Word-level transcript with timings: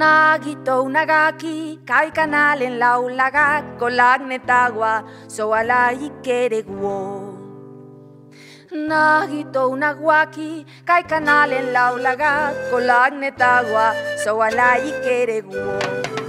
Nagito 0.00 0.76
nagaki 0.94 1.78
kai 1.86 2.10
kanalen 2.10 2.74
laulaga 2.82 3.62
netawa 4.30 5.06
so 5.30 5.54
ala 5.54 5.94
ikereguo. 5.94 6.98
Nagito 8.90 9.64
naguaki 9.82 10.50
kai 10.88 11.02
kanalen 11.10 11.70
laulaga 11.76 12.32
netawa 13.22 13.86
so 14.24 14.42
ala 14.42 14.70
ikereguo. 14.90 16.19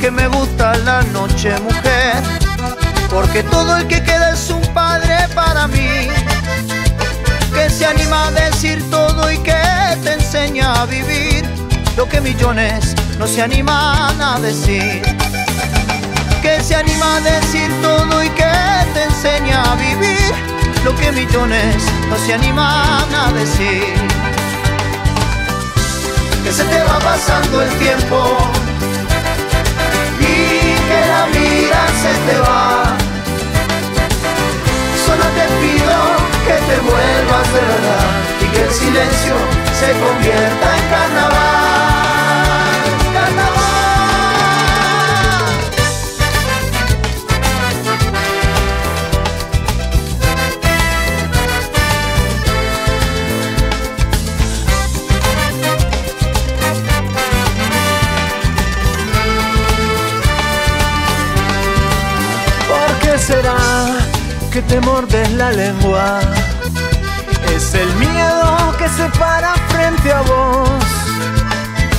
Que 0.00 0.10
me 0.10 0.26
gusta 0.28 0.74
la 0.78 1.02
noche 1.02 1.52
mujer, 1.60 2.22
porque 3.10 3.42
todo 3.42 3.76
el 3.76 3.86
que 3.86 4.02
queda 4.02 4.32
es 4.32 4.48
un 4.48 4.62
padre 4.72 5.28
para 5.34 5.66
mí, 5.68 6.08
que 7.52 7.68
se 7.68 7.84
anima 7.84 8.28
a 8.28 8.30
decir 8.30 8.82
todo 8.90 9.30
y 9.30 9.36
que 9.38 9.62
te 10.02 10.14
enseña 10.14 10.72
a 10.80 10.86
vivir 10.86 11.44
lo 11.98 12.08
que 12.08 12.20
millones 12.22 12.94
no 13.18 13.26
se 13.26 13.42
animan 13.42 14.20
a 14.22 14.38
decir. 14.40 15.02
Que 16.40 16.62
se 16.62 16.76
anima 16.76 17.16
a 17.16 17.20
decir 17.20 17.70
todo 17.82 18.24
y 18.24 18.30
que 18.30 18.52
te 18.94 19.02
enseña 19.02 19.70
a 19.70 19.74
vivir 19.74 20.32
lo 20.82 20.96
que 20.96 21.12
millones 21.12 21.84
no 22.08 22.16
se 22.16 22.32
animan 22.32 23.14
a 23.14 23.32
decir. 23.34 23.94
Que 26.42 26.52
se 26.52 26.64
te 26.64 26.82
va 26.84 26.98
pasando 27.00 27.60
el 27.60 27.70
tiempo 27.78 28.50
la 31.10 31.26
vida 31.26 31.80
se 32.02 32.12
te 32.26 32.36
va. 32.40 32.96
Solo 35.04 35.26
te 35.38 35.46
pido 35.62 35.96
que 36.46 36.56
te 36.68 36.76
vuelvas 36.90 37.46
de 37.56 37.62
verdad 37.72 38.08
y 38.42 38.46
que 38.52 38.62
el 38.66 38.72
silencio 38.82 39.34
se 39.80 39.88
convierta 40.02 40.66
en 40.78 40.84
carnaval. 40.94 41.69
Te 64.70 64.80
mordes 64.82 65.32
la 65.32 65.50
lengua. 65.50 66.20
Es 67.52 67.74
el 67.74 67.92
miedo 67.96 68.74
que 68.78 68.88
se 68.88 69.08
para 69.18 69.54
frente 69.68 70.12
a 70.12 70.20
vos. 70.22 70.68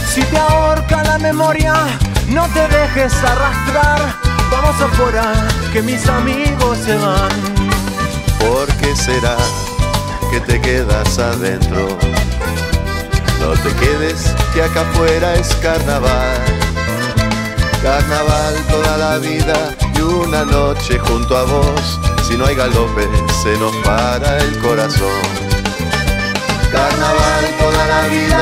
Si 0.10 0.22
te 0.22 0.38
ahorca 0.38 1.04
la 1.04 1.18
memoria, 1.20 1.74
no 2.30 2.48
te 2.54 2.66
dejes 2.70 3.14
arrastrar. 3.24 4.00
Vamos 4.50 4.82
afuera, 4.82 5.34
que 5.74 5.82
mis 5.82 6.08
amigos 6.08 6.78
se 6.86 6.96
van. 6.96 7.30
¿Por 8.40 8.68
qué 8.80 8.96
será 8.96 9.36
que 10.32 10.40
te 10.40 10.62
quedas 10.62 11.20
adentro? 11.20 11.98
No 13.42 13.52
te 13.64 13.74
quedes, 13.82 14.34
que 14.54 14.64
acá 14.64 14.82
afuera 14.82 15.34
es 15.36 15.54
carnaval. 15.56 16.40
Carnaval 17.84 18.56
toda 18.70 18.98
la 18.98 19.18
vida 19.18 19.76
y 19.96 20.02
una 20.02 20.46
noche 20.46 21.00
junto 21.00 21.36
a 21.36 21.44
vos 21.44 22.11
si 22.32 22.38
no 22.38 22.46
hay 22.46 22.56
galope 22.56 23.10
se 23.44 23.58
nos 23.58 23.76
para 23.88 24.38
el 24.38 24.58
corazón. 24.60 25.22
Carnaval 26.72 27.44
toda 27.60 27.86
la 27.88 28.08
vida 28.08 28.42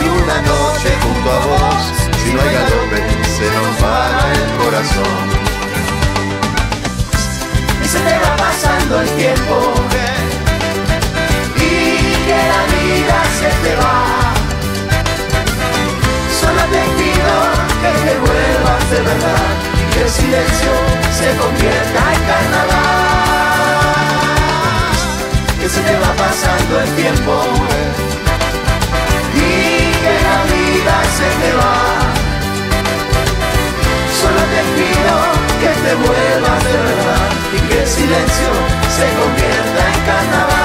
y 0.00 0.08
una 0.08 0.40
noche 0.40 0.88
junto 1.02 1.30
a 1.30 1.38
vos. 1.44 1.82
Si 2.22 2.32
no 2.32 2.40
hay 2.40 2.52
galope 2.54 3.00
se 3.36 3.46
nos 3.56 3.76
para 3.76 4.32
el 4.32 4.48
corazón. 4.62 5.26
Y 7.84 7.86
se 7.86 7.98
te 8.00 8.18
va 8.24 8.36
pasando 8.36 9.02
el 9.02 9.08
tiempo 9.10 9.74
y 11.56 11.68
que 12.26 12.40
la 12.52 12.62
vida 12.74 13.18
se 13.38 13.50
te 13.62 13.76
va. 13.76 14.32
Solo 16.40 16.62
te 16.72 16.82
pido 16.98 17.32
que 17.82 17.90
te 18.04 18.18
vuelvas 18.18 18.90
de 18.90 19.00
verdad 19.02 19.46
y 19.80 19.94
que 19.94 20.02
el 20.04 20.10
silencio 20.10 20.72
se 21.18 21.36
convierta 21.36 22.00
en 22.14 22.20
carnaval 22.30 22.95
que 25.66 25.72
se 25.72 25.80
te 25.80 25.98
va 25.98 26.12
pasando 26.14 26.80
el 26.80 26.88
tiempo 26.94 27.32
y 29.34 29.90
que 30.00 30.14
la 30.28 30.38
vida 30.54 30.96
se 31.18 31.28
te 31.40 31.50
va. 31.56 31.78
Solo 34.20 34.42
te 34.52 34.62
pido 34.76 35.14
que 35.60 35.72
te 35.82 35.94
vuelvas 35.96 36.64
de 36.64 36.76
verdad 36.88 37.30
y 37.52 37.58
que 37.68 37.82
el 37.82 37.88
silencio 37.88 38.50
se 38.96 39.06
convierta 39.18 39.80
en 39.92 40.00
carnaval. 40.06 40.55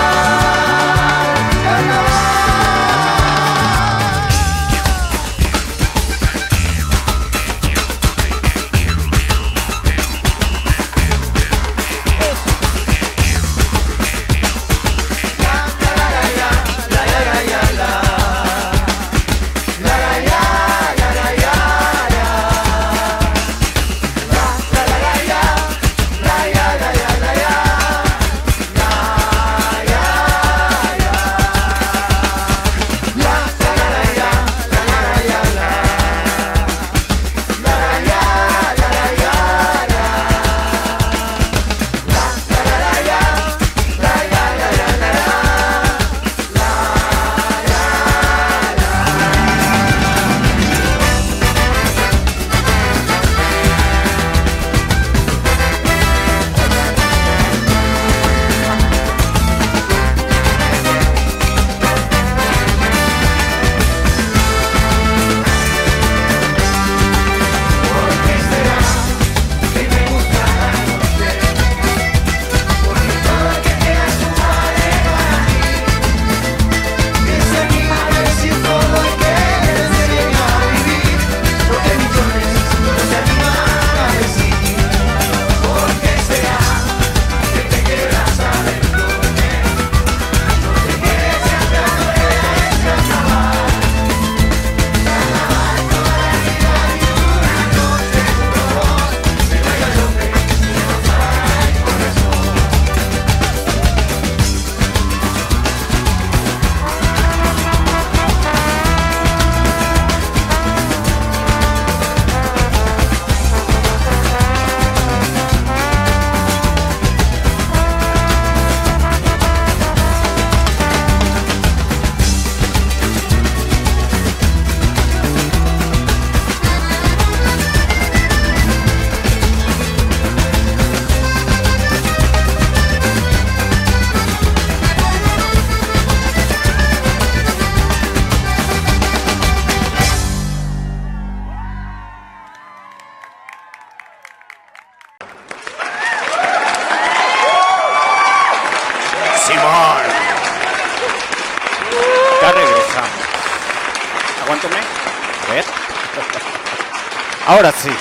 Ahora 157.61 157.77
sí. 157.77 157.91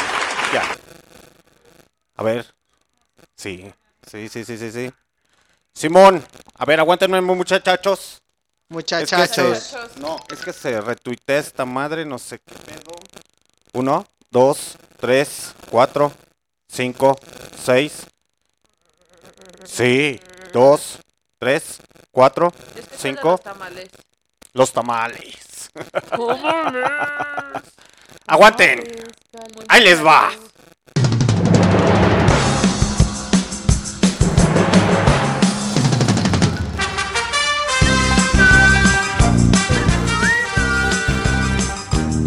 Ya. 0.55 0.63
A 2.17 2.23
ver. 2.23 2.47
Sí. 3.37 3.71
Sí, 4.11 4.31
sí, 4.31 4.43
sí, 4.43 4.57
sí, 4.57 4.73
sí. 4.73 4.91
Simón. 5.75 6.27
A 6.57 6.65
ver, 6.65 6.81
aguántenme, 6.81 7.21
muchachos. 7.21 8.23
Muchachachos. 8.71 9.37
Es 9.39 9.77
que 9.77 9.95
se, 9.95 10.01
no, 10.01 10.17
es 10.31 10.39
que 10.41 10.55
se 10.55 10.81
retuitea 10.81 11.41
esta 11.41 11.67
madre, 11.67 12.07
no 12.07 12.19
sé 12.19 12.39
qué 12.39 12.55
pedo. 12.55 12.93
Uno, 13.75 14.07
dos, 14.31 14.79
tres, 14.99 15.55
cuatro, 15.71 16.11
cinco, 16.67 17.19
seis. 17.63 18.07
Sí, 19.67 20.19
dos, 20.55 21.01
tres, 21.39 21.81
cuatro, 22.11 22.51
Es 22.75 22.89
que 22.89 22.97
cinco. 22.97 23.33
Los 23.33 23.43
tamales. 23.43 23.91
Los 24.55 24.73
tamales. 24.73 25.71
Aguanten. 28.31 28.85
Ahí 29.67 29.83
les 29.83 30.07
va. 30.07 30.31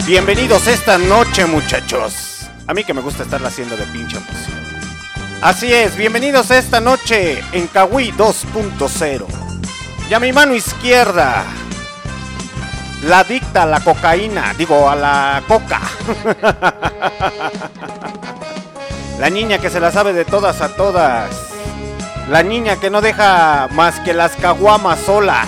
Bienvenidos 0.05 0.67
esta 0.67 0.97
noche, 0.97 1.45
muchachos. 1.45 2.49
A 2.67 2.73
mí 2.73 2.83
que 2.83 2.93
me 2.93 2.99
gusta 2.99 3.23
estarla 3.23 3.47
haciendo 3.47 3.77
de 3.77 3.85
pinche 3.85 4.17
emoción. 4.17 4.59
Así 5.41 5.71
es, 5.71 5.95
bienvenidos 5.95 6.51
esta 6.51 6.81
noche 6.81 7.41
en 7.53 7.67
Kawi 7.67 8.11
2.0. 8.11 9.25
Y 10.09 10.13
a 10.13 10.19
mi 10.19 10.33
mano 10.33 10.53
izquierda, 10.53 11.45
la 13.03 13.19
adicta 13.19 13.63
a 13.63 13.65
la 13.65 13.81
cocaína, 13.81 14.53
digo, 14.57 14.89
a 14.89 14.95
la 14.95 15.43
coca. 15.47 15.81
La 19.19 19.29
niña 19.29 19.59
que 19.59 19.69
se 19.69 19.79
la 19.79 19.91
sabe 19.91 20.11
de 20.11 20.25
todas 20.25 20.59
a 20.59 20.69
todas. 20.69 21.29
La 22.29 22.41
niña 22.43 22.77
que 22.77 22.89
no 22.89 22.99
deja 22.99 23.69
más 23.71 23.99
que 24.01 24.13
las 24.13 24.35
caguamas 24.35 24.99
solas. 24.99 25.47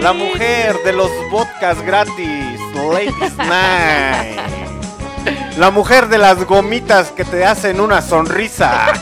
La 0.00 0.12
mujer 0.12 0.76
de 0.84 0.92
los 0.92 1.08
vodkas 1.30 1.80
gratis, 1.80 2.60
Ladies 2.74 3.36
Night. 3.38 4.40
La 5.56 5.70
mujer 5.70 6.08
de 6.08 6.18
las 6.18 6.44
gomitas 6.44 7.12
que 7.12 7.24
te 7.24 7.44
hacen 7.44 7.80
una 7.80 8.02
sonrisa. 8.02 8.88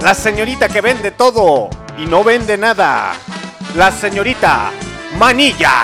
La 0.00 0.14
señorita 0.14 0.68
que 0.68 0.80
vende 0.80 1.10
todo 1.10 1.68
y 1.98 2.06
no 2.06 2.24
vende 2.24 2.56
nada. 2.56 3.12
La 3.74 3.90
señorita 3.90 4.70
Manilla. 5.18 5.82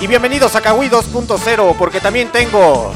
Y 0.00 0.06
bienvenidos 0.06 0.56
a 0.56 0.62
Kawi 0.62 0.88
2.0 0.88 1.76
porque 1.76 2.00
también 2.00 2.32
tengo 2.32 2.94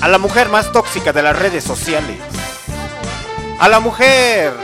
a 0.00 0.08
la 0.08 0.16
mujer 0.16 0.48
más 0.48 0.72
tóxica 0.72 1.12
de 1.12 1.22
las 1.22 1.38
redes 1.38 1.62
sociales. 1.62 2.16
A 3.60 3.68
la 3.68 3.80
mujer 3.80 4.54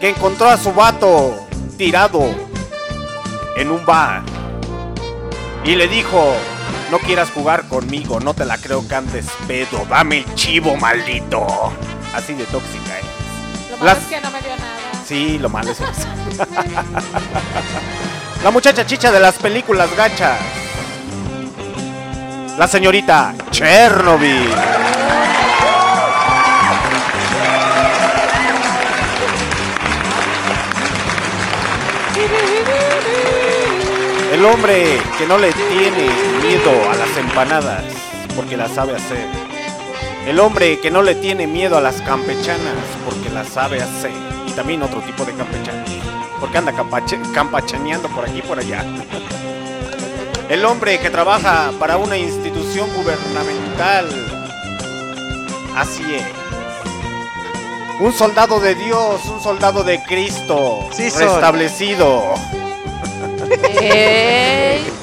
que 0.00 0.08
encontró 0.08 0.48
a 0.48 0.56
su 0.56 0.72
vato 0.72 1.46
tirado 1.76 2.24
en 3.58 3.70
un 3.70 3.84
bar 3.84 4.22
y 5.64 5.74
le 5.74 5.86
dijo, 5.86 6.34
no 6.90 6.98
quieras 6.98 7.30
jugar 7.30 7.66
conmigo, 7.68 8.20
no 8.20 8.34
te 8.34 8.44
la 8.44 8.56
creo 8.58 8.86
que 8.86 8.94
andes 8.94 9.26
pedo, 9.46 9.84
dame 9.88 10.18
el 10.18 10.34
chivo 10.34 10.76
maldito. 10.76 11.46
Así 12.14 12.34
de 12.34 12.44
tóxica 12.46 12.98
es. 12.98 13.04
Lo 13.70 13.76
malo 13.76 13.84
Las- 13.84 13.98
es 13.98 14.04
que 14.04 14.20
no 14.20 14.30
me 14.30 14.40
dio 14.40 14.50
nada. 14.56 15.04
Sí, 15.06 15.38
lo 15.38 15.48
malo 15.48 15.70
es 15.72 15.80
eso. 15.80 16.08
La 18.44 18.50
muchacha 18.50 18.86
chicha 18.86 19.10
de 19.10 19.18
las 19.20 19.34
películas 19.36 19.88
gachas. 19.96 20.38
La 22.56 22.68
señorita 22.68 23.34
Chernobyl. 23.50 24.48
El 34.38 34.44
hombre 34.44 35.00
que 35.18 35.26
no 35.26 35.36
le 35.36 35.50
tiene 35.50 36.08
miedo 36.46 36.70
a 36.88 36.94
las 36.94 37.16
empanadas 37.16 37.82
porque 38.36 38.56
las 38.56 38.70
sabe 38.70 38.94
hacer. 38.94 39.26
El 40.28 40.38
hombre 40.38 40.78
que 40.78 40.92
no 40.92 41.02
le 41.02 41.16
tiene 41.16 41.48
miedo 41.48 41.76
a 41.76 41.80
las 41.80 42.00
campechanas 42.02 42.76
porque 43.04 43.30
las 43.30 43.48
sabe 43.48 43.82
hacer. 43.82 44.12
Y 44.46 44.52
también 44.52 44.80
otro 44.84 45.00
tipo 45.00 45.24
de 45.24 45.32
campechanas. 45.34 45.90
Porque 46.38 46.56
anda 46.56 46.72
campachaneando 47.34 48.08
por 48.10 48.26
aquí 48.26 48.38
y 48.38 48.42
por 48.42 48.60
allá. 48.60 48.84
El 50.48 50.64
hombre 50.66 51.00
que 51.00 51.10
trabaja 51.10 51.72
para 51.80 51.96
una 51.96 52.16
institución 52.16 52.88
gubernamental. 52.94 54.06
Así 55.74 56.14
es. 56.14 56.22
Un 57.98 58.12
soldado 58.12 58.60
de 58.60 58.76
Dios, 58.76 59.20
un 59.24 59.42
soldado 59.42 59.82
de 59.82 60.00
Cristo. 60.04 60.88
Sí 60.92 61.10
soy. 61.10 61.26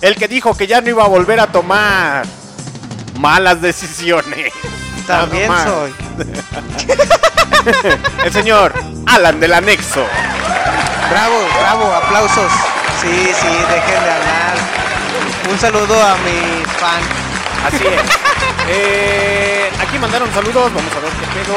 El 0.00 0.14
que 0.16 0.28
dijo 0.28 0.56
que 0.56 0.66
ya 0.66 0.80
no 0.80 0.90
iba 0.90 1.04
a 1.04 1.08
volver 1.08 1.40
a 1.40 1.46
tomar 1.46 2.24
malas 3.18 3.60
decisiones. 3.60 4.52
También 5.06 5.50
soy. 5.64 5.94
El 8.24 8.32
señor 8.32 8.72
Alan 9.06 9.40
del 9.40 9.52
Anexo. 9.54 10.04
Bravo, 11.10 11.38
bravo, 11.60 11.94
aplausos. 11.94 12.52
Sí, 13.00 13.32
sí, 13.40 13.48
dejen 13.48 14.02
de 14.04 14.10
hablar. 14.10 14.56
Un 15.50 15.58
saludo 15.58 16.02
a 16.02 16.16
mis 16.18 16.66
fans. 16.72 17.06
Así 17.66 17.84
es. 17.86 18.02
Eh, 18.68 19.70
aquí 19.80 19.98
mandaron 19.98 20.32
saludos. 20.32 20.72
Vamos 20.74 20.92
a 20.92 21.00
ver 21.00 21.12
qué 21.12 21.26
pedo. 21.38 21.56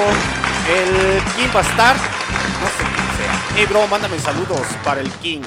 El 0.70 1.24
King 1.36 1.50
va 1.56 1.60
a 1.60 1.63
estar. 1.63 1.96
No 1.96 2.68
sé 2.68 2.84
quién 2.94 3.08
sea. 3.18 3.34
Hey, 3.56 3.65
bro, 3.68 3.88
mándame 3.88 4.20
saludos 4.20 4.62
para 4.84 5.01
el 5.01 5.10
King. 5.13 5.41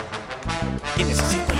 ¿Quién 0.97 1.11
es 1.11 1.19
ese 1.19 1.37
güey? 1.37 1.59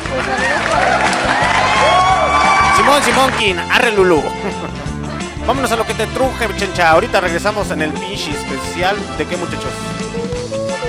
Simón, 2.77 3.03
Simón 3.03 3.31
King. 3.39 3.57
Arre 3.71 3.93
Lulu. 3.93 4.23
Vámonos 5.47 5.73
a 5.73 5.77
lo 5.77 5.87
que 5.87 5.95
te 5.95 6.07
truje, 6.09 6.49
chencha. 6.57 6.91
Ahorita 6.91 7.21
regresamos 7.21 7.71
en 7.71 7.83
el 7.83 7.93
pinche 7.93 8.31
especial. 8.31 8.97
¿De 9.19 9.27
qué, 9.27 9.37
muchachos? 9.37 9.71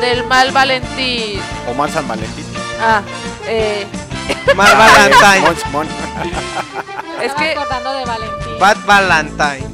del 0.04 0.26
mal 0.26 0.52
Valentín. 0.52 1.40
Omar 1.70 1.90
San 1.90 2.06
Valentín. 2.08 2.46
Ah, 2.82 3.02
eh, 3.48 3.88
Mal 4.56 4.76
Valentine. 4.76 5.56
Simón, 5.56 5.56
Simón. 5.64 5.88
es 7.22 7.34
que 7.34 7.52
acordando 7.52 7.94
de 7.94 8.06
Valentín. 8.06 8.60
Bad 8.60 8.78
Valentine. 8.86 9.68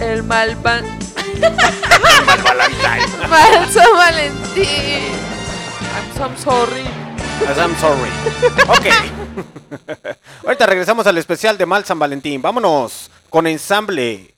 el 0.00 0.24
mal 0.24 0.56
van. 0.56 0.84
Mal 2.26 2.42
Valentine. 2.42 3.28
Mal 3.28 3.70
San 3.70 3.96
Valentín. 3.96 5.14
I'm 6.18 6.36
so 6.36 6.66
sorry. 6.66 7.03
As 7.48 7.58
I'm 7.58 7.74
sorry. 7.76 8.10
Ok. 8.68 8.86
Ahorita 10.44 10.66
regresamos 10.66 11.06
al 11.06 11.18
especial 11.18 11.58
de 11.58 11.66
Mal 11.66 11.84
San 11.84 11.98
Valentín. 11.98 12.40
Vámonos 12.40 13.10
con 13.28 13.46
ensamble 13.46 14.34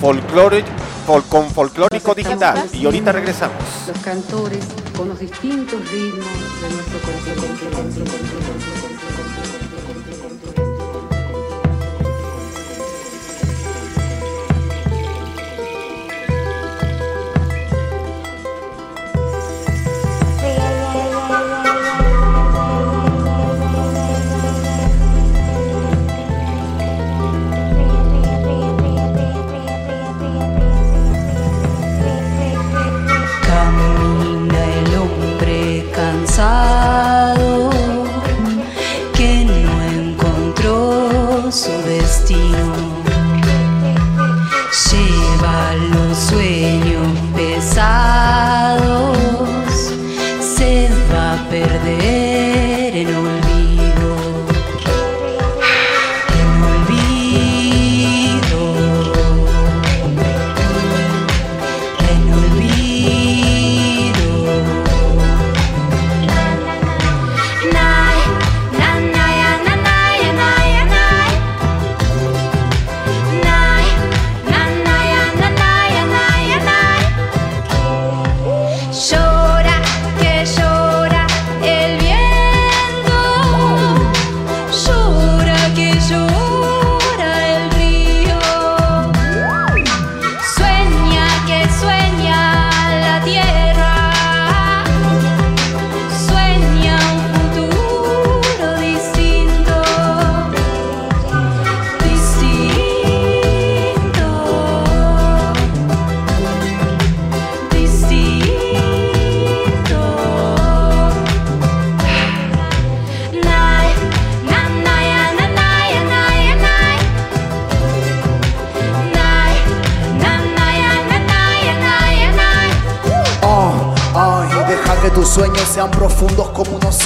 folclore, 0.00 0.64
fol- 1.06 1.24
con 1.28 1.50
folclórico 1.50 2.14
digital. 2.14 2.68
Y 2.72 2.84
ahorita 2.84 3.12
regresamos. 3.12 3.56
los 3.86 3.98
cantores 4.00 4.64
con 4.96 5.08
los 5.08 5.18
distintos 5.20 5.80
ritmos 5.90 6.26
de 6.60 6.68
nuestro 6.74 6.98
Camina 7.00 8.77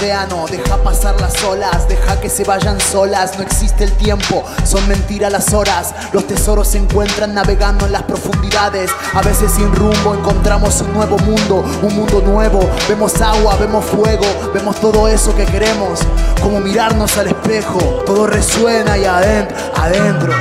Deja 0.03 0.79
pasar 0.83 1.21
las 1.21 1.45
olas, 1.45 1.89
deja 1.89 2.21
que 2.21 2.29
se 2.29 2.43
vayan 2.43 2.81
solas. 2.81 3.39
No 3.39 3.45
existe 3.45 3.85
el 3.85 3.93
tiempo, 3.93 4.43
son 4.65 4.89
mentiras 4.89 5.31
las 5.31 5.55
horas. 5.55 5.95
Los 6.13 6.27
tesoros 6.27 6.67
se 6.67 6.79
encuentran 6.79 7.35
navegando 7.35 7.87
en 7.87 7.93
las 7.93 8.03
profundidades. 8.03 8.91
A 9.15 9.23
veces 9.23 9.53
sin 9.53 9.73
rumbo 9.73 10.13
encontramos 10.13 10.81
un 10.81 10.93
nuevo 10.93 11.17
mundo, 11.19 11.65
un 11.83 11.95
mundo 11.95 12.21
nuevo. 12.21 12.69
Vemos 12.89 13.21
agua, 13.21 13.55
vemos 13.61 13.85
fuego, 13.85 14.25
vemos 14.53 14.75
todo 14.81 15.07
eso 15.07 15.37
que 15.37 15.47
queremos. 15.47 16.01
Como 16.43 16.59
mirarnos 16.59 17.17
al 17.19 17.29
espejo, 17.29 17.79
todo 18.05 18.27
resuena 18.27 18.99
y 18.99 19.05
adentro, 19.05 19.57
adentro. 19.77 20.33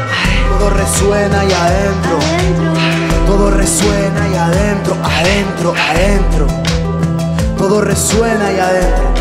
Todo 0.58 0.72
resuena 0.72 1.46
y 1.46 1.54
adentro. 1.54 2.18
Todo 3.28 3.52
resuena 3.52 4.28
y 4.28 4.38
adentro, 4.38 4.98
adentro, 5.04 5.74
adentro. 5.92 6.48
Todo 7.60 7.82
resuena 7.82 8.52
y 8.52 8.60
adentro. 8.60 9.21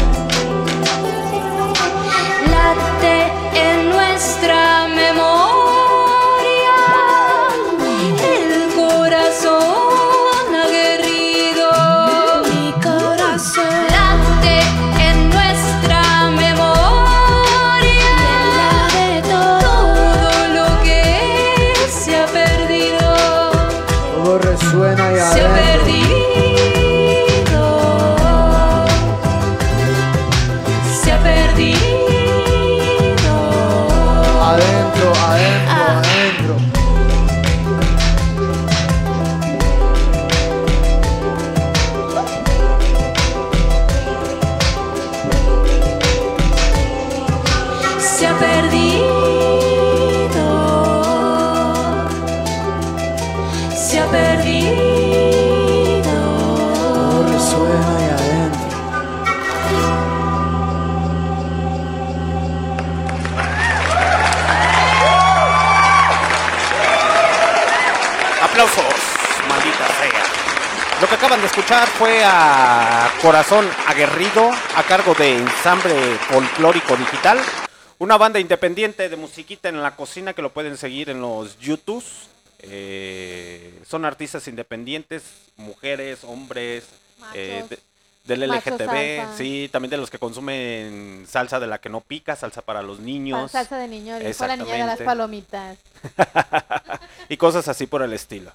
Escuchar 71.50 71.88
fue 71.88 72.22
a 72.24 73.10
Corazón 73.22 73.68
Aguerrido 73.86 74.50
a 74.76 74.82
cargo 74.84 75.14
de 75.14 75.36
Ensamble 75.38 75.94
Folclórico 76.28 76.96
Digital, 76.96 77.38
una 77.98 78.16
banda 78.16 78.38
independiente 78.38 79.08
de 79.08 79.16
musiquita 79.16 79.68
en 79.68 79.82
la 79.82 79.96
cocina 79.96 80.32
que 80.32 80.42
lo 80.42 80.50
pueden 80.52 80.76
seguir 80.76 81.10
en 81.10 81.20
los 81.20 81.58
YouTubes. 81.58 82.28
Eh, 82.60 83.82
son 83.88 84.04
artistas 84.04 84.46
independientes, 84.48 85.22
mujeres, 85.56 86.20
hombres, 86.24 86.84
eh, 87.34 87.64
de- 87.68 87.78
del 88.24 88.42
LGTB, 88.44 89.36
sí, 89.36 89.68
también 89.72 89.90
de 89.90 89.96
los 89.96 90.10
que 90.10 90.18
consumen 90.18 91.26
salsa 91.28 91.58
de 91.58 91.66
la 91.66 91.78
que 91.78 91.88
no 91.88 92.00
pica, 92.00 92.36
salsa 92.36 92.62
para 92.62 92.82
los 92.82 93.00
niños. 93.00 93.50
Salsa 93.50 93.76
de 93.78 93.88
niño, 93.88 94.18
dijo 94.18 94.46
la 94.46 94.56
niña 94.56 94.74
de 94.74 94.84
las 94.86 95.00
palomitas. 95.00 95.78
y 97.28 97.36
cosas 97.38 97.66
así 97.66 97.86
por 97.86 98.02
el 98.02 98.12
estilo. 98.12 98.52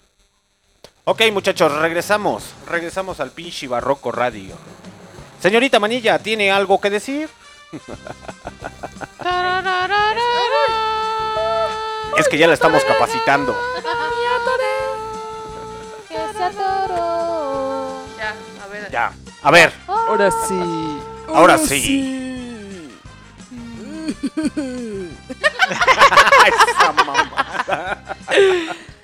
Ok, 1.05 1.21
muchachos, 1.31 1.71
regresamos. 1.71 2.43
Regresamos 2.67 3.19
al 3.19 3.29
pinche 3.31 3.67
barroco 3.67 4.12
radio. 4.12 4.55
Señorita 5.39 5.79
Manilla, 5.79 6.17
¿tiene 6.19 6.51
algo 6.51 6.81
que 6.81 6.89
decir? 6.89 7.29
Es 12.17 12.29
que 12.29 12.38
ya 12.38 12.47
la 12.47 12.53
estamos 12.53 12.81
capacitando. 12.85 13.53
Ya, 18.17 18.33
a 18.63 18.67
ver. 18.67 18.89
Ya. 18.91 19.12
A 19.43 19.51
ver, 19.51 19.74
Ahora 19.88 20.31
sí. 20.47 21.00
ahora 21.27 21.57
sí. 21.57 22.91
Esa 26.47 26.91
mamada. 26.93 28.15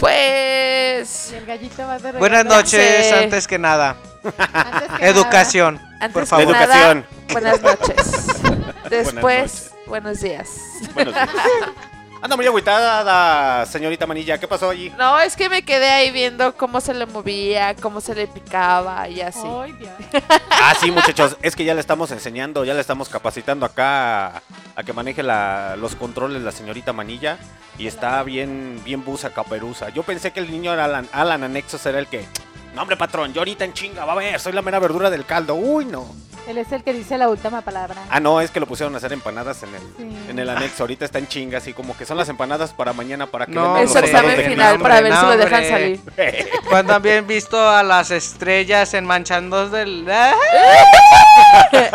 Pues. 0.00 1.30
Y 1.32 1.36
el 1.36 1.46
gallito 1.46 1.86
va 1.86 1.98
de 1.98 2.12
Buenas 2.12 2.44
noches, 2.44 3.06
Sí. 3.06 3.14
antes 3.14 3.46
que 3.46 3.58
nada. 3.58 3.96
Antes 4.24 4.98
que 4.98 5.06
Educación, 5.06 5.78
Antes 6.00 6.12
por 6.12 6.26
favor. 6.26 6.52
nada, 6.52 6.64
Educación. 6.64 7.06
buenas 7.32 7.62
noches. 7.62 7.96
Después, 8.90 9.14
noches. 9.52 9.72
buenos 9.86 10.20
días. 10.20 10.48
Buenos 10.94 11.14
días. 11.14 11.28
Anda 12.22 12.36
muy 12.36 12.46
agüitada, 12.46 13.64
señorita 13.64 14.06
Manilla. 14.06 14.36
¿Qué 14.38 14.46
pasó 14.46 14.68
allí? 14.68 14.90
No, 14.98 15.18
es 15.20 15.36
que 15.36 15.48
me 15.48 15.62
quedé 15.62 15.88
ahí 15.90 16.10
viendo 16.10 16.54
cómo 16.54 16.82
se 16.82 16.92
le 16.92 17.06
movía, 17.06 17.74
cómo 17.76 18.02
se 18.02 18.14
le 18.14 18.26
picaba 18.26 19.08
y 19.08 19.22
así. 19.22 19.40
Ay, 19.46 19.72
Dios. 19.72 19.90
Ah, 20.62 20.74
sí, 20.78 20.90
muchachos, 20.90 21.36
es 21.40 21.56
que 21.56 21.64
ya 21.64 21.72
le 21.72 21.80
estamos 21.80 22.10
enseñando, 22.10 22.64
ya 22.66 22.74
le 22.74 22.80
estamos 22.80 23.08
capacitando 23.08 23.64
acá 23.64 24.42
a, 24.76 24.82
que 24.84 24.92
maneje 24.92 25.22
la- 25.22 25.74
los 25.76 25.96
controles 25.96 26.42
la 26.42 26.52
señorita 26.52 26.92
Manilla 26.92 27.38
y 27.78 27.86
está 27.86 28.22
bien, 28.22 28.80
bien 28.84 29.02
busa 29.02 29.30
caperuza. 29.30 29.88
Yo 29.88 30.02
pensé 30.02 30.32
que 30.32 30.40
el 30.40 30.50
niño 30.50 30.72
Alan, 30.72 31.08
Alan 31.12 31.42
Anexos 31.42 31.84
era 31.86 31.98
el 31.98 32.06
que, 32.08 32.26
no 32.74 32.82
hombre 32.82 32.96
patrón, 32.96 33.32
yo 33.32 33.40
ahorita 33.40 33.64
en 33.64 33.72
chinga, 33.72 34.04
va 34.04 34.12
a 34.12 34.16
ver, 34.16 34.38
soy 34.40 34.52
la 34.52 34.62
mera 34.62 34.78
verdura 34.78 35.10
del 35.10 35.24
caldo. 35.26 35.54
Uy, 35.54 35.84
no. 35.84 36.06
Él 36.48 36.56
es 36.58 36.72
el 36.72 36.82
que 36.82 36.92
dice 36.92 37.16
la 37.18 37.28
última 37.28 37.60
palabra. 37.60 37.94
Ah, 38.08 38.18
no, 38.18 38.40
es 38.40 38.50
que 38.50 38.58
lo 38.58 38.66
pusieron 38.66 38.92
a 38.94 38.96
hacer 38.96 39.12
empanadas 39.12 39.62
en 39.62 39.74
el, 39.74 39.80
Sí. 39.98 40.18
en 40.30 40.38
el 40.38 40.48
anexo. 40.48 40.82
Ahorita 40.82 41.04
está 41.04 41.18
en 41.18 41.28
chinga, 41.28 41.58
así 41.58 41.72
como 41.74 41.96
que 41.96 42.04
son 42.06 42.16
las 42.16 42.28
empanadas 42.28 42.72
para 42.72 42.92
mañana 42.92 43.26
para 43.26 43.46
que 43.46 43.52
No, 43.52 43.76
Es 43.76 43.94
el 43.94 44.04
examen 44.04 44.36
final 44.44 44.80
para 44.80 45.00
ver 45.00 45.14
si 45.14 45.22
lo 45.26 45.36
dejan 45.36 45.64
salir. 45.68 46.00
Cuando 46.68 46.94
habían 46.94 47.26
visto 47.26 47.68
a 47.68 47.82
las 47.82 48.10
estrellas 48.10 48.94
en 48.94 49.04
manchando 49.04 49.68
del... 49.68 50.06
¡Ah! 50.10 50.32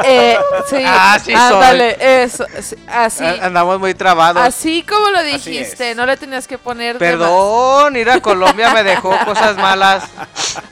Eh, 0.04 0.38
sí, 0.70 0.84
Ah, 0.86 1.18
sí 1.24 1.34
ándale, 1.34 2.24
eso, 2.24 2.46
sí, 2.62 2.76
así. 2.88 3.24
Andamos 3.24 3.80
muy 3.80 3.94
trabados. 3.94 4.44
Así 4.44 4.84
como 4.84 5.10
lo 5.12 5.24
dijiste, 5.24 5.96
no 5.96 6.06
le 6.06 6.18
tenías 6.18 6.48
que 6.48 6.58
poner. 6.58 6.98
Perdón, 6.98 7.96
ir 7.96 8.10
a 8.10 8.20
Colombia 8.22 8.72
me 8.74 8.84
dejó 8.84 9.16
cosas 9.26 9.56
malas. 9.58 10.04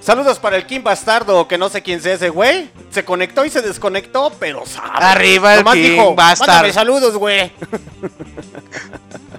Saludos 0.00 0.38
para 0.38 0.56
el 0.56 0.66
Kim 0.66 0.82
Bastardo, 0.82 1.46
que 1.46 1.58
no 1.58 1.68
sé 1.68 1.82
quién 1.82 2.00
sea 2.00 2.14
ese 2.14 2.30
güey. 2.30 2.70
Se 2.90 3.04
conectó 3.04 3.44
y 3.44 3.50
se 3.50 3.60
desconectó, 3.60 4.32
pero 4.40 4.64
sabe. 4.66 4.88
Arriba 4.94 5.52
el 5.54 5.60
Nomás 5.60 5.74
King 5.74 5.82
dijo, 5.82 6.14
Bastard. 6.14 6.48
"Mándame 6.48 6.72
saludos, 6.72 7.16
güey. 7.16 7.52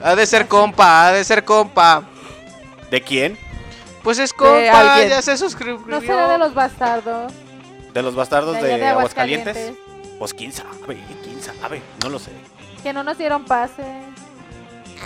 Ha 0.03 0.15
de 0.15 0.25
ser 0.25 0.47
compa, 0.47 1.07
ha 1.07 1.11
de 1.11 1.23
ser 1.23 1.43
compa. 1.43 2.03
¿De 2.89 3.01
quién? 3.01 3.37
Pues 4.03 4.19
es 4.19 4.33
compa, 4.33 4.93
alguien. 4.93 5.09
ya 5.09 5.21
se 5.21 5.37
suscribió. 5.37 5.81
No 5.87 5.99
será 6.01 6.27
de 6.31 6.37
los 6.37 6.53
bastardos. 6.53 7.31
¿De 7.93 8.01
los 8.01 8.15
bastardos 8.15 8.55
De 8.55 8.61
de, 8.63 8.73
allá 8.73 8.83
de 8.85 8.89
Aguascalientes? 8.91 9.55
Aguascalientes. 9.57 10.17
Pues 10.19 10.33
quién 10.33 10.51
sabe, 10.53 10.97
quién 11.23 11.41
sabe, 11.41 11.81
no 12.03 12.09
lo 12.09 12.19
sé. 12.19 12.31
Que 12.83 12.93
no 12.93 13.03
nos 13.03 13.17
dieron 13.17 13.43
pase. 13.45 13.83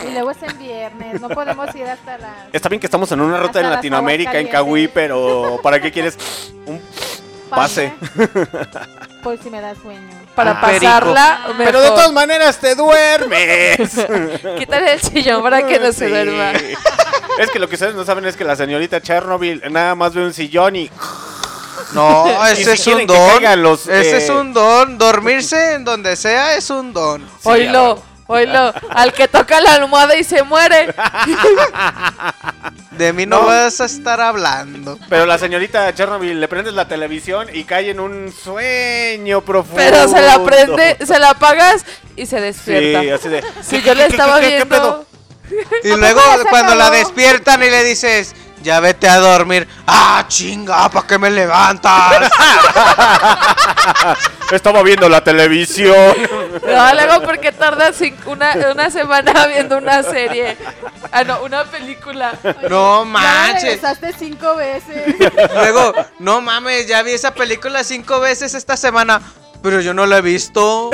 Y 0.08 0.12
luego 0.12 0.32
es 0.32 0.44
en 0.44 0.58
viernes. 0.60 1.22
No 1.22 1.30
podemos 1.30 1.74
ir 1.76 1.86
hasta 1.86 2.18
las. 2.18 2.32
Está 2.52 2.70
bien 2.70 2.80
que 2.80 2.88
estamos 2.88 3.12
en 3.12 3.22
una 3.22 3.40
ruta 3.40 3.60
en 3.62 3.70
Latinoamérica, 3.70 4.38
en. 4.40 4.48
Cahuí, 4.48 4.88
pero 4.88 5.60
¿para 5.64 5.80
qué 5.82 5.92
quieres 5.92 6.18
un 6.66 6.82
pase? 7.50 7.94
Pues 9.24 9.40
si 9.44 9.50
me 9.50 9.62
da 9.62 9.74
sueño. 9.76 10.10
Para 10.36 10.52
Ah. 10.52 10.60
pasarla, 10.62 11.40
Pero 11.58 11.80
de 11.80 11.86
mejor. 11.88 11.96
todas 11.98 12.12
maneras 12.12 12.58
te 12.60 12.76
duermes. 12.76 13.78
Quítale 14.60 14.94
el 14.94 15.02
sillón 15.02 15.42
para 15.42 15.66
que 15.66 15.80
no 15.80 15.92
se 15.94 16.10
duerma. 16.10 16.52
Es 17.38 17.50
que 17.52 17.60
lo 17.60 17.68
que 17.68 17.76
ustedes 17.76 17.96
no 17.96 18.06
saben 18.06 18.24
es 18.26 18.38
que 18.38 18.46
la 18.46 18.56
señorita 18.56 19.02
Chernobyl 19.02 19.62
nada 19.70 19.94
más 19.94 20.14
ve 20.14 20.24
un 20.24 20.34
sillón 20.34 20.78
y 20.78 20.90
No, 21.94 22.26
ese 22.48 22.78
si 22.78 22.92
es 22.92 22.96
un 22.96 23.06
don. 23.06 23.62
los, 23.62 23.88
ese 23.88 24.12
eh, 24.12 24.18
es 24.18 24.30
un 24.30 24.54
don. 24.54 24.98
Dormirse 24.98 25.74
en 25.74 25.84
donde 25.84 26.16
sea 26.16 26.56
es 26.56 26.70
un 26.70 26.94
don. 26.94 27.22
Sí, 27.42 27.50
Oílo, 27.50 28.02
oílo. 28.28 28.74
Al 28.90 29.14
que 29.14 29.28
toca 29.28 29.60
la 29.62 29.74
almohada 29.76 30.16
y 30.16 30.24
se 30.24 30.44
muere. 30.44 30.94
De 32.92 33.12
mí 33.14 33.26
no, 33.26 33.42
No. 33.42 33.46
vas 33.48 33.82
a 33.82 33.86
estar 33.86 34.22
hablando. 34.22 34.98
Pero 35.10 35.26
la 35.26 35.38
señorita 35.38 35.94
Chernobyl 35.94 36.40
le 36.40 36.48
prendes 36.48 36.74
la 36.74 36.88
televisión 36.88 37.48
y 37.54 37.66
cae 37.66 37.90
en 37.92 38.00
un 38.00 38.32
sueño 38.34 39.42
profundo. 39.42 39.76
Pero 39.78 40.08
se 40.08 40.22
la 40.22 40.44
prende, 40.44 40.98
se 41.06 41.20
la 41.20 41.32
apagas 41.32 41.86
y 42.16 42.26
se 42.26 42.40
despierta. 42.40 43.02
Sí, 43.02 43.10
así 43.10 43.30
de. 43.30 43.44
Si 43.64 43.82
yo 43.82 43.94
le 43.94 44.06
estaba 44.06 44.40
¿qué- 44.40 44.48
qué- 44.48 44.58
qué 44.60 44.66
viendo. 44.66 45.06
Y 45.84 45.90
luego 45.96 46.22
cuando 46.50 46.74
la 46.76 46.90
despiertan 46.90 47.62
y 47.64 47.70
le 47.70 47.84
dices, 47.84 48.34
Ya 48.64 48.80
vete 48.80 49.08
a 49.08 49.18
dormir. 49.20 49.68
¡Ah, 49.86 50.26
chinga! 50.28 50.90
¿Para 50.90 51.06
qué 51.06 51.20
me 51.20 51.30
levantas? 51.30 52.32
Estaba 54.52 54.82
viendo 54.84 55.08
la 55.10 55.24
televisión. 55.24 56.16
No, 56.64 56.94
luego 56.94 57.22
porque 57.26 57.52
tardas 57.52 58.00
una, 58.26 58.54
una 58.72 58.90
semana 58.90 59.48
viendo 59.48 59.78
una 59.78 60.04
serie. 60.04 60.58
Ah, 61.12 61.24
no, 61.24 61.44
una 61.44 61.64
película. 61.66 62.38
No 62.70 63.04
Ya 63.04 63.06
manches. 63.06 63.64
regresaste 63.64 64.14
cinco 64.18 64.56
veces. 64.56 65.16
Luego, 65.54 65.94
no 66.20 66.42
mames, 66.42 66.88
ya 66.88 67.02
vi 67.04 67.12
esa 67.12 67.34
película 67.34 67.84
cinco 67.84 68.20
veces 68.20 68.54
esta 68.54 68.78
semana. 68.78 69.22
Pero 69.62 69.82
yo 69.82 69.94
no 69.94 70.06
la 70.06 70.18
he 70.18 70.22
visto. 70.22 70.92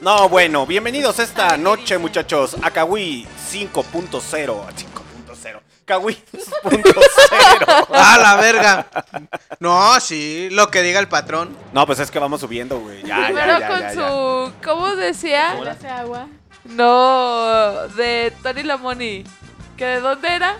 No, 0.00 0.28
bueno, 0.28 0.66
bienvenidos 0.66 1.18
esta 1.18 1.56
noche, 1.56 1.96
muchachos, 1.98 2.56
a 2.62 2.70
Kawi 2.70 3.26
5.0. 3.52 5.03
5.0. 5.86 5.86
Kawi 5.86 6.16
2.0. 6.32 7.86
¡Ah, 7.92 8.18
la 8.20 8.36
verga! 8.36 8.86
No, 9.60 10.00
sí, 10.00 10.48
lo 10.50 10.70
que 10.70 10.82
diga 10.82 10.98
el 11.00 11.08
patrón. 11.08 11.56
No, 11.72 11.86
pues 11.86 11.98
es 11.98 12.10
que 12.10 12.18
vamos 12.18 12.40
subiendo, 12.40 12.80
güey. 12.80 13.02
Ya, 13.02 13.18
ya, 13.20 13.26
Primero 13.26 13.58
ya, 13.58 13.68
con 13.68 13.80
ya, 13.80 13.92
ya. 13.92 13.94
su. 13.94 14.52
¿Cómo 14.64 14.96
decía? 14.96 15.52
Agua. 15.98 16.26
No, 16.64 17.88
de 17.96 18.32
Tony 18.42 18.62
Lamoni. 18.62 19.24
¿Que 19.76 19.84
de 19.86 20.00
dónde 20.00 20.28
era? 20.28 20.56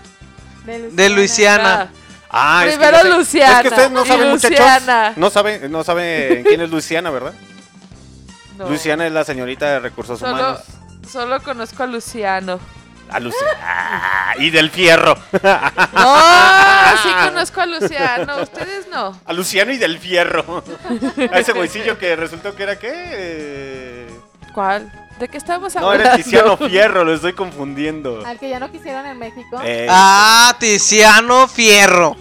De 0.65 1.09
Luisiana. 1.09 1.89
Ah, 2.29 2.63
es 2.65 2.73
que 2.73 2.77
Primero 2.79 2.97
yo 2.97 3.03
sé- 3.11 3.17
Luciana 3.17 3.55
Es 3.57 3.61
que 3.61 3.67
ustedes 3.69 3.91
no 3.91 4.05
saben, 4.05 4.29
muchachos. 4.29 4.49
Luciana. 4.59 5.13
No 5.15 5.29
saben, 5.29 5.71
no 5.71 5.83
saben 5.83 6.43
quién 6.43 6.61
es 6.61 6.69
Luciana, 6.69 7.09
¿verdad? 7.11 7.33
No. 8.57 8.69
Luciana 8.69 9.05
es 9.07 9.11
la 9.13 9.23
señorita 9.23 9.65
de 9.69 9.79
recursos 9.79 10.19
Solo, 10.19 10.33
humanos. 10.33 10.61
solo 11.09 11.41
conozco 11.43 11.83
a 11.83 11.87
Luciano. 11.87 12.59
A 13.09 13.19
Luciana. 13.19 13.53
Ah, 13.61 14.33
y 14.37 14.49
del 14.49 14.69
fierro. 14.71 15.15
No, 15.93 17.01
sí 17.03 17.09
conozco 17.27 17.61
a 17.61 17.65
Luciano. 17.65 18.41
Ustedes 18.41 18.87
no. 18.89 19.19
A 19.25 19.33
Luciano 19.33 19.71
y 19.71 19.77
del 19.77 19.97
fierro. 19.99 20.63
A 21.31 21.39
ese 21.39 21.53
güeycillo 21.53 21.97
que 21.97 22.15
resultó 22.15 22.55
que 22.55 22.63
era 22.63 22.77
qué. 22.79 22.91
Eh, 22.93 24.09
¿Cuál? 24.53 24.91
¿De 25.19 25.27
qué 25.29 25.37
estamos 25.37 25.73
No, 25.75 25.81
hablando? 25.89 26.03
era 26.07 26.15
Tiziano 26.17 26.57
Fierro, 26.69 27.03
lo 27.05 27.13
estoy 27.13 27.33
confundiendo. 27.33 28.25
Al 28.25 28.37
que 28.37 28.49
ya 28.49 28.59
no 28.59 28.69
quisieron 28.71 29.05
en 29.05 29.17
México. 29.17 29.61
Eh, 29.63 29.87
Ah, 29.89 30.55
Tiziano 30.59 31.47
Fierro. 31.47 32.17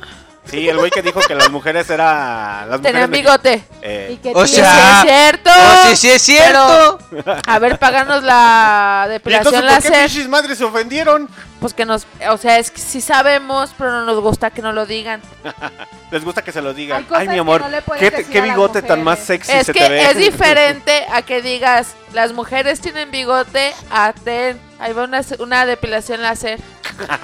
Sí, 0.51 0.69
el 0.69 0.77
güey 0.79 0.91
que 0.91 1.03
dijo 1.03 1.21
que 1.21 1.35
las 1.35 1.51
mujeres 1.51 1.89
era. 1.91 2.67
Las 2.69 2.81
Tenían 2.83 3.11
mujeres 3.11 3.11
bigote. 3.11 3.65
Eh, 3.83 4.11
Y 4.13 4.17
que 4.19 4.33
O 4.35 4.47
sea- 4.47 5.03
sí 5.03 5.07
es 5.07 5.11
cierto. 5.13 5.51
Oh, 5.51 5.89
sí, 5.89 5.97
sí 5.97 6.11
es 6.11 6.23
cierto. 6.23 6.99
A 7.47 7.59
ver, 7.59 7.79
páganos 7.79 8.23
la 8.23 9.09
¿Y 9.11 9.15
entonces 9.15 9.23
depilación 9.25 9.55
por 9.55 9.83
qué 9.83 9.91
láser. 10.09 10.29
madres 10.29 10.59
se 10.59 10.65
ofendieron? 10.65 11.29
Pues 11.61 11.73
que 11.73 11.87
nos. 11.87 12.07
O 12.31 12.37
sea, 12.37 12.59
es 12.59 12.71
que 12.71 12.81
sí 12.81 13.01
sabemos, 13.01 13.71
pero 13.79 13.91
no 13.91 14.05
nos 14.05 14.21
gusta 14.21 14.51
que 14.51 14.61
nos 14.61 14.75
lo 14.75 14.85
digan. 14.87 15.23
Les 16.11 16.23
gusta 16.25 16.43
que 16.43 16.53
se 16.53 16.61
lo 16.63 16.69
Hay 16.71 16.75
digan. 16.77 17.05
cosas 17.05 17.23
Ay, 17.23 17.29
mi 17.29 17.35
que 17.35 17.41
amor, 17.41 17.61
no 17.63 17.69
¿qué, 17.99 18.11
te- 18.11 18.19
decir 18.19 18.33
qué 18.33 18.39
a 18.39 18.43
las 18.47 18.51
bigote 18.55 18.83
tan 18.83 19.03
más 19.03 19.19
sexy 19.21 19.51
Es 19.51 19.67
se 19.67 19.73
que 19.73 19.81
te 19.81 19.89
ve? 19.89 20.11
es 20.11 20.17
diferente 20.17 21.07
a 21.13 21.23
que 21.23 21.43
digas, 21.43 21.95
las 22.13 22.33
mujeres 22.33 22.81
tienen 22.81 23.11
bigote, 23.11 23.73
a 23.91 24.13
ten. 24.13 24.61
Ahí 24.79 24.93
va 24.93 25.05
una, 25.05 25.23
una 25.41 25.65
depilación 25.67 26.21
láser. 26.23 26.61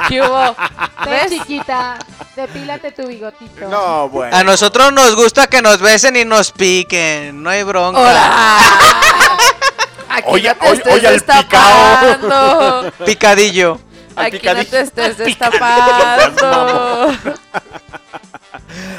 ¿Qué 0.08 0.20
hubo? 0.20 0.56
¿Ves? 1.04 1.30
chiquita, 1.30 1.98
depílate 2.36 2.92
tu 2.92 3.06
bigotito. 3.06 3.68
No, 3.68 4.08
bueno. 4.08 4.36
A 4.36 4.44
nosotros 4.44 4.92
nos 4.92 5.14
gusta 5.16 5.46
que 5.46 5.62
nos 5.62 5.78
besen 5.80 6.16
y 6.16 6.24
nos 6.24 6.52
piquen. 6.52 7.42
No 7.42 7.50
hay 7.50 7.62
bronca. 7.62 8.00
¡Hola! 8.00 8.58
Aquí 10.10 10.26
Oye, 10.28 10.48
no 10.48 10.54
te 10.56 10.66
oye, 10.68 10.74
estés 10.78 10.94
oye, 10.94 11.06
al 11.06 11.12
destapando. 11.14 12.92
Picadillo. 13.06 13.80
Al 14.16 14.26
Aquí 14.26 14.36
no 14.36 14.40
picadillo. 14.40 14.70
te 14.70 14.80
estés 14.80 15.18
destapando. 15.18 17.14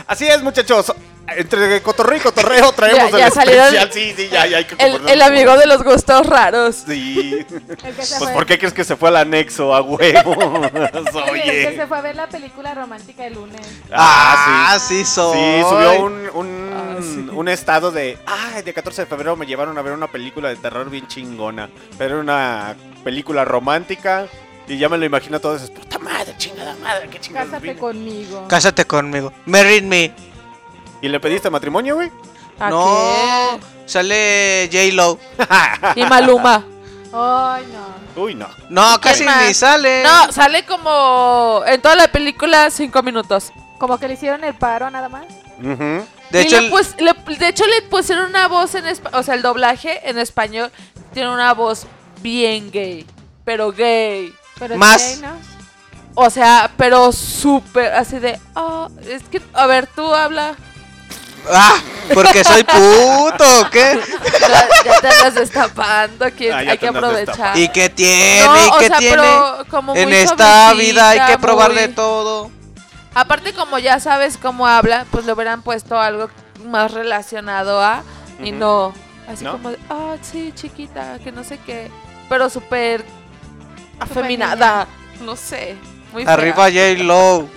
Así 0.08 0.28
es, 0.28 0.42
muchachos. 0.42 0.94
Entre 1.38 1.82
cotorreo 1.82 2.18
y 2.18 2.22
cotorreo 2.22 2.72
traemos 2.76 3.12
Ya- 3.12 3.18
ya 3.20 3.28
el 3.28 3.50
especial. 3.50 3.90
Sí, 3.94 4.14
sí, 4.16 4.30
ya, 4.32 4.46
ya 4.48 4.58
hay 4.58 4.66
que 4.66 4.76
El, 4.78 5.08
el 5.10 5.22
amigo 5.22 5.56
de 5.58 5.66
los 5.66 5.84
gustos 5.84 6.26
raros. 6.26 6.84
Sí. 6.88 7.46
Pues, 7.96 8.16
fue. 8.18 8.32
¿por 8.34 8.46
qué 8.46 8.58
crees 8.58 8.74
que 8.74 8.84
se 8.84 8.96
fue 8.96 9.10
al 9.10 9.18
anexo 9.18 9.74
a 9.76 9.82
huevo? 9.82 10.62
El 10.66 11.12
que 11.12 11.32
Oye. 11.32 11.76
se 11.76 11.88
fue 11.88 11.98
a 11.98 12.02
ver 12.02 12.16
la 12.16 12.28
película 12.28 12.74
romántica 12.74 13.26
el 13.26 13.34
lunes. 13.36 13.62
Ah, 13.92 14.78
sí, 14.80 15.04
soy. 15.06 15.38
Sí, 15.38 15.62
subió 15.70 16.04
un, 16.04 16.30
un, 16.34 16.72
Ah, 16.74 16.98
sí. 17.02 17.30
un 17.32 17.48
estado 17.50 17.92
de. 17.92 18.18
Ay, 18.26 18.62
de 18.64 18.74
14 18.74 19.02
de 19.04 19.06
febrero 19.08 19.36
me 19.36 19.46
llevaron 19.46 19.78
a 19.78 19.82
ver 19.82 19.94
una 19.94 20.08
película 20.08 20.50
de 20.50 20.56
terror 20.56 20.90
bien 20.90 21.08
chingona. 21.08 21.70
Pero 21.98 22.16
era 22.16 22.22
una 22.22 22.76
película 23.04 23.46
romántica. 23.46 24.28
Y 24.68 24.78
ya 24.78 24.88
me 24.90 24.98
lo 24.98 25.06
imagino 25.06 25.40
todo 25.40 25.56
eso. 25.56 25.72
Puta 25.74 25.98
madre, 26.00 26.34
chingada 26.38 26.76
madre, 26.82 27.10
qué 27.10 27.20
chingados 27.20 27.50
Cásate 27.50 27.68
vine". 27.68 27.80
conmigo. 27.80 28.48
Cásate 28.48 28.86
conmigo. 28.86 29.34
Marry 29.46 29.82
me. 29.82 30.14
¿Y 31.02 31.10
le 31.10 31.20
pediste 31.20 31.50
matrimonio, 31.50 31.96
güey? 31.96 32.12
¿A 32.60 32.70
No. 32.70 33.60
Sale 33.86 34.70
J-Lo. 34.72 35.18
Y 35.96 36.04
Maluma. 36.06 36.64
Ay, 37.14 37.66
no. 37.74 38.22
Uy, 38.24 38.36
no. 38.36 38.48
No, 38.70 39.00
casi 39.02 39.24
más? 39.24 39.48
ni 39.48 39.54
sale. 39.54 40.04
No, 40.04 40.32
sale 40.32 40.66
como 40.66 41.62
en 41.66 41.82
toda 41.82 41.96
la 41.96 42.08
película 42.10 42.70
cinco 42.72 43.02
minutos. 43.04 43.52
Como 43.80 43.98
que 43.98 44.08
le 44.08 44.14
hicieron 44.14 44.44
el 44.44 44.54
paro 44.54 44.90
nada 44.92 45.10
más. 45.10 45.26
De 45.60 46.42
Y 46.42 46.46
hecho, 46.46 46.60
le 46.62 46.68
el- 46.68 46.72
pus- 46.72 46.96
le- 47.00 47.36
de 47.38 47.48
hecho 47.50 47.66
le 47.66 47.82
pusieron 47.84 48.28
una 48.30 48.48
voz 48.48 48.76
en 48.76 48.88
español, 48.88 49.20
o 49.20 49.24
sea, 49.24 49.34
el 49.36 49.42
doblaje 49.42 50.10
en 50.10 50.18
español 50.18 50.72
tiene 51.14 51.30
una 51.32 51.54
voz 51.54 51.86
bien 52.22 52.72
gay, 52.72 53.06
pero 53.44 53.72
gay. 53.72 54.34
Pero 54.58 54.76
es 54.76 54.80
Más. 54.80 55.02
gay, 55.02 55.18
¿no? 55.22 55.34
O 56.16 56.30
sea, 56.30 56.72
pero 56.78 57.12
súper 57.12 57.94
así 57.94 58.20
de, 58.20 58.40
oh, 58.56 58.88
es 59.08 59.24
que, 59.24 59.42
a 59.54 59.66
ver, 59.68 59.88
tú 59.88 60.14
habla. 60.14 60.56
Ah, 61.50 61.76
porque 62.14 62.44
soy 62.44 62.64
puto, 62.64 63.62
¿o 63.62 63.70
¿qué? 63.72 64.00
Ya, 64.42 64.68
ya 64.86 65.02
te 65.02 65.08
andas 65.08 65.36
destapando, 65.36 66.26
aquí 66.26 66.48
Ah, 66.50 66.62
ya 66.64 66.72
hay 66.72 66.78
te 66.78 66.78
que 66.80 66.88
andas 66.88 67.04
aprovechar. 67.04 67.58
¿Y 67.58 67.70
qué 67.70 67.90
tiene? 67.90 68.46
No, 68.46 68.58
¿Y 68.66 68.70
o 68.70 68.78
qué 68.80 68.88
sea, 68.88 68.98
tiene? 68.98 69.16
pero 69.18 69.66
como 69.70 69.96
En 69.96 70.10
muy 70.10 70.18
esta 70.18 70.74
vida 70.74 71.10
hay 71.10 71.18
que 71.20 71.26
suavecita, 71.26 71.42
probar 71.42 71.72
muy- 71.72 71.82
de 71.82 71.88
todo. 71.90 72.52
Aparte, 73.14 73.54
como 73.54 73.78
ya 73.80 74.00
sabes 74.00 74.38
cómo 74.38 74.68
habla, 74.68 75.06
pues 75.12 75.26
le 75.26 75.34
hubieran 75.34 75.62
puesto 75.64 76.00
algo 76.00 76.30
más 76.66 76.92
relacionado 76.94 77.82
a. 77.84 78.04
Y 78.40 78.52
Ujú. 78.52 78.60
no. 78.60 78.94
Así 79.28 79.44
¿No? 79.44 79.54
como 79.54 79.72
de, 79.72 79.78
ah, 79.90 80.16
sí, 80.22 80.52
chiquita, 80.56 81.18
que 81.24 81.32
no 81.32 81.44
sé 81.44 81.58
qué. 81.66 81.90
Pero 82.30 82.50
súper 82.50 83.04
afeminada. 84.00 84.88
No 85.22 85.36
sé. 85.36 85.76
Muy 86.14 86.24
fea. 86.26 86.34
Arriba 86.34 86.66
J-Lo. 86.66 87.48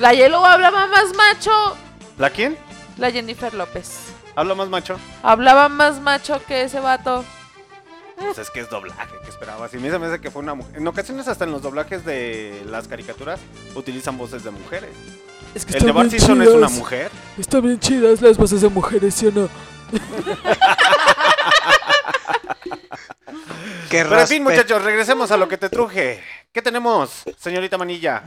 La 0.00 0.12
Yellow 0.12 0.44
hablaba 0.44 0.86
más 0.86 1.04
macho. 1.16 1.76
¿La 2.18 2.30
quién? 2.30 2.56
La 2.98 3.10
Jennifer 3.12 3.54
López. 3.54 4.12
Habla 4.34 4.54
más 4.54 4.68
macho. 4.68 4.98
Hablaba 5.22 5.68
más 5.68 6.00
macho 6.00 6.42
que 6.46 6.62
ese 6.62 6.80
vato. 6.80 7.24
Pues 8.16 8.38
es 8.38 8.50
que 8.50 8.60
es 8.60 8.68
doblaje, 8.68 9.14
que 9.22 9.30
esperabas. 9.30 9.72
Y 9.72 9.78
me 9.78 9.88
hace 9.88 10.20
que 10.20 10.32
fue 10.32 10.42
una 10.42 10.54
mujer. 10.54 10.76
En 10.76 10.86
ocasiones, 10.88 11.28
hasta 11.28 11.44
en 11.44 11.52
los 11.52 11.62
doblajes 11.62 12.04
de 12.04 12.64
las 12.66 12.88
caricaturas, 12.88 13.38
utilizan 13.76 14.18
voces 14.18 14.42
de 14.42 14.50
mujeres. 14.50 14.90
Es 15.54 15.64
que 15.64 15.76
El 15.76 15.84
de 15.84 15.92
Bart 15.92 16.10
Simpson 16.10 16.42
es 16.42 16.48
una 16.48 16.68
mujer. 16.68 17.12
Están 17.38 17.62
bien 17.62 17.78
chidas 17.78 18.20
las 18.20 18.36
voces 18.36 18.60
de 18.60 18.68
mujeres, 18.68 19.14
¿sí 19.14 19.28
o 19.28 19.30
no? 19.30 19.48
Qué 23.88 24.02
Pero 24.04 24.20
en 24.20 24.26
fin, 24.26 24.42
muchachos, 24.42 24.82
regresemos 24.82 25.30
a 25.30 25.36
lo 25.36 25.48
que 25.48 25.56
te 25.56 25.70
truje. 25.70 26.22
¿Qué 26.52 26.60
tenemos, 26.60 27.22
señorita 27.38 27.78
Manilla? 27.78 28.24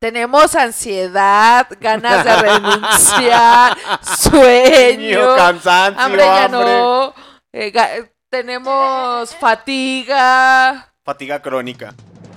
Tenemos 0.00 0.54
ansiedad, 0.54 1.66
ganas 1.80 2.24
de 2.24 2.36
renunciar, 2.36 3.76
sueño, 4.02 5.34
cansancio, 5.34 6.00
hambre 6.00 6.22
ya 6.24 6.44
hambre. 6.44 6.60
no. 6.60 7.14
eh, 7.52 8.12
tenemos 8.30 9.34
fatiga. 9.34 10.92
Fatiga 11.04 11.42
crónica. 11.42 11.94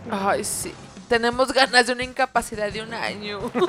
Ay, 0.10 0.43
sí. 0.43 0.74
Tenemos 1.12 1.52
ganas 1.52 1.88
de 1.88 1.91
una 1.93 2.04
incapacidad 2.06 2.71
de 2.71 2.82
un 2.82 2.93
año. 2.93 3.39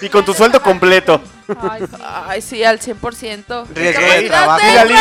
Y 0.00 0.08
con 0.10 0.24
tu 0.24 0.32
sueldo 0.32 0.62
completo. 0.62 1.20
Ay, 1.60 1.80
sí. 1.90 1.96
Ay, 2.04 2.42
sí, 2.42 2.64
al 2.64 2.78
100%. 2.78 3.66
Riesgo 3.74 4.00
de 4.02 4.22
Incapacidad 4.26 4.28
trabajo. 4.28 4.60
Y 4.62 4.74
la 4.74 4.84
Liz- 4.84 4.94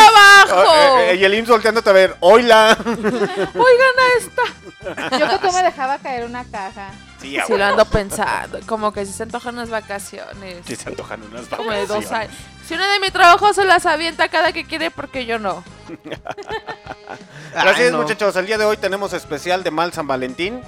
trabajo. 0.48 0.74
eh, 0.98 1.12
eh, 1.12 1.16
y 1.18 1.24
el 1.24 1.34
IMSS 1.36 1.50
volteándote 1.50 1.90
a 1.90 1.94
ver. 1.94 2.16
Oila. 2.20 2.78
Oigan 2.86 3.96
a 4.00 4.18
esta. 4.18 5.18
Yo 5.20 5.30
que 5.30 5.48
tú 5.48 5.54
me 5.54 5.62
dejaba 5.64 5.98
caer 6.00 6.26
una 6.26 6.44
caja. 6.46 6.90
Sí, 7.22 7.38
Sí, 7.46 7.54
lo 7.58 7.64
ando 7.66 7.86
pensando. 7.86 8.60
Como 8.66 8.92
que 8.94 9.06
si 9.06 9.14
se 9.14 9.24
antojan 9.24 9.56
unas 9.56 9.70
vacaciones. 9.70 10.64
Sí, 10.66 10.76
se 10.76 10.90
antojan 10.90 11.22
unas 11.24 11.46
Como 11.48 11.72
de 11.72 11.86
dos 11.86 12.06
vacaciones. 12.06 12.30
años. 12.30 12.38
Si 12.68 12.74
uno 12.74 12.86
de 12.88 13.00
mi 13.00 13.12
trabajo 13.12 13.54
se 13.54 13.64
las 13.66 13.86
avienta 13.86 14.28
cada 14.28 14.52
que 14.52 14.66
quiere, 14.66 14.92
porque 14.92 15.26
yo 15.26 15.40
no. 15.40 15.64
Así 17.56 17.82
Ay, 17.82 17.84
es, 17.86 17.92
no. 17.92 18.00
muchachos. 18.00 18.36
El 18.36 18.46
día 18.46 18.58
de 18.58 18.66
hoy 18.66 18.78
tenemos 18.78 19.14
especial 19.14 19.64
de 19.64 19.72
Mal 19.72 19.94
San 19.94 20.08
Valentín. 20.08 20.62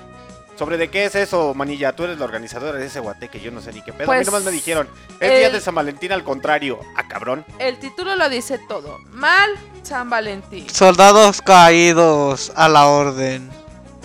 ¿Sobre 0.58 0.78
de 0.78 0.90
qué 0.90 1.06
es 1.06 1.16
eso, 1.16 1.54
Manilla? 1.54 1.94
Tú 1.94 2.04
eres 2.04 2.20
la 2.20 2.26
organizadora 2.26 2.78
de 2.78 2.86
ese 2.86 3.00
guateque, 3.00 3.40
yo 3.40 3.50
no 3.50 3.62
sé 3.62 3.72
ni 3.72 3.82
qué 3.82 3.94
pedo. 3.94 4.12
a 4.12 4.16
mí 4.16 4.18
Pues, 4.20 4.26
nomás 4.28 4.44
me 4.44 4.52
dijeron, 4.52 4.90
es 5.22 5.30
día 5.30 5.48
el- 5.48 5.54
de 5.54 5.62
San 5.62 5.74
Valentín 5.76 6.12
al 6.12 6.24
contrario. 6.26 6.80
Ah, 6.98 7.08
cabrón. 7.08 7.46
El 7.60 7.80
título 7.80 8.16
lo 8.18 8.28
dice 8.30 8.60
todo. 8.68 8.98
Mal 9.12 9.50
San 9.84 10.10
Valentín. 10.10 10.70
Soldados 10.70 11.42
caídos 11.42 12.52
a 12.58 12.68
la 12.68 12.88
orden. 12.88 13.50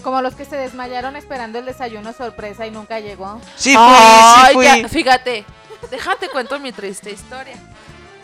Como 0.05 0.21
los 0.23 0.35
que 0.35 0.45
se 0.45 0.57
desmayaron 0.57 1.17
esperando 1.17 1.59
el 1.59 1.65
desayuno 1.65 2.13
sorpresa 2.13 2.67
y 2.67 2.71
nunca 2.71 3.01
llegó. 3.01 3.41
Sí 3.57 3.73
fui, 3.75 3.83
Ay, 3.85 4.47
sí 4.49 4.55
fui. 4.55 4.65
ya, 4.83 4.89
fíjate, 4.89 5.45
déjate 5.91 6.29
cuento 6.29 6.61
mi 6.61 6.71
triste 6.71 7.11
historia. 7.11 7.55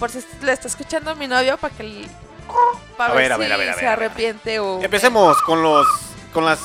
Por 0.01 0.11
si 0.11 0.19
le 0.43 0.53
está 0.53 0.67
escuchando 0.67 1.13
a 1.13 1.15
mi 1.15 1.29
novio 1.29 1.57
para 1.59 1.73
que 1.77 1.83
l- 1.85 2.09
para 2.97 3.13
A 3.13 3.17
ver, 3.17 3.25
ver, 3.29 3.33
a 3.33 3.37
si 3.37 3.41
ver, 3.43 3.53
a 3.53 3.57
ver, 3.57 3.69
a 3.71 3.75
se 3.75 3.81
ver, 3.83 3.89
arrepiente 3.91 4.59
o 4.59 4.83
Empecemos 4.83 5.41
con 5.43 5.63
los 5.63 5.87
con 6.33 6.45
las 6.45 6.59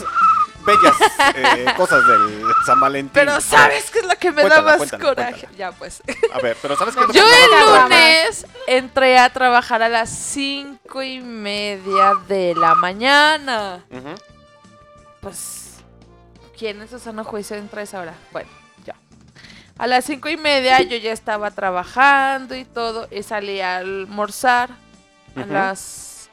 bellas 0.66 0.96
eh, 1.36 1.72
cosas 1.78 2.08
del 2.08 2.44
San 2.66 2.80
Valentín. 2.80 3.12
Pero 3.14 3.40
¿sabes 3.42 3.92
qué 3.92 4.00
es 4.00 4.06
lo 4.06 4.16
que 4.16 4.32
me 4.32 4.42
Cuéntala, 4.42 4.62
da 4.64 4.68
más 4.70 4.78
cuéntala, 4.78 5.04
coraje? 5.04 5.32
cuéntala. 5.34 5.58
Ya 5.58 5.72
pues. 5.74 6.02
A 6.34 6.40
ver, 6.40 6.58
pero 6.62 6.76
¿sabes 6.76 6.96
qué 6.96 7.02
es 7.02 7.08
lo 7.08 7.14
Yo 7.14 7.24
que 7.24 7.30
me 7.30 7.38
da 7.38 7.46
el 7.46 7.52
más 7.52 7.64
coraje? 7.66 7.84
lunes 8.24 8.46
entré 8.68 9.20
a 9.20 9.30
trabajar 9.32 9.84
a 9.84 9.90
las 9.90 10.10
cinco 10.10 11.04
y 11.04 11.20
media 11.22 12.14
de 12.28 12.56
la 12.56 12.74
mañana. 12.74 13.84
Pues, 15.22 15.74
¿quién 16.58 16.82
en 16.82 16.88
su 16.90 17.00
sano 17.00 17.24
juicio 17.24 17.56
entra 17.58 17.82
a 17.82 17.84
esa 17.84 18.00
hora? 18.00 18.14
Bueno. 18.32 18.50
A 19.78 19.88
las 19.88 20.06
cinco 20.06 20.30
y 20.30 20.38
media 20.38 20.82
yo 20.82 20.98
ya 20.98 21.12
estaba 21.12 21.52
trabajando 21.52 22.56
y 22.56 22.64
todo, 22.64 23.08
y 23.12 23.24
salí 23.24 23.60
a 23.60 23.78
almorzar 23.78 24.70
a 25.36 25.46
las 25.46 26.30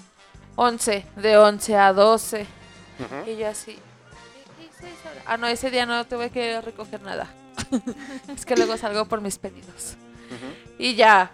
11, 0.54 1.04
de 1.16 1.36
11 1.36 1.76
a 1.76 1.92
12. 1.92 2.46
Ujú. 3.00 3.30
Y 3.30 3.36
yo 3.36 3.48
así. 3.48 3.78
Ah, 5.26 5.36
no, 5.36 5.46
ese 5.46 5.70
día 5.70 5.86
no 5.86 6.04
tuve 6.06 6.30
que 6.30 6.60
recoger 6.60 7.02
nada. 7.02 7.28
es 8.34 8.44
que 8.44 8.56
luego 8.56 8.76
salgo 8.76 9.06
por 9.06 9.20
mis 9.20 9.38
pedidos. 9.38 9.96
Y 10.78 10.94
ya, 10.94 11.30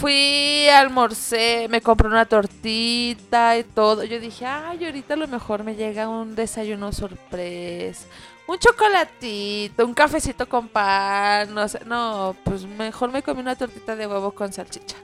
fui, 0.00 0.68
almorcé, 0.68 1.68
me 1.68 1.80
compré 1.80 2.08
una 2.08 2.24
tortita 2.26 3.58
y 3.58 3.64
todo. 3.64 4.04
Yo 4.04 4.18
dije, 4.18 4.46
ay, 4.46 4.84
ahorita 4.84 5.14
a 5.14 5.16
lo 5.16 5.28
mejor 5.28 5.62
me 5.64 5.74
llega 5.74 6.08
un 6.08 6.34
desayuno 6.34 6.92
sorpresa. 6.92 8.06
Un 8.50 8.58
chocolatito, 8.58 9.86
un 9.86 9.94
cafecito 9.94 10.48
con 10.48 10.66
pan, 10.66 11.54
no 11.54 11.68
sé. 11.68 11.84
No, 11.86 12.34
pues 12.42 12.64
mejor 12.64 13.12
me 13.12 13.22
comí 13.22 13.42
una 13.42 13.54
tortita 13.54 13.94
de 13.94 14.08
huevo 14.08 14.32
con 14.32 14.52
salchicha. 14.52 14.96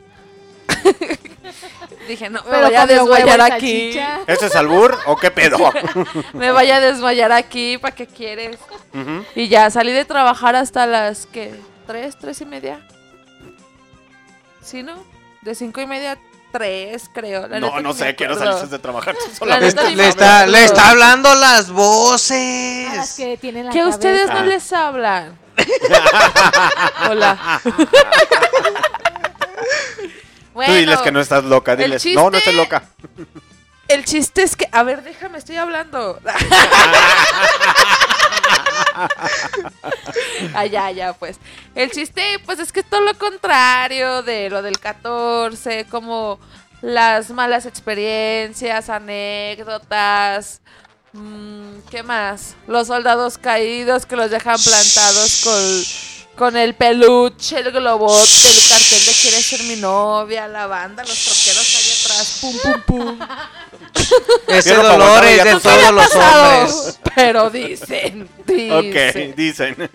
Dije, 2.08 2.28
no, 2.28 2.42
me 2.42 2.50
Pero 2.50 2.66
voy 2.66 2.74
a 2.74 2.86
desmayar 2.86 3.40
aquí. 3.40 3.92
salchicha. 3.92 4.20
¿Ese 4.26 4.46
es 4.46 4.56
albur 4.56 4.98
o 5.06 5.16
qué 5.16 5.30
pedo? 5.30 5.58
Me 6.34 6.50
vaya 6.50 6.78
a 6.78 6.80
desmayar 6.80 7.30
aquí, 7.30 7.78
¿para 7.78 7.94
qué 7.94 8.08
quieres? 8.08 8.58
Y 9.36 9.46
ya 9.46 9.70
salí 9.70 9.92
de 9.92 10.04
trabajar 10.04 10.56
hasta 10.56 10.84
las 10.88 11.26
que 11.26 11.54
tres, 11.86 12.18
tres 12.18 12.40
y 12.40 12.46
media. 12.46 12.84
¿Sí, 14.60 14.82
no? 14.82 15.04
De 15.42 15.54
cinco 15.54 15.80
y 15.80 15.86
media 15.86 16.12
a 16.12 16.18
tres, 16.58 17.10
creo. 17.12 17.46
La 17.46 17.60
No, 17.60 17.80
no 17.80 17.92
sé, 17.92 18.14
quiero 18.14 18.34
acuerdo. 18.34 18.52
salirse 18.54 18.72
de 18.76 18.78
trabajar. 18.78 19.14
Le, 19.94 20.08
está, 20.08 20.46
le 20.46 20.64
está 20.64 20.90
hablando 20.90 21.34
las 21.34 21.42
A 21.52 21.56
las 21.58 21.70
voces. 21.70 23.14
que 23.16 23.36
tienen 23.36 23.66
la 23.66 23.72
Que 23.72 23.80
a 23.80 23.88
ustedes 23.88 24.28
no 24.28 24.42
les 24.44 24.72
hablan. 24.72 25.38
Hola. 27.10 27.60
Tú 30.54 30.72
diles 30.72 30.98
que 31.00 31.12
no 31.12 31.20
estás 31.20 31.44
loca, 31.44 31.76
diles. 31.76 32.04
No, 32.14 32.30
no 32.30 32.38
estés 32.38 32.54
loca. 32.54 32.82
El 33.88 34.04
chiste 34.04 34.42
es 34.42 34.56
que, 34.56 34.68
a 34.72 34.82
ver, 34.82 35.02
déjame, 35.02 35.38
estoy 35.38 35.56
hablando. 35.56 36.18
Ah, 40.54 40.66
ya, 40.66 40.90
ya, 40.90 41.12
pues. 41.12 41.38
El 41.74 41.90
chiste, 41.90 42.22
pues 42.44 42.58
es 42.58 42.72
que 42.72 42.82
todo 42.82 43.00
lo 43.00 43.16
contrario 43.18 44.22
de 44.22 44.50
lo 44.50 44.62
del 44.62 44.78
14, 44.78 45.86
como 45.86 46.38
las 46.82 47.30
malas 47.30 47.66
experiencias, 47.66 48.88
anécdotas. 48.88 50.60
mm, 51.12 51.78
¿Qué 51.90 52.02
más? 52.02 52.56
Los 52.66 52.88
soldados 52.88 53.38
caídos 53.38 54.06
que 54.06 54.16
los 54.16 54.30
dejan 54.30 54.58
plantados 54.60 55.42
con, 55.44 55.84
con 56.36 56.56
el 56.56 56.74
peluche, 56.74 57.58
el 57.58 57.72
globote, 57.72 58.50
el 58.50 58.68
cartel 58.68 59.04
de 59.06 59.12
quiere 59.12 59.42
ser 59.42 59.62
mi 59.64 59.76
novia, 59.76 60.46
la 60.48 60.66
banda, 60.66 61.02
los 61.02 61.24
troqueros 61.24 61.76
ahí 61.76 61.90
atrás, 62.16 62.38
pum, 62.40 62.56
pum, 62.62 62.82
pum. 62.86 63.18
Ese 64.48 64.74
dolor 64.74 65.24
es 65.24 65.44
de 65.44 65.60
todos 65.60 65.92
los 65.92 66.08
pasado, 66.08 66.64
hombres. 66.64 67.00
Pero 67.14 67.50
dicen, 67.50 68.28
dicen. 68.46 68.72
Ok, 68.72 69.36
dicen. 69.36 69.90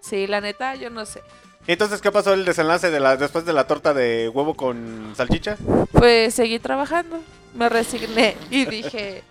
Sí, 0.00 0.26
la 0.26 0.40
neta, 0.40 0.74
yo 0.74 0.90
no 0.90 1.04
sé. 1.04 1.22
Entonces, 1.66 2.00
¿qué 2.00 2.10
pasó 2.10 2.32
el 2.32 2.44
desenlace 2.44 2.90
de 2.90 3.00
la, 3.00 3.16
después 3.16 3.44
de 3.44 3.52
la 3.52 3.66
torta 3.66 3.92
de 3.94 4.28
huevo 4.28 4.54
con 4.54 5.12
salchicha? 5.16 5.56
Pues 5.92 6.34
seguí 6.34 6.58
trabajando, 6.58 7.20
me 7.54 7.68
resigné 7.68 8.36
y 8.50 8.64
dije, 8.64 9.22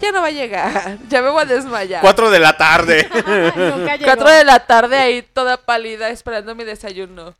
ya 0.00 0.12
no 0.12 0.20
va 0.20 0.28
a 0.28 0.30
llegar, 0.30 0.98
ya 1.08 1.22
me 1.22 1.30
voy 1.30 1.42
a 1.42 1.46
desmayar. 1.46 2.02
Cuatro 2.02 2.30
de 2.30 2.38
la 2.38 2.56
tarde. 2.56 3.08
Nunca 3.14 3.96
llegó. 3.96 4.04
Cuatro 4.04 4.30
de 4.30 4.44
la 4.44 4.66
tarde 4.66 4.98
ahí 4.98 5.22
toda 5.22 5.56
pálida 5.56 6.10
esperando 6.10 6.54
mi 6.54 6.64
desayuno. 6.64 7.34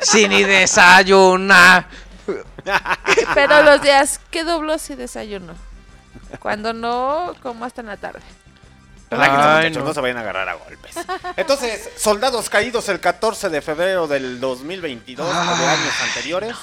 Sin 0.00 0.30
ni 0.30 0.44
desayunar. 0.44 1.88
Pero 3.34 3.62
los 3.62 3.82
días 3.82 4.20
que 4.30 4.44
doblo 4.44 4.78
sí 4.78 4.94
desayuno. 4.94 5.54
Cuando 6.40 6.72
no, 6.72 7.34
como 7.42 7.64
hasta 7.64 7.80
en 7.80 7.88
la 7.88 7.96
tarde. 7.96 8.20
Ay, 9.10 9.30
muchachos, 9.30 9.82
no. 9.82 9.88
no. 9.88 9.94
se 9.94 10.00
vayan 10.00 10.16
a 10.16 10.20
agarrar 10.20 10.48
a 10.48 10.54
golpes. 10.54 10.96
Entonces, 11.36 11.90
soldados 11.96 12.50
caídos 12.50 12.88
el 12.88 12.98
14 13.00 13.48
de 13.48 13.60
febrero 13.62 14.06
del 14.08 14.40
2022 14.40 15.26
o 15.26 15.32
de 15.32 15.66
años 15.66 15.94
anteriores. 16.02 16.56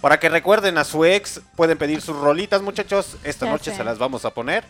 Para 0.00 0.18
que 0.18 0.28
recuerden 0.28 0.78
a 0.78 0.84
su 0.84 1.04
ex, 1.04 1.40
pueden 1.56 1.76
pedir 1.76 2.00
sus 2.00 2.16
rolitas, 2.16 2.62
muchachos. 2.62 3.16
Esta 3.22 3.46
Ya 3.46 3.52
noche 3.52 3.70
sé. 3.70 3.76
se 3.78 3.84
las 3.84 3.98
vamos 3.98 4.24
a 4.24 4.30
poner. 4.30 4.64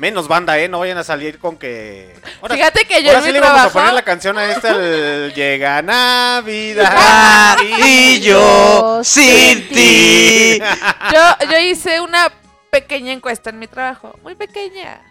Menos 0.00 0.28
banda, 0.28 0.58
¿eh? 0.58 0.66
No 0.66 0.78
vayan 0.78 0.96
a 0.96 1.04
salir 1.04 1.38
con 1.38 1.58
que... 1.58 2.14
Ahora, 2.40 2.54
Fíjate 2.54 2.86
que 2.86 3.02
yo 3.02 3.10
ahora 3.10 3.18
en 3.18 3.24
sí 3.26 3.28
mi 3.28 3.34
le 3.34 3.40
vamos 3.40 3.66
a 3.66 3.68
poner 3.68 3.92
la 3.92 4.00
canción 4.00 4.38
a 4.38 4.50
esta, 4.50 4.70
el 4.70 5.34
Llega 5.36 5.82
Navidad. 5.82 6.90
Ah, 6.90 7.56
y 7.62 8.18
yo 8.20 9.02
sin 9.04 9.68
ti. 9.68 10.58
Yo, 11.12 11.50
yo 11.50 11.58
hice 11.58 12.00
una 12.00 12.32
pequeña 12.70 13.12
encuesta 13.12 13.50
en 13.50 13.58
mi 13.58 13.66
trabajo, 13.66 14.18
muy 14.22 14.34
pequeña. 14.34 15.02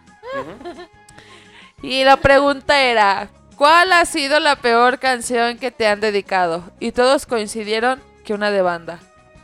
Y 1.84 2.04
la 2.04 2.18
pregunta 2.18 2.82
era, 2.82 3.30
¿cuál 3.58 3.94
ha 3.94 4.06
sido 4.06 4.40
la 4.40 4.56
peor 4.56 4.98
canción 4.98 5.60
que 5.60 5.70
te 5.70 5.86
han 5.86 6.00
dedicado? 6.00 6.64
Y 6.80 6.94
todos 6.94 7.28
coincidieron 7.28 8.02
que 8.26 8.34
una 8.34 8.50
de 8.50 8.64
banda. 8.64 8.98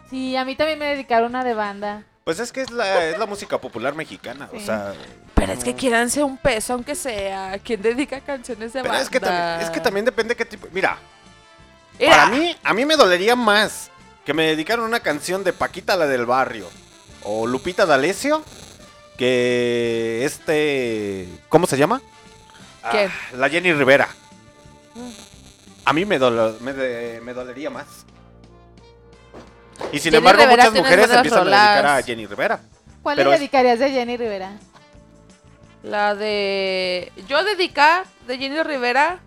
Sí, 0.10 0.36
a 0.38 0.44
mí 0.44 0.56
también 0.56 0.80
me 0.80 0.86
dedicaron 0.86 1.30
una 1.30 1.44
de 1.44 1.54
banda. 1.54 2.04
Pues 2.26 2.40
es 2.40 2.52
que 2.52 2.62
es 2.62 2.72
la, 2.72 3.06
es 3.08 3.20
la 3.20 3.28
música 3.28 3.62
popular 3.62 3.94
mexicana, 3.94 4.50
o 4.52 4.60
sea... 4.60 4.94
Pero 5.36 5.54
es 5.54 5.64
que 5.64 5.76
quieranse 5.76 6.24
un 6.24 6.38
peso, 6.38 6.74
aunque 6.74 6.96
sea. 6.96 7.60
¿Quién 7.64 7.84
dedica 7.84 8.20
canciones 8.20 8.74
de 8.74 8.80
Pero 8.82 8.94
banda? 8.94 9.04
es 9.04 9.12
que, 9.12 9.20
también, 9.20 9.62
es 9.62 9.70
que 9.70 9.80
también 9.80 10.06
depende 10.06 10.36
qué 10.36 10.44
tipo... 10.44 10.68
Mira, 10.72 10.98
Mira, 12.00 12.10
Para 12.16 12.26
mí, 12.30 12.58
a 12.64 12.74
mí 12.74 12.84
me 12.84 12.96
dolería 12.96 13.36
más 13.36 13.92
que 14.26 14.34
me 14.34 14.48
dedicaran 14.48 14.84
una 14.86 15.02
canción 15.02 15.44
de 15.44 15.54
Paquita 15.54 15.96
la 15.96 16.08
del 16.08 16.26
barrio 16.26 16.68
o 17.22 17.46
Lupita 17.46 17.86
D'Alessio 17.86 18.44
que 19.20 20.26
este 20.26 21.30
¿cómo 21.48 21.68
se 21.68 21.78
llama? 21.78 22.02
¿Quién? 22.90 23.12
Ah, 23.12 23.36
la 23.38 23.50
Jenny 23.50 23.72
Rivera. 23.72 24.10
A 25.86 25.94
mí 25.94 26.06
me, 26.06 26.18
dolo- 26.20 26.58
me, 26.60 26.74
de- 26.74 27.22
me 27.22 27.36
dolería 27.36 27.70
más. 27.70 27.86
Y 29.92 30.00
sin 30.00 30.12
Jenny 30.12 30.18
embargo, 30.18 30.42
Rivera 30.44 30.64
muchas 30.70 30.82
mujeres 30.84 31.10
empiezan 31.12 31.40
a 31.40 31.44
dedicar 31.46 31.86
a. 31.88 32.02
Jenny 32.04 32.26
Rivera. 32.28 32.60
¿Cuál 33.04 33.18
le 33.18 33.24
dedicarías 33.26 33.80
de 33.80 33.92
Jenny 33.92 34.18
Rivera? 34.18 34.52
La 35.84 36.16
de. 36.16 37.12
Yo 37.28 37.44
dedicar 37.44 38.06
de 38.28 38.38
Jenny 38.38 38.62
Rivera. 38.64 39.20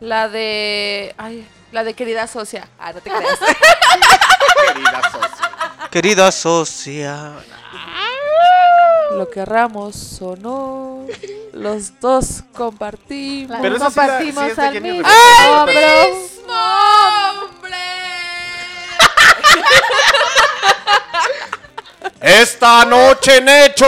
La 0.00 0.28
de. 0.28 1.14
Ay, 1.18 1.46
la 1.72 1.84
de 1.84 1.94
querida 1.94 2.26
socia. 2.26 2.68
Ah, 2.78 2.92
no 2.92 3.00
te 3.00 3.10
creas. 3.10 3.38
Querida 4.72 5.02
socia. 5.10 5.88
Querida 5.90 6.32
socia. 6.32 7.32
Lo 9.12 9.28
querramos 9.28 10.22
o 10.22 10.36
no. 10.36 11.04
Los 11.52 11.98
dos 12.00 12.44
compartimos. 12.54 13.58
Pero 13.60 13.76
esa 13.76 13.90
sí 13.90 13.96
la- 13.96 14.04
sí 14.20 14.32
compartimos 14.32 14.44
es 14.44 14.56
de 14.56 14.62
al 14.66 14.80
mismo 14.80 14.98
Rivera. 15.02 15.62
hombro. 15.62 16.30
¡Hombre! 17.42 17.76
Esta 22.20 22.84
noche 22.84 23.38
en 23.38 23.48
hecho. 23.48 23.86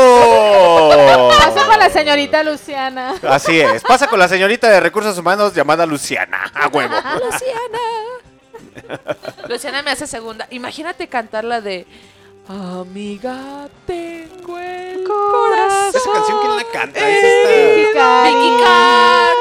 Paso 1.38 1.66
con 1.66 1.78
la 1.78 1.90
señorita 1.90 2.42
Luciana. 2.42 3.14
Así 3.28 3.60
es. 3.60 3.82
Pasa 3.82 4.06
con 4.06 4.18
la 4.18 4.28
señorita 4.28 4.68
de 4.68 4.80
recursos 4.80 5.16
humanos 5.18 5.54
llamada 5.54 5.84
Luciana. 5.86 6.50
A 6.54 6.68
huevo. 6.68 6.94
Luciana. 6.94 7.78
Luciana 9.48 9.82
me 9.82 9.90
hace 9.90 10.06
segunda. 10.06 10.46
Imagínate 10.50 11.08
cantar 11.08 11.44
la 11.44 11.60
de. 11.60 11.86
Amiga, 12.48 13.68
tengo 13.86 14.58
el 14.58 15.04
corazón. 15.04 15.94
Esa 15.94 16.12
canción, 16.12 16.40
¿quién 16.40 16.56
la 16.56 16.64
canta? 16.72 17.08
Es 17.08 17.24
esta-. 17.86 18.24
Vicky 18.24 18.62
Carr. 18.62 19.36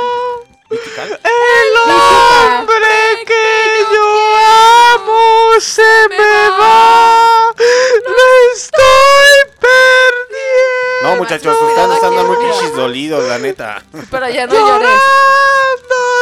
El 0.71 1.91
hombre 1.91 3.25
que 3.25 3.85
yo 3.91 4.07
amo 4.93 5.59
se 5.59 5.81
me 6.09 6.20
No, 11.21 11.29
muchachos, 11.29 11.55
más 11.61 11.69
ustedes 11.71 11.99
que 11.99 12.23
muy 12.23 12.37
pinches 12.37 12.75
dolidos, 12.75 13.27
la 13.27 13.37
neta. 13.37 13.83
Pero 14.09 14.29
ya 14.29 14.47
no 14.47 14.53
llores. 14.53 14.89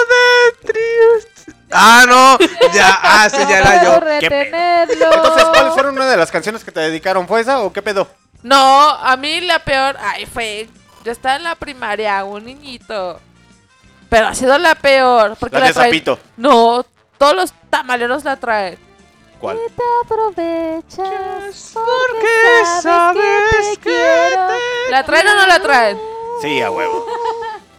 de 0.09 0.67
tríos. 0.67 1.27
Ah, 1.71 2.05
no. 2.07 2.37
Ya, 2.73 2.99
ah, 3.01 3.29
sí, 3.29 3.37
ya 3.47 3.59
era 3.59 3.83
yo. 3.83 3.93
Entonces, 4.21 5.45
¿cuáles 5.45 5.73
fueron 5.73 5.95
una 5.95 6.07
de 6.09 6.17
las 6.17 6.31
canciones 6.31 6.63
que 6.63 6.71
te 6.71 6.79
dedicaron? 6.79 7.27
¿Fue 7.27 7.41
esa 7.41 7.59
o 7.61 7.71
qué 7.71 7.81
pedo? 7.81 8.07
No, 8.41 8.89
a 8.89 9.15
mí 9.17 9.41
la 9.41 9.59
peor. 9.59 9.95
Ay, 9.99 10.25
fue. 10.25 10.67
Yo 11.03 11.11
estaba 11.11 11.35
en 11.35 11.43
la 11.43 11.55
primaria, 11.55 12.23
un 12.23 12.45
niñito. 12.45 13.19
Pero 14.09 14.27
ha 14.27 14.35
sido 14.35 14.57
la 14.57 14.75
peor. 14.75 15.35
Porque 15.39 15.59
La 15.59 15.67
de 15.67 15.73
traen- 15.73 15.85
Zapito. 15.85 16.19
No, 16.37 16.85
todos 17.17 17.35
los 17.35 17.53
tamaleros 17.69 18.23
la 18.23 18.37
traen. 18.37 18.77
¿Cuál? 19.39 19.57
Te 19.75 19.83
aprovechas 20.03 21.71
porque 21.73 22.81
sabes 22.81 23.23
que 23.23 23.73
te 23.73 23.73
que 23.75 23.89
quiero. 23.89 24.47
¿La 24.89 25.03
traen 25.05 25.27
o 25.27 25.35
no 25.35 25.47
la 25.47 25.59
traen? 25.61 25.97
Sí, 26.41 26.61
a 26.61 26.69
huevo. 26.71 27.05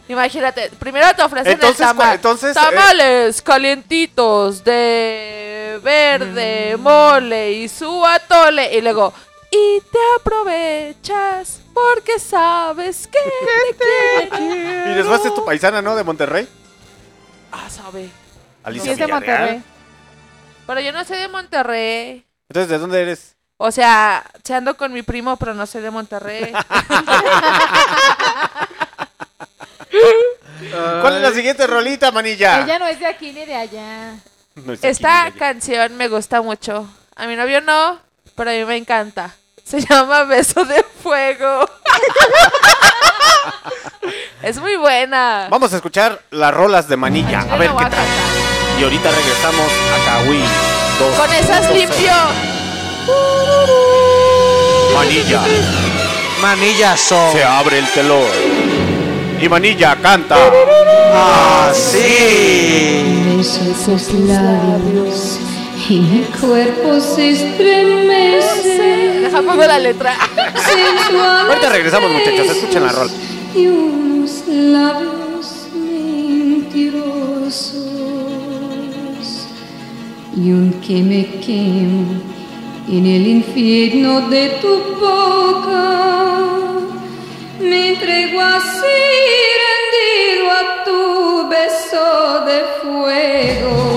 Imagínate, 0.08 0.70
primero 0.78 1.06
te 1.14 1.22
ofrecen 1.22 1.52
Entonces, 1.52 1.80
el 1.80 1.86
tamal. 1.86 1.96
¿cuál- 2.06 2.14
entonces, 2.16 2.50
eh? 2.50 2.60
Tamales 2.60 3.42
calientitos 3.42 4.64
de 4.64 5.78
verde, 5.84 6.76
mole 6.78 7.52
y 7.52 7.68
su 7.68 8.04
atole. 8.06 8.76
Y 8.76 8.80
luego, 8.80 9.12
y 9.50 9.80
te 9.80 9.98
aprovechas 10.18 11.60
porque 11.72 12.18
sabes 12.18 13.06
que 13.06 13.18
te 13.78 14.28
quiero. 14.30 14.90
Y 14.90 14.94
después 14.94 15.24
es 15.24 15.34
tu 15.34 15.44
paisana, 15.44 15.80
¿no? 15.82 15.94
De 15.94 16.02
Monterrey. 16.04 16.48
Ah, 17.52 17.68
sabe. 17.70 18.08
Alicia 18.64 18.84
Sí, 18.86 18.90
es 18.92 18.98
de. 18.98 19.06
Monterrey. 19.06 19.62
Pero 20.70 20.82
yo 20.82 20.92
no 20.92 21.04
soy 21.04 21.18
de 21.18 21.26
Monterrey. 21.26 22.24
Entonces, 22.48 22.70
¿de 22.70 22.78
dónde 22.78 23.02
eres? 23.02 23.34
O 23.56 23.72
sea, 23.72 24.22
se 24.44 24.54
ando 24.54 24.76
con 24.76 24.92
mi 24.92 25.02
primo, 25.02 25.36
pero 25.36 25.52
no 25.52 25.66
soy 25.66 25.82
de 25.82 25.90
Monterrey. 25.90 26.52
¿Cuál 31.00 31.16
es 31.16 31.22
la 31.22 31.32
siguiente 31.32 31.66
rolita, 31.66 32.12
manilla? 32.12 32.62
Ella 32.62 32.78
no 32.78 32.86
es 32.86 33.00
de 33.00 33.06
aquí 33.06 33.32
ni 33.32 33.44
de 33.46 33.56
allá. 33.56 34.14
No 34.54 34.72
es 34.74 34.78
aquí, 34.78 34.86
Esta 34.86 35.32
canción 35.36 35.96
me 35.96 36.06
gusta 36.06 36.40
mucho. 36.40 36.88
A 37.16 37.26
mi 37.26 37.34
novio 37.34 37.60
no, 37.62 37.98
pero 38.36 38.50
a 38.50 38.52
mí 38.52 38.64
me 38.64 38.76
encanta. 38.76 39.34
Se 39.64 39.80
llama 39.84 40.22
Beso 40.22 40.64
de 40.64 40.84
Fuego. 41.02 41.68
es 44.42 44.56
muy 44.60 44.76
buena. 44.76 45.48
Vamos 45.50 45.72
a 45.72 45.76
escuchar 45.78 46.22
las 46.30 46.54
rolas 46.54 46.86
de 46.86 46.96
manilla. 46.96 47.40
A 47.40 47.56
ver 47.56 47.70
qué 47.70 47.86
tal. 47.86 48.59
Y 48.80 48.82
ahorita 48.82 49.10
regresamos 49.10 49.70
a 49.92 49.98
Kawi. 50.06 50.40
Con 51.18 51.32
esas 51.34 51.70
limpio. 51.70 52.12
cero. 53.04 53.74
Manilla. 54.94 55.42
Manillazo. 56.40 57.32
Se 57.32 57.44
abre 57.44 57.80
el 57.80 57.86
telón. 57.88 58.24
Y 59.38 59.48
Manilla 59.50 59.96
canta. 59.96 60.36
Ah, 61.12 61.70
sí. 61.74 63.34
Beso 63.36 63.92
tus 63.92 64.12
labios 64.20 65.38
y 65.86 66.00
mi 66.00 66.24
cuerpo 66.40 66.98
se 67.00 67.32
estremece. 67.32 69.20
Deja 69.20 69.42
pongo 69.42 69.62
la 69.62 69.78
letra. 69.78 70.16
Ahorita 71.48 71.68
regresamos, 71.68 72.10
muchachos. 72.12 72.46
Escuchen 72.46 72.86
la 72.86 72.92
rola. 72.92 73.12
y 73.54 73.66
unos 73.66 74.42
labios 74.46 75.19
y 80.36 80.52
un 80.52 80.80
que 80.80 81.02
me 81.02 81.26
quemo 81.40 82.04
en 82.88 83.06
el 83.06 83.26
infierno 83.26 84.28
de 84.28 84.48
tu 84.60 84.78
boca 85.00 86.60
me 87.60 87.88
entrego 87.88 88.40
así 88.40 89.00
rendido 89.62 90.50
a 90.50 90.84
tu 90.84 91.48
beso 91.48 92.44
de 92.46 92.58
fuego 92.80 93.90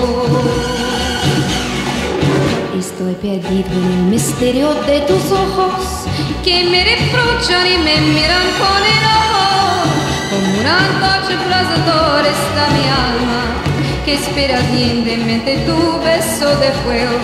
Estoy 2.78 3.14
perdido 3.14 3.70
en 3.72 3.92
el 3.92 4.04
misterio 4.10 4.74
de 4.86 5.00
tus 5.02 5.30
ojos 5.32 6.06
que 6.44 6.64
me 6.64 6.84
reprochan 6.84 7.66
y 7.66 7.78
me 7.78 8.00
miran 8.00 8.46
con 8.58 8.82
enojo. 8.96 9.84
Como 10.30 10.60
una 10.60 10.78
antorcha 10.78 11.40
abrasadora 11.40 12.28
está 12.28 12.68
mi 12.74 12.84
alma 12.88 13.63
que 14.04 14.14
espera 14.14 14.58
ardientemente 14.58 15.56
tu 15.66 15.98
beso 16.04 16.54
de 16.56 16.70
fuego. 16.84 17.16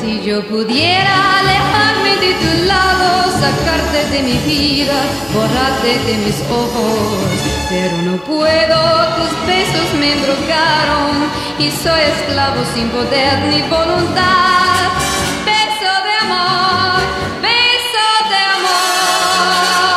Si 0.00 0.22
yo 0.22 0.42
pudiera 0.46 1.38
alejarme 1.40 2.16
de 2.16 2.32
tu 2.34 2.64
lado, 2.66 3.30
sacarte 3.32 4.08
de 4.12 4.22
mi 4.22 4.38
vida, 4.38 4.94
borrarte 5.34 5.98
de 6.06 6.14
mis 6.24 6.40
ojos, 6.50 7.18
pero 7.68 7.96
no 8.02 8.16
puedo, 8.24 8.78
tus 9.16 9.46
besos 9.46 9.94
me 10.00 10.12
embrocaron 10.12 11.28
y 11.58 11.70
soy 11.70 12.00
esclavo 12.00 12.64
sin 12.74 12.88
poder 12.88 13.38
ni 13.50 13.60
voluntad. 13.62 14.88
Beso 15.44 15.92
de 16.06 16.14
amor, 16.24 17.00
beso 17.42 18.06
de 18.32 18.40
amor. 18.56 19.88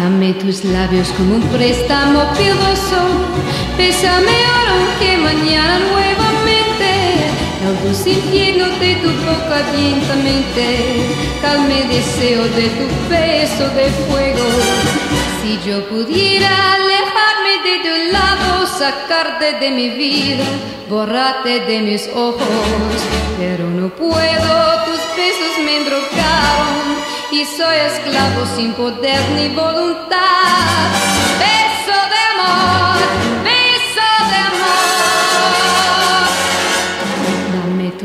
Dame 0.00 0.32
tus 0.34 0.64
labios 0.64 1.08
como 1.16 1.34
un 1.34 1.42
préstamo 1.42 2.20
piadoso, 2.38 3.25
bésame 3.76 4.36
ahora 4.44 4.72
aunque 4.72 5.16
mañana 5.16 5.78
nuevamente. 5.78 6.16
El 7.66 7.82
dulce 7.82 8.10
infierno 8.10 8.66
de 8.78 8.94
tu 8.96 9.10
boca 9.26 9.58
lentamente, 9.74 10.64
calme 11.42 11.82
deseo 11.84 12.44
de 12.44 12.68
tu 12.78 12.86
beso 13.10 13.68
de 13.74 13.86
fuego. 14.06 14.46
Si 15.42 15.58
yo 15.68 15.84
pudiera 15.88 16.74
alejarme 16.74 17.52
de 17.66 17.76
tu 17.86 18.12
lado, 18.12 18.66
sacarte 18.66 19.54
de 19.60 19.70
mi 19.70 19.88
vida, 19.90 20.44
borrarte 20.88 21.60
de 21.60 21.80
mis 21.80 22.08
ojos, 22.14 22.96
pero 23.38 23.68
no 23.68 23.88
puedo, 23.88 24.84
tus 24.86 25.00
besos 25.16 25.58
me 25.64 25.78
embrocaron 25.78 26.86
y 27.32 27.44
soy 27.44 27.76
esclavo 27.90 28.46
sin 28.56 28.72
poder 28.74 29.20
ni 29.36 29.48
voluntad. 29.48 30.86
Beso 31.40 31.65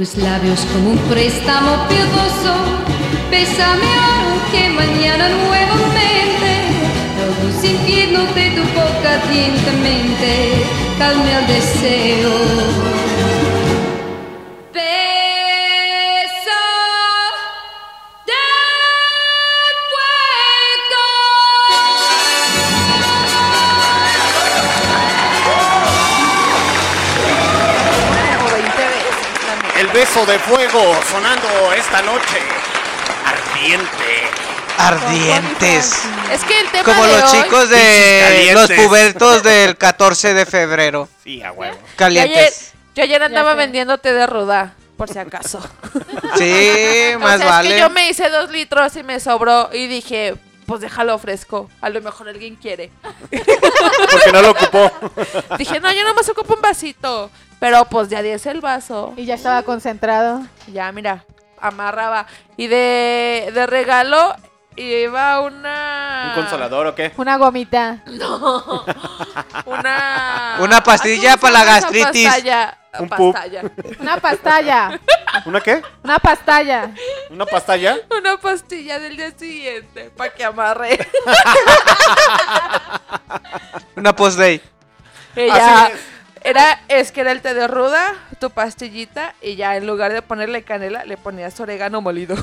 tus 0.01 0.17
labios 0.17 0.59
como 0.73 0.91
un 0.93 0.97
préstamo 1.09 1.87
piadoso, 1.87 2.55
bésame 3.29 3.85
que 4.51 4.67
mañana 4.69 5.29
nuevamente. 5.29 6.51
El 7.21 7.51
dulce 7.51 7.67
infierno 7.67 8.23
de 8.33 8.49
tu 8.49 8.63
boca 8.73 9.21
lentamente 9.31 10.65
calme 10.97 11.31
el 11.37 11.45
deseo. 11.45 13.30
Beso 29.93 30.25
de 30.25 30.39
fuego 30.39 30.95
sonando 31.09 31.47
esta 31.73 32.01
noche. 32.01 32.37
Ardiente. 33.25 34.29
Ardientes. 34.77 36.01
Es 36.31 36.43
que 36.43 36.59
el 36.59 36.69
tema 36.71 36.83
Como 36.83 37.05
de 37.05 37.19
los 37.21 37.33
hoy- 37.33 37.43
chicos 37.43 37.69
de 37.69 38.51
los 38.53 38.67
calientes. 38.67 38.87
pubertos 38.87 39.43
del 39.43 39.77
14 39.77 40.33
de 40.33 40.45
febrero. 40.45 41.09
Sí, 41.23 41.41
a 41.43 41.51
huevo. 41.51 41.75
Yo 41.75 41.79
ayer, 41.79 41.95
Calientes. 41.95 42.71
yo 42.95 43.03
ayer 43.03 43.21
andaba 43.23 43.53
vendiéndote 43.53 44.13
de 44.13 44.25
ruda, 44.27 44.73
por 44.97 45.09
si 45.09 45.19
acaso. 45.19 45.59
Sí, 46.37 47.11
O 47.15 47.19
más 47.19 47.37
sea, 47.37 47.45
es 47.45 47.51
vale. 47.51 47.69
que 47.69 47.79
yo 47.79 47.89
me 47.89 48.09
hice 48.09 48.29
dos 48.29 48.49
litros 48.49 48.95
y 48.95 49.03
me 49.03 49.19
sobró 49.19 49.69
y 49.73 49.87
dije, 49.87 50.35
pues 50.71 50.79
déjalo 50.79 51.19
fresco. 51.19 51.69
A 51.81 51.89
lo 51.89 51.99
mejor 51.99 52.29
alguien 52.29 52.55
quiere. 52.55 52.91
Porque 53.29 54.31
no 54.31 54.41
lo 54.41 54.51
ocupó. 54.51 54.89
Dije, 55.57 55.81
no, 55.81 55.91
yo 55.91 56.05
nomás 56.05 56.29
ocupo 56.29 56.53
un 56.53 56.61
vasito. 56.61 57.29
Pero 57.59 57.83
pues 57.83 58.07
ya 58.07 58.21
di 58.21 58.29
el 58.29 58.61
vaso. 58.61 59.13
Y 59.17 59.25
ya 59.25 59.35
estaba 59.35 59.63
concentrado. 59.63 60.41
Ya, 60.71 60.89
mira, 60.93 61.25
amarraba. 61.59 62.25
Y 62.55 62.67
de, 62.67 63.51
de 63.53 63.67
regalo 63.67 64.33
iba 64.75 65.41
una... 65.41 66.27
¿Un 66.29 66.41
consolador 66.41 66.87
o 66.87 66.95
qué? 66.95 67.11
Una 67.17 67.37
gomita. 67.37 67.99
No. 68.05 68.85
Una... 69.65 70.57
Una 70.59 70.83
pastilla 70.83 71.33
Ay, 71.33 71.37
¿cómo 71.39 71.47
se 71.47 71.53
para 71.53 71.53
la 71.53 71.63
gastritis. 71.65 72.27
Pastalla. 72.27 72.77
Un 72.99 73.09
pastalla. 73.09 73.61
Una 73.99 74.17
pastalla. 74.17 74.99
¿Una 75.45 75.61
qué? 75.61 75.81
Una 76.03 76.19
pastalla. 76.19 76.91
¿Una 77.29 77.45
pastalla? 77.45 77.97
Una 78.17 78.37
pastilla 78.37 78.99
del 78.99 79.15
día 79.15 79.31
siguiente 79.31 80.09
para 80.09 80.33
que 80.33 80.43
amarre. 80.43 80.99
Una 83.95 84.13
post-day. 84.15 84.61
Ella 85.35 85.85
Así 85.85 85.93
es. 85.93 85.99
era, 86.43 86.81
es 86.89 87.11
que 87.13 87.21
era 87.21 87.31
el 87.31 87.41
té 87.41 87.53
de 87.53 87.67
ruda, 87.67 88.13
tu 88.39 88.49
pastillita, 88.49 89.33
y 89.41 89.55
ya 89.55 89.77
en 89.77 89.87
lugar 89.87 90.11
de 90.11 90.21
ponerle 90.21 90.63
canela, 90.63 91.05
le 91.05 91.15
ponías 91.15 91.57
orégano 91.59 92.01
molido. 92.01 92.35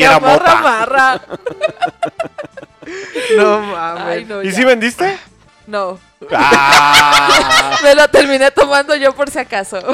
Marra, 0.00 0.20
mota. 0.20 0.54
marra. 0.62 1.20
No 3.36 3.60
mames. 3.60 4.04
Ay, 4.06 4.24
no, 4.26 4.42
¿Y 4.42 4.50
ya. 4.50 4.52
si 4.56 4.64
vendiste? 4.64 5.18
No. 5.66 5.98
Ah. 6.32 7.76
Me 7.82 7.94
lo 7.96 8.06
terminé 8.08 8.50
tomando 8.52 8.94
yo 8.94 9.12
por 9.12 9.28
si 9.28 9.40
acaso. 9.40 9.80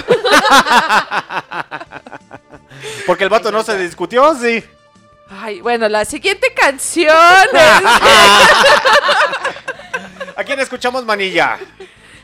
Porque 3.07 3.25
el 3.25 3.31
vato 3.31 3.51
no 3.51 3.63
se 3.63 3.79
discutió, 3.79 4.35
sí. 4.35 4.63
Ay, 5.31 5.63
bueno, 5.63 5.89
la 5.89 6.05
siguiente 6.05 6.53
canción 6.55 7.17
es 7.55 7.83
¿A 10.37 10.45
quién 10.45 10.61
escuchamos, 10.61 11.05
manilla? 11.07 11.59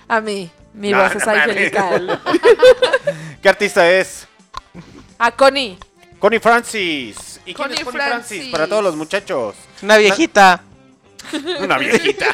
a 0.09 0.21
mí. 0.21 0.51
Mi 0.75 0.91
No, 0.91 0.99
voz 1.03 1.15
es 1.17 1.27
no 1.27 1.33
mames. 1.33 1.43
angelical. 1.49 2.21
¿Qué 3.43 3.49
artista 3.49 3.91
es? 3.91 4.27
A 5.19 5.31
Connie. 5.33 5.79
Connie 6.19 6.41
Francis. 6.41 7.41
¿Y 7.47 7.55
quién 7.55 7.73
es 7.73 7.85
Connie 7.85 7.99
Francis? 8.01 8.29
Francis. 8.29 8.53
Para 8.53 8.67
todos 8.67 8.83
los 8.83 8.97
muchachos. 8.97 9.55
Una 9.83 9.97
viejita. 9.97 10.63
Una 11.61 11.79
viejita. 11.79 12.27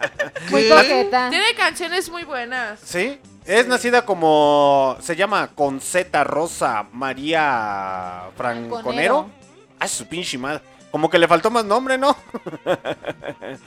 Muy 0.50 0.68
coqueta. 0.68 1.30
Tiene 1.30 1.54
canciones 1.56 2.10
muy 2.10 2.24
buenas. 2.24 2.78
¿Sí? 2.84 3.18
Es 3.46 3.66
nacida 3.66 4.04
como. 4.04 4.96
Se 5.00 5.16
llama 5.16 5.50
Conceta 5.54 6.24
Rosa 6.24 6.86
María 6.92 8.24
Franconero. 8.36 8.70
Franconero. 8.70 9.30
Ah, 9.78 9.88
su 9.88 10.06
pinche 10.06 10.38
madre. 10.38 10.62
Como 10.90 11.10
que 11.10 11.18
le 11.18 11.26
faltó 11.26 11.50
más 11.50 11.64
nombre, 11.64 11.98
¿no? 11.98 12.16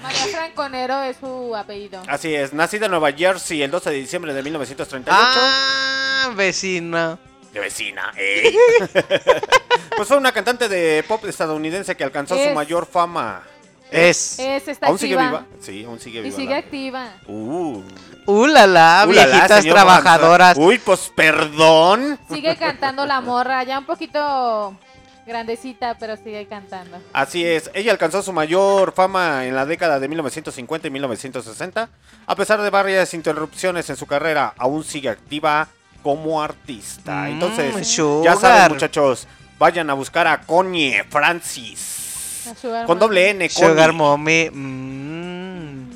María 0.01 0.25
Franconero 0.31 1.01
es 1.01 1.17
su 1.17 1.55
apellido. 1.55 2.01
Así 2.07 2.33
es. 2.33 2.53
Nacida 2.53 2.85
en 2.85 2.91
Nueva 2.91 3.11
Jersey 3.11 3.61
el 3.61 3.71
12 3.71 3.89
de 3.89 3.95
diciembre 3.97 4.33
de 4.33 4.43
1938. 4.43 5.19
Ah, 5.19 6.31
vecina. 6.35 7.19
De 7.53 7.59
vecina, 7.59 8.11
¿eh? 8.17 8.53
pues 9.95 10.07
fue 10.07 10.17
una 10.17 10.31
cantante 10.31 10.67
de 10.69 11.03
pop 11.07 11.23
estadounidense 11.25 11.95
que 11.95 12.03
alcanzó 12.03 12.35
su 12.37 12.49
mayor 12.53 12.85
fama. 12.85 13.43
Es. 13.89 14.37
Es, 14.37 14.67
está 14.67 14.87
¿Aún 14.87 14.99
sigue 14.99 15.15
activa. 15.15 15.39
viva? 15.45 15.45
Sí, 15.61 15.83
aún 15.85 15.99
sigue 15.99 16.19
Y 16.19 16.23
viva. 16.23 16.35
sigue 16.35 16.49
la- 16.51 16.57
activa. 16.57 17.07
Uh. 17.27 17.81
Uh, 18.25 18.45
la 18.47 18.67
la, 18.67 19.05
Uh, 19.07 19.13
la, 19.13 19.25
viejitas 19.25 19.63
trabajadoras. 19.65 20.57
Uy, 20.57 20.77
pues 20.79 21.09
perdón. 21.15 22.19
Sigue 22.29 22.57
cantando 22.57 23.05
la 23.05 23.21
morra, 23.21 23.63
ya 23.63 23.79
un 23.79 23.85
poquito 23.85 24.77
grandecita, 25.25 25.97
pero 25.97 26.17
sigue 26.17 26.45
cantando. 26.47 26.97
Así 27.13 27.45
es, 27.45 27.71
ella 27.73 27.93
alcanzó 27.93 28.21
su 28.21 28.33
mayor 28.33 28.91
fama 28.93 29.45
en 29.45 29.55
la 29.55 29.65
década 29.65 29.99
de 30.01 30.07
1950 30.09 30.87
y 30.87 30.91
1960. 30.91 31.89
A 32.25 32.35
pesar 32.35 32.61
de 32.61 32.69
varias 32.69 33.13
interrupciones 33.13 33.89
en 33.89 33.95
su 33.95 34.05
carrera, 34.05 34.53
aún 34.57 34.83
sigue 34.83 35.09
activa 35.09 35.69
como 36.07 36.41
artista. 36.41 37.23
Mm, 37.23 37.27
Entonces, 37.33 37.97
ya 38.23 38.37
saben 38.37 38.71
muchachos, 38.71 39.27
vayan 39.59 39.89
a 39.89 39.93
buscar 39.93 40.25
a 40.25 40.39
Connie 40.39 41.03
Francis. 41.09 42.45
Sugar 42.61 42.85
Con 42.85 42.97
doble 42.97 43.31
N, 43.31 43.49
Connie. 43.49 43.69
Sugar 43.69 43.91
Mommy. 43.91 44.49
mm. 44.49 45.87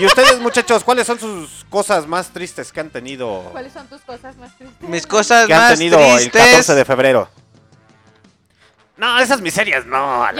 Y 0.00 0.06
ustedes 0.06 0.40
muchachos, 0.40 0.82
¿cuáles 0.82 1.06
son 1.06 1.20
sus 1.20 1.66
cosas 1.68 2.06
más 2.06 2.30
tristes 2.30 2.72
que 2.72 2.80
han 2.80 2.88
tenido? 2.88 3.50
¿Cuáles 3.52 3.74
son 3.74 3.86
tus 3.86 4.00
cosas 4.00 4.34
más 4.38 4.56
tristes? 4.56 4.88
Mis 4.88 5.06
cosas 5.06 5.46
Que 5.46 5.52
han 5.52 5.60
más 5.60 5.74
tenido 5.78 5.98
el 5.98 6.30
tristes. 6.30 6.42
14 6.42 6.74
de 6.74 6.84
febrero. 6.86 7.28
No, 9.02 9.18
esas 9.18 9.40
miserias 9.40 9.84
no. 9.84 10.22
Ah, 10.24 10.30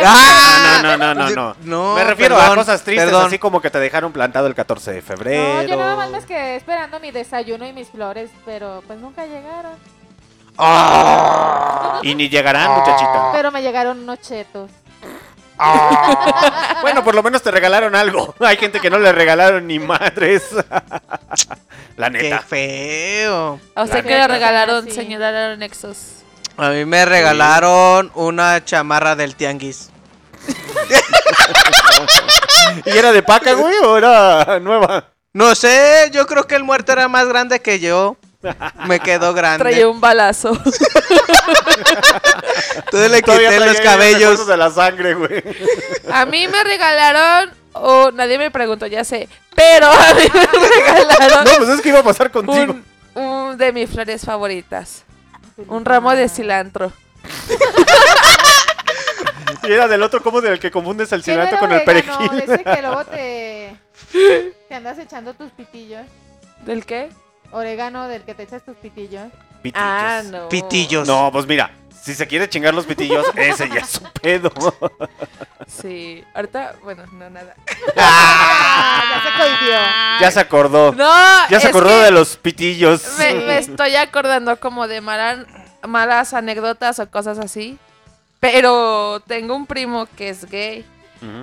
no, 0.85 0.97
no, 0.97 0.97
no, 0.97 1.15
no, 1.15 1.31
no. 1.31 1.57
no, 1.65 1.95
Me 1.97 2.05
refiero 2.05 2.41
a 2.41 2.55
cosas 2.55 2.81
tristes, 2.85 3.07
perdón. 3.07 3.27
así 3.27 3.37
como 3.41 3.61
que 3.61 3.71
te 3.71 3.81
dejaron 3.81 4.13
plantado 4.13 4.47
el 4.47 4.55
14 4.55 4.93
de 4.93 5.03
febrero. 5.03 5.55
No, 5.55 5.63
yo 5.65 5.77
nada 5.77 5.97
más 5.97 6.11
me 6.11 6.23
quedé 6.25 6.55
esperando 6.55 7.01
mi 7.01 7.11
desayuno 7.11 7.67
y 7.67 7.73
mis 7.73 7.89
flores, 7.89 8.31
pero 8.45 8.81
pues 8.87 9.01
nunca 9.01 9.27
llegaron. 9.27 9.73
Ah. 10.59 11.99
Y 12.03 12.15
ni 12.15 12.29
llegarán, 12.29 12.71
muchachita. 12.79 13.31
Pero 13.33 13.51
me 13.51 13.63
llegaron 13.63 13.99
unos 13.99 14.21
chetos. 14.21 14.71
Bueno, 16.83 17.03
por 17.03 17.17
lo 17.17 17.23
menos 17.25 17.43
te 17.43 17.51
regalaron 17.51 17.97
algo. 17.97 18.33
Hay 18.41 18.57
gente 18.59 18.79
que 18.79 18.91
no 18.91 18.99
le 19.01 19.11
regalaron 19.11 19.67
ni 19.67 19.81
madres. 19.81 20.45
La 21.97 22.11
Qué 22.11 22.23
neta. 22.23 22.39
feo. 22.41 23.61
A 23.75 23.83
usted 23.83 23.97
La 23.99 24.03
que 24.03 24.09
le 24.15 24.29
regalaron, 24.29 24.85
Sí. 24.85 24.93
señora 24.93 25.57
Nexos. 25.57 26.22
A 26.57 26.71
mí 26.71 26.85
me 26.85 27.05
regalaron 27.05 28.11
una 28.15 28.65
chamarra 28.65 29.17
del 29.17 29.35
tianguis. 29.37 29.91
¿Y 32.85 32.91
era 32.91 33.13
de 33.13 33.23
paca, 33.23 33.53
güey, 33.55 33.75
o 33.85 33.97
era 33.97 34.59
nueva? 34.61 35.05
No 35.33 35.55
sé, 35.55 36.11
yo 36.13 36.27
creo 36.27 36.47
que 36.47 36.55
el 36.57 36.65
muerto 36.65 36.93
era 36.93 37.09
más 37.09 37.27
grande 37.27 37.61
que 37.61 37.81
yo. 37.81 38.17
Me 38.87 39.01
quedó 39.01 39.33
grande. 39.43 39.59
Traía 39.65 39.89
un 39.89 40.01
balazo. 40.01 40.51
Entonces 42.77 43.11
le 43.11 43.23
Todavía 43.23 43.51
quité 43.51 43.67
los 43.67 43.81
cabellos. 43.81 44.47
de 44.47 44.57
la 44.57 44.71
sangre, 44.71 45.15
güey. 45.15 45.43
A 46.13 46.27
mí 46.27 46.47
me 46.49 46.65
regalaron, 46.65 47.53
o 47.73 48.11
nadie 48.13 48.39
me 48.39 48.51
preguntó, 48.51 48.87
ya 48.87 49.05
sé, 49.05 49.29
pero 49.55 49.87
a 49.87 50.15
mí 50.15 50.25
me 50.33 50.47
regalaron 50.69 51.45
No, 51.45 51.51
pues 51.59 51.69
es 51.71 51.81
que 51.81 51.89
iba 51.91 52.01
a 52.01 52.05
pasar 52.05 52.31
contigo. 52.31 52.75
un, 53.15 53.23
un 53.23 53.57
de 53.57 53.73
mis 53.73 53.89
flores 53.89 54.25
favoritas. 54.25 55.05
Un 55.69 55.85
ramo 55.85 56.15
de 56.15 56.29
cilantro. 56.29 56.93
Y 59.65 59.73
era 59.73 59.87
del 59.87 60.03
otro, 60.03 60.23
como 60.23 60.41
del 60.41 60.59
que 60.59 60.71
confundes 60.71 61.13
el 61.13 61.23
¿Qué 61.23 61.31
no 61.31 61.35
cilantro 61.37 61.59
con 61.61 61.73
el 61.73 61.85
perejil. 61.85 62.31
De 62.31 62.45
ese 62.45 62.65
que 62.65 62.83
luego 62.83 63.05
te, 63.11 63.77
te 64.69 64.75
andas 64.75 64.99
echando 64.99 65.35
tus 65.35 65.51
pitillos. 65.53 66.03
¿Del 66.65 66.85
qué? 66.85 67.11
Orégano 67.53 68.09
del 68.09 68.23
que 68.23 68.35
te 68.35 68.45
echas 68.45 68.65
tus 68.65 68.77
pitillos. 68.77 69.29
Pitillos. 69.63 69.87
Ah, 69.87 70.23
no. 70.25 70.49
Pitillos. 70.49 71.07
No, 71.07 71.31
pues 71.31 71.47
mira, 71.47 71.71
si 72.03 72.15
se 72.15 72.27
quiere 72.27 72.49
chingar 72.49 72.75
los 72.75 72.85
pitillos, 72.85 73.25
ese 73.37 73.69
ya 73.69 73.77
es 73.77 73.91
su 73.91 74.03
pedo. 74.21 74.51
Sí. 75.69 76.25
Ahorita, 76.35 76.75
bueno, 76.83 77.05
no, 77.13 77.31
nada. 77.31 77.55
Ah, 77.97 79.03
ya 79.09 79.23
se 79.23 79.39
cohibió. 79.39 79.79
Ya 80.21 80.31
se 80.31 80.41
acordó. 80.41 80.93
No, 80.93 81.49
Ya 81.49 81.61
se 81.61 81.69
acordó 81.69 82.01
de 82.01 82.11
los 82.11 82.37
pitillos. 82.37 83.03
Me, 83.19 83.35
me 83.35 83.59
estoy 83.59 83.95
acordando 83.97 84.59
como 84.59 84.89
de 84.89 85.01
malas, 85.01 85.47
malas 85.87 86.35
anécdotas 86.35 86.99
o 86.99 87.11
cosas 87.11 87.39
así. 87.39 87.79
Pero 88.41 89.21
tengo 89.27 89.55
un 89.55 89.67
primo 89.67 90.09
que 90.17 90.31
es 90.31 90.45
gay. 90.47 90.85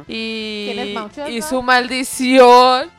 Y, 0.07 0.71
¿Quién 0.73 0.87
es 0.89 0.93
Mauchoso? 0.93 1.29
y 1.29 1.41
su 1.41 1.61
maldición 1.61 2.91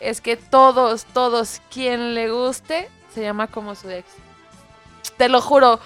es 0.00 0.20
que 0.20 0.36
todos, 0.36 1.04
todos, 1.04 1.60
quien 1.72 2.14
le 2.14 2.30
guste, 2.30 2.88
se 3.14 3.22
llama 3.22 3.46
como 3.46 3.76
su 3.76 3.88
ex. 3.88 4.08
Te 5.16 5.28
lo 5.28 5.40
juro. 5.40 5.78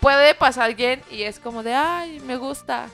Puede 0.00 0.34
pasar 0.34 0.64
alguien 0.64 1.02
y 1.10 1.22
es 1.22 1.38
como 1.40 1.62
de, 1.62 1.74
ay, 1.74 2.20
me 2.20 2.36
gusta. 2.36 2.86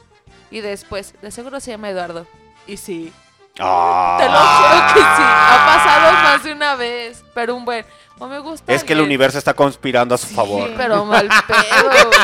Y 0.50 0.60
después, 0.60 1.14
de 1.20 1.30
seguro 1.30 1.60
se 1.60 1.70
llama 1.72 1.90
Eduardo. 1.90 2.26
Y 2.66 2.76
sí, 2.76 3.12
Ah. 3.60 4.16
te 4.18 4.24
lo 4.26 4.38
juro 4.40 4.94
que 4.94 5.00
sí. 5.00 5.22
Ha 5.22 5.66
pasado 5.76 6.12
más 6.24 6.42
de 6.44 6.52
una 6.52 6.74
vez. 6.76 7.22
Pero 7.34 7.54
un 7.54 7.64
buen, 7.64 7.84
o 8.18 8.26
me 8.26 8.38
gusta. 8.40 8.72
Es 8.72 8.82
que 8.82 8.94
el 8.94 9.00
universo 9.00 9.38
está 9.38 9.54
conspirando 9.54 10.14
a 10.14 10.18
su 10.18 10.26
favor. 10.28 10.68
Sí, 10.68 10.74
pero 10.76 11.04
mal 11.04 11.28
pedo. 11.46 12.10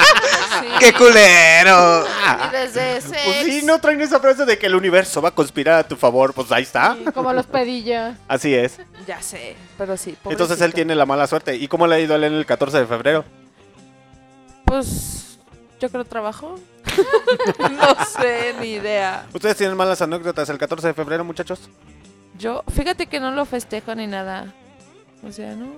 Sí. 0.60 0.66
¡Qué 0.80 0.92
culero! 0.92 2.04
Y 2.04 2.50
desde 2.50 2.96
ese. 2.96 3.16
Pues 3.24 3.44
sí, 3.44 3.62
no 3.64 3.80
traen 3.80 4.00
esa 4.00 4.18
frase 4.18 4.44
de 4.44 4.58
que 4.58 4.66
el 4.66 4.74
universo 4.74 5.22
va 5.22 5.28
a 5.28 5.32
conspirar 5.34 5.78
a 5.78 5.84
tu 5.88 5.94
favor. 5.96 6.34
Pues 6.34 6.50
ahí 6.50 6.64
está. 6.64 6.96
Sí, 6.98 7.04
como 7.14 7.32
los 7.32 7.46
pedillos. 7.46 8.14
Así 8.26 8.52
es. 8.54 8.78
Ya 9.06 9.22
sé, 9.22 9.56
pero 9.78 9.96
sí. 9.96 10.16
Entonces 10.24 10.56
él 10.56 10.58
pobrecito. 10.58 10.74
tiene 10.74 10.94
la 10.96 11.06
mala 11.06 11.26
suerte. 11.28 11.54
¿Y 11.54 11.68
cómo 11.68 11.86
le 11.86 11.94
ha 11.94 12.00
ido 12.00 12.14
a 12.14 12.16
él 12.16 12.24
en 12.24 12.34
el 12.34 12.44
14 12.46 12.78
de 12.80 12.86
febrero? 12.86 13.24
Pues. 14.70 15.38
Yo 15.80 15.88
creo 15.90 16.04
trabajo. 16.04 16.54
no 17.72 18.04
sé, 18.04 18.54
ni 18.60 18.74
idea. 18.74 19.26
¿Ustedes 19.34 19.56
tienen 19.56 19.76
malas 19.76 20.00
anécdotas 20.00 20.48
el 20.48 20.58
14 20.58 20.88
de 20.88 20.94
febrero, 20.94 21.24
muchachos? 21.24 21.68
Yo, 22.38 22.62
fíjate 22.72 23.06
que 23.06 23.18
no 23.18 23.32
lo 23.32 23.44
festejo 23.46 23.94
ni 23.96 24.06
nada. 24.06 24.52
O 25.26 25.32
sea, 25.32 25.54
no. 25.54 25.72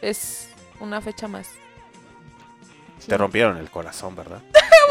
Es 0.00 0.48
una 0.78 1.02
fecha 1.02 1.28
más. 1.28 1.48
Te 3.06 3.18
rompieron 3.18 3.58
el 3.58 3.70
corazón, 3.70 4.16
¿verdad? 4.16 4.38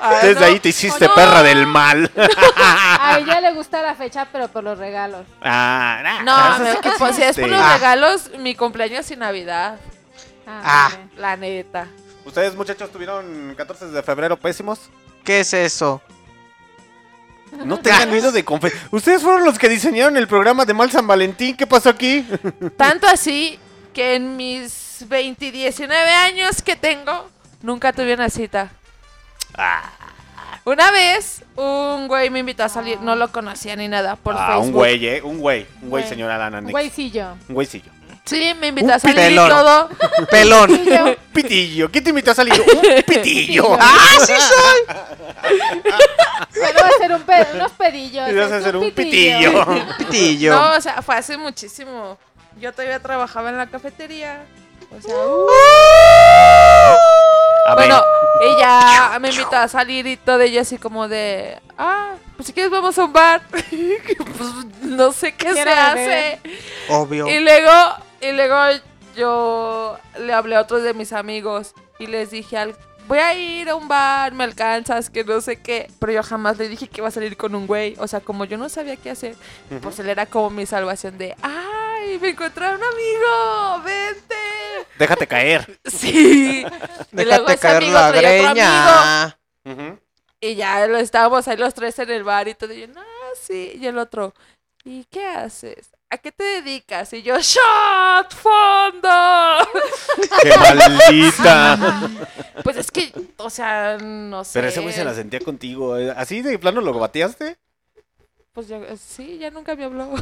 Ay, 0.00 0.20
Desde 0.22 0.40
no. 0.40 0.46
ahí 0.46 0.58
te 0.60 0.70
hiciste 0.70 1.06
no. 1.06 1.14
perra 1.14 1.42
del 1.44 1.66
mal. 1.66 2.10
A 2.58 3.18
ella 3.20 3.40
le 3.40 3.52
gusta 3.54 3.82
la 3.82 3.94
fecha, 3.94 4.26
pero 4.32 4.48
por 4.48 4.64
los 4.64 4.78
regalos. 4.78 5.26
ah, 5.42 6.00
nah, 6.02 6.22
No, 6.22 6.54
eso 6.66 6.74
me- 6.74 6.80
que 6.80 6.90
pues 6.98 7.14
si 7.16 7.22
es 7.22 7.36
por 7.36 7.44
existe. 7.44 7.48
los 7.50 7.60
Ah. 7.60 7.74
regalos, 7.74 8.30
mi 8.40 8.54
cumpleaños 8.56 9.08
y 9.12 9.16
Navidad. 9.16 9.78
Ah. 10.46 10.90
vale. 10.92 11.08
La 11.16 11.36
neta. 11.36 11.86
¿Ustedes, 12.24 12.54
muchachos, 12.54 12.90
tuvieron 12.90 13.54
14 13.56 13.86
de 13.88 14.02
febrero 14.02 14.38
pésimos? 14.38 14.88
¿Qué 15.24 15.40
es 15.40 15.52
eso? 15.52 16.00
No 17.64 17.78
tengan 17.78 18.10
miedo 18.10 18.32
de 18.32 18.44
confe... 18.44 18.72
Ustedes 18.90 19.22
fueron 19.22 19.44
los 19.44 19.58
que 19.58 19.68
diseñaron 19.68 20.16
el 20.16 20.26
programa 20.26 20.64
de 20.64 20.74
Mal 20.74 20.90
San 20.90 21.06
Valentín. 21.06 21.56
¿Qué 21.56 21.66
pasó 21.66 21.88
aquí? 21.90 22.26
Tanto 22.76 23.06
así 23.06 23.58
que 23.92 24.16
en 24.16 24.36
mis 24.36 25.04
20 25.08 25.46
y 25.46 25.50
19 25.52 26.10
años 26.10 26.62
que 26.62 26.74
tengo, 26.74 27.28
nunca 27.62 27.92
tuve 27.92 28.14
una 28.14 28.28
cita. 28.28 28.72
Ah, 29.56 29.88
Una 30.64 30.90
vez, 30.90 31.44
un 31.54 32.08
güey 32.08 32.28
me 32.30 32.40
invitó 32.40 32.64
a 32.64 32.68
salir, 32.68 33.00
no 33.00 33.14
lo 33.14 33.30
conocía 33.30 33.76
ni 33.76 33.86
nada, 33.86 34.16
por 34.16 34.34
ah, 34.36 34.46
Facebook. 34.48 34.66
un 34.66 34.72
güey, 34.72 35.06
¿eh? 35.06 35.22
Un 35.22 35.38
güey. 35.38 35.60
Un 35.82 35.90
güey, 35.90 36.02
Güey. 36.02 36.08
señora 36.08 36.36
Lana. 36.38 36.58
Un 36.58 36.72
güeycillo. 36.72 37.34
Un 37.48 37.54
güeycillo. 37.54 37.92
Sí, 38.24 38.54
me 38.58 38.68
invitó 38.68 38.94
a 38.94 38.98
salir 38.98 39.32
y 39.32 39.36
todo. 39.36 39.88
Pelón. 40.30 40.70
Un 40.70 41.16
pitillo. 41.32 41.90
¿Quién 41.90 42.04
te 42.04 42.10
invitó 42.10 42.30
a 42.30 42.34
salir? 42.34 42.54
Un 42.54 43.02
pitillo. 43.06 43.76
¡Ah, 43.80 43.98
sí 44.24 44.32
soy! 44.32 44.96
Pero 46.54 46.80
va 46.80 46.88
a 46.88 46.98
ser 46.98 47.12
un 47.12 47.22
pe- 47.22 47.46
unos 47.54 47.72
pedillos. 47.72 48.28
Y 48.30 48.34
vas 48.34 48.50
a 48.52 48.56
hacer 48.56 48.76
un 48.76 48.90
pitillo. 48.92 49.66
Pitillo. 49.98 50.54
No, 50.54 50.72
o 50.76 50.80
sea, 50.80 51.02
fue 51.02 51.16
hace 51.16 51.36
muchísimo. 51.36 52.16
Yo 52.58 52.72
todavía 52.72 52.98
trabajaba 53.00 53.50
en 53.50 53.58
la 53.58 53.66
cafetería. 53.66 54.44
O 54.96 55.00
sea, 55.02 55.14
uh. 55.14 55.48
A 57.66 57.74
ver. 57.74 57.88
bueno, 57.88 58.02
ella 58.42 59.18
me 59.18 59.30
invitó 59.30 59.56
a 59.56 59.68
salir 59.68 60.06
y 60.06 60.16
todo, 60.16 60.40
ella 60.40 60.60
así 60.60 60.76
como 60.78 61.08
de, 61.08 61.58
ah, 61.78 62.12
pues 62.36 62.46
si 62.46 62.52
quieres 62.52 62.70
vamos 62.70 62.96
a 62.98 63.04
un 63.04 63.12
bar. 63.12 63.42
pues 63.50 63.64
no 64.82 65.12
sé 65.12 65.34
qué 65.34 65.52
se 65.52 65.62
hace. 65.70 66.40
Obvio. 66.88 67.26
Y 67.26 67.40
luego, 67.40 67.70
y 68.24 68.32
luego 68.32 68.56
yo 69.16 69.98
le 70.18 70.32
hablé 70.32 70.56
a 70.56 70.62
otros 70.62 70.82
de 70.82 70.94
mis 70.94 71.12
amigos 71.12 71.74
y 71.98 72.06
les 72.06 72.30
dije, 72.30 72.56
al, 72.56 72.74
voy 73.06 73.18
a 73.18 73.34
ir 73.34 73.68
a 73.68 73.74
un 73.74 73.88
bar, 73.88 74.32
me 74.32 74.44
alcanzas, 74.44 75.10
que 75.10 75.24
no 75.24 75.40
sé 75.40 75.60
qué. 75.60 75.90
Pero 75.98 76.12
yo 76.12 76.22
jamás 76.22 76.58
le 76.58 76.68
dije 76.68 76.88
que 76.88 77.00
iba 77.00 77.08
a 77.08 77.12
salir 77.12 77.36
con 77.36 77.54
un 77.54 77.66
güey. 77.66 77.94
O 77.98 78.08
sea, 78.08 78.20
como 78.20 78.44
yo 78.44 78.56
no 78.56 78.68
sabía 78.68 78.96
qué 78.96 79.10
hacer, 79.10 79.36
pues 79.82 79.98
él 79.98 80.08
era 80.08 80.26
como 80.26 80.50
mi 80.50 80.66
salvación 80.66 81.18
de, 81.18 81.36
ay, 81.42 82.18
me 82.20 82.30
encontré 82.30 82.66
a 82.66 82.70
un 82.70 82.82
amigo, 82.82 83.82
vente. 83.84 84.34
Déjate 84.98 85.26
caer. 85.26 85.80
Sí. 85.86 86.64
y 87.12 87.24
luego 87.24 87.46
Déjate 87.46 87.52
ese 87.52 87.60
caer 87.60 87.76
amigo 87.76 87.92
la 87.94 88.12
traía 88.12 88.50
otro 88.50 89.74
amigo. 89.76 89.98
Y 90.40 90.56
ya 90.56 90.86
lo 90.86 90.98
estábamos 90.98 91.48
ahí 91.48 91.56
los 91.56 91.72
tres 91.72 91.98
en 91.98 92.10
el 92.10 92.24
bar 92.24 92.48
y 92.48 92.54
todo. 92.54 92.72
Y 92.72 92.82
yo, 92.82 92.88
no, 92.88 93.02
sí. 93.40 93.78
Y 93.80 93.86
el 93.86 93.98
otro, 93.98 94.34
¿y 94.84 95.04
qué 95.04 95.26
haces? 95.26 95.93
¿A 96.10 96.18
qué 96.18 96.30
te 96.30 96.44
dedicas? 96.44 97.12
Y 97.12 97.22
yo, 97.22 97.36
¡Shot! 97.38 98.32
¡Fondo! 98.34 99.08
¡Qué 100.42 100.56
maldita! 100.56 102.10
pues 102.62 102.76
es 102.76 102.90
que, 102.90 103.12
o 103.36 103.50
sea, 103.50 103.98
no 104.00 104.44
sé. 104.44 104.52
Pero 104.54 104.68
ese 104.68 104.80
güey 104.80 104.94
se 104.94 105.04
la 105.04 105.14
sentía 105.14 105.40
contigo. 105.40 105.96
¿eh? 105.98 106.12
¿Así 106.16 106.42
de 106.42 106.58
plano 106.58 106.80
lo 106.80 106.92
bateaste? 106.92 107.56
Pues 108.52 108.68
yo, 108.68 108.76
eh, 108.76 108.96
sí, 108.96 109.38
ya 109.38 109.50
nunca 109.50 109.74
me 109.74 109.84
habló. 109.84 110.04
no, 110.14 110.20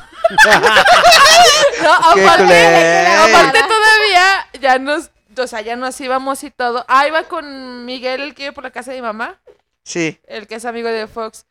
¡Qué 2.14 2.24
aparte, 2.24 3.07
aparte 3.07 3.59
todavía, 3.61 4.49
ya 4.59 4.78
nos, 4.78 5.11
o 5.37 5.47
sea, 5.47 5.61
ya 5.61 5.76
nos 5.76 6.01
íbamos 6.01 6.43
y 6.43 6.51
todo. 6.51 6.87
Ah, 6.89 7.07
iba 7.07 7.24
con 7.24 7.85
Miguel, 7.85 8.22
el 8.22 8.35
que 8.35 8.45
vive 8.45 8.53
por 8.55 8.64
la 8.64 8.70
casa 8.70 8.91
de 8.93 8.97
mi 8.99 9.03
mamá, 9.03 9.39
Sí. 9.85 10.18
el 10.26 10.47
que 10.47 10.55
es 10.55 10.64
amigo 10.64 10.89
de 10.89 11.07
Fox. 11.07 11.45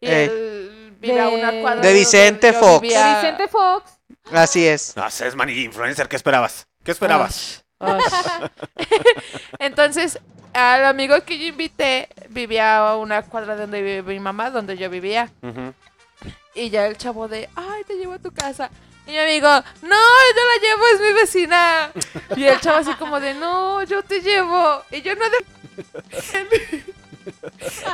Y 0.00 0.06
Ey. 0.06 0.24
él 0.30 0.73
vive 1.00 1.20
a 1.20 1.28
una 1.28 1.50
De- 1.52 1.60
cuadra 1.60 1.80
De 1.82 1.92
Vicente 1.92 2.52
yo 2.52 2.58
Fox. 2.60 2.80
vivía. 2.80 3.06
De 3.06 3.14
Vicente 3.14 3.48
Fox. 3.48 3.90
Así 4.32 4.66
es. 4.66 4.96
No 4.96 5.06
es 5.06 5.34
mani 5.34 5.52
influencer. 5.52 6.08
¿Qué 6.08 6.16
esperabas? 6.16 6.66
¿Qué 6.84 6.90
esperabas? 6.92 7.64
Entonces, 9.58 10.18
al 10.52 10.84
amigo 10.84 11.20
que 11.24 11.38
yo 11.38 11.46
invité 11.46 12.08
vivía 12.28 12.78
a 12.78 12.96
una 12.96 13.22
cuadra 13.22 13.56
donde 13.56 13.82
vive 13.82 14.02
mi 14.02 14.20
mamá, 14.20 14.50
donde 14.50 14.76
yo 14.76 14.88
vivía. 14.90 15.30
Y 16.54 16.70
ya 16.70 16.86
el 16.86 16.96
chavo 16.96 17.26
de, 17.28 17.48
ay, 17.56 17.82
te 17.86 17.94
llevo 17.96 18.14
a 18.14 18.18
tu 18.18 18.32
casa. 18.32 18.70
Y 19.06 19.10
mi 19.10 19.18
amigo, 19.18 19.48
no, 19.48 19.60
yo 19.82 20.42
la 20.46 20.62
llevo, 20.62 20.86
es 20.94 21.00
mi 21.00 21.12
vecina. 21.12 21.90
Y 22.36 22.44
el 22.44 22.60
chavo 22.60 22.78
así 22.78 22.94
como 22.94 23.20
de, 23.20 23.34
no, 23.34 23.82
yo 23.82 24.02
te 24.02 24.20
llevo. 24.20 24.82
Y 24.90 25.02
yo 25.02 25.14
no 25.16 25.24
de... 25.28 26.84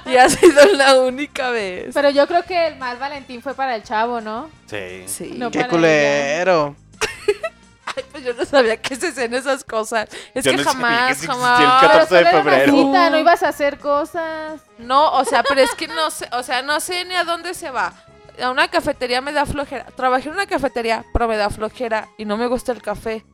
y 0.07 0.16
ha 0.16 0.28
sido 0.28 0.64
la 0.74 1.01
única 1.01 1.51
vez. 1.51 1.91
Pero 1.95 2.11
yo 2.11 2.26
creo 2.26 2.43
que 2.45 2.68
el 2.68 2.76
mal 2.76 2.97
Valentín 2.99 3.43
fue 3.43 3.55
para 3.55 3.74
el 3.76 3.83
chavo, 3.83 4.20
¿no? 4.20 4.51
Sí. 4.66 5.05
Sí. 5.07 5.35
No. 5.37 5.51
Qué 5.51 5.66
culero. 5.66 6.76
Ay, 7.97 8.05
pues 8.12 8.22
yo 8.24 8.35
no 8.35 8.45
sabía 8.45 8.76
que 8.76 8.95
se 8.95 9.09
hacían 9.09 9.35
esas 9.35 9.64
cosas. 9.64 10.09
Es 10.33 10.45
Yo 10.45 10.53
que 10.53 10.59
no 10.59 10.64
jamás, 10.64 11.07
que 11.07 11.12
existía 11.12 11.35
el 11.35 11.41
jamás. 11.41 11.81
14 11.81 11.83
de 11.83 11.91
Pero 11.91 12.07
solo 12.07 12.20
era 12.20 12.31
una 12.31 12.43
febrero. 12.53 12.72
cita, 12.72 13.11
no 13.11 13.18
ibas 13.18 13.43
a 13.43 13.49
hacer 13.49 13.78
cosas. 13.78 14.61
No, 14.78 15.12
o 15.12 15.24
sea, 15.24 15.43
pero 15.43 15.61
es 15.61 15.74
que 15.74 15.89
no 15.89 16.11
sé, 16.11 16.28
o 16.33 16.43
sea, 16.45 16.62
no 16.62 16.78
sé 16.81 17.05
ni 17.05 17.14
a 17.16 17.24
dónde 17.24 17.53
se 17.55 17.70
va. 17.70 17.93
A 18.41 18.51
una 18.51 18.68
cafetería 18.68 19.20
me 19.20 19.33
da 19.33 19.45
flojera. 19.45 19.87
Trabajé 19.97 20.28
en 20.28 20.35
una 20.35 20.47
cafetería, 20.47 21.05
pero 21.12 21.26
me 21.26 21.37
da 21.37 21.51
flojera 21.51 22.09
y 22.16 22.24
no 22.24 22.37
me 22.37 22.47
gusta 22.47 22.70
el 22.72 22.81
café. 22.81 23.24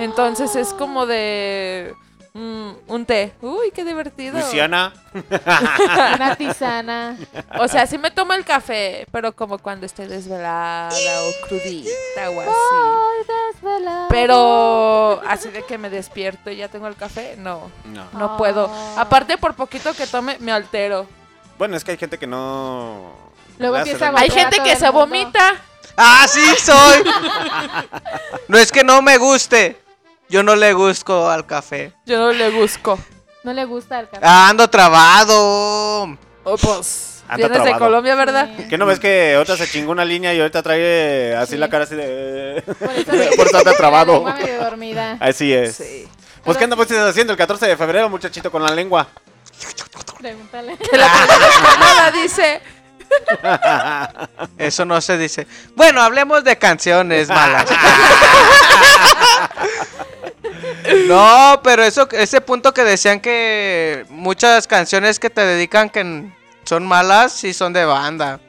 Entonces 0.00 0.56
es 0.56 0.74
como 0.74 1.06
de 1.06 1.94
mm, 2.34 2.70
un 2.88 3.06
té. 3.06 3.32
Uy, 3.40 3.70
qué 3.74 3.84
divertido. 3.84 4.38
Luciana. 4.38 4.92
Una 6.14 6.36
tisana. 6.36 7.16
O 7.58 7.66
sea, 7.68 7.86
sí 7.86 7.96
me 7.98 8.10
tomo 8.10 8.32
el 8.34 8.44
café, 8.44 9.06
pero 9.10 9.34
como 9.34 9.58
cuando 9.58 9.86
estoy 9.86 10.06
desvelada 10.06 10.90
o 10.90 11.46
crudita 11.48 12.30
o 12.30 12.40
así. 12.40 12.50
Ay, 12.50 13.26
desvelado. 13.54 14.08
Pero 14.08 15.22
así 15.26 15.48
de 15.50 15.64
que 15.64 15.78
me 15.78 15.88
despierto 15.90 16.50
y 16.50 16.56
ya 16.56 16.68
tengo 16.68 16.86
el 16.88 16.96
café, 16.96 17.36
no, 17.38 17.70
No. 17.86 18.06
no 18.12 18.36
puedo. 18.36 18.70
Aparte, 18.96 19.38
por 19.38 19.54
poquito 19.54 19.94
que 19.94 20.06
tome, 20.06 20.36
me 20.40 20.52
altero. 20.52 21.06
Bueno, 21.58 21.76
es 21.76 21.84
que 21.84 21.92
hay 21.92 21.98
gente 21.98 22.18
que 22.18 22.26
no. 22.26 23.12
Luego 23.58 23.76
empieza 23.76 24.08
a. 24.08 24.18
Hay 24.18 24.30
gente 24.30 24.58
que 24.58 24.74
se 24.76 24.86
mundo. 24.86 25.00
vomita. 25.00 25.54
¡Ah, 25.96 26.26
sí 26.28 26.42
soy! 26.58 27.04
No 28.48 28.58
es 28.58 28.72
que 28.72 28.82
no 28.82 29.00
me 29.00 29.16
guste. 29.16 29.83
Yo 30.34 30.42
no 30.42 30.56
le 30.56 30.74
busco 30.74 31.30
al 31.30 31.46
café. 31.46 31.92
Yo 32.06 32.18
no 32.18 32.32
le 32.32 32.50
busco. 32.50 32.98
No 33.44 33.52
le 33.52 33.64
gusta 33.66 34.00
el 34.00 34.08
café. 34.08 34.18
Ah, 34.26 34.48
ando 34.48 34.68
trabado. 34.68 35.38
Oh, 36.42 36.56
pues. 36.60 37.22
Anda 37.28 37.36
Vienes 37.46 37.58
de 37.58 37.62
trabado. 37.70 37.78
Colombia, 37.84 38.16
¿verdad? 38.16 38.50
Sí. 38.56 38.66
¿Qué 38.68 38.76
no 38.76 38.84
ves 38.84 38.98
que 38.98 39.36
otra 39.36 39.56
se 39.56 39.68
chingó 39.68 39.92
una 39.92 40.04
línea 40.04 40.34
y 40.34 40.40
ahorita 40.40 40.60
trae 40.60 41.36
así 41.36 41.52
Sí. 41.52 41.56
la 41.58 41.68
cara 41.70 41.84
así 41.84 41.94
de. 41.94 42.64
Por 42.66 42.90
eso, 42.90 43.12
me- 43.12 43.26
Por 43.36 43.46
eso 43.46 43.58
anda 43.58 43.70
la 43.70 43.76
trabado. 43.76 44.12
lengua 44.14 44.34
medio 44.34 44.58
dormida. 44.64 45.18
Así 45.20 45.52
es. 45.54 45.76
Sí. 45.76 46.08
Pues, 46.42 46.58
¿qué 46.58 46.64
andas 46.64 46.80
haciendo 46.80 47.32
el 47.32 47.38
14 47.38 47.68
de 47.68 47.76
febrero, 47.76 48.08
muchachito, 48.08 48.50
con 48.50 48.64
la 48.64 48.74
lengua? 48.74 49.06
Pregúntale. 50.18 50.76
Que 50.90 50.96
la 50.98 51.06
nada 51.78 52.10
dice. 52.10 52.60
Eso 54.58 54.84
no 54.84 55.00
se 55.00 55.16
dice. 55.16 55.46
Bueno, 55.76 56.02
hablemos 56.02 56.42
de 56.42 56.58
canciones 56.58 57.28
malas. 57.28 57.66
No, 61.08 61.60
pero 61.62 61.82
eso, 61.82 62.08
ese 62.12 62.40
punto 62.40 62.72
que 62.72 62.84
decían 62.84 63.20
que 63.20 64.04
muchas 64.08 64.66
canciones 64.66 65.18
que 65.18 65.30
te 65.30 65.40
dedican 65.44 65.90
que 65.90 66.30
son 66.64 66.86
malas, 66.86 67.32
sí 67.32 67.52
son 67.52 67.72
de 67.72 67.84
banda. 67.84 68.40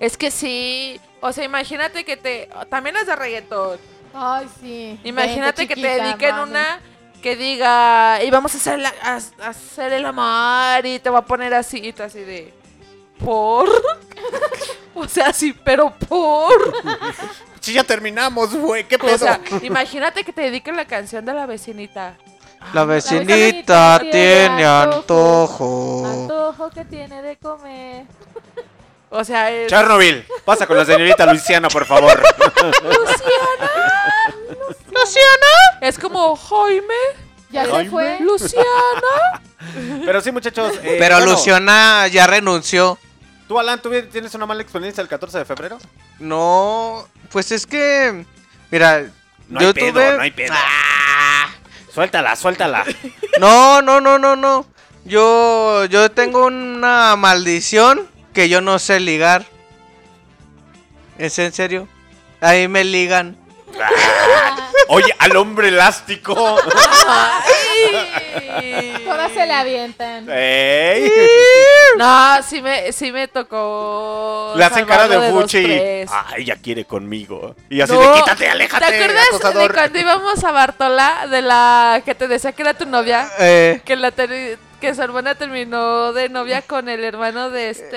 Es 0.00 0.16
que 0.16 0.30
sí. 0.30 1.00
O 1.20 1.32
sea, 1.32 1.44
imagínate 1.44 2.04
que 2.04 2.16
te. 2.16 2.48
También 2.68 2.96
es 2.96 3.06
de 3.06 3.16
reggaetón. 3.16 3.78
Ay, 4.14 4.46
sí. 4.60 4.98
Imagínate 5.04 5.66
que 5.66 5.74
te 5.74 5.86
dediquen 6.00 6.36
mami. 6.36 6.50
una 6.50 6.80
que 7.22 7.36
diga. 7.36 8.22
Y 8.22 8.30
vamos 8.30 8.54
a 8.54 8.58
hacer, 8.58 8.78
la- 8.78 8.94
a, 9.02 9.18
a 9.44 9.48
hacer 9.48 9.92
el 9.92 10.04
amor. 10.06 10.84
Y 10.86 10.98
te 10.98 11.10
va 11.10 11.20
a 11.20 11.24
poner 11.24 11.54
así. 11.54 11.78
Y 11.78 12.02
así 12.02 12.20
de. 12.20 12.52
¿Por? 13.24 13.68
o 14.94 15.08
sea, 15.08 15.32
sí, 15.32 15.54
pero 15.64 15.90
¿por? 15.90 16.74
Sí, 17.66 17.72
ya 17.72 17.82
terminamos, 17.82 18.54
güey. 18.54 18.84
¿Qué 18.86 18.96
pedo? 18.96 19.16
O 19.16 19.18
sea, 19.18 19.40
imagínate 19.62 20.22
que 20.22 20.32
te 20.32 20.42
dediquen 20.42 20.76
la 20.76 20.84
canción 20.84 21.24
de 21.24 21.34
la 21.34 21.46
vecinita. 21.46 22.14
La 22.72 22.84
vecinita 22.84 23.34
vecinita 23.34 23.98
tiene 24.00 24.12
tiene 24.12 24.64
antojo. 24.64 26.06
antojo. 26.06 26.70
Que 26.70 26.84
tiene 26.84 27.22
de 27.22 27.36
comer. 27.38 28.04
O 29.10 29.24
sea, 29.24 29.50
es. 29.50 29.66
Chernobyl, 29.68 30.24
pasa 30.44 30.64
con 30.68 30.76
la 30.76 30.84
señorita 30.84 31.26
Luisiana, 31.26 31.68
por 31.68 31.84
favor. 31.86 32.22
Es 35.80 35.98
como 35.98 36.36
Jaime, 36.36 36.94
Ya 37.50 37.64
se 37.64 37.84
fue. 37.90 38.18
Luciana. 38.20 39.42
Pero 40.04 40.20
sí, 40.20 40.30
muchachos. 40.30 40.74
eh, 40.84 40.96
Pero 40.98 41.16
bueno, 41.16 41.32
Luciana 41.32 42.06
ya 42.08 42.26
renunció. 42.28 42.96
¿Tú, 43.48 43.58
Alan, 43.58 43.80
tú 43.80 43.90
tienes 44.10 44.34
una 44.34 44.46
mala 44.46 44.62
experiencia 44.62 45.00
el 45.00 45.08
14 45.08 45.38
de 45.38 45.44
febrero? 45.44 45.78
No, 46.18 47.06
pues 47.30 47.52
es 47.52 47.66
que, 47.66 48.24
mira, 48.70 49.04
No 49.48 49.60
yo 49.60 49.68
hay 49.68 49.72
pedo, 49.72 49.92
tuve... 49.92 50.16
no 50.16 50.22
hay 50.22 50.30
pedo. 50.32 50.52
Ah, 50.54 51.48
Suéltala, 51.94 52.36
suéltala. 52.36 52.84
no, 53.40 53.80
no, 53.82 54.00
no, 54.00 54.18
no, 54.18 54.36
no. 54.36 54.66
Yo, 55.04 55.84
yo 55.84 56.10
tengo 56.10 56.46
una 56.46 57.14
maldición 57.16 58.08
que 58.34 58.48
yo 58.48 58.60
no 58.60 58.78
sé 58.78 58.98
ligar. 58.98 59.46
¿Es 61.16 61.38
en 61.38 61.52
serio? 61.52 61.88
Ahí 62.40 62.66
me 62.68 62.84
ligan. 62.84 63.38
Oye, 64.88 65.14
al 65.18 65.36
hombre 65.36 65.68
elástico. 65.68 66.58
Todas 69.04 69.32
se 69.32 69.46
le 69.46 69.52
avientan. 69.52 70.26
Ey. 70.30 71.10
No, 71.98 72.42
sí 72.42 72.60
me, 72.60 72.92
sí 72.92 73.10
me 73.10 73.26
tocó. 73.26 74.52
Le 74.54 74.64
hacen 74.64 74.84
cara 74.84 75.08
de 75.08 75.16
dos, 75.16 75.30
buche 75.32 75.62
y. 75.62 76.06
Ay, 76.10 76.42
ella 76.42 76.56
quiere 76.62 76.84
conmigo. 76.84 77.56
Y 77.70 77.80
así 77.80 77.92
No, 77.94 78.00
de 78.00 78.20
quítate, 78.20 78.50
aléjate. 78.50 78.84
¿Te 78.86 78.94
acuerdas 78.96 79.26
acosador". 79.28 79.68
de 79.68 79.74
cuando 79.74 79.98
íbamos 80.00 80.44
a 80.44 80.50
Bartola 80.52 81.26
de 81.30 81.40
la 81.40 82.02
que 82.04 82.14
te 82.14 82.28
decía 82.28 82.52
que 82.52 82.60
era 82.62 82.74
tu 82.74 82.84
novia? 82.84 83.30
Eh, 83.38 83.80
Que 83.84 83.96
la 83.96 84.10
ter- 84.10 84.58
que 84.78 84.94
su 84.94 85.00
hermana 85.00 85.34
terminó 85.36 86.12
de 86.12 86.28
novia 86.28 86.60
con 86.60 86.90
el 86.90 87.02
hermano 87.02 87.48
de 87.48 87.70
este 87.70 87.96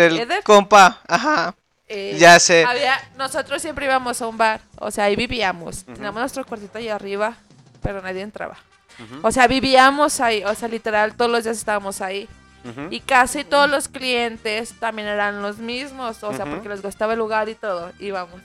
del 0.00 0.20
Eder. 0.20 0.42
compa, 0.42 1.00
ajá. 1.06 1.54
eh, 1.88 2.16
Ya 2.18 2.40
sé. 2.40 2.64
Había, 2.64 2.98
nosotros 3.18 3.60
siempre 3.60 3.84
íbamos 3.84 4.22
a 4.22 4.26
un 4.26 4.38
bar, 4.38 4.62
o 4.78 4.90
sea, 4.90 5.04
ahí 5.04 5.16
vivíamos. 5.16 5.84
Teníamos 5.84 6.20
nuestro 6.20 6.46
cuartito 6.46 6.78
ahí 6.78 6.88
arriba, 6.88 7.34
pero 7.82 8.00
nadie 8.00 8.22
entraba. 8.22 8.56
O 9.22 9.30
sea, 9.32 9.46
vivíamos 9.48 10.20
ahí, 10.20 10.44
o 10.44 10.54
sea, 10.54 10.68
literal, 10.68 11.14
todos 11.14 11.30
los 11.30 11.44
días 11.44 11.56
estábamos 11.58 12.00
ahí. 12.00 12.28
Y 12.90 13.00
casi 13.00 13.42
todos 13.42 13.68
los 13.68 13.88
clientes 13.88 14.74
también 14.78 15.08
eran 15.08 15.42
los 15.42 15.58
mismos, 15.58 16.22
o 16.22 16.32
sea, 16.32 16.44
porque 16.46 16.68
les 16.68 16.80
gustaba 16.80 17.12
el 17.14 17.18
lugar 17.18 17.48
y 17.48 17.54
todo, 17.56 17.90
íbamos. 17.98 18.40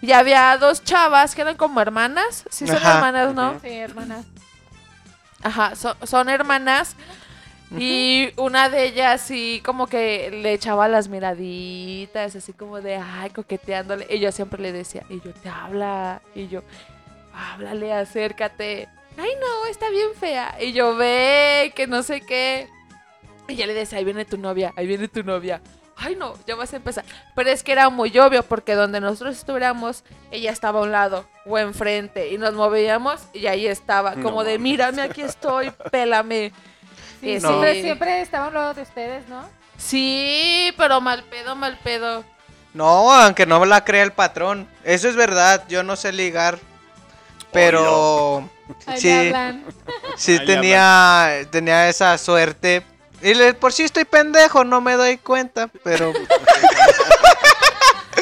Y 0.00 0.12
había 0.12 0.56
dos 0.58 0.84
chavas 0.84 1.34
que 1.34 1.40
eran 1.42 1.56
como 1.56 1.80
hermanas, 1.80 2.44
sí 2.50 2.66
son 2.66 2.76
Ajá. 2.76 2.94
hermanas, 2.94 3.34
¿no? 3.34 3.58
Sí, 3.60 3.68
hermana. 3.70 4.22
Ajá, 5.42 5.74
so- 5.74 5.96
son 6.04 6.28
hermanas. 6.28 6.94
Y 7.76 8.28
una 8.36 8.68
de 8.68 8.84
ellas 8.84 9.20
sí 9.20 9.60
como 9.64 9.88
que 9.88 10.30
le 10.30 10.52
echaba 10.52 10.86
las 10.86 11.08
miraditas, 11.08 12.36
así 12.36 12.52
como 12.52 12.80
de, 12.80 12.96
ay, 12.96 13.30
coqueteándole. 13.30 14.06
Y 14.10 14.20
yo 14.20 14.30
siempre 14.30 14.62
le 14.62 14.70
decía, 14.70 15.02
y 15.08 15.20
yo, 15.20 15.32
te 15.32 15.48
habla. 15.48 16.20
Y 16.36 16.46
yo, 16.46 16.62
háblale, 17.34 17.92
acércate. 17.92 18.88
Ay, 19.16 19.30
no, 19.40 19.66
está 19.66 19.90
bien 19.90 20.08
fea. 20.18 20.56
Y 20.60 20.72
yo, 20.72 20.96
ve, 20.96 21.72
que 21.76 21.86
no 21.86 22.02
sé 22.02 22.20
qué. 22.20 22.68
Y 23.48 23.56
ya 23.56 23.66
le 23.66 23.74
decía, 23.74 23.98
ahí 23.98 24.04
viene 24.04 24.24
tu 24.24 24.38
novia, 24.38 24.72
ahí 24.76 24.86
viene 24.86 25.06
tu 25.08 25.22
novia. 25.22 25.60
Ay, 25.96 26.16
no, 26.16 26.34
ya 26.46 26.56
vas 26.56 26.72
a 26.72 26.76
empezar. 26.76 27.04
Pero 27.36 27.50
es 27.50 27.62
que 27.62 27.70
era 27.72 27.88
muy 27.88 28.16
obvio, 28.18 28.42
porque 28.42 28.74
donde 28.74 29.00
nosotros 29.00 29.36
estuviéramos, 29.36 30.02
ella 30.32 30.50
estaba 30.50 30.80
a 30.80 30.82
un 30.82 30.90
lado 30.92 31.24
o 31.46 31.56
enfrente. 31.58 32.30
Y 32.32 32.38
nos 32.38 32.54
movíamos 32.54 33.20
y 33.32 33.46
ahí 33.46 33.66
estaba, 33.66 34.14
No 34.16 34.22
como 34.24 34.42
de, 34.42 34.52
mames. 34.58 34.60
mírame, 34.62 35.02
aquí 35.02 35.22
estoy, 35.22 35.70
pélame. 35.92 36.52
Sí, 37.20 37.34
Eh, 37.34 37.40
siempre, 37.40 37.80
siempre 37.82 38.20
estaba 38.22 38.46
a 38.46 38.48
un 38.48 38.54
lado 38.54 38.74
de 38.74 38.82
ustedes, 38.82 39.28
¿no? 39.28 39.48
Sí, 39.76 40.72
pero 40.76 41.00
mal 41.00 41.22
pedo, 41.24 41.54
mal 41.54 41.78
pedo. 41.84 42.24
No, 42.72 43.12
aunque 43.12 43.46
no 43.46 43.64
la 43.64 43.84
crea 43.84 44.02
el 44.02 44.12
patrón. 44.12 44.68
Eso 44.82 45.08
es 45.08 45.14
verdad, 45.14 45.64
yo 45.68 45.84
no 45.84 45.94
sé 45.94 46.12
ligar. 46.12 46.58
Pero 47.52 48.48
Sí. 48.96 49.32
sí 50.16 50.38
tenía, 50.44 51.46
tenía 51.50 51.88
esa 51.88 52.16
suerte. 52.18 52.84
Y 53.22 53.34
le- 53.34 53.54
por 53.54 53.72
si 53.72 53.84
estoy 53.84 54.04
pendejo, 54.04 54.64
no 54.64 54.80
me 54.80 54.94
doy 54.94 55.16
cuenta. 55.18 55.68
Pero 55.82 56.12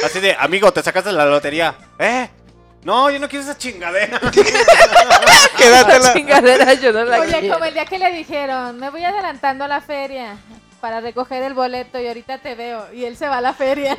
Así 0.04 0.20
de, 0.20 0.36
amigo, 0.38 0.72
te 0.72 0.82
sacaste 0.82 1.12
la 1.12 1.26
lotería. 1.26 1.74
¿Eh? 1.98 2.28
No, 2.82 3.08
yo 3.10 3.20
no 3.20 3.28
quiero 3.28 3.44
esa 3.44 3.56
chingadera. 3.56 4.18
La 4.20 4.30
quédatela. 5.56 6.12
chingadera 6.12 6.74
yo 6.74 6.92
no 6.92 7.04
la 7.04 7.20
Oye, 7.20 7.38
quiero. 7.38 7.54
como 7.54 7.64
el 7.66 7.74
día 7.74 7.84
que 7.84 7.98
le 7.98 8.10
dijeron, 8.12 8.78
me 8.80 8.90
voy 8.90 9.04
adelantando 9.04 9.64
a 9.64 9.68
la 9.68 9.80
feria 9.80 10.36
para 10.82 11.00
recoger 11.00 11.44
el 11.44 11.54
boleto 11.54 11.98
y 12.00 12.08
ahorita 12.08 12.38
te 12.38 12.56
veo. 12.56 12.92
Y 12.92 13.04
él 13.04 13.16
se 13.16 13.28
va 13.28 13.38
a 13.38 13.40
la 13.40 13.54
feria. 13.54 13.96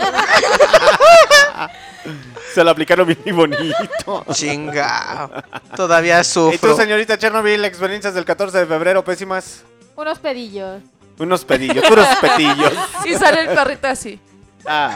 Se 2.53 2.61
lo 2.61 2.71
aplicaron 2.71 3.07
bien 3.07 3.36
bonito. 3.36 4.25
Chinga. 4.34 5.29
Todavía 5.77 6.19
¿Y 6.19 6.23
tú, 6.23 6.51
sufro. 6.51 6.75
señorita 6.75 7.17
Chernobyl, 7.17 7.63
experiencias 7.63 8.13
del 8.13 8.25
14 8.25 8.59
de 8.59 8.65
febrero 8.65 9.01
pésimas? 9.03 9.63
Unos 9.95 10.19
pedillos. 10.19 10.81
Unos 11.17 11.45
pedillos, 11.45 11.86
puros 11.88 12.05
petillos. 12.21 12.73
Y 13.05 13.13
sale 13.15 13.41
el 13.41 13.47
perrito 13.55 13.88
así. 13.88 14.19
Ah. 14.67 14.93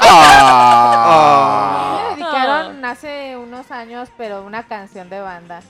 Ah. 0.00 2.08
Me 2.10 2.16
dedicaron 2.16 2.84
hace 2.86 3.36
unos 3.36 3.70
años, 3.70 4.08
pero 4.16 4.42
una 4.44 4.66
canción 4.66 5.10
de 5.10 5.20
banda. 5.20 5.60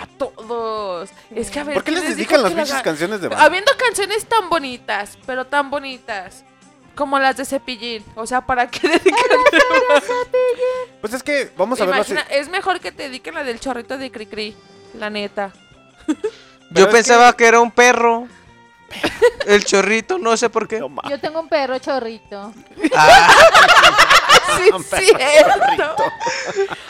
A 0.00 0.06
todos. 0.06 1.10
Es 1.34 1.50
que 1.50 1.60
a 1.60 1.64
ver. 1.64 1.74
¿Por 1.74 1.84
qué 1.84 1.92
¿quién 1.92 2.04
les 2.04 2.16
dedican 2.16 2.42
las 2.42 2.52
pinches 2.52 2.82
canciones 2.82 3.20
de 3.20 3.28
banda? 3.28 3.44
Habiendo 3.44 3.70
canciones 3.76 4.24
tan 4.26 4.48
bonitas, 4.48 5.18
pero 5.26 5.46
tan 5.46 5.70
bonitas. 5.70 6.44
Como 6.94 7.18
las 7.18 7.36
de 7.36 7.44
Cepillín. 7.44 8.04
O 8.14 8.26
sea, 8.26 8.40
¿para 8.40 8.68
qué 8.68 8.88
dedican? 8.88 9.38
Pues 11.00 11.12
es 11.12 11.22
que, 11.22 11.50
vamos 11.56 11.80
a 11.80 11.84
verlo 11.84 12.02
así. 12.02 12.12
Imagina, 12.12 12.34
es 12.36 12.48
mejor 12.48 12.80
que 12.80 12.92
te 12.92 13.04
dediquen 13.04 13.34
la 13.34 13.44
del 13.44 13.60
chorrito 13.60 13.98
de 13.98 14.10
Cricri. 14.10 14.56
La 14.98 15.10
neta. 15.10 15.52
Yo 16.70 16.90
pensaba 16.90 17.32
que... 17.34 17.46
era 17.46 17.60
un 17.60 17.70
perro. 17.70 18.26
El 19.46 19.64
chorrito, 19.64 20.18
no 20.18 20.36
sé 20.36 20.50
por 20.50 20.66
qué. 20.68 20.78
Yo 21.08 21.20
tengo 21.20 21.40
un 21.40 21.48
perro 21.48 21.78
chorrito. 21.78 22.52
Ah, 22.94 23.28
Sí, 24.56 24.68
es 24.68 24.86
cierto. 24.88 25.94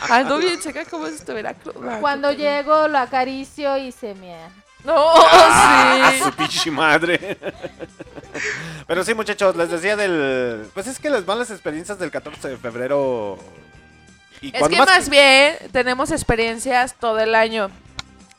Ando 0.08 0.38
bien 0.38 0.58
como 0.90 1.06
si 1.08 1.14
estuviera 1.14 1.52
cruda. 1.54 2.00
Cuando 2.00 2.32
llego 2.32 2.88
lo 2.88 2.98
acaricio 2.98 3.76
y 3.76 3.92
se 3.92 4.14
me... 4.14 4.34
No, 4.84 5.12
A 5.14 6.10
sí. 6.12 6.24
su 6.24 6.32
pinche 6.32 6.70
madre. 6.70 7.38
Pero 8.86 9.04
sí, 9.04 9.12
muchachos, 9.14 9.54
les 9.56 9.70
decía 9.70 9.94
del. 9.94 10.66
Pues 10.72 10.86
es 10.86 10.98
que 10.98 11.10
las 11.10 11.26
malas 11.26 11.50
experiencias 11.50 11.98
del 11.98 12.10
14 12.10 12.48
de 12.48 12.56
febrero. 12.56 13.38
Y 14.40 14.56
Es 14.56 14.68
que 14.68 14.78
más 14.78 15.10
bien 15.10 15.56
tenemos 15.72 16.10
experiencias 16.10 16.94
todo 16.94 17.18
el 17.18 17.34
año. 17.34 17.70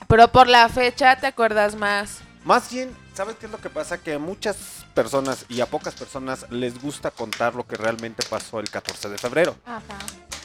Pero 0.07 0.30
por 0.30 0.47
la 0.47 0.68
fecha 0.68 1.16
te 1.16 1.28
acuerdas 1.28 1.76
más. 1.76 2.20
Más 2.43 2.72
bien, 2.72 2.91
¿sabes 3.14 3.36
qué 3.38 3.45
es 3.47 3.51
lo 3.51 3.59
que 3.59 3.70
pasa? 3.70 3.97
Que 3.99 4.14
a 4.16 4.20
muchas 4.20 4.86
personas 4.93 5.45
y 5.49 5.62
a 5.62 5.66
pocas 5.66 5.93
personas 5.95 6.45
les 6.49 6.82
gusta 6.82 7.12
contar 7.12 7.55
lo 7.55 7.66
que 7.68 7.76
realmente 7.76 8.26
pasó 8.30 8.59
el 8.59 8.70
14 8.70 9.09
de 9.09 9.18
febrero. 9.18 9.55
Ajá. 9.66 9.82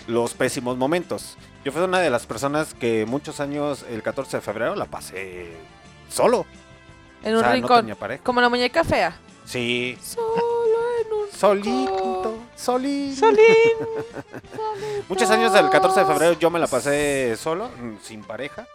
Los 0.06 0.34
pésimos 0.34 0.76
momentos. 0.76 1.36
Yo 1.64 1.72
fui 1.72 1.82
una 1.82 1.98
de 2.00 2.10
las 2.10 2.26
personas 2.26 2.74
que 2.74 3.06
muchos 3.06 3.40
años, 3.40 3.84
el 3.90 4.02
14 4.02 4.36
de 4.36 4.40
febrero, 4.40 4.74
la 4.76 4.84
pasé 4.86 5.52
solo. 6.08 6.46
En 7.24 7.34
O 7.34 7.38
un 7.38 7.40
sea, 7.40 7.48
no 7.48 7.54
rincón. 7.54 7.86
tenía. 7.86 8.18
Como 8.22 8.40
la 8.40 8.48
muñeca 8.48 8.84
fea. 8.84 9.18
Sí, 9.44 9.96
Solo 10.02 10.76
en 11.00 11.12
un 11.12 11.30
solito, 11.32 12.38
solito. 12.56 13.20
Solín. 13.20 13.46
Muchos 15.08 15.30
años 15.30 15.52
del 15.52 15.70
14 15.70 16.00
de 16.00 16.06
febrero 16.06 16.32
yo 16.38 16.50
me 16.50 16.58
la 16.58 16.66
pasé 16.66 17.36
solo, 17.36 17.70
sin 18.02 18.22
pareja. 18.24 18.66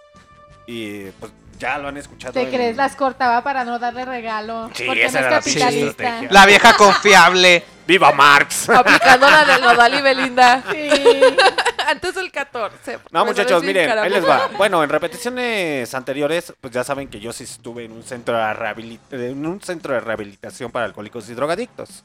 Y 0.71 1.11
pues 1.19 1.31
ya 1.59 1.77
lo 1.77 1.89
han 1.89 1.97
escuchado. 1.97 2.33
¿Te 2.33 2.43
en- 2.43 2.49
crees? 2.49 2.75
Las 2.77 2.95
cortaba 2.95 3.43
para 3.43 3.65
no 3.65 3.77
darle 3.77 4.05
regalo. 4.05 4.69
Sí, 4.73 4.83
porque 4.85 5.05
esa 5.05 5.19
no 5.21 5.27
era 5.27 5.29
la 5.35 5.37
es 5.39 5.45
capitalista. 5.45 6.21
la 6.29 6.45
vieja 6.45 6.73
confiable. 6.75 7.63
¡Viva 7.87 8.11
Marx! 8.13 8.69
Aplicando 8.69 9.29
la 9.29 9.43
del 9.43 9.61
Nodal 9.61 9.93
y 9.95 10.01
Belinda. 10.01 10.63
Sí. 10.71 10.89
Antes 11.87 12.15
del 12.15 12.31
14. 12.31 12.99
No, 13.11 13.25
muchachos, 13.25 13.61
miren, 13.63 13.89
cara. 13.89 14.03
ahí 14.03 14.09
les 14.09 14.25
va. 14.25 14.47
Bueno, 14.57 14.81
en 14.83 14.89
repeticiones 14.89 15.93
anteriores, 15.93 16.53
pues 16.61 16.71
ya 16.71 16.85
saben 16.85 17.09
que 17.09 17.19
yo 17.19 17.33
sí 17.33 17.43
estuve 17.43 17.83
en 17.85 17.91
un 17.91 18.03
centro 18.03 18.37
de, 18.37 18.43
rehabilit- 18.53 18.99
en 19.11 19.45
un 19.45 19.61
centro 19.61 19.93
de 19.93 19.99
rehabilitación 19.99 20.71
para 20.71 20.85
alcohólicos 20.85 21.27
y 21.29 21.33
drogadictos. 21.33 22.03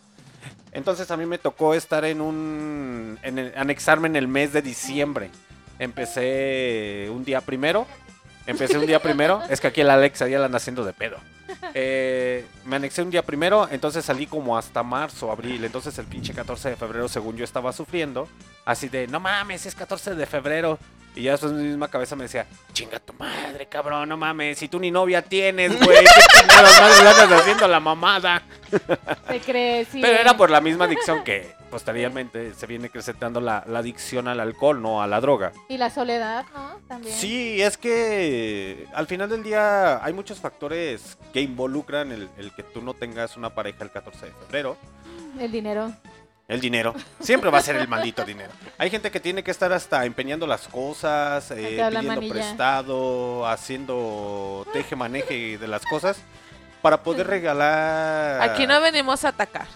Entonces 0.72 1.08
a 1.12 1.16
mí 1.16 1.24
me 1.24 1.38
tocó 1.38 1.72
estar 1.74 2.04
en 2.04 2.20
un... 2.20 3.18
En 3.22 3.38
el- 3.38 3.52
anexarme 3.56 4.08
en 4.08 4.16
el 4.16 4.26
mes 4.26 4.52
de 4.52 4.62
diciembre. 4.62 5.30
Empecé 5.78 7.08
un 7.10 7.24
día 7.24 7.40
primero. 7.40 7.86
Empecé 8.46 8.78
un 8.78 8.86
día 8.86 9.00
primero. 9.00 9.42
Es 9.48 9.60
que 9.60 9.68
aquí 9.68 9.80
el 9.80 9.90
Alex 9.90 10.20
ya 10.20 10.38
la 10.38 10.46
anda 10.46 10.58
haciendo 10.58 10.84
de 10.84 10.92
pedo. 10.92 11.18
Eh, 11.74 12.44
me 12.64 12.76
anexé 12.76 13.02
un 13.02 13.10
día 13.10 13.22
primero, 13.22 13.68
entonces 13.70 14.04
salí 14.04 14.26
como 14.26 14.56
hasta 14.56 14.82
marzo, 14.82 15.30
abril. 15.30 15.64
Entonces 15.64 15.98
el 15.98 16.06
pinche 16.06 16.32
14 16.32 16.70
de 16.70 16.76
febrero, 16.76 17.08
según 17.08 17.36
yo 17.36 17.44
estaba 17.44 17.72
sufriendo, 17.72 18.28
así 18.64 18.88
de, 18.88 19.06
no 19.06 19.20
mames, 19.20 19.66
es 19.66 19.74
14 19.74 20.14
de 20.14 20.26
febrero. 20.26 20.78
Y 21.14 21.22
ya 21.22 21.32
después 21.32 21.52
mi 21.52 21.62
misma 21.64 21.88
cabeza 21.88 22.14
me 22.14 22.24
decía, 22.24 22.46
chinga 22.74 23.00
tu 23.00 23.14
madre, 23.14 23.66
cabrón, 23.66 24.06
no 24.06 24.18
mames, 24.18 24.58
si 24.58 24.68
tú 24.68 24.78
ni 24.78 24.90
novia 24.90 25.22
tienes, 25.22 25.82
güey, 25.82 26.04
qué 26.04 26.38
chingadas 26.40 26.78
madres 26.78 27.02
le 27.02 27.08
andas 27.08 27.40
haciendo 27.40 27.68
la 27.68 27.80
mamada. 27.80 28.42
¿Te 29.26 29.40
crees? 29.40 29.88
Sí. 29.88 30.00
Pero 30.02 30.18
era 30.18 30.36
por 30.36 30.50
la 30.50 30.60
misma 30.60 30.84
adicción 30.84 31.24
que 31.24 31.55
posteriormente 31.70 32.54
se 32.54 32.66
viene 32.66 32.86
acrecentando 32.86 33.40
la, 33.40 33.64
la 33.66 33.80
adicción 33.80 34.28
al 34.28 34.40
alcohol, 34.40 34.80
no 34.80 35.02
a 35.02 35.06
la 35.06 35.20
droga. 35.20 35.52
Y 35.68 35.78
la 35.78 35.90
soledad, 35.90 36.44
¿no? 36.54 36.80
También. 36.88 37.14
Sí, 37.14 37.60
es 37.60 37.76
que 37.76 38.86
al 38.94 39.06
final 39.06 39.28
del 39.28 39.42
día 39.42 40.04
hay 40.04 40.12
muchos 40.12 40.38
factores 40.40 41.18
que 41.32 41.40
involucran 41.40 42.12
el, 42.12 42.28
el 42.38 42.52
que 42.52 42.62
tú 42.62 42.82
no 42.82 42.94
tengas 42.94 43.36
una 43.36 43.50
pareja 43.54 43.84
el 43.84 43.90
14 43.90 44.26
de 44.26 44.32
febrero. 44.32 44.76
El 45.38 45.52
dinero. 45.52 45.92
El 46.48 46.60
dinero. 46.60 46.94
Siempre 47.20 47.50
va 47.50 47.58
a 47.58 47.62
ser 47.62 47.76
el 47.76 47.88
maldito 47.88 48.24
dinero. 48.24 48.52
Hay 48.78 48.88
gente 48.88 49.10
que 49.10 49.18
tiene 49.18 49.42
que 49.42 49.50
estar 49.50 49.72
hasta 49.72 50.04
empeñando 50.04 50.46
las 50.46 50.68
cosas, 50.68 51.50
eh, 51.50 51.56
pidiendo 51.56 52.02
manilla. 52.02 52.32
prestado, 52.32 53.46
haciendo 53.48 54.64
teje 54.72 54.94
maneje 54.94 55.58
de 55.58 55.66
las 55.68 55.84
cosas 55.84 56.18
para 56.82 57.02
poder 57.02 57.26
regalar. 57.26 58.40
Aquí 58.42 58.64
no 58.66 58.80
venimos 58.80 59.24
a 59.24 59.28
atacar. 59.30 59.66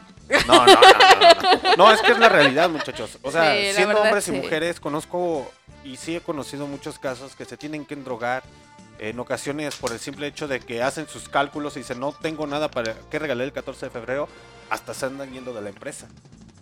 No, 0.47 0.67
no, 0.67 0.67
no, 0.67 0.75
no, 0.75 1.61
no. 1.63 1.77
No, 1.77 1.93
es 1.93 2.01
que 2.03 2.13
es 2.13 2.19
la 2.19 2.29
realidad, 2.29 2.69
muchachos. 2.69 3.19
O 3.23 3.31
sea, 3.31 3.55
Sí, 3.55 3.73
siendo 3.75 3.89
verdad, 3.89 4.05
hombres 4.05 4.29
y 4.29 4.33
mujeres, 4.33 4.81
conozco 4.81 5.51
y 5.85 5.97
sí 5.97 6.17
he 6.17 6.21
conocido 6.21 6.67
muchos 6.67 6.99
casos 6.99 7.35
que 7.35 7.45
se 7.45 7.57
tienen 7.57 7.85
que 7.87 7.95
endrogar 7.95 8.43
en 8.99 9.19
ocasiones 9.19 9.77
por 9.77 9.93
el 9.93 9.99
simple 9.99 10.27
hecho 10.27 10.47
de 10.47 10.61
que 10.61 10.83
hacen 10.83 11.09
sus 11.09 11.29
cálculos 11.29 11.75
y 11.77 11.81
dicen, 11.81 12.01
no 12.01 12.13
tengo 12.13 12.47
nada 12.47 12.71
para 12.71 12.95
que 13.11 13.19
regalar 13.19 13.47
el 13.47 13.53
14 13.53 13.87
de 13.87 13.91
febrero, 13.91 14.29
hasta 14.69 14.93
se 14.93 15.07
andan 15.07 15.33
yendo 15.33 15.55
de 15.55 15.63
la 15.63 15.71
empresa. 15.71 16.07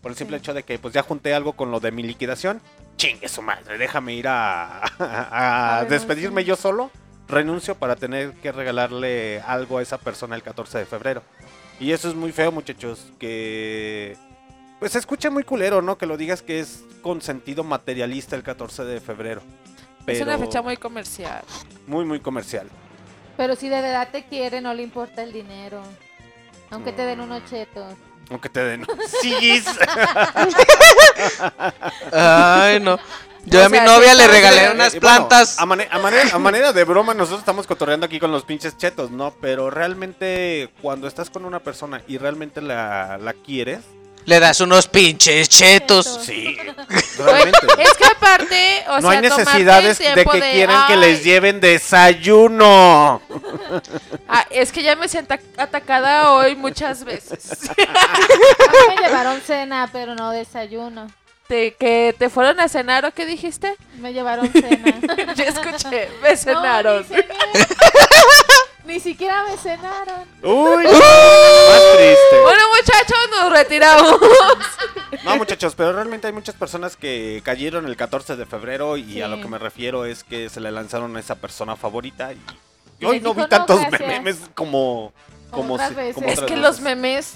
Por 0.01 0.13
el 0.13 0.17
simple 0.17 0.37
hecho 0.37 0.55
de 0.55 0.63
que 0.63 0.79
pues 0.79 0.95
ya 0.95 1.03
junté 1.03 1.35
algo 1.35 1.55
con 1.55 1.73
lo 1.73 1.81
de 1.81 1.91
mi 1.91 2.05
liquidación, 2.05 2.63
chingue 2.97 3.29
su 3.29 3.43
madre, 3.43 3.77
déjame 3.77 4.15
ir 4.15 4.29
a, 4.29 4.83
a 5.01 5.79
A 5.79 5.85
despedirme 5.87 6.45
yo 6.45 6.55
solo, 6.55 6.93
renuncio 7.27 7.75
para 7.75 7.97
tener 7.97 8.33
que 8.35 8.53
regalarle 8.53 9.41
algo 9.45 9.79
a 9.79 9.83
esa 9.83 9.99
persona 9.99 10.37
el 10.37 10.43
14 10.45 10.79
de 10.79 10.87
febrero. 10.87 11.23
Y 11.81 11.93
eso 11.93 12.09
es 12.09 12.15
muy 12.15 12.33
feo, 12.33 12.51
muchachos, 12.51 13.13
que 13.19 14.17
Pues 14.81 14.93
se 14.93 14.99
escucha 14.99 15.31
muy 15.31 15.45
culero, 15.45 15.83
¿no? 15.83 15.99
Que 15.99 16.07
lo 16.07 16.17
digas 16.17 16.43
que 16.43 16.61
es 16.61 16.85
con 17.03 17.23
sentido 17.23 17.65
materialista 17.65 18.37
el 18.37 18.43
14 18.43 18.85
de 18.85 19.01
febrero. 19.01 19.43
Es 20.07 20.21
una 20.21 20.39
fecha 20.39 20.63
muy 20.63 20.77
comercial. 20.77 21.43
muy, 21.87 22.05
muy 22.05 22.21
comercial. 22.21 22.69
Pero 23.37 23.55
si 23.55 23.69
de 23.69 23.81
verdad 23.81 24.09
te 24.11 24.25
quiere, 24.25 24.61
no 24.61 24.75
le 24.75 24.83
importa 24.83 25.23
el 25.23 25.33
dinero. 25.33 25.83
Aunque 26.71 26.93
te 26.93 27.03
den 27.03 27.21
unos 27.21 27.45
chetos. 27.49 27.95
Aunque 28.31 28.49
te 28.49 28.61
den. 28.61 28.87
¡Sí! 29.23 29.33
Ay, 32.13 32.81
no. 32.81 32.99
Yo 33.51 33.61
O 33.63 33.65
a 33.65 33.69
mi 33.69 33.79
novia 33.81 34.15
le 34.15 34.27
regalé 34.29 34.63
de- 34.63 34.71
unas 34.71 34.93
bueno, 34.93 35.01
plantas. 35.29 35.59
a, 35.59 35.67
mane- 35.67 35.89
a 35.91 35.99
manera, 35.99 36.29
a 36.33 36.39
manera 36.39 36.73
de 36.73 36.85
broma, 36.85 37.15
nosotros 37.15 37.41
estamos 37.41 37.67
cotorreando 37.67 38.07
aquí 38.07 38.19
con 38.21 38.31
los 38.33 38.45
pinches 38.45 38.77
chetos, 38.77 39.11
¿no? 39.11 39.33
Pero 39.41 39.71
realmente, 39.71 40.71
cuando 40.83 41.07
estás 41.09 41.31
con 41.31 41.45
una 41.45 41.61
persona 41.61 42.03
y 42.09 42.19
realmente 42.19 42.61
la, 42.61 43.19
la 43.19 43.33
quieres, 43.33 43.81
Le 44.27 44.41
das 44.41 44.61
unos 44.61 44.89
pinches 44.89 45.49
chetos. 45.49 46.05
Chetos. 46.05 46.25
sí, 46.27 46.57
realmente. 47.19 47.59
es 47.79 47.95
que 47.95 48.05
aparte, 48.05 48.85
o 48.89 48.97
no 48.97 49.01
sea, 49.01 49.11
hay 49.13 49.21
necesidades 49.23 49.99
de 49.99 50.25
que 50.27 50.41
quieran 50.53 50.87
que 50.87 50.93
"Ay, 50.95 51.01
les 51.01 51.25
lleven 51.25 51.61
desayuno. 51.61 53.23
ah, 54.29 54.47
es 54.51 54.71
que 54.71 54.83
ya 54.83 54.97
me 54.97 55.09
siento 55.09 55.35
atacada 55.57 56.33
hoy 56.33 56.57
muchas 56.57 57.05
veces. 57.05 57.71
A 57.71 57.73
mí 57.75 58.95
me 58.97 59.03
llevaron 59.07 59.41
cena, 59.41 59.89
pero 59.93 60.15
no 60.15 60.31
desayuno. 60.31 61.07
¿De 61.49 61.75
que 61.79 62.15
te 62.19 62.29
fueron 62.29 62.61
a 62.61 62.69
cenar 62.69 63.07
o 63.07 63.13
qué 63.13 63.25
dijiste? 63.25 63.75
Me 63.99 64.13
llevaron 64.13 64.51
cena. 64.53 65.01
Yo 65.35 65.45
escuché, 65.45 66.11
me 66.23 66.37
cenaron. 66.37 67.07
No, 67.09 68.85
ni, 68.85 69.01
siquiera 69.01 69.45
me 69.45 69.57
cenaron. 69.57 70.21
Uy, 70.43 70.85
más 70.85 71.83
triste. 71.97 72.41
Bueno, 72.43 72.63
muchachos, 72.77 73.19
nos 73.31 73.53
retiramos. 73.53 74.19
No, 75.25 75.37
muchachos, 75.37 75.75
pero 75.75 75.93
realmente 75.95 76.27
hay 76.27 76.33
muchas 76.35 76.55
personas 76.55 76.97
que 76.97 77.41
cayeron 77.43 77.87
el 77.87 77.97
14 77.97 78.37
de 78.37 78.45
febrero 78.47 78.97
y 78.99 79.15
Sí. 79.15 79.23
a 79.23 79.29
lo 79.29 79.41
que 79.41 79.49
me 79.49 79.59
refiero 79.59 80.05
es 80.05 80.23
que 80.23 80.51
se 80.51 80.61
le 80.61 80.71
lanzaron 80.71 81.17
a 81.17 81.21
esa 81.21 81.35
persona 81.37 81.77
favorita 81.77 82.33
y, 82.35 82.37
hoy 83.05 83.19
no 83.21 83.31
dijo, 83.31 83.35
vi 83.35 83.41
"No, 83.43 83.49
tantos 83.49 83.81
gracias". 83.81 84.01
memes 84.07 84.37
como 84.55 85.13
Como 85.51 85.75
otras 85.75 85.91
si- 85.91 85.95
veces. 85.95 86.15
como 86.15 86.29
Es 86.29 86.37
que 86.41 86.45
veces. 86.45 86.59
los 86.61 86.81
memes, 86.81 87.35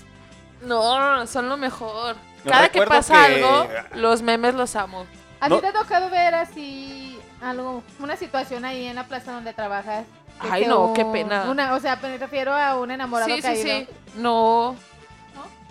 no, 0.62 1.26
son 1.26 1.48
lo 1.48 1.56
mejor. 1.56 2.14
No, 2.44 2.50
Cada 2.50 2.68
que 2.70 2.82
pasa 2.82 3.26
que- 3.26 3.34
algo, 3.36 3.68
los 3.94 4.22
memes 4.22 4.54
los 4.54 4.74
amo. 4.76 5.06
¿A 5.40 5.48
No. 5.48 5.56
ti 5.56 5.62
te 5.62 5.66
ha 5.68 5.72
tocado 5.72 6.10
ver 6.10 6.34
así 6.34 7.18
algo, 7.40 7.82
una 7.98 8.16
situación 8.16 8.64
ahí 8.64 8.86
en 8.86 8.96
la 8.96 9.04
plaza 9.06 9.32
donde 9.32 9.52
trabajas? 9.52 10.04
Ay, 10.40 10.66
no, 10.66 10.86
un- 10.86 10.94
qué 10.94 11.04
pena. 11.04 11.44
Una, 11.50 11.74
o 11.74 11.80
sea, 11.80 11.96
me 11.96 12.16
refiero 12.18 12.52
a 12.54 12.78
un 12.78 12.90
enamorado 12.90 13.28
Sí, 13.30 13.36
sí, 13.36 13.42
caído. 13.42 13.62
sí. 13.64 13.88
No. 14.16 14.76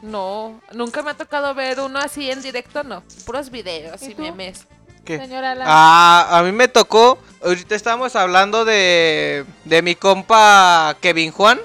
No, 0.02 0.60
nunca 0.72 1.04
me 1.04 1.12
ha 1.12 1.14
tocado 1.14 1.54
ver 1.54 1.80
uno 1.80 2.00
así 2.00 2.32
en 2.32 2.42
directo, 2.42 2.84
no. 2.84 3.04
Puros 3.26 3.52
videos 3.52 4.02
¿Y 4.02 4.16
memes. 4.16 4.66
¿Qué? 5.06 5.18
Señora 5.20 5.54
Lara. 5.54 5.70
Ah, 5.72 6.40
a 6.40 6.44
mí 6.44 6.52
me 6.52 6.68
tocó. 6.68 7.20
Ahorita 7.44 7.76
estamos 7.76 8.16
hablando 8.16 8.66
de, 8.66 9.46
de 9.66 9.82
mi 9.84 9.94
compa 9.96 10.96
Kevin 11.02 11.32
Juan. 11.32 11.60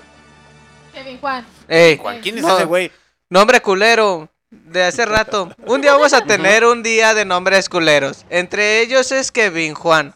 Kevin 0.92 1.18
Juan. 1.18 1.46
Ey, 1.68 1.96
Juan, 1.96 2.20
¿quién 2.20 2.36
es 2.38 2.44
No. 2.44 2.56
ese 2.56 2.64
güey? 2.66 2.92
nombre 3.30 3.60
culero 3.60 4.28
de 4.50 4.84
hace 4.84 5.04
rato. 5.04 5.50
Un 5.66 5.80
día 5.80 5.92
vamos 5.92 6.12
a 6.12 6.22
tener 6.22 6.64
un 6.64 6.82
día 6.82 7.14
de 7.14 7.24
nombres 7.24 7.68
culeros. 7.68 8.24
Entre 8.30 8.80
ellos 8.80 9.10
es 9.12 9.32
Kevin 9.32 9.74
Juan. 9.74 10.14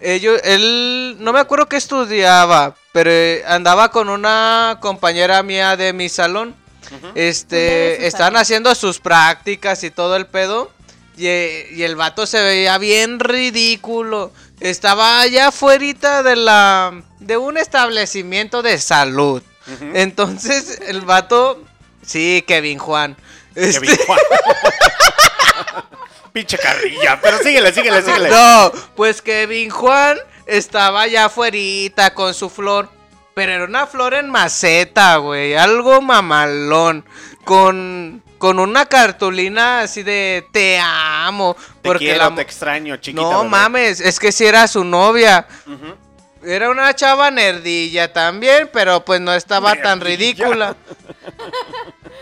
Ellos, 0.00 0.40
él, 0.44 1.16
no 1.20 1.32
me 1.32 1.40
acuerdo 1.40 1.66
qué 1.66 1.76
estudiaba, 1.76 2.76
pero 2.92 3.10
eh, 3.10 3.42
andaba 3.46 3.90
con 3.90 4.10
una 4.10 4.76
compañera 4.80 5.42
mía 5.42 5.76
de 5.76 5.94
mi 5.94 6.10
salón. 6.10 6.54
Una 7.02 7.12
Este, 7.14 8.06
áreas. 8.14 8.42
haciendo 8.42 8.74
sus 8.74 9.00
prácticas 9.00 9.82
y 9.84 9.90
todo 9.90 10.16
el 10.16 10.26
pedo. 10.26 10.70
Y, 11.16 11.26
y 11.26 11.82
el 11.82 11.96
vato 11.96 12.26
se 12.26 12.42
veía 12.42 12.76
bien 12.76 13.18
ridículo. 13.20 14.32
Estaba 14.60 15.20
allá 15.20 15.48
afuera 15.48 16.22
de 16.22 16.36
la 16.36 17.02
de 17.20 17.38
un 17.38 17.56
establecimiento 17.56 18.62
de 18.62 18.78
salud. 18.78 19.42
Entonces 19.94 20.78
el 20.86 21.00
vato, 21.00 21.64
sí, 22.02 22.44
Kevin 22.46 22.78
Juan. 22.78 23.16
Este, 23.54 23.80
Kevin 23.80 23.96
Juan. 24.06 24.18
Pinche 26.32 26.58
carrilla, 26.58 27.20
pero 27.22 27.38
síguele, 27.38 27.72
síguele, 27.72 28.02
síguele. 28.02 28.28
No, 28.28 28.72
pues 28.96 29.22
Kevin 29.22 29.70
Juan 29.70 30.18
estaba 30.46 31.02
allá 31.02 31.26
afuera 31.26 32.12
con 32.12 32.34
su 32.34 32.50
flor. 32.50 32.88
Pero 33.34 33.52
era 33.52 33.64
una 33.64 33.86
flor 33.86 34.14
en 34.14 34.30
maceta, 34.30 35.16
güey. 35.16 35.54
Algo 35.54 36.00
mamalón. 36.00 37.04
Con, 37.44 38.22
con 38.38 38.58
una 38.58 38.86
cartulina 38.86 39.80
así 39.80 40.02
de 40.02 40.46
te 40.52 40.78
amo. 40.80 41.54
Te 41.54 41.88
porque 41.88 42.06
quiero, 42.06 42.30
la 42.30 42.34
te 42.34 42.42
extraño, 42.42 42.96
chiquita. 42.96 43.22
No 43.22 43.38
bebé. 43.38 43.50
mames, 43.50 44.00
es 44.00 44.18
que 44.18 44.32
si 44.32 44.44
era 44.44 44.66
su 44.68 44.84
novia. 44.84 45.46
Era 46.42 46.70
una 46.70 46.94
chava 46.94 47.30
nerdilla 47.30 48.12
también, 48.12 48.70
pero 48.72 49.04
pues 49.04 49.20
no 49.20 49.34
estaba 49.34 49.74
tan 49.76 50.00
ridícula. 50.00 50.76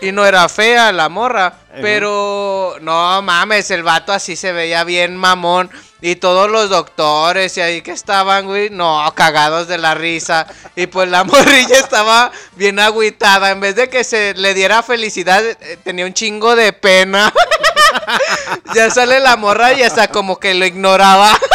Y 0.01 0.11
no 0.11 0.25
era 0.25 0.49
fea 0.49 0.91
la 0.91 1.09
morra. 1.09 1.53
Pero 1.81 2.77
no 2.81 3.21
mames, 3.21 3.71
el 3.71 3.83
vato 3.83 4.13
así 4.13 4.35
se 4.35 4.51
veía 4.51 4.83
bien 4.83 5.17
mamón. 5.17 5.69
Y 6.01 6.17
todos 6.17 6.51
los 6.51 6.69
doctores 6.69 7.55
y 7.57 7.61
ahí 7.61 7.81
que 7.81 7.91
estaban, 7.91 8.45
güey, 8.45 8.69
no, 8.69 9.09
cagados 9.15 9.69
de 9.69 9.77
la 9.77 9.95
risa. 9.95 10.45
Y 10.75 10.87
pues 10.87 11.07
la 11.09 11.23
morrilla 11.23 11.79
estaba 11.79 12.31
bien 12.55 12.79
agüitada. 12.79 13.51
En 13.51 13.61
vez 13.61 13.75
de 13.75 13.89
que 13.89 14.03
se 14.03 14.33
le 14.33 14.53
diera 14.53 14.83
felicidad, 14.83 15.43
eh, 15.45 15.77
tenía 15.83 16.05
un 16.05 16.13
chingo 16.13 16.55
de 16.55 16.73
pena. 16.73 17.33
ya 18.75 18.89
sale 18.89 19.19
la 19.21 19.37
morra 19.37 19.73
y 19.73 19.83
hasta 19.83 20.09
como 20.09 20.39
que 20.39 20.53
lo 20.53 20.65
ignoraba. 20.65 21.39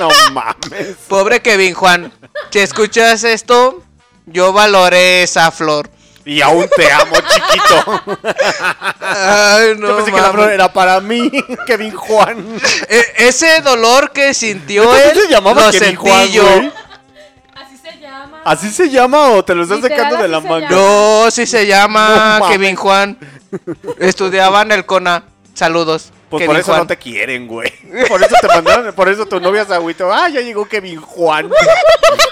No 0.00 0.08
mames. 0.32 0.96
Pobre 1.06 1.42
Kevin 1.42 1.74
Juan, 1.74 2.12
si 2.50 2.58
escuchas 2.58 3.22
esto, 3.24 3.82
yo 4.26 4.52
valoré 4.52 5.22
esa 5.22 5.50
flor. 5.50 5.88
Y 6.24 6.40
aún 6.40 6.68
te 6.76 6.92
amo, 6.92 7.14
chiquito. 7.16 8.02
Ay, 9.00 9.74
no, 9.76 9.88
Yo 9.88 9.96
pensé 9.96 10.12
que 10.12 10.20
la 10.20 10.52
era 10.52 10.72
para 10.72 11.00
mí, 11.00 11.30
Kevin 11.66 11.94
Juan. 11.94 12.46
E- 12.88 13.12
ese 13.28 13.60
dolor 13.60 14.12
que 14.12 14.32
sintió 14.34 14.84
¿Cómo 14.84 14.96
él, 14.96 15.12
se 15.14 15.28
llamaba 15.28 15.66
lo 15.66 15.70
Kevin 15.72 15.80
sentí 15.80 15.96
Juan, 15.96 16.28
güey? 16.32 16.72
Así 17.54 17.76
se 17.76 17.98
llama. 18.00 18.40
¿Así 18.44 18.70
se 18.70 18.90
llama 18.90 19.28
o 19.30 19.44
te 19.44 19.54
lo 19.54 19.64
estás 19.64 19.80
sacando 19.80 20.16
de 20.16 20.28
la 20.28 20.40
manga? 20.40 20.68
No, 20.70 21.30
sí 21.30 21.46
se 21.46 21.66
llama 21.66 22.38
No. 22.40 22.48
Kevin 22.48 22.76
Juan. 22.76 23.18
Estudiaba 23.98 24.62
en 24.62 24.72
el 24.72 24.86
CONA. 24.86 25.24
Saludos. 25.54 26.12
Pues 26.32 26.40
Kevin 26.40 26.54
por 26.54 26.60
eso 26.60 26.72
Juan. 26.72 26.78
no 26.80 26.86
te 26.88 26.96
quieren, 26.96 27.46
güey. 27.46 27.70
Por 28.08 28.22
eso 28.22 28.34
te 28.40 28.48
mandaron, 28.48 28.92
por 28.94 29.08
eso 29.08 29.26
tu 29.26 29.38
novia 29.38 29.64
se 29.66 29.74
agüitó. 29.74 30.10
Ah, 30.12 30.28
ya 30.30 30.40
llegó 30.40 30.64
Kevin 30.66 31.00
Juan. 31.00 31.50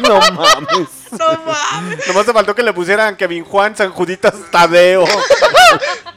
No 0.01 0.19
mames. 0.19 0.89
No 1.13 1.27
mames. 1.45 2.07
Nomás 2.09 2.25
te 2.27 2.33
faltó 2.33 2.55
que 2.55 2.63
le 2.63 2.73
pusieran 2.73 3.15
Kevin 3.17 3.45
Juan, 3.45 3.77
San 3.77 3.91
Juditas 3.91 4.35
Tadeo. 4.51 5.05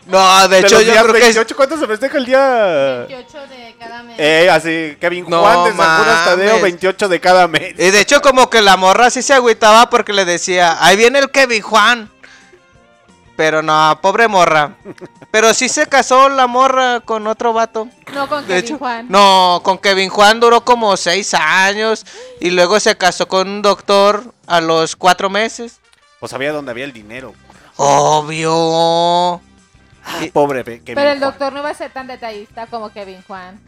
No, 0.06 0.48
de 0.50 0.58
De 0.58 0.60
hecho 0.62 0.76
los 0.76 0.86
yo 0.86 0.92
días 0.92 1.04
creo 1.04 1.14
que 1.14 1.20
es... 1.20 1.26
28, 1.36 1.56
¿cuánto 1.56 1.78
se 1.78 1.88
festeja 1.88 2.18
el 2.18 2.26
día? 2.26 3.06
28 3.08 3.38
de 3.48 3.76
cada 3.80 4.04
mes. 4.04 4.16
Eh, 4.20 4.50
así, 4.50 4.98
Kevin 5.00 5.26
No 5.30 5.42
Juan 5.42 5.64
de 5.64 5.78
San 5.78 6.04
Judas 6.04 6.26
Tadeo, 6.26 6.48
mames. 6.48 6.62
28 6.64 7.08
de 7.10 7.20
cada 7.22 7.48
mes. 7.48 7.74
Y 7.78 7.92
de 7.92 8.00
hecho 8.02 8.22
como 8.22 8.50
que 8.50 8.62
la 8.62 8.76
morra 8.76 9.10
sí 9.10 9.22
se 9.22 9.34
agüitaba 9.34 9.90
porque 9.90 10.12
le 10.12 10.26
decía, 10.26 10.78
ahí 10.82 10.98
viene 10.98 11.20
el 11.20 11.32
Kevin 11.32 11.62
Juan. 11.62 12.10
Pero 13.36 13.64
no, 13.64 13.98
pobre 14.02 14.28
morra. 14.28 14.76
Pero 15.32 15.54
sí 15.56 15.68
se 15.68 15.88
casó 15.88 16.30
la 16.30 16.46
morra 16.46 17.00
con 17.00 17.26
otro 17.26 17.52
vato. 17.52 17.88
no 18.14 18.30
con 18.30 18.42
De 18.42 18.48
Kevin 18.54 18.64
hecho, 18.66 18.78
Juan. 18.78 19.06
no, 19.10 19.62
con 19.64 19.80
Kevin 19.80 20.10
Juan 20.10 20.40
duró 20.40 20.64
como 20.64 20.96
seis 20.98 21.34
años 21.34 22.06
y 22.40 22.52
luego 22.52 22.80
se 22.80 22.96
casó 22.96 23.28
con 23.28 23.50
un 23.50 23.62
doctor 23.64 24.24
a 24.46 24.62
los 24.62 24.96
cuatro 24.96 25.30
meses. 25.32 25.80
Pues 26.20 26.30
sabía 26.30 26.52
dónde 26.52 26.72
había 26.72 26.86
el 26.86 26.94
dinero. 26.94 27.34
Obvio. 27.78 29.42
Ah, 30.06 30.20
pobre 30.34 30.64
Kevin 30.64 30.84
Pero 30.96 31.10
el 31.12 31.20
Juan. 31.20 31.32
doctor 31.32 31.54
no 31.54 31.60
iba 31.60 31.70
a 31.70 31.74
ser 31.74 31.92
tan 31.92 32.08
detallista 32.08 32.68
como 32.68 32.92
Kevin 32.92 33.24
Juan. 33.26 33.60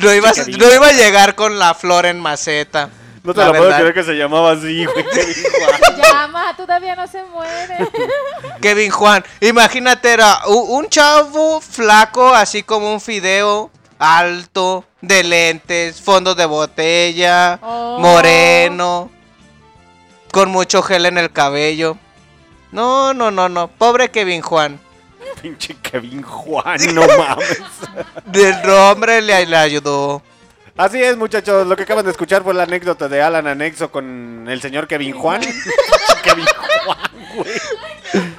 No 0.00 0.14
iba, 0.14 0.30
a- 0.30 0.32
no 0.58 0.74
iba 0.74 0.86
a 0.86 0.92
llegar 0.92 1.34
con 1.34 1.58
la 1.58 1.74
flor 1.74 2.06
en 2.06 2.20
maceta. 2.20 2.88
No 3.24 3.32
te 3.32 3.40
la 3.40 3.46
la, 3.52 3.58
puedo 3.58 3.70
creer 3.76 3.94
que 3.94 4.02
se 4.02 4.14
llamaba 4.14 4.52
así, 4.52 4.84
güey. 4.84 5.04
Kevin 5.12 5.30
Juan. 5.52 5.96
Llama, 6.02 6.56
todavía 6.56 6.96
no 6.96 7.06
se 7.06 7.22
muere. 7.24 7.88
Kevin 8.60 8.90
Juan, 8.90 9.24
imagínate, 9.40 10.12
era 10.12 10.38
un 10.46 10.88
chavo 10.88 11.60
flaco, 11.60 12.34
así 12.34 12.62
como 12.64 12.92
un 12.92 13.00
fideo, 13.00 13.70
alto, 13.98 14.84
de 15.00 15.22
lentes, 15.22 16.00
fondo 16.00 16.34
de 16.34 16.46
botella, 16.46 17.58
Oh. 17.62 17.98
moreno, 18.00 19.10
con 20.32 20.50
mucho 20.50 20.82
gel 20.82 21.06
en 21.06 21.18
el 21.18 21.30
cabello. 21.32 21.96
No, 22.72 23.12
no, 23.14 23.30
no, 23.30 23.48
no, 23.48 23.68
pobre 23.68 24.10
Kevin 24.10 24.40
Juan. 24.42 24.80
Pinche 25.40 25.76
Kevin 25.82 26.22
Juan, 26.22 26.78
no 26.94 27.02
mames. 27.06 27.62
Del 28.26 28.60
nombre 28.64 29.20
le, 29.22 29.46
le 29.46 29.56
ayudó. 29.56 30.22
Así 30.76 31.02
es, 31.02 31.16
muchachos. 31.16 31.66
Lo 31.66 31.76
que 31.76 31.82
acaban 31.82 32.04
de 32.04 32.10
escuchar 32.10 32.42
fue 32.42 32.54
la 32.54 32.62
anécdota 32.62 33.08
de 33.08 33.20
Alan 33.20 33.46
Anexo 33.46 33.90
con 33.90 34.46
el 34.48 34.60
señor 34.60 34.86
Kevin 34.88 35.12
Juan. 35.14 35.40
Kevin 36.22 36.46
Juan, 36.84 36.98
güey. 37.36 37.50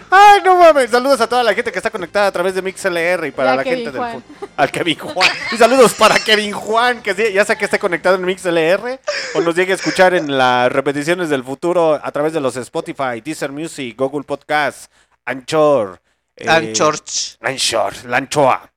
Ay, 0.10 0.42
no 0.44 0.56
mames. 0.56 0.90
Saludos 0.92 1.22
a 1.22 1.28
toda 1.28 1.44
la 1.44 1.54
gente 1.54 1.72
que 1.72 1.80
está 1.80 1.90
conectada 1.90 2.28
a 2.28 2.32
través 2.32 2.54
de 2.56 2.62
MixLR 2.62 3.28
y 3.28 3.32
para 3.32 3.50
Y 3.50 3.54
a 3.54 3.56
la 3.58 3.64
Kevin 3.64 3.78
gente 3.86 3.92
del 3.92 4.00
Juan. 4.02 4.24
Al 4.58 4.72
Kevin 4.72 4.98
Juan. 5.00 5.30
Y 5.52 5.58
saludos 5.58 5.94
para 5.94 6.20
Kevin 6.20 6.54
Juan, 6.54 7.02
que 7.02 7.14
sí, 7.14 7.34
ya 7.34 7.46
sea 7.46 7.56
que 7.56 7.66
esté 7.66 7.80
conectado 7.80 8.16
en 8.16 8.26
MixLR 8.26 9.00
o 9.36 9.42
nos 9.42 9.56
llegue 9.56 9.72
a 9.74 9.76
escuchar 9.76 10.14
en 10.14 10.36
las 10.38 10.72
repeticiones 10.72 11.30
del 11.30 11.44
futuro 11.44 12.00
a 12.04 12.12
través 12.12 12.34
de 12.34 12.40
los 12.40 12.56
Spotify, 12.56 13.22
Deezer 13.24 13.52
Music, 13.52 13.96
Google 13.98 14.24
Podcast, 14.24 14.92
Anchor. 15.26 16.00
eh, 16.36 16.48
Anchorch. 16.50 17.38
Anchor, 17.42 17.94
la 18.06 18.18
Anchoa. 18.18 18.70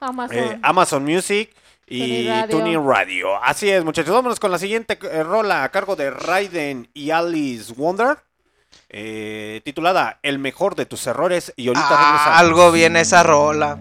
Amazon. 0.00 0.36
eh, 0.38 0.58
Amazon 0.62 1.04
Music 1.04 1.54
y 1.86 1.98
Tuning 2.26 2.28
Radio. 2.28 2.58
Tuning 2.58 2.86
Radio. 2.88 3.42
Así 3.44 3.70
es, 3.70 3.84
muchachos. 3.84 4.14
Vámonos 4.14 4.40
con 4.40 4.50
la 4.50 4.58
siguiente 4.58 4.98
eh, 5.10 5.22
rola 5.22 5.64
a 5.64 5.68
cargo 5.70 5.96
de 5.96 6.10
Raiden 6.10 6.88
y 6.94 7.10
Alice 7.10 7.72
Wonder. 7.76 8.18
eh, 8.88 9.60
titulada 9.64 10.18
El 10.22 10.38
mejor 10.38 10.74
de 10.76 10.86
tus 10.86 11.06
errores. 11.06 11.52
Y 11.56 11.68
ahorita 11.68 11.86
Ah, 11.90 12.04
regresamos. 12.04 12.38
algo 12.40 12.72
bien 12.72 12.96
esa 12.96 13.22
rola. 13.22 13.78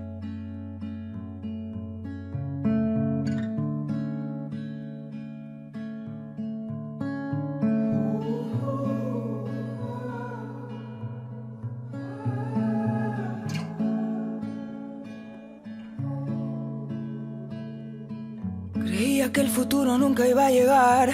Creía 19.21 19.33
que 19.33 19.41
el 19.41 19.49
futuro 19.49 19.99
nunca 19.99 20.27
iba 20.27 20.47
a 20.47 20.49
llegar. 20.49 21.09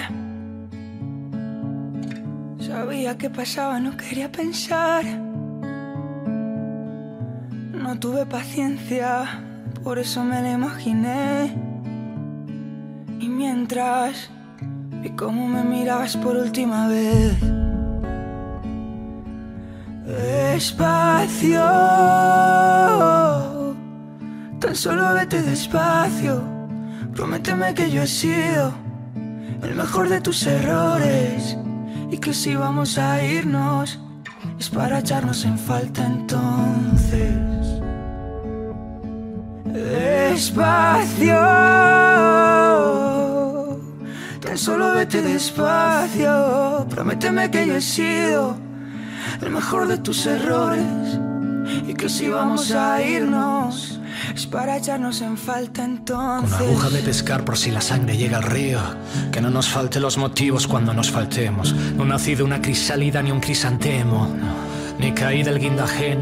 Sabía 2.58 3.18
que 3.18 3.28
pasaba, 3.28 3.80
no 3.80 3.98
quería 3.98 4.32
pensar. 4.32 5.04
No 7.74 7.98
tuve 8.00 8.24
paciencia, 8.24 9.42
por 9.84 9.98
eso 9.98 10.24
me 10.24 10.40
la 10.40 10.52
imaginé. 10.52 11.54
Y 13.20 13.28
mientras 13.28 14.30
vi 15.02 15.10
cómo 15.10 15.46
me 15.46 15.62
mirabas 15.62 16.16
por 16.16 16.34
última 16.34 16.88
vez. 16.88 17.36
Despacio, 20.06 21.60
tan 24.60 24.74
solo 24.74 25.12
vete 25.12 25.42
despacio. 25.42 26.57
Prométeme 27.18 27.74
que 27.74 27.90
yo 27.90 28.02
he 28.02 28.06
sido 28.06 28.72
el 29.64 29.74
mejor 29.74 30.08
de 30.08 30.20
tus 30.20 30.46
errores 30.46 31.56
y 32.12 32.18
que 32.18 32.32
si 32.32 32.54
vamos 32.54 32.96
a 32.96 33.20
irnos 33.24 33.98
es 34.56 34.70
para 34.70 35.00
echarnos 35.00 35.44
en 35.44 35.58
falta 35.58 36.06
entonces. 36.06 37.34
Despacio, 39.64 41.40
tan 44.40 44.56
solo 44.56 44.94
vete 44.94 45.20
despacio. 45.20 46.86
Prométeme 46.88 47.50
que 47.50 47.66
yo 47.66 47.74
he 47.74 47.80
sido 47.80 48.56
el 49.42 49.50
mejor 49.50 49.88
de 49.88 49.98
tus 49.98 50.24
errores 50.24 51.18
y 51.84 51.94
que 51.94 52.08
si 52.08 52.28
vamos 52.28 52.70
a 52.70 53.02
irnos 53.02 53.97
es 54.38 54.46
para 54.46 54.76
echarnos 54.76 55.20
en 55.20 55.36
falta 55.36 55.84
entonces. 55.84 56.60
Una 56.60 56.70
aguja 56.70 56.90
de 56.90 57.00
pescar 57.00 57.44
por 57.44 57.58
si 57.58 57.72
la 57.72 57.80
sangre 57.80 58.16
llega 58.16 58.36
al 58.36 58.44
río. 58.44 58.78
Que 59.32 59.40
no 59.40 59.50
nos 59.50 59.68
falte 59.68 59.98
los 59.98 60.16
motivos 60.16 60.68
cuando 60.68 60.94
nos 60.94 61.10
faltemos. 61.10 61.72
No 61.72 62.04
nací 62.04 62.36
de 62.36 62.44
una 62.44 62.62
crisálida 62.62 63.20
ni 63.20 63.32
un 63.32 63.40
crisantemo. 63.40 64.28
no. 64.28 64.67
Ni 64.98 65.12
caí 65.12 65.42
del. 65.42 65.58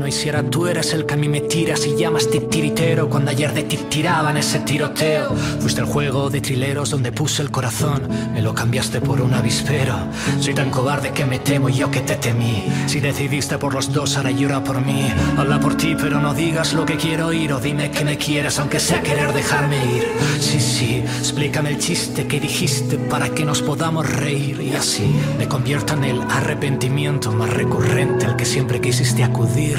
Y 0.06 0.12
si 0.12 0.28
ahora 0.28 0.42
tú 0.48 0.66
eres 0.66 0.92
el 0.92 1.06
que 1.06 1.14
a 1.14 1.16
mí 1.16 1.28
me 1.28 1.40
tiras 1.40 1.86
y 1.86 1.96
llamas 1.96 2.28
titiritero. 2.28 3.08
Cuando 3.08 3.30
ayer 3.30 3.52
de 3.52 3.62
ti 3.62 3.76
tiraban 3.88 4.36
ese 4.36 4.60
tiroteo. 4.60 5.34
Fuiste 5.60 5.80
el 5.80 5.86
juego 5.86 6.30
de 6.30 6.40
trileros 6.40 6.90
donde 6.90 7.12
puse 7.12 7.42
el 7.42 7.50
corazón. 7.50 8.08
Me 8.32 8.42
lo 8.42 8.54
cambiaste 8.54 9.00
por 9.00 9.20
un 9.20 9.34
avispero. 9.34 9.94
Soy 10.40 10.54
tan 10.54 10.70
cobarde 10.70 11.12
que 11.12 11.24
me 11.24 11.38
temo 11.38 11.68
yo 11.68 11.90
que 11.90 12.00
te 12.00 12.16
temí. 12.16 12.64
Si 12.86 13.00
decidiste 13.00 13.58
por 13.58 13.74
los 13.74 13.92
dos, 13.92 14.16
ahora 14.16 14.30
llora 14.30 14.64
por 14.64 14.84
mí. 14.84 15.06
Habla 15.36 15.60
por 15.60 15.76
ti, 15.76 15.94
pero 15.98 16.20
no 16.20 16.34
digas 16.34 16.72
lo 16.72 16.84
que 16.84 16.96
quiero 16.96 17.28
oír. 17.28 17.52
O 17.52 17.60
dime 17.60 17.90
que 17.90 18.04
me 18.04 18.18
quieres, 18.18 18.58
aunque 18.58 18.80
sea 18.80 19.02
querer 19.02 19.32
dejarme 19.32 19.76
ir. 19.76 20.06
Sí, 20.40 20.60
sí, 20.60 21.04
explícame 21.18 21.70
el 21.70 21.78
chiste 21.78 22.26
que 22.26 22.40
dijiste 22.40 22.98
para 22.98 23.28
que 23.30 23.44
nos 23.44 23.62
podamos 23.62 24.08
reír. 24.08 24.60
Y 24.60 24.74
así 24.74 25.06
me 25.38 25.46
convierta 25.46 25.94
en 25.94 26.04
el 26.04 26.20
arrepentimiento 26.22 27.32
más 27.32 27.50
recurrente 27.50 28.26
al 28.26 28.36
que 28.36 28.44
siempre 28.44 28.65
quisiste 28.80 29.24
acudir. 29.24 29.78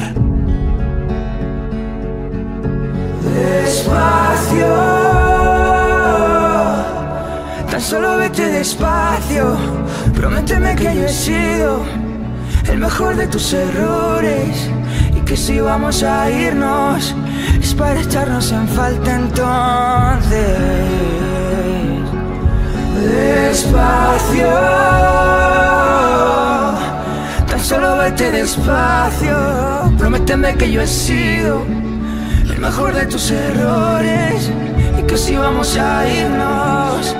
Despacio, 3.35 4.75
tan 7.69 7.81
solo 7.81 8.17
vete 8.17 8.47
despacio. 8.51 9.57
Prométeme 10.15 10.75
que 10.75 10.95
yo 10.95 11.05
he 11.05 11.09
sido 11.09 11.85
el 12.69 12.79
mejor 12.79 13.15
de 13.15 13.27
tus 13.27 13.53
errores 13.53 14.69
y 15.15 15.19
que 15.21 15.38
si 15.38 15.59
vamos 15.59 16.03
a 16.03 16.29
irnos 16.29 17.15
es 17.61 17.73
para 17.73 18.01
echarnos 18.01 18.51
en 18.51 18.67
falta 18.67 19.15
entonces. 19.15 20.47
Despacio, 22.95 24.49
solo 27.68 27.97
vete 27.97 28.32
despacio. 28.32 29.36
Prométeme 29.97 30.55
que 30.55 30.72
yo 30.72 30.82
he 30.82 30.88
sido 30.88 31.65
el 32.49 32.59
mejor 32.59 32.93
de 32.93 33.05
tus 33.07 33.30
errores 33.30 34.49
y 34.97 35.01
que 35.03 35.18
si 35.18 35.36
vamos 35.36 35.78
a 35.78 36.07
irnos. 36.07 37.15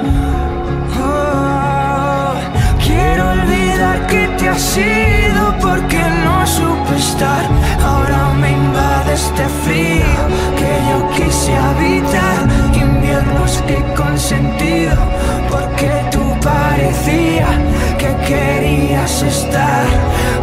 Oh, 1.04 2.34
quiero 2.86 3.24
olvidar 3.32 4.08
que 4.08 4.28
te 4.38 4.48
has 4.48 4.78
ido 4.78 5.44
porque 5.60 6.02
no 6.24 6.48
supe 6.48 6.96
estar. 6.96 7.44
Ahora 7.86 8.20
me 8.42 8.52
invade 8.52 9.14
este 9.14 9.46
frío 9.66 10.14
que 10.60 10.72
yo 10.90 10.98
quise 11.18 11.54
habitar. 11.58 12.38
Inviernos 12.74 13.52
que 13.68 13.78
consentido 14.02 14.96
porque 15.52 15.90
tú 16.10 16.24
parecía 16.42 17.48
que 17.98 18.16
querías 18.28 19.22
estar, 19.22 19.86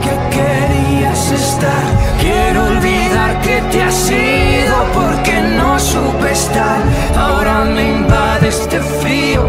que 0.03 0.37
querías 0.37 1.31
estar. 1.31 1.85
Quiero 2.21 2.65
olvidar 2.65 3.41
que 3.43 3.61
te 3.71 3.83
has 3.83 4.11
ido 4.11 4.77
porque 4.93 5.41
no 5.57 5.79
supe 5.79 6.33
estar. 6.33 6.81
Ahora 7.17 7.65
me 7.65 7.85
invade 7.99 8.49
este 8.49 8.81
frío 8.81 9.43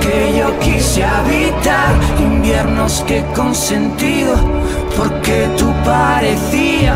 que 0.00 0.38
yo 0.38 0.58
quise 0.60 1.04
habitar. 1.04 1.92
Inviernos 2.18 3.04
que 3.06 3.22
consentido 3.34 4.34
porque 4.96 5.48
tú 5.58 5.72
parecía 5.84 6.94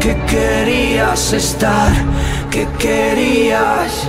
que 0.00 0.16
querías 0.26 1.32
estar, 1.32 1.92
que 2.50 2.66
querías. 2.78 4.08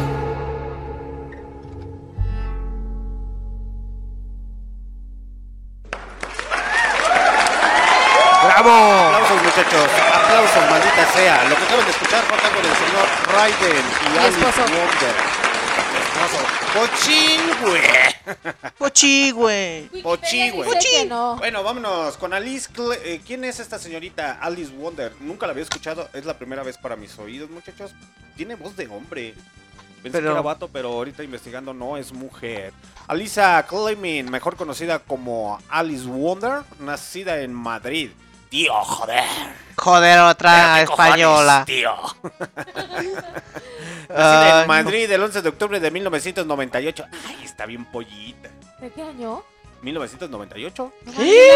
Muchachos. 9.67 9.89
Aplausos, 10.13 10.69
maldita 10.69 11.11
sea. 11.13 11.43
Lo 11.49 11.55
que 11.55 11.63
acaban 11.63 11.85
de 11.85 11.91
escuchar 11.91 12.23
fue 12.23 12.37
cargo 12.37 12.61
del 12.61 12.75
señor 12.75 13.07
Raiden 13.33 13.85
y 14.13 14.17
Alice. 14.17 14.39
Wonder. 14.61 15.15
Esposo. 15.77 16.43
Pochín, 16.73 17.41
güey. 17.61 17.81
Pochi, 18.77 19.31
güey. 19.31 19.87
Pochi, 20.01 20.49
güey. 20.51 20.69
Dice 20.75 20.89
que 21.01 21.05
no. 21.05 21.35
Bueno, 21.37 21.63
vámonos 21.63 22.17
con 22.17 22.33
Alice. 22.33 22.69
Cle- 22.73 22.99
eh, 23.03 23.21
¿Quién 23.25 23.43
es 23.43 23.59
esta 23.59 23.77
señorita 23.79 24.39
Alice 24.41 24.71
Wonder? 24.73 25.13
Nunca 25.19 25.45
la 25.47 25.51
había 25.51 25.63
escuchado. 25.63 26.09
Es 26.13 26.25
la 26.25 26.37
primera 26.37 26.63
vez 26.63 26.77
para 26.77 26.95
mis 26.95 27.17
oídos, 27.19 27.49
muchachos. 27.49 27.91
Tiene 28.35 28.55
voz 28.55 28.75
de 28.75 28.87
hombre. 28.87 29.33
Pensé 30.03 30.19
Pero- 30.19 30.25
que 30.29 30.31
era 30.31 30.41
vato, 30.41 30.67
pero 30.67 30.89
ahorita 30.93 31.23
investigando 31.23 31.73
no 31.73 31.97
es 31.97 32.11
mujer. 32.11 32.73
Alisa 33.07 33.65
Clemin, 33.67 34.29
mejor 34.29 34.55
conocida 34.55 34.99
como 34.99 35.59
Alice 35.69 36.05
Wonder, 36.05 36.61
nacida 36.79 37.39
en 37.41 37.53
Madrid. 37.53 38.11
Tío, 38.49 38.73
joder. 38.83 39.23
Joder, 39.77 40.19
otra 40.21 40.77
qué 40.79 40.85
cojones, 40.85 41.09
española. 41.11 41.63
tío. 41.65 41.93
Nacida 44.09 44.55
Ay, 44.57 44.61
en 44.61 44.67
Madrid 44.67 45.11
el 45.11 45.21
11 45.23 45.41
de 45.41 45.49
octubre 45.49 45.79
de 45.79 45.91
1998. 45.91 47.05
Ay, 47.27 47.37
está 47.43 47.65
bien 47.65 47.85
pollita. 47.85 48.49
¿De 48.79 48.89
qué 48.91 49.01
año? 49.03 49.43
¿1998? 49.83 50.91
¿Qué? 51.15 51.49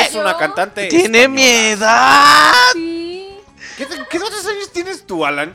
Es 0.00 0.14
una 0.14 0.36
cantante. 0.36 0.88
Tiene 0.88 1.20
española. 1.22 1.28
mi 1.28 1.42
edad. 1.46 2.52
Sí. 2.72 3.38
¿Qué, 3.78 3.86
qué 4.10 4.18
otros 4.18 4.46
años 4.46 4.70
tienes 4.72 5.06
tú, 5.06 5.24
Alan? 5.24 5.54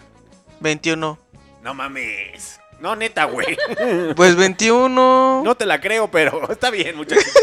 21. 0.62 1.20
No 1.62 1.74
mames. 1.74 2.60
No, 2.80 2.96
neta, 2.96 3.26
güey. 3.26 3.58
Pues 4.16 4.36
21. 4.36 5.42
No 5.44 5.56
te 5.56 5.66
la 5.66 5.80
creo, 5.82 6.10
pero 6.10 6.50
está 6.52 6.70
bien, 6.70 6.96
muchachos. 6.96 7.26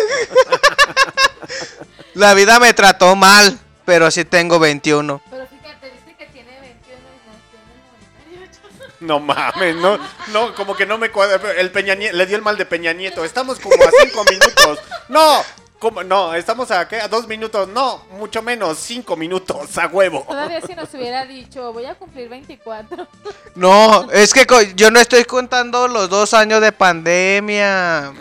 La 2.14 2.34
vida 2.34 2.58
me 2.60 2.72
trató 2.74 3.16
mal, 3.16 3.58
pero 3.84 4.10
sí 4.10 4.24
tengo 4.24 4.58
21. 4.58 5.20
Pero 5.30 5.46
fíjate, 5.46 5.90
dice 5.90 6.16
que 6.16 6.26
tiene 6.26 6.60
21 6.60 6.98
y 7.14 7.26
nació 7.26 8.48
98. 8.68 8.96
No 9.00 9.20
mames, 9.20 9.76
no, 9.76 9.98
no, 10.32 10.54
como 10.54 10.76
que 10.76 10.86
no 10.86 10.98
me 10.98 11.10
cuadra. 11.10 11.52
El 11.52 11.70
Peña 11.70 11.94
le 11.94 12.26
dio 12.26 12.36
el 12.36 12.42
mal 12.42 12.56
de 12.56 12.66
Peña 12.66 12.92
Nieto. 12.92 13.24
Estamos 13.24 13.58
como 13.58 13.82
a 13.82 13.90
5 14.02 14.24
minutos. 14.30 14.78
No, 15.08 15.42
como, 15.82 16.04
no, 16.04 16.32
estamos 16.34 16.70
a, 16.70 16.86
¿qué? 16.86 17.00
a 17.00 17.08
dos 17.08 17.26
minutos, 17.26 17.66
no, 17.66 18.04
mucho 18.12 18.40
menos, 18.40 18.78
cinco 18.78 19.16
minutos, 19.16 19.76
a 19.78 19.88
huevo. 19.88 20.24
Todavía 20.28 20.60
si 20.60 20.76
nos 20.76 20.94
hubiera 20.94 21.24
dicho, 21.24 21.72
voy 21.72 21.86
a 21.86 21.96
cumplir 21.96 22.28
24. 22.28 23.08
No, 23.56 24.08
es 24.12 24.32
que 24.32 24.46
yo 24.76 24.92
no 24.92 25.00
estoy 25.00 25.24
contando 25.24 25.88
los 25.88 26.08
dos 26.08 26.34
años 26.34 26.60
de 26.60 26.70
pandemia. 26.70 28.12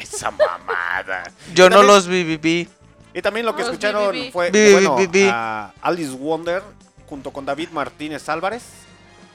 Esa 0.00 0.30
mamada. 0.30 1.24
Yo, 1.52 1.68
no 1.68 1.82
los 1.82 2.06
viví. 2.06 2.66
Y 3.14 3.22
también 3.22 3.44
lo 3.46 3.54
que 3.54 3.62
Los 3.62 3.70
escucharon 3.72 4.10
BBB. 4.10 4.32
fue 4.32 4.50
BBB. 4.50 4.72
bueno, 4.72 4.96
a 5.32 5.72
Alice 5.82 6.12
Wonder 6.16 6.62
junto 7.08 7.30
con 7.30 7.44
David 7.44 7.68
Martínez 7.70 8.28
Álvarez, 8.28 8.62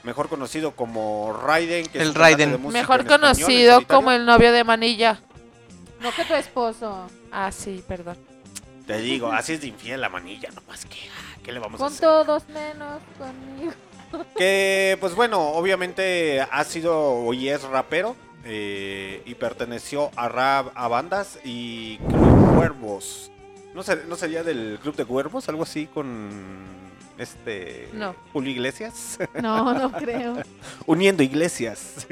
mejor 0.04 0.30
conocido 0.30 0.72
como 0.72 1.32
Raiden, 1.44 1.86
que 1.86 2.00
es 2.00 2.04
El 2.08 2.14
cantante 2.14 2.20
Raiden. 2.20 2.52
de 2.54 2.58
música 2.58 2.80
Mejor 2.82 3.00
en 3.02 3.06
español, 3.08 3.22
en 3.30 3.36
conocido 3.38 3.88
como 3.88 4.12
el 4.12 4.26
novio 4.26 4.52
de 4.52 4.64
Manilla. 4.64 5.20
No 6.02 6.12
que 6.12 6.26
tu 6.26 6.34
esposo. 6.34 7.08
Ah, 7.32 7.52
sí, 7.52 7.84
perdón. 7.88 8.18
Te 8.88 9.00
digo, 9.00 9.32
así 9.32 9.54
es 9.54 9.62
de 9.62 9.68
infiel 9.68 10.00
la 10.00 10.08
manilla, 10.10 10.50
nomás 10.52 10.86
que, 10.86 10.98
ah, 11.10 11.38
¿qué 11.44 11.52
le 11.52 11.60
vamos 11.60 11.80
a 11.80 11.84
Con 11.84 11.88
hacer? 11.94 12.02
todos 12.02 12.48
menos 12.50 13.02
conmigo. 13.18 13.74
Que, 14.38 14.96
pues 15.02 15.14
bueno, 15.16 15.50
obviamente 15.50 16.40
ha 16.50 16.64
sido 16.64 17.34
y 17.34 17.50
es 17.50 17.64
rapero 17.64 18.16
eh, 18.46 19.22
y 19.26 19.36
perteneció 19.36 20.10
a 20.16 20.30
rap, 20.30 20.68
a 20.76 20.88
bandas 20.88 21.38
y 21.44 21.98
Cuervos. 22.56 23.30
¿No, 23.78 23.84
ser- 23.84 24.06
¿No 24.10 24.16
sería 24.16 24.42
del 24.44 24.80
Club 24.82 24.96
de 24.96 25.06
Cuervos? 25.06 25.48
Algo 25.50 25.62
así 25.62 25.86
con 25.86 26.30
este 27.20 27.88
No. 27.94 28.16
Julio 28.34 28.50
Iglesias. 28.52 29.20
No, 29.40 29.72
no 29.72 29.92
creo. 29.92 30.38
Uniendo 30.88 31.22
iglesias. 31.22 32.08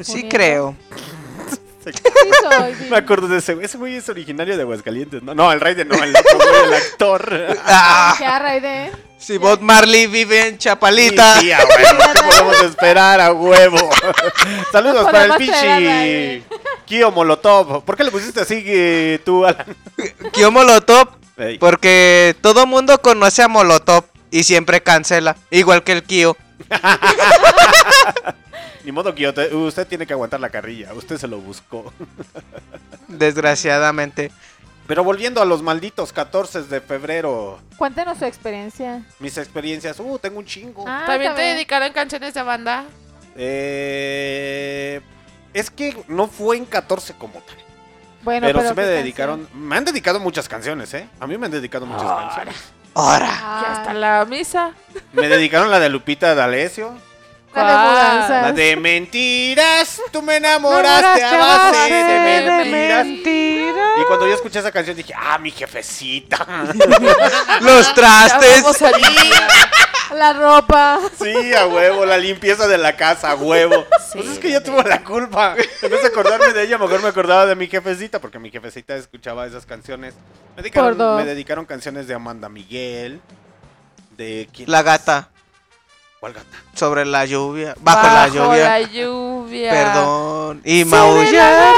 Sí 0.00 0.12
Uniendo. 0.12 0.28
creo. 0.30 0.76
Sí 1.90 2.30
soy. 2.42 2.90
Me 2.90 2.96
acuerdo 2.98 3.28
de 3.28 3.38
ese 3.38 3.54
güey. 3.54 3.66
Ese 3.66 3.78
güey 3.78 3.96
es 3.96 4.08
originario 4.08 4.56
de 4.56 4.62
Aguascalientes. 4.62 5.22
No, 5.22 5.34
no 5.34 5.50
el 5.52 5.60
rey 5.60 5.74
de 5.74 5.84
no, 5.84 5.94
el 5.94 6.14
otro 6.14 6.36
güey, 6.36 6.64
el 6.66 6.74
actor. 6.74 7.56
Ah, 7.64 8.14
¿Qué 8.18 8.24
a 8.24 8.38
Raiden? 8.38 8.92
si 9.18 9.36
Bob 9.36 9.60
Marley 9.60 10.06
vive 10.06 10.48
en 10.48 10.58
Chapalita. 10.58 11.40
Sí, 11.40 11.52
a 11.52 11.58
huevo. 11.58 12.02
¿Qué 12.12 12.22
podemos 12.22 12.62
esperar 12.62 13.20
a 13.20 13.32
huevo? 13.32 13.90
Saludos 14.72 15.04
para 15.04 15.24
el 15.24 15.32
a 15.32 15.36
Raiden. 15.36 16.44
Kio 16.86 17.10
Molotov. 17.10 17.84
¿Por 17.84 17.96
qué 17.96 18.04
le 18.04 18.10
pusiste 18.10 18.40
así 18.40 18.62
eh, 18.66 19.20
tú, 19.24 19.44
Alan? 19.44 19.76
Kio 20.32 20.50
Molotov. 20.50 21.08
Ey. 21.36 21.58
Porque 21.58 22.34
todo 22.40 22.66
mundo 22.66 23.00
conoce 23.00 23.42
a 23.42 23.48
Molotov 23.48 24.04
y 24.30 24.42
siempre 24.44 24.82
cancela. 24.82 25.36
Igual 25.50 25.82
que 25.84 25.92
el 25.92 26.02
Kio. 26.02 26.36
Ni 28.84 28.92
modo, 28.92 29.14
Kio. 29.14 29.32
te- 29.34 29.54
Usted 29.54 29.86
tiene 29.86 30.06
que 30.06 30.12
aguantar 30.12 30.40
la 30.40 30.50
carrilla. 30.50 30.92
Usted 30.94 31.16
se 31.18 31.28
lo 31.28 31.38
buscó. 31.38 31.92
Desgraciadamente. 33.08 34.30
Pero 34.86 35.04
volviendo 35.04 35.40
a 35.40 35.44
los 35.44 35.62
malditos 35.62 36.12
14 36.12 36.62
de 36.62 36.80
febrero. 36.80 37.60
Cuéntenos 37.76 38.18
su 38.18 38.24
experiencia. 38.24 39.02
Mis 39.20 39.36
experiencias. 39.38 40.00
Uh, 40.00 40.18
tengo 40.18 40.38
un 40.38 40.44
chingo. 40.46 40.84
Ah, 40.88 41.04
¿También 41.06 41.34
te 41.34 41.42
dedicaron 41.42 41.92
canciones 41.92 42.34
de 42.34 42.42
banda? 42.42 42.84
Eh, 43.36 45.00
es 45.54 45.70
que 45.70 45.96
no 46.08 46.26
fue 46.26 46.56
en 46.56 46.64
14 46.64 47.14
como 47.14 47.34
tal. 47.40 47.56
Bueno, 48.22 48.46
pero, 48.46 48.58
pero, 48.58 48.70
sí 48.70 48.74
me 48.76 48.82
¿qué 48.82 48.88
dedicaron. 48.88 49.48
Me 49.54 49.76
han 49.76 49.84
dedicado 49.84 50.18
muchas 50.20 50.48
canciones, 50.48 50.92
¿eh? 50.94 51.08
A 51.20 51.26
mí 51.26 51.38
me 51.38 51.46
han 51.46 51.52
dedicado 51.52 51.86
muchas 51.86 52.06
canciones. 52.06 52.54
Ahora. 52.94 53.26
canción? 53.26 53.40
Y 53.40 53.44
Ah, 53.44 53.72
hasta 53.78 53.94
la 53.94 54.24
misa. 54.28 54.72
Me 55.12 55.28
dedicaron 55.28 55.70
la 55.70 55.78
de 55.78 55.88
Lupita 55.88 56.34
D'Alessio. 56.34 56.94
La 57.54 58.28
de. 58.28 58.42
La 58.42 58.52
de 58.52 58.76
mentiras, 58.76 60.00
tú 60.12 60.22
me 60.22 60.36
enamoraste 60.36 61.24
a 61.24 61.36
base 61.36 61.92
de 61.92 62.64
mentiras. 62.64 63.06
Y 64.00 64.04
cuando 64.06 64.26
yo 64.26 64.34
escuché 64.34 64.58
esa 64.60 64.72
canción 64.72 64.96
dije, 64.96 65.12
ah, 65.16 65.38
mi 65.38 65.50
jefecita. 65.50 66.46
Los 67.60 67.88
Ya 67.88 67.94
trastes. 67.94 68.62
vamos 68.62 68.82
a 68.82 68.90
limpiar. 68.90 69.48
La 70.14 70.32
ropa. 70.32 70.98
Sí, 71.22 71.54
a 71.54 71.66
huevo, 71.66 72.04
la 72.04 72.18
limpieza 72.18 72.66
de 72.66 72.78
la 72.78 72.96
casa, 72.96 73.30
a 73.30 73.34
huevo. 73.36 73.84
Pues 74.12 74.26
es 74.26 74.38
que 74.40 74.50
yo 74.50 74.60
tuve 74.62 74.82
la 74.88 75.04
culpa. 75.04 75.54
En 75.82 75.90
vez 75.90 76.02
de 76.02 76.08
acordarme 76.08 76.52
de 76.52 76.64
ella, 76.64 76.78
mejor 76.78 77.00
me 77.00 77.08
acordaba 77.08 77.46
de 77.46 77.54
mi 77.54 77.68
jefecita, 77.68 78.20
porque 78.20 78.40
mi 78.40 78.50
jefecita 78.50 78.96
escuchaba 78.96 79.46
esas 79.46 79.66
canciones. 79.66 80.14
Me 80.56 80.62
dedicaron, 80.62 81.16
me 81.16 81.24
dedicaron 81.24 81.64
canciones 81.64 82.08
de 82.08 82.14
Amanda 82.14 82.48
Miguel. 82.48 83.20
De 84.16 84.48
quién 84.52 84.68
La 84.70 84.82
gata. 84.82 85.28
¿Cuál 86.20 86.34
gata? 86.34 86.58
Sobre 86.74 87.06
la 87.06 87.24
lluvia. 87.24 87.74
Bajo, 87.80 88.06
la 88.06 88.28
lluvia. 88.28 88.64
la 88.68 88.80
lluvia. 88.82 89.70
Perdón. 89.70 90.60
Y 90.66 90.84
maullar. 90.84 91.74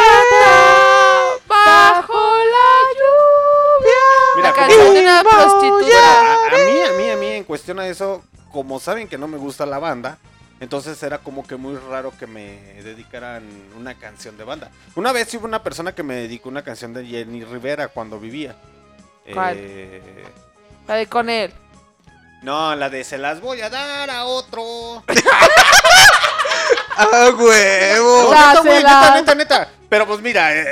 Bajo 1.47 2.15
la 2.45 2.75
lluvia. 2.99 4.03
Mira, 4.35 4.49
la 4.49 4.53
canción 4.53 4.95
de 4.95 5.01
una 5.01 5.23
prostituta. 5.23 6.21
A, 6.21 6.47
a 6.47 6.59
mí, 6.59 6.81
a 6.81 6.93
mí, 6.99 7.11
a 7.11 7.17
mí, 7.17 7.27
en 7.29 7.45
cuestión 7.45 7.79
a 7.79 7.87
eso, 7.87 8.25
como 8.51 8.81
saben 8.81 9.07
que 9.07 9.17
no 9.17 9.29
me 9.29 9.39
gusta 9.39 9.65
la 9.65 9.79
banda, 9.79 10.19
entonces 10.59 11.01
era 11.05 11.19
como 11.19 11.47
que 11.47 11.55
muy 11.55 11.77
raro 11.77 12.13
que 12.19 12.27
me 12.27 12.59
dedicaran 12.83 13.45
una 13.79 13.95
canción 13.95 14.37
de 14.37 14.43
banda. 14.43 14.73
Una 14.97 15.13
vez 15.13 15.33
hubo 15.35 15.45
una 15.47 15.63
persona 15.63 15.95
que 15.95 16.03
me 16.03 16.15
dedicó 16.17 16.49
una 16.49 16.63
canción 16.65 16.93
de 16.93 17.07
Jenny 17.07 17.45
Rivera 17.45 17.87
cuando 17.89 18.19
vivía. 18.19 18.57
¿Cuál? 19.33 19.57
Eh, 19.57 20.25
La 20.89 20.97
de 20.97 21.07
con 21.07 21.31
él. 21.31 21.53
No, 22.43 22.75
la 22.75 22.91
de 22.91 23.05
se 23.05 23.19
las 23.19 23.41
voy 23.41 23.61
a 23.61 23.71
dar 23.71 24.11
a 24.11 24.25
otro. 24.25 25.05
¡Ah, 26.97 27.31
huevo! 27.37 28.35
No, 28.35 28.49
neta, 28.49 28.61
güey, 28.61 28.77
neta, 28.79 29.15
neta, 29.15 29.35
neta. 29.35 29.69
Pero 29.89 30.07
pues 30.07 30.21
mira, 30.21 30.55
eh, 30.57 30.67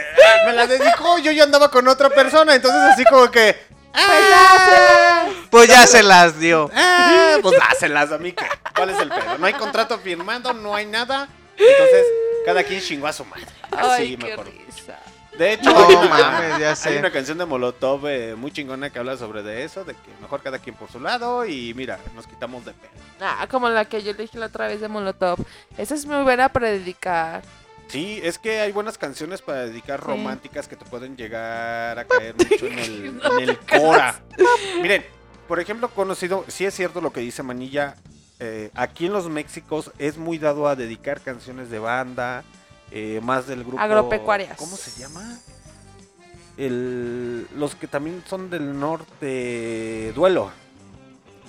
me 0.46 0.52
la 0.52 0.66
dedicó, 0.66 1.18
yo 1.18 1.30
ya 1.30 1.44
andaba 1.44 1.70
con 1.70 1.86
otra 1.88 2.10
persona, 2.10 2.54
entonces 2.54 2.80
así 2.82 3.04
como 3.04 3.30
que... 3.30 3.68
Pues 3.92 4.30
dásela. 4.30 5.26
Pues 5.50 5.68
ya 5.68 5.86
se 5.86 6.02
las 6.02 6.38
dio. 6.38 6.70
Ah, 6.74 7.36
pues 7.42 7.58
dáselas 7.58 8.12
a 8.12 8.18
mí. 8.18 8.32
¿qué? 8.32 8.46
¿Cuál 8.74 8.90
es 8.90 8.98
el 8.98 9.08
pedo? 9.08 9.38
No 9.38 9.46
hay 9.46 9.54
contrato 9.54 9.98
firmado, 9.98 10.52
no 10.52 10.74
hay 10.74 10.86
nada. 10.86 11.28
Entonces, 11.56 12.06
cada 12.46 12.62
quien 12.62 12.80
chingó 12.80 13.06
a 13.06 13.12
su 13.12 13.24
madre. 13.24 13.46
Ay, 13.72 14.14
Así 14.14 14.16
qué 14.16 14.26
mejor. 14.26 14.46
De 15.40 15.54
hecho, 15.54 15.70
No 15.72 15.86
hay 15.88 15.94
una- 15.94 16.08
mames, 16.08 16.58
ya 16.58 16.68
hay 16.70 16.76
sé. 16.76 16.98
una 16.98 17.10
canción 17.10 17.38
de 17.38 17.46
Molotov 17.46 18.06
eh, 18.08 18.34
muy 18.36 18.50
chingona 18.52 18.90
que 18.90 18.98
habla 18.98 19.16
sobre 19.16 19.42
de 19.42 19.64
eso, 19.64 19.84
de 19.86 19.94
que 19.94 20.10
mejor 20.20 20.42
cada 20.42 20.58
quien 20.58 20.76
por 20.76 20.90
su 20.92 21.00
lado 21.00 21.46
y 21.46 21.72
mira, 21.72 21.98
nos 22.14 22.26
quitamos 22.26 22.66
de 22.66 22.74
pedo. 22.74 22.90
Ah, 23.22 23.46
como 23.50 23.70
la 23.70 23.86
que 23.86 24.02
yo 24.02 24.12
le 24.12 24.18
dije 24.18 24.36
la 24.38 24.46
otra 24.46 24.66
vez 24.68 24.82
de 24.82 24.88
Molotov. 24.88 25.38
Esa 25.78 25.94
es 25.94 26.04
muy 26.04 26.22
buena 26.24 26.50
para 26.50 26.68
dedicar. 26.68 27.40
Sí, 27.88 28.20
es 28.22 28.38
que 28.38 28.60
hay 28.60 28.70
buenas 28.70 28.98
canciones 28.98 29.40
para 29.40 29.64
dedicar 29.64 30.00
Sí. 30.00 30.06
románticas 30.08 30.68
que 30.68 30.76
te 30.76 30.84
pueden 30.84 31.16
llegar 31.16 31.98
a 31.98 32.04
caer 32.04 32.34
mucho 32.36 32.66
en 32.66 32.78
el, 32.78 33.20
en 33.40 33.48
el 33.48 33.58
cora. 33.60 34.20
Miren, 34.82 35.06
por 35.48 35.58
ejemplo, 35.58 35.88
conocido, 35.88 36.44
sí 36.48 36.66
es 36.66 36.74
cierto 36.74 37.00
lo 37.00 37.14
que 37.14 37.20
dice 37.20 37.42
Manilla, 37.42 37.96
eh, 38.40 38.70
aquí 38.74 39.06
en 39.06 39.14
los 39.14 39.30
Méxicos 39.30 39.90
es 39.98 40.18
muy 40.18 40.36
dado 40.36 40.68
a 40.68 40.76
dedicar 40.76 41.22
canciones 41.22 41.70
de 41.70 41.78
banda, 41.78 42.44
eh, 42.90 43.20
más 43.22 43.46
del 43.46 43.62
grupo... 43.64 43.78
Agropecuarias. 43.80 44.56
¿Cómo 44.56 44.76
se 44.76 44.90
llama? 45.00 45.38
El, 46.56 47.46
los 47.56 47.74
que 47.74 47.86
también 47.86 48.22
son 48.28 48.50
del 48.50 48.78
norte, 48.78 50.12
Duelo. 50.14 50.50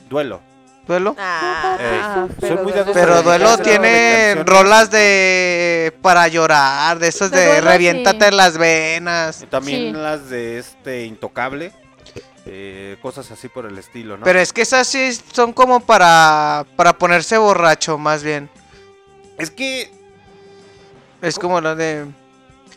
Duelo. 0.09 0.41
¿Duelo? 0.87 1.15
Ah, 1.19 1.77
Eh, 1.79 2.01
soy 2.27 2.35
pero 2.39 2.55
muy 2.63 2.71
duele. 2.71 2.79
dado 2.79 2.93
Pero 2.93 3.21
Duelo 3.21 3.57
de 3.57 3.63
tiene 3.63 4.43
rolas 4.45 4.89
de... 4.89 5.93
Para 6.01 6.27
llorar, 6.27 6.97
de 6.99 7.07
esos 7.07 7.29
De 7.29 7.39
de, 7.39 7.45
Duelo, 7.47 7.69
reviéntate 7.69 8.29
sí. 8.29 8.35
las 8.35 8.57
venas. 8.57 9.45
También 9.49 9.93
Sí. 9.93 9.99
las 9.99 10.29
de 10.29 10.57
este 10.59 11.05
Intocable. 11.05 11.71
eh, 12.45 12.97
cosas 13.01 13.29
así 13.31 13.47
por 13.49 13.65
el 13.67 13.77
estilo, 13.77 14.17
¿no? 14.17 14.23
Pero 14.23 14.39
es 14.39 14.51
que 14.51 14.63
esas 14.63 14.87
sí 14.87 15.11
son 15.31 15.53
como 15.53 15.79
para, 15.81 16.65
para 16.75 16.97
ponerse 16.97 17.37
borracho, 17.37 17.97
más 17.99 18.23
bien. 18.23 18.49
es 19.37 19.51
que 19.51 19.91
Es 21.21 21.37
como 21.37 21.61
la 21.61 21.75
de... 21.75 22.07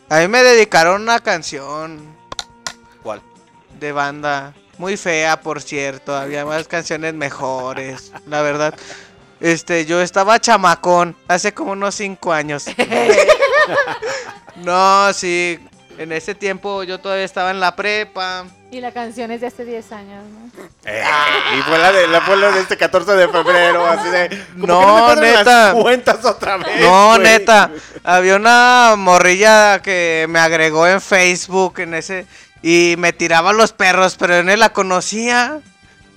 A 0.09 0.19
mí 0.19 0.27
me 0.27 0.43
dedicaron 0.43 1.01
una 1.01 1.19
canción 1.19 2.15
¿Cuál? 3.01 3.21
de 3.79 3.91
banda. 3.91 4.53
Muy 4.77 4.97
fea, 4.97 5.41
por 5.41 5.61
cierto. 5.61 6.15
Había 6.15 6.45
más 6.45 6.67
canciones 6.67 7.13
mejores, 7.13 8.11
la 8.27 8.41
verdad. 8.41 8.75
Este, 9.39 9.85
yo 9.85 10.01
estaba 10.01 10.39
chamacón 10.39 11.15
hace 11.27 11.53
como 11.53 11.71
unos 11.71 11.95
cinco 11.95 12.31
años. 12.33 12.65
no, 14.57 15.11
sí. 15.13 15.59
En 15.97 16.11
ese 16.11 16.35
tiempo 16.35 16.83
yo 16.83 16.99
todavía 16.99 17.23
estaba 17.23 17.51
en 17.51 17.59
la 17.59 17.75
prepa. 17.75 18.45
Y 18.71 18.81
la 18.81 18.91
canción 18.91 19.31
es 19.31 19.41
de 19.41 19.47
hace 19.47 19.63
10 19.63 19.91
años, 19.93 20.25
¿no? 20.25 20.63
Eh, 20.83 21.03
y 21.57 21.61
fue 21.61 21.77
la 21.77 21.91
de 21.91 22.07
la 22.07 22.21
fue 22.21 22.35
la 22.35 22.51
de 22.51 22.61
este 22.61 22.75
14 22.75 23.13
de 23.13 23.27
febrero, 23.29 23.85
así 23.85 24.09
de 24.09 24.43
No, 24.55 25.07
que 25.15 25.21
las 25.21 25.37
neta. 25.37 25.73
cuentas 25.73 26.25
otra 26.25 26.57
vez. 26.57 26.81
No, 26.81 27.17
neta. 27.17 27.71
Había 28.03 28.35
una 28.35 28.95
morrilla 28.97 29.81
que 29.81 30.25
me 30.29 30.39
agregó 30.39 30.85
en 30.87 30.99
Facebook 30.99 31.79
en 31.79 31.93
ese 31.93 32.25
y 32.61 32.95
me 32.97 33.13
tiraba 33.13 33.53
los 33.53 33.71
perros, 33.71 34.15
pero 34.17 34.35
yo 34.35 34.43
no 34.43 34.55
la 34.55 34.73
conocía. 34.73 35.61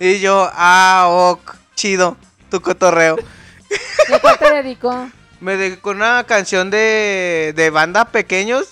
Y 0.01 0.19
yo, 0.21 0.51
ah, 0.55 1.07
ok, 1.09 1.55
chido, 1.77 2.17
tu 2.51 2.61
cotorreo. 2.61 3.17
¿Y 4.09 4.19
cuál 4.21 4.39
te 4.39 4.55
dedicó? 4.63 5.09
me 5.41 5.57
dediqué 5.57 5.81
con 5.81 5.97
una 5.99 6.25
canción 6.25 6.71
de, 6.71 7.53
de 7.55 7.71
banda 7.71 8.07
pequeños 8.07 8.67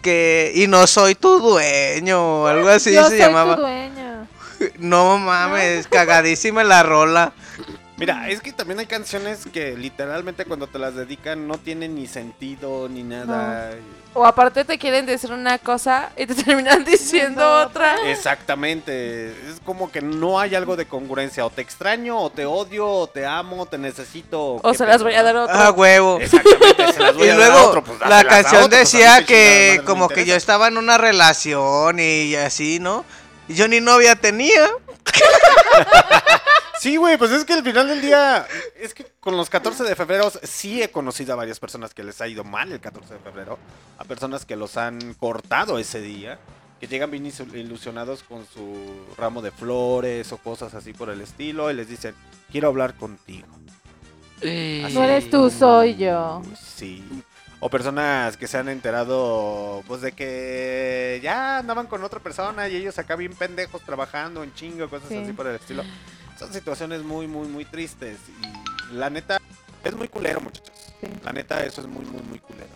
que 0.00 0.52
y 0.54 0.66
no 0.66 0.86
soy 0.86 1.14
tu 1.14 1.38
dueño 1.40 2.42
o 2.42 2.46
algo 2.46 2.68
así 2.68 2.92
Yo 2.92 3.02
se 3.04 3.10
soy 3.10 3.18
llamaba. 3.18 3.56
tu 3.56 3.62
dueño. 3.62 4.26
No 4.78 5.18
mames, 5.18 5.88
cagadísima 5.88 6.62
la 6.62 6.82
rola. 6.84 7.32
Mira, 8.02 8.28
es 8.28 8.40
que 8.40 8.52
también 8.52 8.80
hay 8.80 8.86
canciones 8.86 9.46
que 9.52 9.76
literalmente 9.76 10.44
cuando 10.44 10.66
te 10.66 10.76
las 10.76 10.96
dedican 10.96 11.46
no 11.46 11.56
tienen 11.56 11.94
ni 11.94 12.08
sentido 12.08 12.88
ni 12.88 13.04
nada. 13.04 13.70
O 14.12 14.26
aparte 14.26 14.64
te 14.64 14.76
quieren 14.76 15.06
decir 15.06 15.30
una 15.30 15.56
cosa 15.58 16.10
y 16.16 16.26
te 16.26 16.34
terminan 16.44 16.84
diciendo 16.84 17.48
otra. 17.60 18.10
Exactamente. 18.10 19.28
Es 19.28 19.60
como 19.64 19.92
que 19.92 20.02
no 20.02 20.40
hay 20.40 20.56
algo 20.56 20.74
de 20.74 20.86
congruencia. 20.86 21.46
O 21.46 21.50
te 21.50 21.62
extraño, 21.62 22.18
o 22.18 22.28
te 22.28 22.44
odio, 22.44 22.88
o 22.88 23.06
te 23.06 23.24
amo, 23.24 23.66
te 23.66 23.78
necesito. 23.78 24.54
O 24.54 24.72
¿qué 24.72 24.78
se 24.78 24.84
las 24.84 25.00
voy 25.00 25.14
a 25.14 25.22
dar 25.22 25.36
a 25.36 25.44
otro. 25.44 25.56
Ah, 25.56 25.70
huevo. 25.70 26.18
Exactamente, 26.18 26.92
se 26.92 26.98
las 26.98 27.14
voy 27.14 27.26
Y 27.28 27.30
a 27.30 27.36
dar 27.36 27.52
a 27.52 27.54
luego 27.54 27.68
otro, 27.68 27.84
pues, 27.84 28.00
la 28.00 28.24
canción 28.24 28.64
otro, 28.64 28.70
pues, 28.70 28.92
decía 28.92 29.24
que 29.24 29.80
como 29.86 30.08
que 30.08 30.24
yo 30.24 30.34
estaba 30.34 30.66
en 30.66 30.76
una 30.76 30.98
relación 30.98 32.00
y 32.00 32.34
así, 32.34 32.80
¿no? 32.80 33.04
Y 33.46 33.54
yo 33.54 33.68
ni 33.68 33.80
novia 33.80 34.16
tenía. 34.16 34.68
Sí, 36.82 36.96
güey, 36.96 37.16
pues 37.16 37.30
es 37.30 37.44
que 37.44 37.52
al 37.52 37.62
final 37.62 37.86
del 37.86 38.00
día, 38.00 38.44
es 38.76 38.92
que 38.92 39.06
con 39.20 39.36
los 39.36 39.48
14 39.48 39.84
de 39.84 39.94
febrero 39.94 40.32
sí 40.42 40.82
he 40.82 40.90
conocido 40.90 41.32
a 41.32 41.36
varias 41.36 41.60
personas 41.60 41.94
que 41.94 42.02
les 42.02 42.20
ha 42.20 42.26
ido 42.26 42.42
mal 42.42 42.72
el 42.72 42.80
14 42.80 43.14
de 43.14 43.20
febrero, 43.20 43.56
a 43.98 44.04
personas 44.04 44.44
que 44.44 44.56
los 44.56 44.76
han 44.76 45.14
cortado 45.14 45.78
ese 45.78 46.00
día, 46.00 46.40
que 46.80 46.88
llegan 46.88 47.12
bien 47.12 47.24
ilusionados 47.54 48.24
con 48.24 48.44
su 48.52 48.74
ramo 49.16 49.42
de 49.42 49.52
flores 49.52 50.32
o 50.32 50.38
cosas 50.38 50.74
así 50.74 50.92
por 50.92 51.08
el 51.08 51.20
estilo 51.20 51.70
y 51.70 51.74
les 51.74 51.88
dicen, 51.88 52.16
quiero 52.50 52.66
hablar 52.66 52.94
contigo. 52.94 53.46
Así, 54.38 54.90
No 54.92 55.04
eres 55.04 55.30
tú, 55.30 55.50
soy 55.50 55.94
yo. 55.94 56.42
Sí. 56.60 57.04
O 57.60 57.70
personas 57.70 58.36
que 58.36 58.48
se 58.48 58.58
han 58.58 58.68
enterado, 58.68 59.84
pues, 59.86 60.00
de 60.00 60.10
que 60.10 61.20
ya 61.22 61.58
andaban 61.58 61.86
con 61.86 62.02
otra 62.02 62.18
persona 62.18 62.66
y 62.68 62.74
ellos 62.74 62.98
acá 62.98 63.14
bien 63.14 63.34
pendejos 63.34 63.82
trabajando 63.82 64.42
en 64.42 64.52
chingo, 64.52 64.90
cosas 64.90 65.08
Sí. 65.10 65.18
así 65.18 65.32
por 65.32 65.46
el 65.46 65.54
estilo. 65.54 65.84
Son 66.42 66.52
situaciones 66.52 67.02
muy, 67.02 67.26
muy, 67.26 67.48
muy 67.48 67.64
tristes. 67.64 68.18
Y 68.90 68.94
la 68.94 69.10
neta, 69.10 69.38
es 69.84 69.94
muy 69.94 70.08
culero, 70.08 70.40
muchachos. 70.40 70.72
La 71.24 71.32
neta, 71.32 71.64
eso 71.64 71.80
es 71.80 71.86
muy, 71.86 72.04
muy, 72.04 72.22
muy 72.22 72.38
culero. 72.38 72.68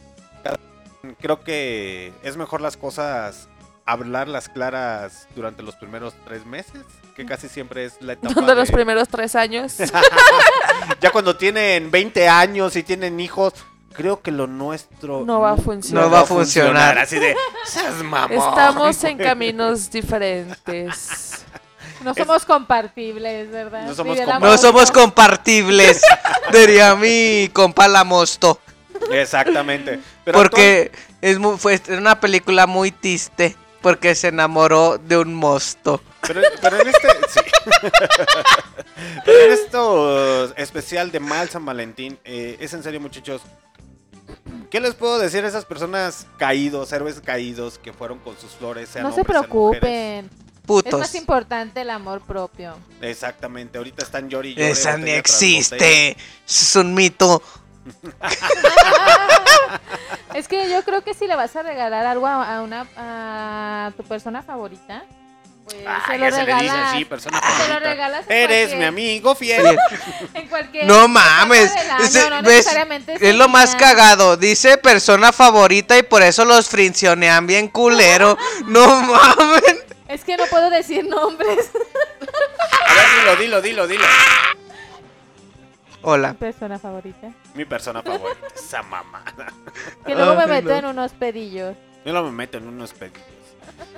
Creo 1.20 1.42
que 1.42 2.12
es 2.22 2.36
mejor 2.36 2.60
las 2.60 2.76
cosas, 2.76 3.48
hablarlas 3.84 4.48
claras 4.48 5.28
durante 5.36 5.62
los 5.62 5.76
primeros 5.76 6.14
tres 6.24 6.44
meses, 6.44 6.82
que 7.14 7.24
casi 7.24 7.48
siempre 7.48 7.84
es 7.84 8.00
la 8.00 8.14
etapa 8.14 8.34
Donde 8.34 8.54
los 8.56 8.68
de- 8.68 8.74
primeros 8.74 9.08
tres 9.08 9.36
años. 9.36 9.76
ya 11.00 11.10
cuando 11.12 11.36
tienen 11.36 11.90
20 11.90 12.28
años 12.28 12.74
y 12.74 12.82
tienen 12.82 13.20
hijos, 13.20 13.52
creo 13.92 14.20
que 14.20 14.32
lo 14.32 14.46
nuestro 14.48 15.24
No 15.24 15.40
va 15.40 15.52
a 15.52 15.56
funcionar. 15.56 16.04
No 16.04 16.10
va 16.10 16.20
a 16.20 16.24
funcionar. 16.26 16.98
Así 16.98 17.18
de, 17.20 17.36
seas 17.64 18.02
mamón. 18.02 18.36
Estamos 18.36 19.04
en 19.04 19.18
caminos 19.18 19.90
diferentes. 19.90 21.44
No 22.02 22.14
somos 22.14 22.44
compartibles, 22.44 23.50
¿verdad? 23.50 23.86
No 23.86 23.94
somos 23.94 24.18
la 24.18 24.38
No 24.38 24.58
somos 24.58 24.90
compartibles, 24.90 26.02
diría 26.52 26.94
mi 26.94 27.48
compa 27.52 27.88
la 27.88 28.04
Mosto. 28.04 28.60
Exactamente. 29.10 30.00
Pero 30.24 30.38
Porque 30.38 30.92
es 31.20 31.38
muy, 31.38 31.56
fue 31.58 31.80
una 31.88 32.20
película 32.20 32.66
muy 32.66 32.90
triste. 32.90 33.56
Porque 33.82 34.16
se 34.16 34.28
enamoró 34.28 34.98
de 34.98 35.16
un 35.16 35.32
mosto. 35.32 36.02
Pero, 36.26 36.40
pero 36.60 36.80
en 36.80 36.88
este. 36.88 37.08
sí. 37.28 37.40
pero 39.24 39.38
en 39.38 39.52
esto 39.52 40.56
especial 40.56 41.12
de 41.12 41.20
Mal 41.20 41.48
San 41.50 41.64
Valentín, 41.64 42.18
eh, 42.24 42.56
es 42.58 42.72
en 42.72 42.82
serio, 42.82 43.00
muchachos. 43.00 43.42
¿Qué 44.70 44.80
les 44.80 44.94
puedo 44.94 45.20
decir 45.20 45.44
a 45.44 45.48
esas 45.48 45.64
personas 45.64 46.26
caídos, 46.36 46.92
héroes 46.92 47.20
caídos 47.20 47.78
que 47.78 47.92
fueron 47.92 48.18
con 48.18 48.36
sus 48.36 48.52
flores? 48.52 48.88
Sean 48.88 49.04
No 49.04 49.14
se 49.14 49.22
sean 49.22 50.30
preocupen. 50.66 50.78
Es 50.88 50.92
Putos. 50.92 51.00
más 51.00 51.14
importante 51.14 51.80
el 51.80 51.90
amor 51.90 52.20
propio. 52.20 52.76
Exactamente, 53.00 53.78
ahorita 53.78 54.02
están 54.04 54.28
llori 54.28 54.50
y 54.50 54.54
llore, 54.54 54.70
Esa 54.70 54.96
ni 54.96 55.10
existe. 55.12 56.16
Es 56.46 56.76
un 56.76 56.92
mito. 56.94 57.42
Es 60.34 60.48
que 60.48 60.68
yo 60.70 60.82
creo 60.84 61.02
que 61.02 61.14
si 61.14 61.26
le 61.26 61.34
vas 61.34 61.54
a 61.56 61.62
regalar 61.62 62.04
algo 62.04 62.26
a, 62.26 62.56
a 62.58 62.60
una 62.62 62.86
a 62.96 63.92
tu 63.96 64.02
persona 64.02 64.42
favorita, 64.42 65.02
pues 65.64 65.76
Ah, 65.86 66.02
se 66.06 66.18
lo 66.18 66.26
ya 66.28 66.30
se 66.30 66.44
le 66.44 66.52
dice 66.54 66.62
regalas. 66.62 66.94
así, 66.94 67.04
persona 67.06 67.40
se 67.40 67.46
lo 67.46 67.52
favorita. 67.54 67.80
regalas 67.80 68.24
en 68.28 68.32
Eres 68.36 68.58
cualquier- 68.68 68.78
mi 68.78 68.84
amigo 68.84 69.34
fiel. 69.34 69.78
en 70.34 70.48
cualquier 70.48 70.86
No 70.86 71.08
mames. 71.08 71.72
año, 71.74 72.30
no 72.30 72.42
¿ves? 72.42 72.66
Es 73.20 73.34
lo 73.34 73.48
más 73.48 73.74
cagado. 73.76 74.36
Dice 74.36 74.76
persona 74.76 75.32
favorita 75.32 75.96
y 75.96 76.02
por 76.02 76.22
eso 76.22 76.44
los 76.44 76.68
frincionean 76.68 77.46
bien 77.46 77.68
culero. 77.68 78.36
No 78.66 78.86
mames. 79.00 79.84
Es 80.08 80.24
que 80.24 80.36
no 80.36 80.44
puedo 80.46 80.70
decir 80.70 81.06
nombres. 81.06 81.70
A 82.86 82.94
ver, 82.94 83.38
dilo, 83.38 83.60
dilo, 83.60 83.62
dilo, 83.62 83.86
dilo. 83.86 84.04
Hola. 86.02 86.34
persona 86.34 86.78
favorita. 86.78 87.32
Mi 87.54 87.64
persona 87.64 88.02
favorita, 88.02 88.46
esa 88.54 88.82
mamada. 88.82 89.52
Que 90.04 90.14
luego 90.14 90.36
me 90.36 90.46
meto 90.46 90.72
en 90.72 90.84
unos 90.84 91.12
pedillos. 91.12 91.76
Yo 92.04 92.12
no 92.12 92.22
me 92.22 92.30
meto 92.30 92.58
en 92.58 92.68
unos 92.68 92.92
pedidos. 92.92 93.35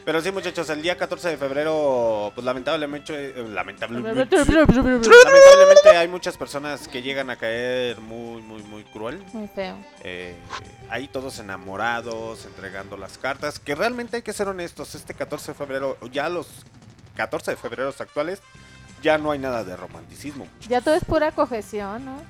Pero 0.04 0.20
sí, 0.20 0.30
muchachos, 0.32 0.70
el 0.70 0.80
día 0.80 0.96
14 0.96 1.28
de 1.28 1.36
febrero, 1.36 2.32
pues 2.34 2.44
lamentablemente, 2.44 3.30
eh, 3.30 3.48
lamentablemente, 3.48 4.14
lamentablemente 4.14 5.88
hay 5.96 6.08
muchas 6.08 6.36
personas 6.36 6.88
que 6.88 7.02
llegan 7.02 7.30
a 7.30 7.36
caer 7.36 8.00
muy, 8.00 8.40
muy, 8.42 8.62
muy 8.62 8.84
cruel. 8.84 9.22
Muy 9.32 9.48
feo. 9.48 9.76
Eh, 10.02 10.34
ahí 10.88 11.08
todos 11.08 11.38
enamorados, 11.38 12.46
entregando 12.46 12.96
las 12.96 13.18
cartas. 13.18 13.58
Que 13.58 13.74
realmente 13.74 14.16
hay 14.16 14.22
que 14.22 14.32
ser 14.32 14.48
honestos, 14.48 14.94
este 14.94 15.14
14 15.14 15.52
de 15.52 15.58
febrero, 15.58 15.98
ya 16.10 16.28
los 16.28 16.48
14 17.16 17.50
de 17.50 17.56
febrero 17.56 17.92
actuales, 17.98 18.40
ya 19.02 19.18
no 19.18 19.30
hay 19.30 19.38
nada 19.38 19.64
de 19.64 19.76
romanticismo. 19.76 20.46
Ya 20.68 20.80
todo 20.80 20.94
es 20.94 21.04
pura 21.04 21.32
cojeción, 21.32 22.04
¿no? 22.04 22.22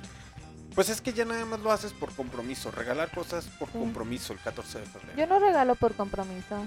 Pues 0.75 0.89
es 0.89 1.01
que 1.01 1.13
ya 1.13 1.25
nada 1.25 1.45
más 1.45 1.59
lo 1.61 1.71
haces 1.71 1.93
por 1.93 2.13
compromiso, 2.13 2.71
regalar 2.71 3.11
cosas 3.11 3.45
por 3.59 3.69
compromiso 3.69 4.33
el 4.33 4.39
14 4.39 4.79
de 4.79 4.85
febrero. 4.85 5.17
Yo 5.17 5.27
no 5.27 5.39
regalo 5.39 5.75
por 5.75 5.93
compromiso. 5.93 6.65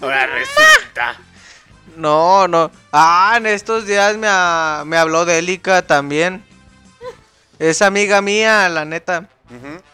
Ahora 0.00 0.26
resulta. 0.26 1.16
No, 1.96 2.48
no. 2.48 2.70
Ah, 2.92 3.34
en 3.36 3.46
estos 3.46 3.86
días 3.86 4.16
me, 4.16 4.26
ha- 4.28 4.82
me 4.86 4.96
habló 4.96 5.24
Délica 5.24 5.82
también. 5.82 6.44
Es 7.58 7.82
amiga 7.82 8.20
mía, 8.20 8.68
la 8.68 8.84
neta. 8.84 9.28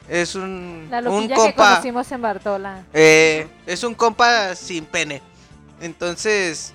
Es 0.09 0.37
un, 0.37 0.87
La 0.91 0.99
un 0.99 1.05
loquilla 1.05 1.35
que 1.35 1.41
compa. 1.41 1.69
conocimos 1.71 2.13
en 2.13 2.23
Bartola. 2.23 2.83
eh, 2.95 3.49
es 3.67 3.83
un 3.83 3.95
compa 3.95 4.55
sin 4.55 4.85
pene. 4.87 5.21
Entonces, 5.81 6.73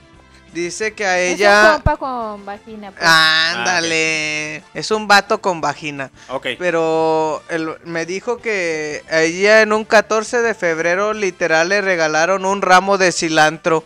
dice 0.53 0.93
que 0.93 1.05
a 1.05 1.19
Es 1.19 1.33
un 1.35 1.39
ella. 1.41 1.71
compa 1.73 1.97
con 1.97 2.45
vagina. 2.45 2.91
pues. 2.91 3.03
Ándale. 3.07 4.63
Es 4.73 4.91
un 4.91 5.07
vato 5.07 5.41
con 5.41 5.61
vagina. 5.61 6.11
Ok. 6.29 6.47
Pero 6.59 7.41
él 7.49 7.75
me 7.85 8.05
dijo 8.05 8.37
que 8.37 9.03
a 9.09 9.21
ella 9.21 9.61
en 9.61 9.73
un 9.73 9.85
14 9.85 10.41
de 10.41 10.53
febrero 10.53 11.13
literal 11.13 11.69
le 11.69 11.81
regalaron 11.81 12.45
un 12.45 12.61
ramo 12.61 12.97
de 12.97 13.11
cilantro. 13.11 13.83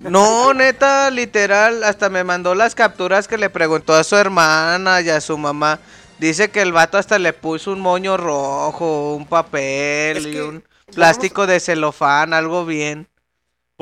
No, 0.00 0.52
neta, 0.52 1.10
literal, 1.10 1.84
hasta 1.84 2.08
me 2.08 2.24
mandó 2.24 2.54
las 2.56 2.74
capturas 2.74 3.28
que 3.28 3.38
le 3.38 3.50
preguntó 3.50 3.94
a 3.94 4.02
su 4.02 4.16
hermana 4.16 5.00
y 5.00 5.08
a 5.10 5.20
su 5.20 5.38
mamá. 5.38 5.78
Dice 6.18 6.50
que 6.50 6.60
el 6.60 6.72
vato 6.72 6.98
hasta 6.98 7.18
le 7.20 7.32
puso 7.32 7.70
un 7.72 7.80
moño 7.80 8.16
rojo, 8.16 9.14
un 9.14 9.26
papel 9.26 10.16
Es 10.18 10.26
y 10.26 10.38
un 10.40 10.64
plástico 10.94 11.46
de 11.46 11.60
celofán, 11.60 12.32
algo 12.34 12.64
bien. 12.64 13.08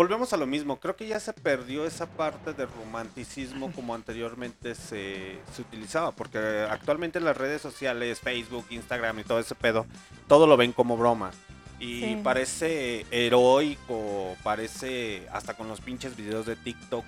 Volvemos 0.01 0.33
a 0.33 0.39
lo 0.39 0.47
mismo, 0.47 0.81
creo 0.81 0.97
que 0.97 1.07
ya 1.07 1.21
se 1.21 1.35
perdió 1.35 1.85
esa 1.85 2.07
parte 2.07 2.55
de 2.55 2.65
romanticismo 2.65 3.71
como 3.71 3.95
anteriormente 3.95 4.75
se, 4.75 5.37
se 5.55 5.61
utilizaba, 5.61 6.13
porque 6.13 6.39
actualmente 6.71 7.19
en 7.19 7.27
las 7.27 7.37
redes 7.37 7.61
sociales, 7.61 8.19
Facebook, 8.19 8.65
Instagram 8.71 9.19
y 9.19 9.25
todo 9.25 9.39
ese 9.41 9.55
pedo, 9.55 9.85
todo 10.27 10.47
lo 10.47 10.57
ven 10.57 10.73
como 10.73 10.97
broma. 10.97 11.33
Y 11.79 12.01
Sí. 12.01 12.21
parece 12.25 13.05
heroico, 13.11 14.39
parece 14.43 15.29
hasta 15.33 15.53
con 15.53 15.69
los 15.69 15.83
pinches 15.83 16.17
videos 16.17 16.47
de 16.47 16.57
TikTok, 16.57 17.05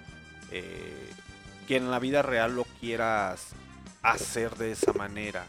eh, 0.51 1.09
que 1.67 1.77
en 1.79 1.91
la 1.91 1.99
vida 1.99 2.21
real 2.21 2.55
lo 2.55 2.65
quieras 2.79 3.55
hacer 4.03 4.55
de 4.57 4.73
esa 4.73 4.93
manera. 4.93 5.47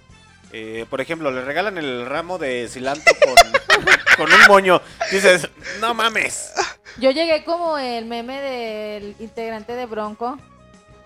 Eh, 0.54 0.86
por 0.88 1.02
ejemplo, 1.02 1.32
le 1.32 1.42
regalan 1.42 1.80
el 1.80 2.06
ramo 2.06 2.38
de 2.38 2.68
cilantro 2.70 3.12
con, 3.26 3.36
con 4.18 4.32
un 4.32 4.48
moño. 4.48 4.82
Dices, 5.12 5.50
no 5.82 5.96
mames. 5.96 6.54
Yo 7.00 7.10
llegué 7.10 7.44
como 7.44 7.80
el 7.80 8.06
meme 8.06 8.40
del 8.40 9.16
integrante 9.20 9.74
de 9.74 9.88
Bronco. 9.88 10.38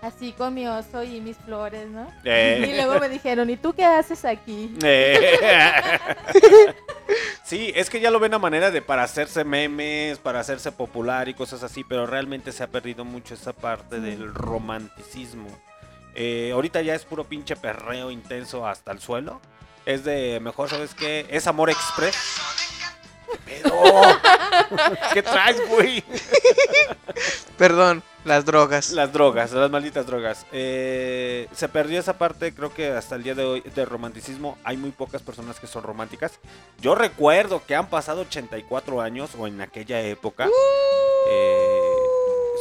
Así 0.00 0.32
con 0.32 0.54
mi 0.54 0.68
oso 0.68 1.02
y 1.02 1.20
mis 1.20 1.36
flores, 1.38 1.88
¿no? 1.88 2.06
Eh. 2.24 2.68
Y 2.68 2.76
luego 2.76 3.00
me 3.00 3.08
dijeron, 3.08 3.50
¿y 3.50 3.56
tú 3.56 3.72
qué 3.72 3.84
haces 3.84 4.24
aquí? 4.24 4.72
Eh. 4.84 5.36
sí, 7.44 7.72
es 7.74 7.90
que 7.90 7.98
ya 7.98 8.12
lo 8.12 8.20
ven 8.20 8.32
a 8.34 8.38
manera 8.38 8.70
de 8.70 8.80
para 8.80 9.02
hacerse 9.02 9.42
memes, 9.42 10.18
para 10.18 10.38
hacerse 10.38 10.70
popular 10.70 11.28
y 11.28 11.34
cosas 11.34 11.64
así, 11.64 11.82
pero 11.82 12.06
realmente 12.06 12.52
se 12.52 12.62
ha 12.62 12.68
perdido 12.68 13.04
mucho 13.04 13.34
esa 13.34 13.52
parte 13.52 13.98
del 13.98 14.32
romanticismo. 14.32 15.48
Eh, 16.14 16.50
ahorita 16.52 16.82
ya 16.82 16.94
es 16.94 17.04
puro 17.04 17.24
pinche 17.24 17.56
perreo 17.56 18.10
intenso 18.10 18.66
hasta 18.66 18.92
el 18.92 19.00
suelo. 19.00 19.40
Es 19.86 20.04
de 20.04 20.40
mejor, 20.40 20.68
¿sabes 20.68 20.94
qué? 20.94 21.26
Es 21.30 21.46
Amor 21.46 21.70
Express. 21.70 22.16
¿Qué 23.46 23.62
pedo? 23.62 23.72
¿Qué 25.14 25.22
traes, 25.22 25.60
güey? 25.68 26.04
Perdón, 27.56 28.02
las 28.24 28.44
drogas. 28.44 28.90
Las 28.90 29.12
drogas, 29.12 29.52
las 29.52 29.70
malditas 29.70 30.06
drogas. 30.06 30.46
Eh, 30.52 31.48
se 31.52 31.68
perdió 31.68 31.98
esa 31.98 32.18
parte, 32.18 32.54
creo 32.54 32.72
que 32.72 32.90
hasta 32.90 33.14
el 33.16 33.22
día 33.22 33.34
de 33.34 33.44
hoy, 33.44 33.60
de 33.60 33.84
romanticismo. 33.84 34.58
Hay 34.64 34.76
muy 34.76 34.90
pocas 34.90 35.22
personas 35.22 35.58
que 35.58 35.66
son 35.66 35.82
románticas. 35.82 36.38
Yo 36.80 36.94
recuerdo 36.94 37.64
que 37.64 37.74
han 37.74 37.88
pasado 37.88 38.22
84 38.22 39.00
años, 39.00 39.30
o 39.38 39.46
en 39.46 39.60
aquella 39.60 40.00
época, 40.02 40.46
eh, 40.46 40.50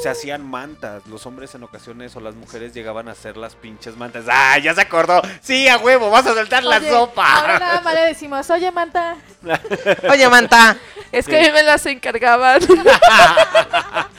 se 0.01 0.09
hacían 0.09 0.45
mantas. 0.49 1.05
Los 1.07 1.25
hombres 1.25 1.53
en 1.55 1.63
ocasiones 1.63 2.15
o 2.15 2.19
las 2.19 2.35
mujeres 2.35 2.73
llegaban 2.73 3.07
a 3.07 3.11
hacer 3.11 3.37
las 3.37 3.55
pinches 3.55 3.97
mantas. 3.97 4.25
¡Ah, 4.29 4.57
ya 4.59 4.73
se 4.75 4.81
acordó! 4.81 5.21
¡Sí, 5.41 5.67
a 5.67 5.77
huevo! 5.77 6.09
¡Vas 6.09 6.25
a 6.27 6.33
soltar 6.33 6.63
la 6.63 6.79
sopa! 6.81 7.39
Ahora 7.39 7.59
nada 7.59 7.81
más 7.81 7.93
le 7.93 8.01
decimos, 8.01 8.49
oye, 8.49 8.71
Manta. 8.71 9.15
Oye, 10.11 10.27
Manta. 10.29 10.77
Es 11.11 11.25
que 11.25 11.37
a 11.39 11.41
mí 11.43 11.51
me 11.51 11.63
las 11.63 11.85
encargaban. 11.85 12.59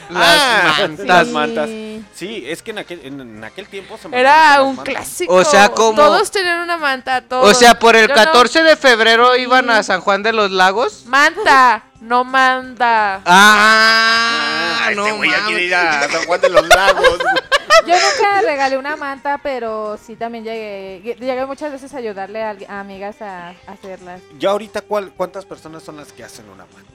Las 0.08 0.22
Ah, 0.40 0.74
mantas. 0.78 1.06
Las 1.06 1.26
Sí. 1.26 1.32
mantas. 1.34 1.68
Sí, 2.14 2.44
es 2.46 2.62
que 2.62 2.70
en 2.70 2.78
aquel, 2.78 3.00
en, 3.04 3.20
en 3.20 3.44
aquel 3.44 3.68
tiempo 3.68 3.98
se 3.98 4.08
Era 4.16 4.62
un 4.62 4.76
mantas. 4.76 4.94
clásico. 4.94 5.34
O 5.34 5.44
sea, 5.44 5.68
como- 5.68 5.96
Todos 6.02 6.30
tenían 6.30 6.60
una 6.60 6.78
manta, 6.78 7.20
todos. 7.20 7.50
O 7.50 7.54
sea, 7.54 7.78
por 7.78 7.94
el 7.94 8.08
Yo 8.08 8.14
no- 8.14 8.24
14 8.24 8.62
de 8.62 8.76
febrero 8.76 9.36
iban 9.36 9.68
a 9.68 9.82
San 9.82 10.00
Juan 10.00 10.22
de 10.22 10.32
los 10.32 10.50
Lagos. 10.50 11.04
Manta, 11.06 11.82
no 12.00 12.24
manda. 12.24 13.20
Ah, 13.24 14.80
Ah, 14.80 14.90
no 14.94 15.04
este 15.06 15.16
güey 15.18 15.30
quiere 15.46 15.64
ir 15.64 15.74
a 15.74 16.08
San 16.08 16.24
Juan 16.26 16.40
de 16.40 16.48
los 16.48 16.66
Lagos. 16.68 17.18
Yo 17.86 17.94
nunca 17.94 18.40
regalé 18.42 18.76
una 18.76 18.96
manta, 18.96 19.38
pero 19.42 19.98
sí 20.02 20.16
también 20.16 20.44
llegué, 20.44 21.14
llegué 21.18 21.46
muchas 21.46 21.72
veces 21.72 21.92
a 21.94 21.98
ayudarle 21.98 22.42
a, 22.42 22.56
a 22.68 22.80
amigas 22.80 23.20
a, 23.22 23.48
a 23.48 23.54
hacerlas. 23.72 24.20
Ya 24.38 24.50
ahorita, 24.50 24.80
¿cuál, 24.82 25.12
¿cuántas 25.16 25.44
personas 25.44 25.82
son 25.82 25.96
las 25.96 26.12
que 26.12 26.24
hacen 26.24 26.48
una 26.48 26.64
manta? 26.66 26.90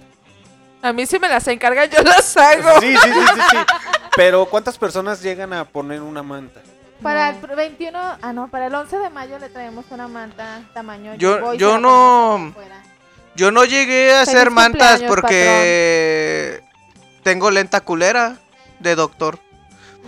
A 0.81 0.91
mí 0.91 1.05
si 1.05 1.17
me 1.19 1.29
las 1.29 1.47
encargan, 1.47 1.89
yo 1.89 2.01
las 2.03 2.35
hago. 2.35 2.79
Sí, 2.81 2.95
sí, 2.95 3.09
sí, 3.13 3.19
sí, 3.35 3.41
sí. 3.51 3.57
Pero 4.15 4.45
¿cuántas 4.45 4.77
personas 4.77 5.21
llegan 5.21 5.53
a 5.53 5.65
poner 5.65 6.01
una 6.01 6.21
manta? 6.23 6.61
Para 7.01 7.31
No. 7.31 7.47
el 7.49 7.55
21, 7.55 7.99
ah 8.21 8.33
no, 8.33 8.47
para 8.49 8.67
el 8.67 8.75
11 8.75 8.97
de 8.97 9.09
mayo 9.09 9.39
le 9.39 9.49
traemos 9.49 9.85
una 9.91 10.07
manta 10.07 10.61
tamaño. 10.73 11.15
Yo- 11.15 11.53
yo 11.55 11.73
la 11.73 11.79
no- 11.79 12.47
afuera. 12.49 12.83
Yo 13.35 13.51
no 13.51 13.65
llegué 13.65 14.13
a 14.13 14.25
Feliz 14.25 14.35
hacer 14.35 14.51
mantas 14.51 15.01
porque 15.07 16.61
tengo 17.23 17.49
lenta 17.51 17.81
culera 17.81 18.37
de 18.79 18.95
doctor. 18.95 19.39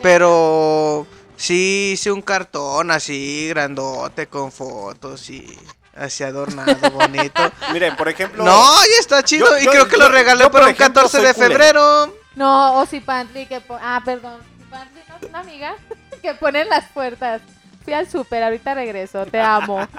Pero 0.02 1.08
sí 1.38 1.92
hice 1.94 2.12
un 2.12 2.22
cartón 2.22 2.92
así 2.92 3.48
grandote 3.50 4.28
con 4.28 4.52
fotos 4.52 5.30
y 5.30 5.58
así 5.96 6.24
adornado, 6.24 6.92
bonito. 6.92 7.42
Miren, 7.74 7.96
por 7.96 8.10
ejemplo. 8.10 8.44
No, 8.44 8.76
ya 8.84 9.00
está 9.00 9.24
chido 9.24 9.48
Yo- 9.52 9.58
y 9.60 9.66
yo- 9.66 9.72
creo 9.72 9.86
que 9.88 9.94
yo- 9.98 10.04
lo 10.04 10.10
regalé 10.10 10.50
por 10.50 10.62
un 10.64 10.70
ejemplo, 10.70 11.04
14 11.04 11.18
soy 11.18 11.26
de 11.28 11.34
culero. 11.34 11.54
febrero. 11.54 12.14
No, 12.36 12.80
o 12.82 12.86
si 12.86 13.00
Pantry 13.00 13.46
que 13.46 13.62
po- 13.62 13.80
ah, 13.82 14.02
perdón, 14.04 14.40
Pantry 14.70 15.02
no 15.08 15.16
es 15.22 15.30
una 15.30 15.40
amiga 15.40 15.76
que 16.22 16.34
pone 16.36 16.62
en 16.62 16.70
las 16.70 16.86
puertas. 16.92 17.42
Fui 17.86 17.94
al 17.94 18.10
súper, 18.10 18.44
ahorita 18.44 18.74
regreso, 18.74 19.26
te 19.28 19.40
amo. 19.40 19.88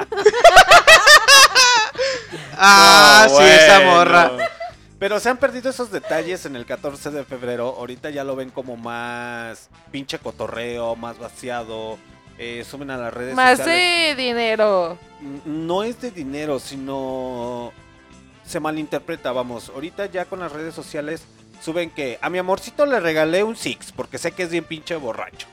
Ah, 2.56 3.26
No, 3.28 3.36
sí, 3.38 3.44
esa 3.44 3.80
morra. 3.80 4.32
Pero 4.98 5.20
se 5.20 5.28
han 5.28 5.36
perdido 5.36 5.68
esos 5.68 5.90
detalles 5.90 6.46
en 6.46 6.56
el 6.56 6.64
14 6.64 7.10
de 7.10 7.24
febrero. 7.24 7.74
Ahorita 7.78 8.08
ya 8.10 8.24
lo 8.24 8.34
ven 8.34 8.50
como 8.50 8.76
más 8.76 9.68
pinche 9.90 10.18
cotorreo, 10.18 10.96
más 10.96 11.18
vaciado. 11.18 11.98
Eh, 12.38 12.64
suben 12.68 12.90
a 12.90 12.96
las 12.96 13.12
redes 13.14 13.34
Más 13.34 13.58
sociales. 13.58 14.16
de 14.16 14.22
dinero. 14.22 14.98
No 15.44 15.82
es 15.82 16.00
de 16.00 16.10
dinero, 16.10 16.58
sino 16.58 17.72
se 18.46 18.60
malinterpreta, 18.60 19.32
vamos. 19.32 19.70
Ahorita 19.74 20.06
ya 20.06 20.24
con 20.26 20.40
las 20.40 20.52
redes 20.52 20.74
sociales 20.74 21.24
suben 21.62 21.90
que 21.90 22.18
a 22.22 22.28
mi 22.30 22.38
amorcito 22.38 22.84
le 22.86 23.00
regalé 23.00 23.42
un 23.42 23.56
Six 23.56 23.92
porque 23.92 24.18
sé 24.18 24.32
que 24.32 24.44
es 24.44 24.50
bien 24.50 24.64
pinche 24.64 24.96
borracho. 24.96 25.46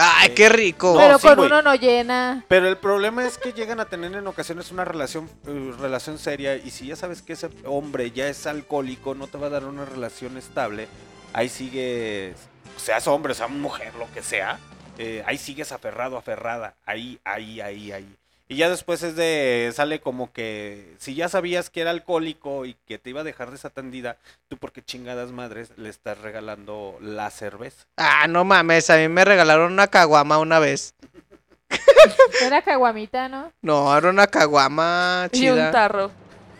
Ay, 0.00 0.28
qué 0.30 0.48
rico. 0.48 0.92
No, 0.92 1.00
Pero 1.00 1.18
sí, 1.18 1.26
con 1.26 1.40
uno 1.40 1.60
no 1.60 1.74
llena. 1.74 2.44
Pero 2.46 2.68
el 2.68 2.76
problema 2.76 3.26
es 3.26 3.36
que 3.36 3.52
llegan 3.52 3.80
a 3.80 3.86
tener 3.86 4.14
en 4.14 4.26
ocasiones 4.28 4.70
una 4.70 4.84
relación, 4.84 5.28
eh, 5.46 5.74
relación 5.80 6.18
seria 6.18 6.54
y 6.54 6.70
si 6.70 6.86
ya 6.86 6.94
sabes 6.94 7.20
que 7.20 7.32
ese 7.32 7.50
hombre 7.64 8.12
ya 8.12 8.28
es 8.28 8.46
alcohólico, 8.46 9.16
no 9.16 9.26
te 9.26 9.38
va 9.38 9.48
a 9.48 9.50
dar 9.50 9.64
una 9.64 9.84
relación 9.84 10.36
estable, 10.36 10.86
ahí 11.32 11.48
sigues, 11.48 12.36
seas 12.76 13.08
hombre, 13.08 13.34
seas 13.34 13.50
mujer, 13.50 13.92
lo 13.96 14.08
que 14.12 14.22
sea, 14.22 14.60
eh, 14.98 15.24
ahí 15.26 15.36
sigues 15.36 15.72
aferrado, 15.72 16.16
aferrada, 16.16 16.76
ahí, 16.86 17.18
ahí, 17.24 17.60
ahí, 17.60 17.90
ahí. 17.90 18.17
Y 18.50 18.56
ya 18.56 18.70
después 18.70 19.02
es 19.02 19.14
de, 19.14 19.70
sale 19.74 20.00
como 20.00 20.32
que, 20.32 20.94
si 20.98 21.14
ya 21.14 21.28
sabías 21.28 21.68
que 21.68 21.82
era 21.82 21.90
alcohólico 21.90 22.64
y 22.64 22.76
que 22.86 22.96
te 22.98 23.10
iba 23.10 23.20
a 23.20 23.24
dejar 23.24 23.50
desatendida, 23.50 24.16
tú 24.48 24.56
porque 24.56 24.82
chingadas 24.82 25.32
madres 25.32 25.70
le 25.76 25.90
estás 25.90 26.16
regalando 26.18 26.96
la 27.02 27.30
cerveza. 27.30 27.84
Ah, 27.98 28.26
no 28.26 28.44
mames, 28.46 28.88
a 28.88 28.96
mí 28.96 29.06
me 29.08 29.26
regalaron 29.26 29.70
una 29.72 29.88
caguama 29.88 30.38
una 30.38 30.58
vez. 30.60 30.94
Era 32.42 32.62
caguamita, 32.62 33.28
¿no? 33.28 33.52
No, 33.60 33.94
era 33.94 34.08
una 34.08 34.26
caguama 34.26 35.28
Y 35.32 35.48
un 35.50 35.56
chida. 35.56 35.70
tarro. 35.70 36.10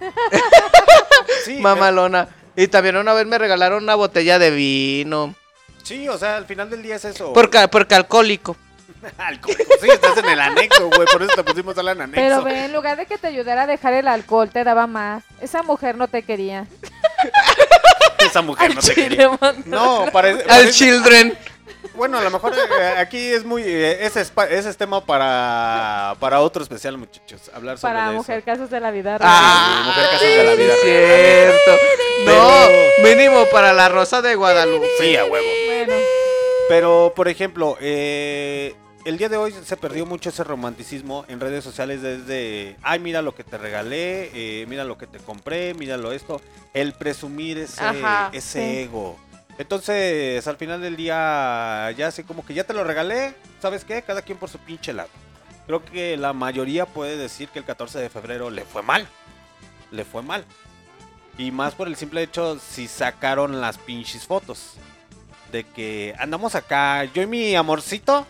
Sí, 1.44 1.56
eh, 1.56 1.60
Mamalona. 1.60 2.28
Y 2.56 2.68
también 2.68 2.96
una 2.96 3.12
vez 3.14 3.26
me 3.26 3.38
regalaron 3.38 3.82
una 3.82 3.94
botella 3.94 4.38
de 4.38 4.50
vino. 4.50 5.34
sí, 5.82 6.08
o 6.08 6.18
sea, 6.18 6.36
al 6.36 6.44
final 6.46 6.68
del 6.70 6.82
día 6.82 6.96
es 6.96 7.04
eso. 7.04 7.32
Porque, 7.32 7.66
porque 7.68 7.94
alcohólico. 7.94 8.56
Alcohólico. 9.18 9.74
Sí, 9.80 9.88
estás 9.90 10.16
en 10.18 10.26
el 10.28 10.40
anexo, 10.40 10.88
güey. 10.88 11.06
Por 11.10 11.22
eso 11.22 11.32
te 11.34 11.44
pusimos 11.44 11.76
al 11.78 11.88
anexo. 11.88 12.12
Pero 12.14 12.42
ve, 12.42 12.64
en 12.66 12.72
lugar 12.72 12.96
de 12.96 13.06
que 13.06 13.18
te 13.18 13.26
ayudara 13.28 13.62
a 13.62 13.66
dejar 13.66 13.92
el 13.94 14.08
alcohol, 14.08 14.50
te 14.50 14.64
daba 14.64 14.86
más. 14.86 15.24
Esa 15.40 15.62
mujer 15.62 15.96
no 15.96 16.08
te 16.08 16.22
quería. 16.22 16.66
Esa 18.18 18.42
mujer 18.42 18.74
no 18.74 18.80
te 18.80 18.94
quería. 18.94 19.30
No, 19.66 20.06
parece. 20.12 20.42
Al 20.42 20.46
parece- 20.48 20.72
children. 20.72 21.38
Bueno, 21.94 22.18
a 22.18 22.22
lo 22.22 22.30
mejor 22.30 22.54
eh, 22.54 22.94
aquí 22.98 23.18
es 23.18 23.44
muy. 23.44 23.62
eh, 23.64 24.04
ese, 24.06 24.20
es, 24.20 24.32
ese 24.50 24.70
es 24.70 24.76
tema 24.76 25.04
para, 25.04 26.14
para 26.20 26.40
otro 26.40 26.62
especial, 26.62 26.96
muchachos. 26.96 27.50
Hablar 27.54 27.78
sobre 27.78 27.92
Para 27.94 28.06
eso. 28.08 28.12
mujer 28.18 28.42
casos 28.44 28.70
de 28.70 28.78
la 28.80 28.90
vida 28.92 29.18
real. 29.18 29.30
Ah, 29.32 29.82
mujer 29.86 30.04
casos 30.10 30.28
de 30.28 30.44
la 30.44 30.54
vida 30.54 30.74
cierto. 30.82 31.82
No, 32.24 32.66
mínimo 33.08 33.44
para 33.50 33.72
la 33.72 33.88
Rosa 33.88 34.22
de 34.22 34.34
Guadalupe. 34.34 34.86
Sí, 35.00 35.16
a 35.16 35.24
huevo. 35.24 35.46
Bueno, 35.66 35.94
Pero, 36.68 37.12
por 37.16 37.28
ejemplo, 37.28 37.76
eh, 37.80 38.74
el 39.08 39.16
día 39.16 39.30
de 39.30 39.38
hoy 39.38 39.52
se 39.64 39.76
perdió 39.78 40.04
mucho 40.04 40.28
ese 40.28 40.44
romanticismo 40.44 41.24
en 41.28 41.40
redes 41.40 41.64
sociales 41.64 42.02
desde, 42.02 42.76
ay, 42.82 42.98
mira 42.98 43.22
lo 43.22 43.34
que 43.34 43.42
te 43.42 43.56
regalé, 43.56 44.30
eh, 44.34 44.66
mira 44.68 44.84
lo 44.84 44.98
que 44.98 45.06
te 45.06 45.18
compré, 45.18 45.72
míralo 45.72 46.12
esto, 46.12 46.42
el 46.74 46.92
presumir 46.92 47.56
ese, 47.56 47.82
Ajá, 47.82 48.28
ese 48.34 48.60
sí. 48.60 48.78
ego. 48.80 49.18
Entonces, 49.56 50.46
al 50.46 50.58
final 50.58 50.82
del 50.82 50.96
día, 50.96 51.90
ya 51.96 52.08
así 52.08 52.22
como 52.22 52.44
que 52.44 52.52
ya 52.52 52.64
te 52.64 52.74
lo 52.74 52.84
regalé, 52.84 53.34
¿sabes 53.62 53.82
qué? 53.82 54.02
Cada 54.02 54.20
quien 54.20 54.36
por 54.36 54.50
su 54.50 54.58
pinche 54.58 54.92
lado. 54.92 55.08
Creo 55.66 55.82
que 55.82 56.18
la 56.18 56.34
mayoría 56.34 56.84
puede 56.84 57.16
decir 57.16 57.48
que 57.48 57.60
el 57.60 57.64
14 57.64 57.98
de 57.98 58.10
febrero 58.10 58.50
le 58.50 58.66
fue 58.66 58.82
mal. 58.82 59.08
Le 59.90 60.04
fue 60.04 60.20
mal. 60.20 60.44
Y 61.38 61.50
más 61.50 61.74
por 61.74 61.88
el 61.88 61.96
simple 61.96 62.22
hecho 62.22 62.58
si 62.58 62.86
sacaron 62.88 63.58
las 63.62 63.78
pinches 63.78 64.26
fotos. 64.26 64.74
De 65.50 65.64
que 65.64 66.14
andamos 66.18 66.54
acá, 66.54 67.04
yo 67.04 67.22
y 67.22 67.26
mi 67.26 67.56
amorcito, 67.56 68.26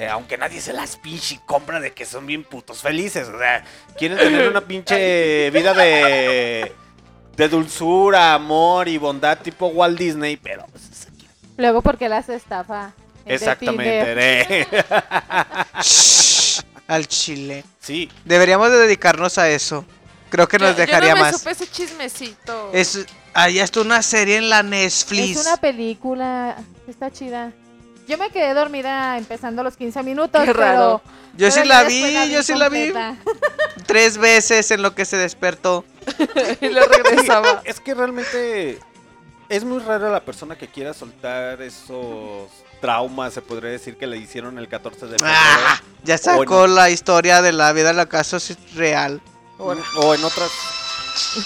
eh, 0.00 0.08
aunque 0.08 0.38
nadie 0.38 0.60
se 0.60 0.72
las 0.72 0.96
pinche 0.96 1.40
compra 1.44 1.78
de 1.80 1.92
que 1.92 2.06
son 2.06 2.26
bien 2.26 2.42
putos 2.44 2.80
felices. 2.80 3.28
O 3.28 3.38
sea, 3.38 3.64
quieren 3.98 4.16
tener 4.16 4.48
una 4.48 4.62
pinche 4.62 5.50
vida 5.54 5.74
de, 5.74 6.72
de 7.36 7.48
dulzura, 7.48 8.32
amor 8.34 8.88
y 8.88 8.96
bondad 8.96 9.38
tipo 9.40 9.66
Walt 9.66 9.98
Disney, 9.98 10.36
pero 10.38 10.64
pues 10.72 11.06
luego 11.58 11.82
porque 11.82 12.08
las 12.08 12.28
estafa. 12.30 12.92
Exactamente. 13.26 14.60
Eh. 14.60 14.66
Al 16.88 17.06
chile. 17.06 17.64
Sí, 17.80 18.10
Deberíamos 18.24 18.70
de 18.70 18.78
dedicarnos 18.78 19.38
a 19.38 19.48
eso. 19.48 19.84
Creo 20.30 20.48
que 20.48 20.58
nos 20.58 20.70
Yo- 20.70 20.76
dejaría 20.86 21.10
yo 21.10 21.14
no 21.16 21.24
me 21.24 21.30
más. 21.30 21.38
supe 21.38 21.50
ese 21.50 21.66
chismecito. 21.70 22.70
Es, 22.72 23.06
ahí 23.34 23.58
está 23.58 23.80
una 23.82 24.02
serie 24.02 24.38
en 24.38 24.48
la 24.48 24.62
Netflix. 24.62 25.36
Es 25.38 25.46
una 25.46 25.56
película, 25.58 26.56
está 26.88 27.10
chida. 27.10 27.52
Yo 28.08 28.18
me 28.18 28.30
quedé 28.30 28.54
dormida 28.54 29.16
empezando 29.18 29.62
los 29.62 29.76
15 29.76 30.02
minutos, 30.02 30.42
Qué 30.44 30.52
raro. 30.52 31.00
pero... 31.04 31.20
Yo 31.36 31.48
pero 31.48 31.62
sí 31.62 31.68
la 31.68 31.84
vi, 31.84 32.32
yo 32.32 32.42
sí 32.42 32.54
la 32.56 32.68
vi. 32.68 32.92
Tres 33.86 34.18
veces 34.18 34.68
en 34.72 34.82
lo 34.82 34.94
que 34.96 35.04
se 35.04 35.16
despertó. 35.16 35.84
y 36.60 36.68
lo 36.70 36.84
regresaba. 36.86 37.62
es 37.64 37.78
que 37.78 37.94
realmente 37.94 38.80
es 39.48 39.62
muy 39.64 39.78
rara 39.80 40.10
la 40.10 40.24
persona 40.24 40.56
que 40.58 40.66
quiera 40.68 40.92
soltar 40.92 41.62
esos 41.62 42.50
traumas, 42.80 43.32
se 43.34 43.42
podría 43.42 43.70
decir, 43.70 43.96
que 43.96 44.06
le 44.08 44.16
hicieron 44.16 44.58
el 44.58 44.66
14 44.68 45.06
de 45.06 45.18
febrero. 45.18 45.36
Ah, 45.38 45.80
ya 46.02 46.18
sacó 46.18 46.64
en- 46.64 46.74
la 46.74 46.90
historia 46.90 47.42
de 47.42 47.52
la 47.52 47.72
vida 47.72 47.88
de 47.88 47.94
la 47.94 48.06
casa 48.06 48.38
es 48.38 48.56
real. 48.74 49.20
O 49.58 49.72
en, 49.72 49.78
o 49.96 50.14
en 50.14 50.24
otras. 50.24 50.50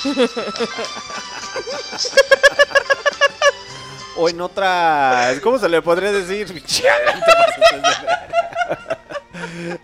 o 4.17 4.29
en 4.29 4.41
otras. 4.41 5.41
¿Cómo 5.41 5.59
se 5.59 5.69
le 5.69 5.83
podría 5.83 6.13
decir? 6.13 6.63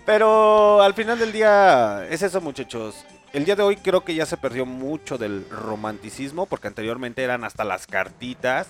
Pero 0.07 0.83
al 0.83 0.95
final 0.95 1.19
del 1.19 1.33
día 1.33 2.07
es 2.11 2.23
eso, 2.23 2.41
muchachos. 2.41 3.05
El 3.33 3.45
día 3.45 3.55
de 3.55 3.63
hoy 3.63 3.77
creo 3.77 4.05
que 4.05 4.15
ya 4.15 4.27
se 4.27 4.37
perdió 4.37 4.67
mucho 4.67 5.17
del 5.17 5.49
romanticismo 5.49 6.47
porque 6.47 6.67
anteriormente 6.69 7.23
eran 7.23 7.45
hasta 7.45 7.65
las 7.65 7.87
cartitas. 7.87 8.67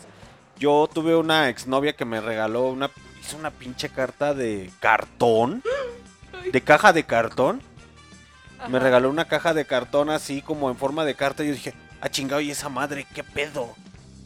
Yo 0.59 0.89
tuve 0.93 1.17
una 1.17 1.49
exnovia 1.49 1.95
que 1.95 2.05
me 2.05 2.21
regaló 2.21 2.67
una 2.69 2.91
hizo 3.21 3.37
una 3.37 3.51
pinche 3.51 3.89
carta 3.89 4.35
de 4.35 4.71
cartón, 4.81 5.63
de 6.53 6.61
caja 6.61 6.93
de 6.93 7.05
cartón. 7.05 7.63
Me 8.69 8.79
regaló 8.79 9.09
una 9.09 9.27
caja 9.27 9.55
de 9.55 9.65
cartón 9.65 10.11
así 10.11 10.43
como 10.43 10.69
en 10.69 10.77
forma 10.77 11.05
de 11.07 11.15
carta 11.15 11.43
y 11.43 11.49
yo 11.49 11.53
dije, 11.55 11.75
"Ah, 12.03 12.11
chingado, 12.11 12.43
y 12.43 12.51
esa 12.51 12.69
madre, 12.69 13.07
qué 13.15 13.25
pedo." 13.25 13.75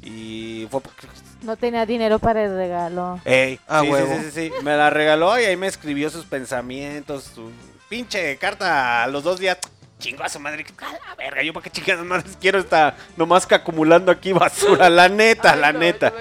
Y 0.04 0.68
fue 0.70 0.82
porque 0.82 1.06
No 1.42 1.56
tenía 1.56 1.86
dinero 1.86 2.18
para 2.18 2.44
el 2.44 2.54
regalo. 2.54 3.20
Ey, 3.24 3.58
A 3.66 3.80
sí, 3.80 3.86
sí, 3.86 3.92
huevo. 3.92 4.14
Sí, 4.14 4.22
sí, 4.24 4.30
sí. 4.30 4.52
Me 4.62 4.76
la 4.76 4.90
regaló 4.90 5.40
y 5.40 5.44
ahí 5.44 5.56
me 5.56 5.66
escribió 5.66 6.10
sus 6.10 6.26
pensamientos, 6.26 7.30
su 7.34 7.50
pinche 7.88 8.36
carta 8.36 9.02
a 9.02 9.06
los 9.06 9.24
dos 9.24 9.40
días. 9.40 9.58
Chingo 9.98 10.22
a 10.22 10.28
su 10.28 10.38
madre, 10.40 10.66
a 10.78 10.92
la 11.08 11.14
verga, 11.16 11.42
yo 11.42 11.54
para 11.54 11.64
qué 11.64 11.70
chingadas 11.70 12.04
madres 12.04 12.36
quiero 12.38 12.58
estar 12.58 12.94
nomás 13.16 13.46
que 13.46 13.54
acumulando 13.54 14.12
aquí 14.12 14.32
basura, 14.32 14.90
la 14.90 15.08
neta, 15.08 15.56
la 15.56 15.72
neta. 15.72 16.12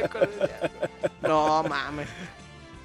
No 1.21 1.63
mames. 1.63 2.07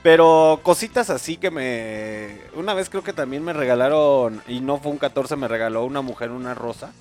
Pero 0.02 0.60
cositas 0.62 1.10
así 1.10 1.36
que 1.36 1.50
me... 1.50 2.40
Una 2.54 2.72
vez 2.72 2.88
creo 2.88 3.04
que 3.04 3.12
también 3.12 3.44
me 3.44 3.52
regalaron, 3.52 4.42
y 4.48 4.60
no 4.60 4.78
fue 4.78 4.90
un 4.90 4.98
14, 4.98 5.36
me 5.36 5.46
regaló 5.46 5.84
una 5.84 6.00
mujer 6.00 6.30
una 6.30 6.54
rosa. 6.54 6.92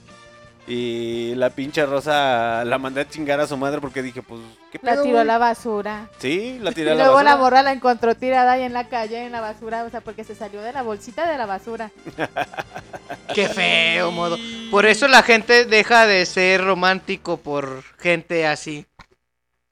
Y 0.69 1.33
la 1.35 1.49
pinche 1.49 1.85
rosa 1.85 2.65
la 2.65 2.77
mandé 2.77 2.99
a 3.01 3.07
chingar 3.07 3.39
a 3.39 3.47
su 3.47 3.55
madre 3.55 3.79
porque 3.79 4.01
dije, 4.01 4.21
pues, 4.21 4.41
¿qué 4.69 4.79
La 4.81 4.91
pedo, 4.93 5.03
tiró 5.03 5.19
a 5.19 5.23
la 5.23 5.37
basura. 5.37 6.09
Sí, 6.19 6.59
la 6.59 6.71
Y 6.71 6.73
tiré 6.73 6.91
a 6.91 6.95
la 6.95 7.05
luego 7.05 7.23
la 7.23 7.35
basura. 7.35 7.37
morra 7.37 7.63
la 7.63 7.71
encontró 7.71 8.15
tirada 8.15 8.51
ahí 8.51 8.63
en 8.63 8.73
la 8.73 8.89
calle, 8.89 9.25
en 9.25 9.31
la 9.31 9.39
basura, 9.39 9.85
o 9.85 9.89
sea, 9.89 10.01
porque 10.01 10.25
se 10.25 10.35
salió 10.35 10.61
de 10.61 10.73
la 10.73 10.83
bolsita 10.83 11.29
de 11.31 11.37
la 11.37 11.45
basura. 11.45 11.91
Qué 13.33 13.47
feo 13.47 14.11
modo. 14.11 14.37
Por 14.69 14.85
eso 14.85 15.07
la 15.07 15.23
gente 15.23 15.63
deja 15.65 16.05
de 16.05 16.25
ser 16.25 16.63
romántico 16.63 17.37
por 17.37 17.83
gente 17.97 18.45
así. 18.45 18.85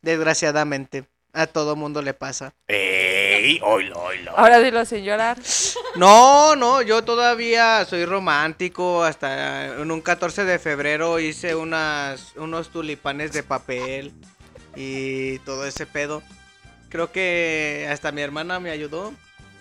Desgraciadamente. 0.02 1.06
A 1.38 1.48
todo 1.48 1.76
mundo 1.76 2.02
le 2.02 2.14
pasa. 2.14 2.54
Ey, 2.66 3.60
oilo, 3.62 4.02
oilo. 4.02 4.32
Ahora 4.38 4.60
dilo 4.60 4.86
sin 4.86 5.04
llorar. 5.04 5.38
No, 5.96 6.58
no, 6.58 6.82
yo 6.82 7.06
todavía 7.06 7.86
soy 7.86 8.04
romántico. 8.06 9.04
Hasta 9.04 9.68
en 9.82 9.92
un 9.92 10.02
14 10.02 10.44
de 10.44 10.60
febrero 10.60 11.20
hice 11.20 11.56
unas, 11.56 12.36
unos 12.36 12.70
tulipanes 12.70 13.32
de 13.32 13.44
papel 13.44 14.12
y 14.76 15.40
todo 15.40 15.66
ese 15.66 15.86
pedo. 15.86 16.22
Creo 16.90 17.14
que 17.14 17.88
hasta 17.90 18.12
mi 18.12 18.22
hermana 18.22 18.60
me 18.60 18.72
ayudó. 18.72 19.14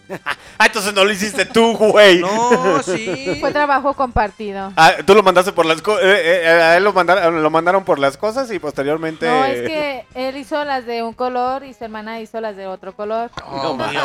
Ah, 0.57 0.67
entonces 0.67 0.95
no 0.95 1.05
lo 1.05 1.11
hiciste 1.11 1.47
tú, 1.47 1.77
güey. 1.77 2.21
No, 2.21 2.81
sí. 2.83 3.37
Fue 3.41 3.51
trabajo 3.51 3.93
compartido. 3.95 4.73
Ah, 4.77 4.93
tú 5.05 5.13
lo 5.15 5.23
mandaste 5.23 5.53
por 5.53 5.67
las 5.67 5.83
cosas. 5.83 6.05
a 6.05 6.77
él 6.77 6.85
lo 6.85 6.93
mandaron, 6.93 7.43
lo 7.43 7.51
mandaron 7.51 7.85
por 7.85 7.99
las 7.99 8.17
cosas 8.17 8.51
y 8.53 8.61
posteriormente. 8.61 9.27
No, 9.27 9.45
es 9.45 9.63
que 9.63 10.07
él 10.15 10.37
hizo 10.37 10.65
las 10.65 10.87
de 10.87 11.03
un 11.03 11.13
color 11.13 11.65
y 11.65 11.75
su 11.75 11.83
hermana 11.85 12.21
hizo 12.21 12.41
las 12.41 12.57
de 12.57 12.69
otro 12.69 12.95
color. 12.95 13.33
Obvio. 13.45 14.01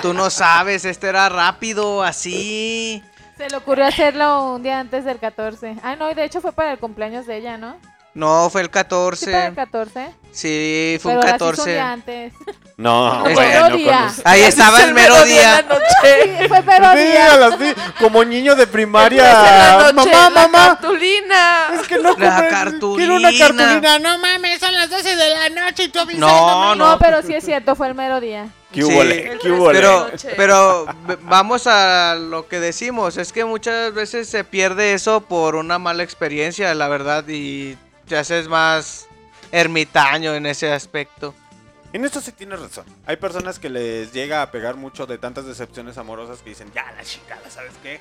Tú 0.00 0.14
no 0.14 0.30
sabes, 0.30 0.84
esto 0.84 1.08
era 1.08 1.28
rápido, 1.28 2.04
así. 2.04 3.02
Se 3.36 3.48
le 3.48 3.56
ocurrió 3.56 3.86
hacerlo 3.86 4.52
un 4.54 4.62
día 4.62 4.78
antes 4.78 5.04
del 5.04 5.18
14. 5.18 5.76
Ah, 5.82 5.96
no, 5.96 6.10
y 6.10 6.14
de 6.14 6.24
hecho 6.24 6.40
fue 6.40 6.52
para 6.52 6.72
el 6.72 6.78
cumpleaños 6.78 7.26
de 7.26 7.36
ella, 7.36 7.58
¿no? 7.58 7.76
No, 8.18 8.50
fue 8.50 8.62
el 8.62 8.66
Sí, 8.66 8.70
para 8.72 8.84
14. 8.88 9.46
el 9.46 9.54
14. 9.54 10.10
Sí, 10.32 10.98
fue 11.00 11.12
Pero 11.12 11.20
un 11.20 11.26
las 11.26 11.36
hizo 11.36 11.44
un 11.44 11.50
14. 11.50 11.70
día 11.70 11.92
antes. 11.92 12.32
No, 12.76 13.26
Es- 13.28 13.34
bueno, 13.34 13.48
mero 13.52 13.68
con 13.68 13.76
día. 13.78 14.00
los- 14.02 14.26
Ahí 14.26 14.40
estaba 14.42 14.82
el 14.82 14.92
mero 14.94 15.22
día. 15.24 15.64
Sí, 16.02 16.48
fue 16.48 16.62
pero 16.62 16.92
Sí, 16.92 16.98
día. 16.98 17.32
a 17.32 17.36
las 17.36 17.58
di- 17.60 17.74
como 18.00 18.24
niño 18.24 18.56
de 18.56 18.66
primaria. 18.66 19.92
noche, 19.92 20.10
mamá, 20.10 20.30
la 20.30 20.30
mamá. 20.48 20.66
cartulina. 20.80 21.68
Es 21.80 21.86
que 21.86 21.94
no 21.98 22.02
La 22.02 22.10
compré- 22.10 22.78
Quiero 22.96 23.14
una 23.14 23.30
cartulina. 23.38 23.38
cartulina. 23.38 23.98
No 24.00 24.18
mames, 24.18 24.58
son 24.58 24.74
las 24.74 24.90
12 24.90 25.14
de 25.14 25.28
la 25.30 25.48
noche 25.50 25.84
y 25.84 25.88
tú 25.88 26.00
No, 26.16 26.74
No, 26.74 26.90
no. 26.92 26.98
pero 26.98 27.22
sí 27.22 27.34
es 27.34 27.44
cierto, 27.44 27.76
fue 27.76 27.86
el 27.86 27.94
mero 27.94 28.20
día. 28.20 28.48
¿Qué 28.72 28.82
Sí, 28.82 28.92
hubo, 28.92 29.02
le? 29.04 29.38
¿Qué 29.38 29.50
hubo, 29.52 29.72
le? 29.72 29.78
Pero, 29.80 30.10
pero 30.36 30.86
vamos 31.22 31.66
a 31.68 32.16
lo 32.16 32.48
que 32.48 32.58
decimos, 32.60 33.16
es 33.16 33.32
que 33.32 33.44
muchas 33.44 33.94
veces 33.94 34.28
se 34.28 34.42
pierde 34.44 34.92
eso 34.92 35.20
por 35.20 35.54
una 35.56 35.78
mala 35.78 36.02
experiencia, 36.02 36.74
la 36.74 36.88
verdad, 36.88 37.24
y 37.28 37.76
te 38.08 38.16
haces 38.18 38.48
más 38.48 39.06
ermitaño 39.52 40.34
en 40.34 40.46
ese 40.46 40.72
aspecto. 40.72 41.34
En 41.92 42.04
esto 42.04 42.20
sí 42.20 42.32
tienes 42.32 42.60
razón. 42.60 42.84
Hay 43.06 43.16
personas 43.16 43.58
que 43.58 43.70
les 43.70 44.12
llega 44.12 44.42
a 44.42 44.50
pegar 44.50 44.74
mucho 44.76 45.06
de 45.06 45.16
tantas 45.18 45.46
decepciones 45.46 45.96
amorosas 45.96 46.40
que 46.40 46.50
dicen, 46.50 46.70
ya 46.74 46.90
la 46.96 47.02
chingada, 47.02 47.48
¿sabes 47.50 47.72
qué? 47.82 48.00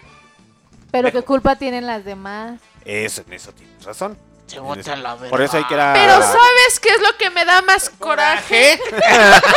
Pero 0.92 1.12
qué 1.12 1.22
culpa 1.22 1.56
tienen 1.56 1.86
las 1.86 2.04
demás. 2.04 2.60
Eso, 2.84 3.24
en 3.28 3.34
eso 3.34 3.52
tienes 3.54 3.84
razón. 3.84 4.18
Se 4.48 4.96
la 4.96 5.16
Por 5.18 5.42
eso 5.42 5.58
hay 5.58 5.66
que 5.66 5.74
ir 5.74 5.80
a... 5.80 5.94
Pero 5.94 6.22
¿sabes 6.22 6.80
qué 6.82 6.88
es 6.90 7.02
lo 7.02 7.18
que 7.18 7.30
me 7.30 7.44
da 7.44 7.62
más 7.64 7.90
coraje? 7.90 8.80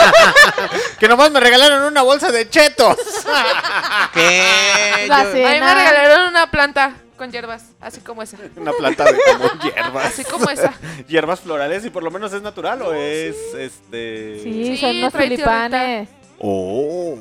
que 0.98 1.06
nomás 1.06 1.30
me 1.30 1.38
regalaron 1.38 1.84
una 1.84 2.02
bolsa 2.02 2.32
de 2.32 2.48
chetos. 2.48 2.96
¿Qué? 4.12 5.06
Yo- 5.06 5.14
A 5.14 5.24
mí 5.24 5.60
me 5.60 5.74
regalaron 5.74 6.28
una 6.30 6.50
planta 6.50 6.94
con 7.20 7.30
hierbas, 7.30 7.64
así 7.82 8.00
como 8.00 8.22
esa. 8.22 8.38
una 8.56 8.72
planta 8.72 9.04
de 9.04 9.18
como 9.26 9.44
hierbas. 9.62 10.06
Así 10.06 10.24
como 10.24 10.48
esa. 10.48 10.72
hierbas 11.06 11.40
florales 11.40 11.84
y 11.84 11.90
por 11.90 12.02
lo 12.02 12.10
menos 12.10 12.32
es 12.32 12.40
natural 12.40 12.80
o 12.80 12.94
es 12.94 13.36
este... 13.58 14.40
Sí, 14.42 14.64
Sí, 14.64 14.76
son 14.78 14.96
unos 14.96 15.12
trae 15.12 15.28
tulipanes. 15.28 16.08
Oh. 16.38 17.18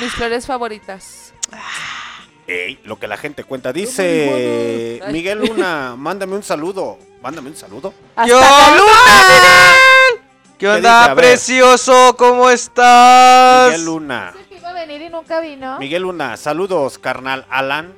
Mis 0.00 0.10
flores 0.12 0.46
favoritas. 0.46 1.34
Ey, 2.46 2.78
lo 2.84 2.98
que 2.98 3.06
la 3.06 3.18
gente 3.18 3.44
cuenta. 3.44 3.74
Dice 3.74 5.02
Ay. 5.04 5.12
Miguel 5.12 5.40
Luna, 5.40 5.96
mándame 5.98 6.34
un 6.36 6.42
saludo. 6.42 6.98
Mándame 7.20 7.50
un 7.50 7.56
saludo. 7.56 7.92
Hasta 8.16 8.26
¡Yo! 8.30 8.40
¿Qué 10.58 10.66
dice? 10.66 10.76
onda, 10.78 11.04
A 11.04 11.08
ver. 11.08 11.16
precioso? 11.16 12.14
¿Cómo 12.16 12.48
estás? 12.48 13.66
Miguel 13.72 13.84
Luna. 13.84 14.32
Dice 14.34 14.48
que 14.48 14.56
iba 14.56 14.70
a 14.70 14.72
venir 14.72 15.02
y 15.02 15.08
nunca 15.10 15.40
vino. 15.40 15.78
Miguel 15.78 16.02
Luna, 16.02 16.38
saludos, 16.38 16.96
carnal. 16.98 17.44
Alan, 17.50 17.92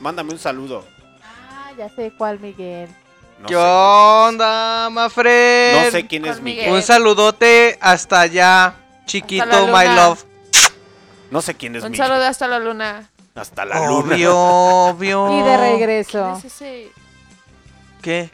mándame 0.00 0.32
un 0.32 0.38
saludo. 0.38 0.84
Ah, 1.22 1.70
ya 1.76 1.88
sé 1.88 2.12
cuál, 2.16 2.38
Miguel. 2.40 2.88
No 3.40 3.46
¿Qué 3.46 3.54
sé. 3.54 3.60
onda, 3.60 4.88
Mafred? 4.90 5.84
No 5.84 5.90
sé 5.90 6.06
quién 6.06 6.24
es 6.26 6.40
Miguel. 6.40 6.64
Miguel. 6.66 6.74
Un 6.74 6.82
saludote 6.82 7.78
hasta 7.80 8.20
allá, 8.20 8.74
chiquito, 9.06 9.44
Hasta 9.44 9.66
my 9.66 9.94
love. 9.94 10.24
No 11.30 11.40
sé 11.42 11.54
quién 11.54 11.76
es 11.76 11.84
Un 11.84 11.92
Miguel. 11.92 12.06
saludo 12.06 12.24
hasta 12.26 12.48
la 12.48 12.58
luna. 12.58 13.08
Hasta 13.34 13.64
la 13.64 13.86
luna. 13.86 14.14
Obvio, 14.14 14.36
obvio. 14.36 15.28
Y 15.40 15.42
de 15.42 15.56
regreso. 15.56 16.24
¿Quién 16.24 16.36
es 16.38 16.44
ese? 16.46 16.88
¿Qué? 18.02 18.30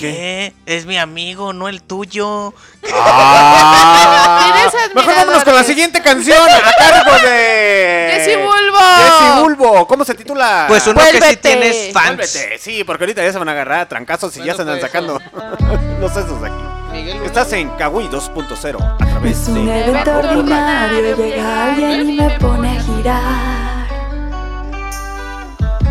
¿Qué? 0.00 0.54
Es 0.64 0.86
mi 0.86 0.96
amigo, 0.96 1.52
no 1.52 1.68
el 1.68 1.82
tuyo. 1.82 2.54
Ah. 2.90 4.70
Mejor 4.94 5.14
vámonos 5.14 5.44
con 5.44 5.54
la 5.54 5.62
siguiente 5.62 6.00
canción 6.00 6.38
a 6.48 6.72
cargo 6.72 7.12
de 7.22 8.12
Jessy 8.14 8.36
Bulbo. 8.36 8.78
Jessy 8.96 9.40
Bulbo. 9.42 9.86
¿Cómo 9.86 10.04
se 10.06 10.14
titula? 10.14 10.64
Pues 10.68 10.86
uno 10.86 11.00
que 11.10 11.20
sí 11.20 11.36
tienes 11.36 11.92
fans. 11.92 12.38
Sí, 12.58 12.82
porque 12.84 13.04
ahorita 13.04 13.22
ya 13.22 13.30
se 13.30 13.38
van 13.38 13.50
a 13.50 13.52
agarrar 13.52 13.80
a 13.80 13.88
trancazos 13.88 14.34
y 14.38 14.42
ya 14.42 14.54
se 14.54 14.62
andan 14.62 14.78
pues, 14.78 14.90
sacando 14.90 15.20
los 16.00 16.12
sesos 16.12 16.40
de 16.40 16.48
aquí. 16.48 16.64
Miguel, 16.92 17.22
Estás 17.24 17.52
en 17.52 17.68
Kawi 17.70 18.08
2.0 18.08 18.76
a 18.82 18.96
través 18.96 19.38
Es 19.38 19.48
un 19.48 19.66
de 19.66 19.84
evento 19.84 20.12
ordinario, 20.18 21.16
llega 21.16 21.64
alguien 21.66 22.10
y 22.10 22.16
me 22.16 22.30
pone 22.38 22.78
a 22.78 22.82
girar. 22.82 23.79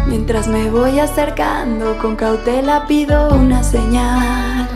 Mientras 0.09 0.47
me 0.47 0.71
voy 0.71 0.99
acercando, 0.99 1.95
con 1.99 2.15
cautela 2.15 2.87
pido 2.87 3.29
una 3.29 3.61
señal. 3.61 4.67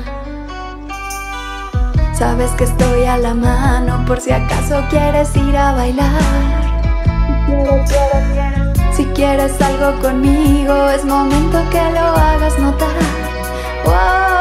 Sabes 2.13 2.51
que 2.51 2.65
estoy 2.65 3.05
a 3.05 3.17
la 3.17 3.33
mano 3.33 4.05
por 4.05 4.21
si 4.21 4.31
acaso 4.31 4.83
quieres 4.91 5.35
ir 5.35 5.57
a 5.57 5.73
bailar. 5.73 6.73
Si 8.95 9.05
quieres 9.05 9.59
algo 9.59 9.99
conmigo, 10.01 10.89
es 10.89 11.03
momento 11.03 11.57
que 11.71 11.81
lo 11.81 11.99
hagas 11.99 12.59
notar. 12.59 14.32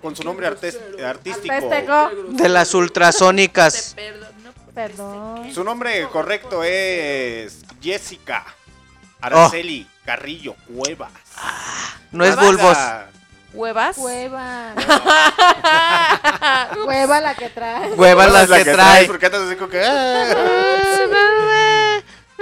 Con 0.00 0.16
su 0.16 0.24
nombre 0.24 0.46
artístico. 0.46 1.54
Festejo. 1.54 2.10
De 2.30 2.48
las 2.48 2.74
ultrasónicas. 2.74 3.94
Perdón. 4.74 5.52
Su 5.54 5.64
nombre 5.64 6.06
correcto 6.12 6.62
es 6.62 7.62
Jessica 7.80 8.44
Araceli 9.20 9.86
Carrillo 10.04 10.54
Cuevas. 10.66 11.10
No 12.12 12.24
es 12.24 12.36
Bulbos. 12.36 12.76
¿Huevas? 13.52 13.96
Hueva. 13.96 14.74
Hueva 16.86 17.20
la 17.22 17.34
que 17.34 17.48
trae. 17.48 17.92
Huevas 17.94 18.30
las 18.30 18.50
la 18.50 18.58
que 18.58 18.64
traes, 18.64 18.76
trae. 18.76 19.06
porque 19.06 19.26
andas 19.26 19.42
así 19.42 19.56
como 19.56 19.70
que, 19.70 19.82
ah. 19.82 20.34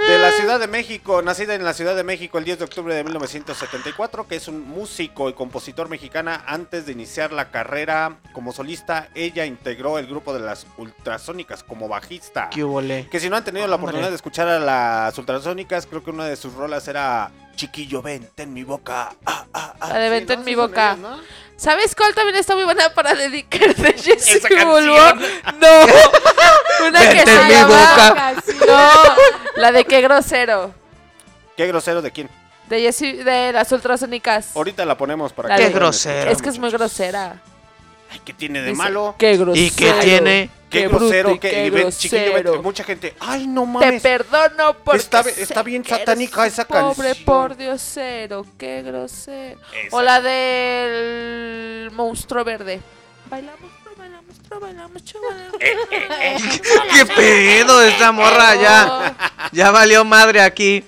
De 0.07 0.19
la 0.19 0.31
Ciudad 0.33 0.59
de 0.59 0.67
México, 0.67 1.21
nacida 1.23 1.55
en 1.55 1.63
la 1.63 1.73
Ciudad 1.73 1.95
de 1.95 2.03
México 2.03 2.37
el 2.37 2.45
10 2.45 2.59
de 2.59 2.65
octubre 2.65 2.93
de 2.93 3.03
1974, 3.03 4.27
que 4.27 4.35
es 4.35 4.47
un 4.47 4.61
músico 4.67 5.29
y 5.29 5.33
compositor 5.33 5.89
mexicana. 5.89 6.43
Antes 6.45 6.85
de 6.85 6.91
iniciar 6.91 7.31
la 7.31 7.49
carrera 7.49 8.17
como 8.33 8.53
solista, 8.53 9.09
ella 9.15 9.45
integró 9.45 9.97
el 9.97 10.05
grupo 10.05 10.33
de 10.33 10.41
las 10.41 10.67
Ultrasónicas 10.77 11.63
como 11.63 11.87
bajista. 11.87 12.49
¿Qué 12.51 12.63
hubole? 12.63 13.07
Que 13.09 13.19
si 13.19 13.29
no 13.29 13.35
han 13.35 13.43
tenido 13.43 13.65
la 13.67 13.77
oportunidad 13.77 14.09
de 14.09 14.15
escuchar 14.15 14.47
a 14.47 14.59
las 14.59 15.17
Ultrasónicas, 15.17 15.87
creo 15.87 16.03
que 16.03 16.11
una 16.11 16.25
de 16.25 16.35
sus 16.35 16.53
rolas 16.53 16.87
era 16.87 17.31
Chiquillo, 17.55 18.01
ven, 18.01 18.29
ten 18.35 18.53
mi 18.53 18.63
boca. 18.63 19.11
Ah, 19.25 19.45
ah, 19.53 19.73
ah. 19.79 19.89
La 19.89 19.99
de 19.99 20.05
Sí, 20.07 20.11
vente 20.11 20.35
¿no? 20.35 20.39
en 20.41 20.45
mi 20.45 20.55
boca. 20.55 20.97
¿Sabes 21.57 21.95
cuál 21.95 22.13
también 22.13 22.35
está 22.35 22.53
muy 22.53 22.65
buena 22.65 22.93
para 22.93 23.15
dedicar 23.15 23.73
de 23.75 23.93
Jessy 23.97 24.37
Esa 24.37 24.49
canción. 24.49 24.69
Bulbo? 24.69 24.97
No. 25.59 26.85
Una 26.87 26.99
que 26.99 27.15
Vente 27.15 27.25
se 27.31 27.41
en 27.41 27.47
mi 27.47 27.53
llama... 27.53 27.97
boca. 27.97 28.33
No. 28.67 29.44
La 29.55 29.71
de 29.71 29.85
qué 29.85 30.01
grosero. 30.01 30.73
Qué 31.55 31.67
grosero 31.67 32.01
de 32.01 32.11
quién. 32.11 32.29
De 32.69 32.81
Jessy, 32.81 33.13
de 33.13 33.51
las 33.53 33.71
ultrasónicas. 33.71 34.55
Ahorita 34.55 34.85
la 34.85 34.97
ponemos 34.97 35.31
para 35.33 35.49
La 35.49 35.55
que 35.57 35.63
de- 35.65 35.69
Qué 35.69 35.75
grosero. 35.75 36.31
Es 36.31 36.41
que 36.41 36.49
es 36.49 36.59
muy 36.59 36.71
grosera. 36.71 37.41
Ay, 38.11 38.21
¿qué 38.25 38.33
tiene 38.33 38.61
de 38.61 38.69
Dice, 38.69 38.77
malo? 38.77 39.15
Qué 39.17 39.37
grosero. 39.37 39.65
¿Y 39.65 39.69
qué 39.71 39.93
tiene? 40.01 40.49
Qué, 40.69 40.81
Qué 40.81 40.87
grosero, 40.89 41.31
y 41.31 41.39
que 41.39 41.49
qué 41.51 41.65
y 41.67 41.69
ven, 41.69 41.89
chiquillo, 41.91 42.23
grosero. 42.33 42.61
mucha 42.63 42.83
gente. 42.83 43.15
Ay, 43.19 43.47
no 43.47 43.61
Te 43.61 43.67
mames. 43.85 44.01
perdono 44.01 44.75
porque 44.83 44.97
Está- 44.99 45.23
sé 45.23 45.41
está 45.41 45.63
bien 45.63 45.83
que 45.83 45.93
eres 45.93 46.01
satánica 46.05 46.41
un 46.41 46.47
esa 46.47 46.65
Pobre 46.67 47.07
canción. 47.09 47.25
por 47.25 47.55
diosero, 47.55 48.45
qué 48.57 48.81
grosero. 48.81 49.59
Esa. 49.85 49.95
O 49.95 50.01
la 50.01 50.19
del 50.21 51.91
monstruo 51.91 52.43
verde. 52.43 52.81
Baila 53.29 53.51
¿Qué 56.93 57.05
pedo 57.05 57.81
esta 57.83 58.11
morra 58.11 58.55
ya? 58.55 59.15
Ya 59.51 59.71
valió 59.71 60.03
madre 60.05 60.41
aquí. 60.41 60.83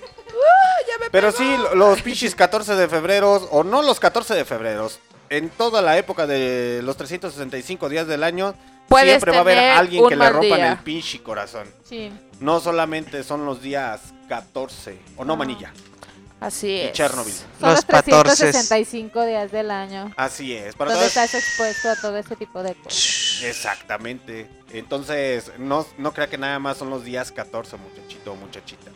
Pero 1.10 1.32
sí, 1.32 1.56
lo- 1.56 1.74
los 1.74 2.02
pinches 2.02 2.34
14 2.34 2.74
de 2.74 2.88
febrero, 2.88 3.32
o 3.50 3.64
no 3.64 3.82
los 3.82 3.98
14 4.00 4.34
de 4.34 4.44
febrero, 4.44 4.90
en 5.30 5.48
toda 5.50 5.80
la 5.80 5.96
época 5.96 6.26
de 6.26 6.80
los 6.82 6.96
365 6.96 7.88
días 7.88 8.06
del 8.06 8.22
año, 8.24 8.54
Puedes 8.88 9.08
siempre 9.10 9.32
va 9.32 9.38
a 9.38 9.40
haber 9.40 9.58
alguien 9.58 10.06
que 10.08 10.16
le 10.16 10.28
rompan 10.30 10.58
día. 10.58 10.72
el 10.72 10.78
pinche 10.78 11.22
corazón. 11.22 11.68
Sí. 11.88 12.12
No 12.40 12.60
solamente 12.60 13.22
son 13.24 13.44
los 13.46 13.62
días 13.62 14.00
14, 14.28 14.98
o 15.16 15.24
no, 15.24 15.36
manilla, 15.36 15.72
Así 16.40 16.68
y 16.68 16.80
es. 16.80 16.92
Chernobyl. 16.92 17.32
Son 17.32 17.46
Los 17.60 17.74
los 17.76 17.84
14. 17.84 18.22
365 18.22 19.24
días 19.26 19.50
del 19.50 19.70
año. 19.70 20.12
Así 20.16 20.54
es. 20.54 20.74
Para 20.76 20.92
Donde 20.92 21.06
estás 21.06 21.34
expuesto 21.34 21.90
a 21.90 21.96
todo 21.96 22.16
ese 22.16 22.36
tipo 22.36 22.62
de 22.62 22.74
cosas. 22.74 23.42
Exactamente. 23.42 24.48
Entonces, 24.72 25.52
no, 25.58 25.86
no 25.96 26.12
crea 26.12 26.28
que 26.28 26.38
nada 26.38 26.58
más 26.58 26.76
son 26.78 26.90
los 26.90 27.04
días 27.04 27.32
14, 27.32 27.76
muchachito 27.76 28.32
o 28.32 28.36
muchachita. 28.36 28.90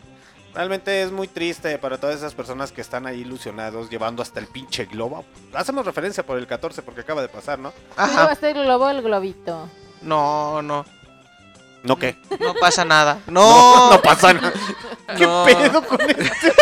Realmente 0.53 1.01
es 1.01 1.11
muy 1.11 1.27
triste 1.27 1.79
para 1.79 1.97
todas 1.97 2.17
esas 2.17 2.35
personas 2.35 2.71
que 2.71 2.81
están 2.81 3.07
ahí 3.07 3.21
ilusionados 3.21 3.89
llevando 3.89 4.21
hasta 4.21 4.39
el 4.39 4.45
pinche 4.45 4.85
globo. 4.85 5.25
Hacemos 5.53 5.83
referencia 5.85 6.23
por 6.23 6.37
el 6.37 6.45
14 6.45 6.83
porque 6.83 7.01
acaba 7.01 7.23
de 7.23 7.27
pasar, 7.29 7.57
¿no? 7.57 7.73
¿Cómo 7.95 8.13
va 8.13 8.31
a 8.31 8.35
ser 8.35 8.55
el 8.55 8.63
globo 8.65 8.85
o 8.85 8.89
el 8.89 9.01
globito? 9.01 9.67
No, 10.03 10.61
no. 10.61 10.85
¿No 11.83 11.97
qué? 11.99 12.17
No 12.39 12.53
pasa 12.55 12.83
nada. 12.85 13.19
No, 13.27 13.41
No, 13.87 13.91
no 13.91 14.01
pasa 14.01 14.33
nada. 14.33 14.53
¿Qué 15.17 15.25
No. 15.25 15.43
pedo 15.45 15.85
con 15.85 16.01
esto? 16.01 16.47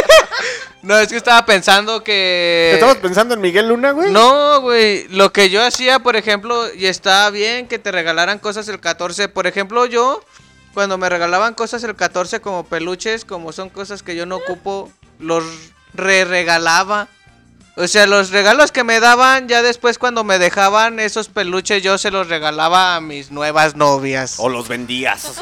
No, 0.84 0.98
es 0.98 1.10
que 1.10 1.18
estaba 1.18 1.46
pensando 1.46 2.04
que. 2.04 2.72
¿Estabas 2.74 2.98
pensando 2.98 3.36
en 3.36 3.42
Miguel 3.42 3.68
Luna, 3.70 3.92
güey? 3.92 4.12
No, 4.12 4.62
güey. 4.62 5.08
Lo 5.10 5.32
que 5.32 5.52
yo 5.52 5.64
hacía, 5.64 6.00
por 6.00 6.16
ejemplo, 6.16 6.74
y 6.74 6.88
está 6.88 7.30
bien 7.30 7.68
que 7.68 7.78
te 7.78 7.92
regalaran 7.92 8.40
cosas 8.40 8.68
el 8.68 8.80
14. 8.80 9.30
Por 9.30 9.46
ejemplo, 9.46 9.86
yo, 9.86 10.24
cuando 10.74 10.98
me 10.98 11.08
regalaban 11.08 11.54
cosas 11.54 11.84
el 11.84 11.96
14 11.96 12.42
como 12.42 12.66
peluches, 12.66 13.26
como 13.26 13.52
son 13.52 13.70
cosas 13.70 14.02
que 14.02 14.16
yo 14.16 14.26
no 14.26 14.38
ocupo, 14.38 14.92
los 15.20 15.44
re-regalaba. 15.94 17.08
O 17.78 17.88
sea, 17.88 18.06
los 18.06 18.32
regalos 18.32 18.72
que 18.72 18.84
me 18.84 19.00
daban, 19.00 19.48
ya 19.48 19.62
después 19.62 19.98
cuando 19.98 20.24
me 20.26 20.38
dejaban 20.40 21.00
esos 21.00 21.30
peluches, 21.30 21.82
yo 21.82 21.98
se 21.98 22.12
los 22.12 22.28
regalaba 22.28 22.96
a 22.98 23.02
mis 23.02 23.32
nuevas 23.32 23.76
novias. 23.78 24.36
O 24.40 24.50
los 24.50 24.68
vendías. 24.68 25.32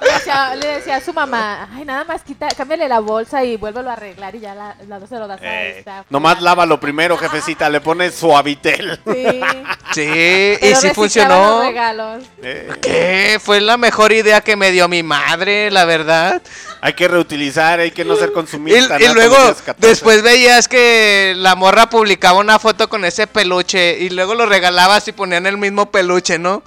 Le 0.00 0.12
decía, 0.12 0.54
le 0.54 0.66
decía 0.68 0.96
a 0.96 1.00
su 1.00 1.12
mamá, 1.12 1.68
ay, 1.74 1.84
nada 1.84 2.04
más 2.04 2.22
quita, 2.22 2.48
cámbiale 2.56 2.88
la 2.88 3.00
bolsa 3.00 3.44
y 3.44 3.56
vuélvelo 3.56 3.90
a 3.90 3.92
arreglar 3.94 4.34
y 4.34 4.40
ya 4.40 4.54
la, 4.54 4.74
la 4.88 5.06
se 5.06 5.18
lo 5.18 5.26
das 5.26 5.40
a 5.42 5.44
Eh, 5.44 5.78
esta. 5.80 6.04
nomás 6.08 6.40
lávalo 6.40 6.80
primero, 6.80 7.18
jefecita. 7.18 7.68
Le 7.68 7.80
pones 7.80 8.14
suavitel. 8.14 9.00
Sí. 9.06 9.40
Sí, 9.92 10.56
y 10.62 10.74
sí 10.76 10.88
funcionó. 10.94 11.56
los 11.58 11.66
regalos. 11.66 12.24
Eh, 12.42 12.70
¿Qué? 12.80 13.38
Fue 13.44 13.60
la 13.60 13.76
mejor 13.76 14.10
idea 14.12 14.40
que 14.40 14.56
me 14.56 14.70
dio 14.70 14.88
mi 14.88 15.02
madre, 15.02 15.70
la 15.70 15.84
verdad. 15.84 16.40
Hay 16.84 16.94
que 16.94 17.06
reutilizar, 17.06 17.78
hay 17.78 17.92
que 17.92 18.04
no 18.04 18.16
ser 18.16 18.30
Y, 18.30 18.32
consumista. 18.32 18.98
y 18.98 19.04
nato, 19.04 19.14
luego, 19.14 19.36
días 19.36 19.62
14. 19.62 19.86
después 19.88 20.20
veías 20.22 20.66
que 20.66 21.32
la 21.36 21.54
morra 21.54 21.88
publicaba 21.88 22.40
una 22.40 22.58
foto 22.58 22.88
con 22.88 23.04
ese 23.04 23.28
peluche 23.28 24.00
y 24.00 24.10
luego 24.10 24.34
lo 24.34 24.46
regalabas 24.46 25.06
y 25.06 25.12
ponían 25.12 25.46
el 25.46 25.56
mismo 25.58 25.92
peluche, 25.92 26.40
¿no? 26.40 26.64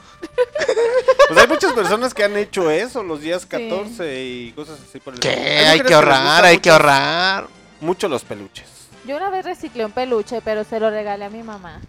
Pues 1.27 1.37
hay 1.37 1.47
muchas 1.49 1.73
personas 1.73 2.13
que 2.13 2.23
han 2.23 2.37
hecho 2.37 2.71
eso 2.71 3.03
los 3.03 3.19
días 3.19 3.45
14 3.45 4.23
y 4.23 4.51
cosas 4.53 4.79
así 4.87 4.99
por 5.01 5.15
el 5.15 5.19
¿Qué? 5.19 5.29
Hay 5.67 5.81
que 5.81 5.93
ahorrar, 5.93 6.45
hay 6.45 6.59
que 6.59 6.69
ahorrar. 6.69 7.47
Mucho 7.81 8.07
los 8.07 8.23
peluches. 8.23 8.65
Yo 9.05 9.17
una 9.17 9.29
vez 9.29 9.43
reciclé 9.43 9.83
un 9.85 9.91
peluche, 9.91 10.39
pero 10.45 10.63
se 10.63 10.79
lo 10.79 10.89
regalé 10.89 11.25
a 11.25 11.29
mi 11.29 11.43
mamá. 11.43 11.81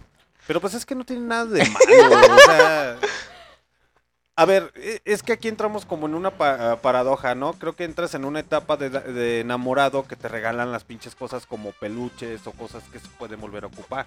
Pero 0.45 0.59
pues 0.59 0.73
es 0.73 0.85
que 0.85 0.95
no 0.95 1.05
tiene 1.05 1.21
nada 1.25 1.45
de 1.45 1.63
malo. 1.65 2.35
o 2.35 2.39
sea. 2.45 2.97
A 4.39 4.45
ver, 4.45 4.71
e- 4.75 5.01
es 5.03 5.23
que 5.23 5.33
aquí 5.33 5.47
entramos 5.47 5.85
como 5.85 6.05
en 6.05 6.13
una 6.13 6.29
pa- 6.31 6.77
paradoja, 6.81 7.33
¿no? 7.35 7.53
Creo 7.53 7.75
que 7.75 7.83
entras 7.85 8.13
en 8.13 8.23
una 8.23 8.39
etapa 8.39 8.77
de, 8.77 8.89
de 8.91 9.39
enamorado 9.41 10.05
que 10.07 10.15
te 10.15 10.27
regalan 10.27 10.71
las 10.71 10.83
pinches 10.83 11.15
cosas 11.15 11.45
como 11.47 11.71
peluches 11.71 12.45
o 12.45 12.51
cosas 12.51 12.83
que 12.91 12.99
se 12.99 13.07
pueden 13.17 13.41
volver 13.41 13.63
a 13.63 13.67
ocupar. 13.67 14.05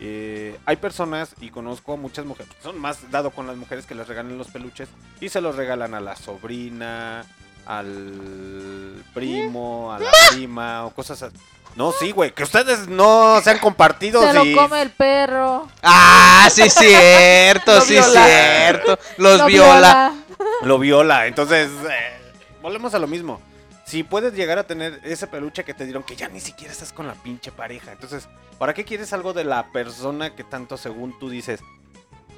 Eh, 0.00 0.58
hay 0.66 0.76
personas, 0.76 1.36
y 1.40 1.50
conozco 1.50 1.92
a 1.92 1.96
muchas 1.96 2.24
mujeres, 2.26 2.52
son 2.60 2.76
más 2.80 3.08
dado 3.12 3.30
con 3.30 3.46
las 3.46 3.56
mujeres 3.56 3.86
que 3.86 3.94
les 3.94 4.08
regalan 4.08 4.36
los 4.36 4.48
peluches 4.48 4.88
y 5.20 5.28
se 5.28 5.40
los 5.40 5.54
regalan 5.54 5.94
a 5.94 6.00
la 6.00 6.16
sobrina, 6.16 7.24
al 7.66 9.04
primo, 9.14 9.92
a 9.92 10.00
la 10.00 10.10
prima 10.30 10.86
o 10.86 10.90
cosas 10.90 11.22
así. 11.22 11.36
No, 11.74 11.92
sí, 11.92 12.10
güey, 12.12 12.32
que 12.32 12.42
ustedes 12.42 12.86
no 12.88 13.40
sean 13.42 13.58
compartidos 13.58 14.24
Se 14.26 14.32
lo 14.34 14.44
come 14.60 14.82
el 14.82 14.90
perro. 14.90 15.68
Ah, 15.82 16.48
sí, 16.50 16.68
cierto, 16.68 17.80
sí, 17.80 17.94
viola. 17.94 18.26
cierto. 18.26 18.98
Los 19.16 19.38
Lo 19.38 19.46
viola. 19.46 20.14
Lo 20.62 20.78
viola. 20.78 21.26
Entonces, 21.26 21.70
eh, 21.88 22.32
volvemos 22.60 22.94
a 22.94 22.98
lo 22.98 23.06
mismo. 23.06 23.40
Si 23.84 24.02
puedes 24.02 24.34
llegar 24.34 24.58
a 24.58 24.66
tener 24.66 25.00
ese 25.02 25.26
peluche 25.26 25.64
que 25.64 25.74
te 25.74 25.84
dieron, 25.84 26.02
que 26.02 26.16
ya 26.16 26.28
ni 26.28 26.40
siquiera 26.40 26.72
estás 26.72 26.92
con 26.92 27.06
la 27.06 27.14
pinche 27.14 27.50
pareja. 27.52 27.92
Entonces, 27.92 28.28
¿para 28.58 28.74
qué 28.74 28.84
quieres 28.84 29.12
algo 29.12 29.32
de 29.32 29.44
la 29.44 29.70
persona 29.72 30.34
que 30.34 30.44
tanto 30.44 30.76
según 30.76 31.18
tú 31.18 31.30
dices 31.30 31.60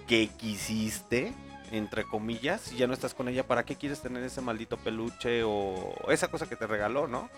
que 0.07 0.29
quisiste? 0.29 1.33
Entre 1.71 2.05
comillas, 2.05 2.61
si 2.61 2.77
ya 2.77 2.87
no 2.87 2.95
estás 2.95 3.15
con 3.15 3.29
ella, 3.29 3.47
¿para 3.47 3.65
qué 3.65 3.75
quieres 3.75 4.01
tener 4.01 4.23
ese 4.23 4.41
maldito 4.41 4.77
peluche 4.77 5.43
o 5.45 5.95
esa 6.09 6.29
cosa 6.29 6.47
que 6.47 6.57
te 6.57 6.67
regaló, 6.67 7.09
no? 7.09 7.29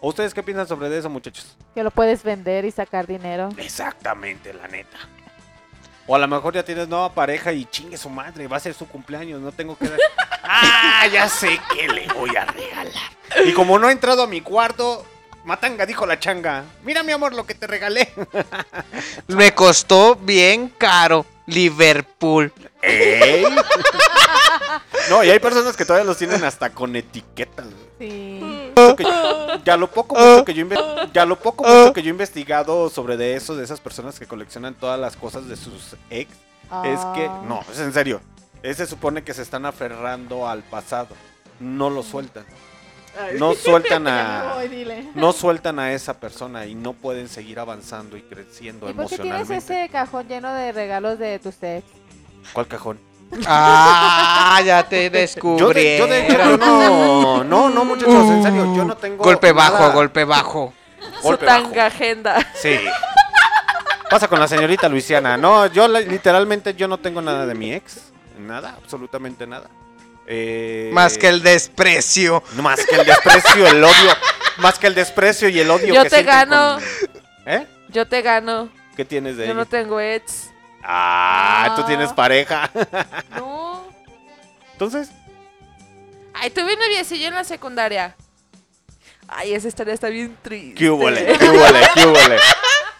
¿O 0.00 0.08
ustedes 0.08 0.32
qué 0.32 0.42
piensan 0.42 0.66
sobre 0.66 0.96
eso, 0.96 1.10
muchachos? 1.10 1.56
Que 1.74 1.84
lo 1.84 1.90
puedes 1.90 2.22
vender 2.22 2.64
y 2.64 2.70
sacar 2.70 3.06
dinero. 3.06 3.50
Exactamente, 3.58 4.52
la 4.54 4.66
neta. 4.66 4.96
O 6.06 6.16
a 6.16 6.18
lo 6.18 6.26
mejor 6.26 6.54
ya 6.54 6.64
tienes 6.64 6.88
nueva 6.88 7.12
pareja 7.12 7.52
y 7.52 7.66
chingue 7.66 7.96
su 7.96 8.08
madre, 8.08 8.48
va 8.48 8.56
a 8.56 8.60
ser 8.60 8.74
su 8.74 8.88
cumpleaños, 8.88 9.40
no 9.40 9.52
tengo 9.52 9.76
que 9.76 9.88
dar. 9.88 9.98
¡Ah! 10.42 11.06
Ya 11.12 11.28
sé 11.28 11.60
que 11.74 11.86
le 11.86 12.08
voy 12.14 12.34
a 12.34 12.46
regalar. 12.46 12.94
Y 13.44 13.52
como 13.52 13.78
no 13.78 13.88
ha 13.88 13.92
entrado 13.92 14.22
a 14.22 14.26
mi 14.26 14.40
cuarto, 14.40 15.04
Matanga 15.44 15.86
dijo 15.86 16.06
la 16.06 16.18
changa. 16.18 16.64
Mira, 16.82 17.02
mi 17.02 17.12
amor, 17.12 17.34
lo 17.34 17.46
que 17.46 17.54
te 17.54 17.66
regalé. 17.66 18.12
Me 19.28 19.54
costó 19.54 20.16
bien 20.16 20.68
caro. 20.76 21.26
Liverpool. 21.46 22.52
¡Ey! 22.82 23.44
No, 25.08 25.24
y 25.24 25.30
hay 25.30 25.40
personas 25.40 25.76
que 25.76 25.84
todavía 25.84 26.06
los 26.06 26.18
tienen 26.18 26.44
hasta 26.44 26.70
con 26.70 26.94
etiquetas. 26.94 27.66
Sí. 27.98 28.59
Mucho 28.84 28.96
que 28.96 29.02
yo- 29.04 29.46
ya 29.64 29.76
lo 29.76 29.90
poco 29.90 30.14
mucho 30.14 30.44
que 30.44 30.54
yo 30.54 30.66
ya 31.12 31.24
lo 31.26 31.36
poco 31.38 31.64
mucho 31.64 31.92
que 31.92 32.02
yo 32.02 32.08
he 32.08 32.10
investigado 32.12 32.88
sobre 32.90 33.16
de 33.16 33.34
eso 33.34 33.56
de 33.56 33.64
esas 33.64 33.80
personas 33.80 34.18
que 34.18 34.26
coleccionan 34.26 34.74
todas 34.74 34.98
las 34.98 35.16
cosas 35.16 35.48
de 35.48 35.56
sus 35.56 35.96
ex 36.10 36.30
es 36.84 37.00
que 37.14 37.26
Ah. 37.26 37.42
no 37.46 37.60
es 37.70 37.78
en 37.80 37.92
serio 37.92 38.20
se 38.62 38.86
supone 38.86 39.22
que 39.24 39.34
se 39.34 39.42
están 39.42 39.66
aferrando 39.66 40.46
al 40.48 40.62
pasado 40.62 41.08
no 41.58 41.90
lo 41.90 42.02
sueltan 42.02 42.44
no 43.38 43.54
sueltan 43.54 44.06
a 44.08 44.54
no 45.14 45.32
sueltan 45.32 45.78
a 45.80 45.92
esa 45.92 46.20
persona 46.20 46.66
y 46.66 46.74
no 46.74 46.92
pueden 46.92 47.28
seguir 47.28 47.58
avanzando 47.58 48.16
y 48.16 48.22
creciendo 48.22 48.88
¿Y 48.88 48.92
por 48.92 49.08
qué 49.08 49.16
tienes 49.18 49.40
emocionalmente 49.50 49.82
ese 49.84 49.88
cajón 49.92 50.28
lleno 50.28 50.52
de 50.54 50.70
regalos 50.72 51.18
de 51.18 51.38
tus 51.40 51.60
ex? 51.62 51.84
¿cuál 52.52 52.68
cajón? 52.68 52.98
Ah, 53.46 54.60
ya 54.64 54.82
te 54.82 55.04
yo 55.04 55.10
de, 55.10 55.18
descubrí. 55.20 55.98
yo 55.98 56.06
de 56.06 56.26
hecho 56.26 56.38
yo 56.38 56.56
no 56.56 57.44
no 57.44 57.68
no 57.70 57.84
muchachos 57.84 58.14
en 58.30 58.42
serio 58.42 58.74
yo 58.76 58.84
no 58.84 58.96
tengo 58.96 59.22
Golpe 59.22 59.52
bajo, 59.52 59.74
nada- 59.78 59.92
golpe 59.94 60.24
bajo. 60.24 60.72
Su 61.16 61.22
Golpe 61.22 61.46
bajo. 61.46 61.62
tanga 61.62 61.86
agenda. 61.86 62.46
Sí. 62.54 62.78
Pasa 64.10 64.26
con 64.26 64.40
la 64.40 64.48
señorita 64.48 64.88
Luisiana. 64.88 65.36
No, 65.36 65.66
yo 65.66 65.86
literalmente 65.86 66.74
yo 66.74 66.88
no 66.88 66.98
tengo 66.98 67.22
nada 67.22 67.46
de 67.46 67.54
mi 67.54 67.72
ex. 67.72 67.98
Nada, 68.38 68.74
absolutamente 68.82 69.46
nada. 69.46 69.68
Eh, 70.26 70.90
Más 70.92 71.16
que 71.18 71.28
el 71.28 71.42
desprecio. 71.42 72.42
más 72.56 72.84
que 72.84 72.96
el 72.96 73.06
desprecio, 73.06 73.66
el 73.66 73.82
odio. 73.84 74.10
Más 74.58 74.78
que 74.78 74.86
el 74.88 74.94
desprecio 74.94 75.48
y 75.48 75.60
el 75.60 75.70
odio 75.70 75.94
Yo 75.94 76.02
que 76.02 76.10
te 76.10 76.22
gano. 76.22 76.74
con- 76.78 77.52
¿Eh? 77.52 77.66
Yo 77.88 78.06
te 78.06 78.22
gano. 78.22 78.68
¿Qué 78.96 79.04
tienes 79.04 79.36
de 79.36 79.44
Yo 79.46 79.52
ella? 79.52 79.60
no 79.60 79.66
tengo 79.66 80.00
ex. 80.00 80.49
Ah, 80.82 81.74
tú 81.76 81.84
tienes 81.84 82.12
pareja. 82.12 82.70
No. 83.36 83.86
Entonces, 84.72 85.10
Ay, 86.32 86.50
tuve 86.50 86.72
un 86.72 86.80
noviecillo 86.80 87.28
en 87.28 87.34
la 87.34 87.44
secundaria. 87.44 88.16
Ay, 89.28 89.52
esa 89.54 89.68
historia 89.68 89.92
está 89.94 90.08
bien 90.08 90.36
triste. 90.42 90.74
¿qué 90.74 90.90
húbole? 90.90 91.36
¿Qué 91.38 91.48
húbole? 91.50 91.80
¿Qué 91.94 92.06
húbole? 92.06 92.36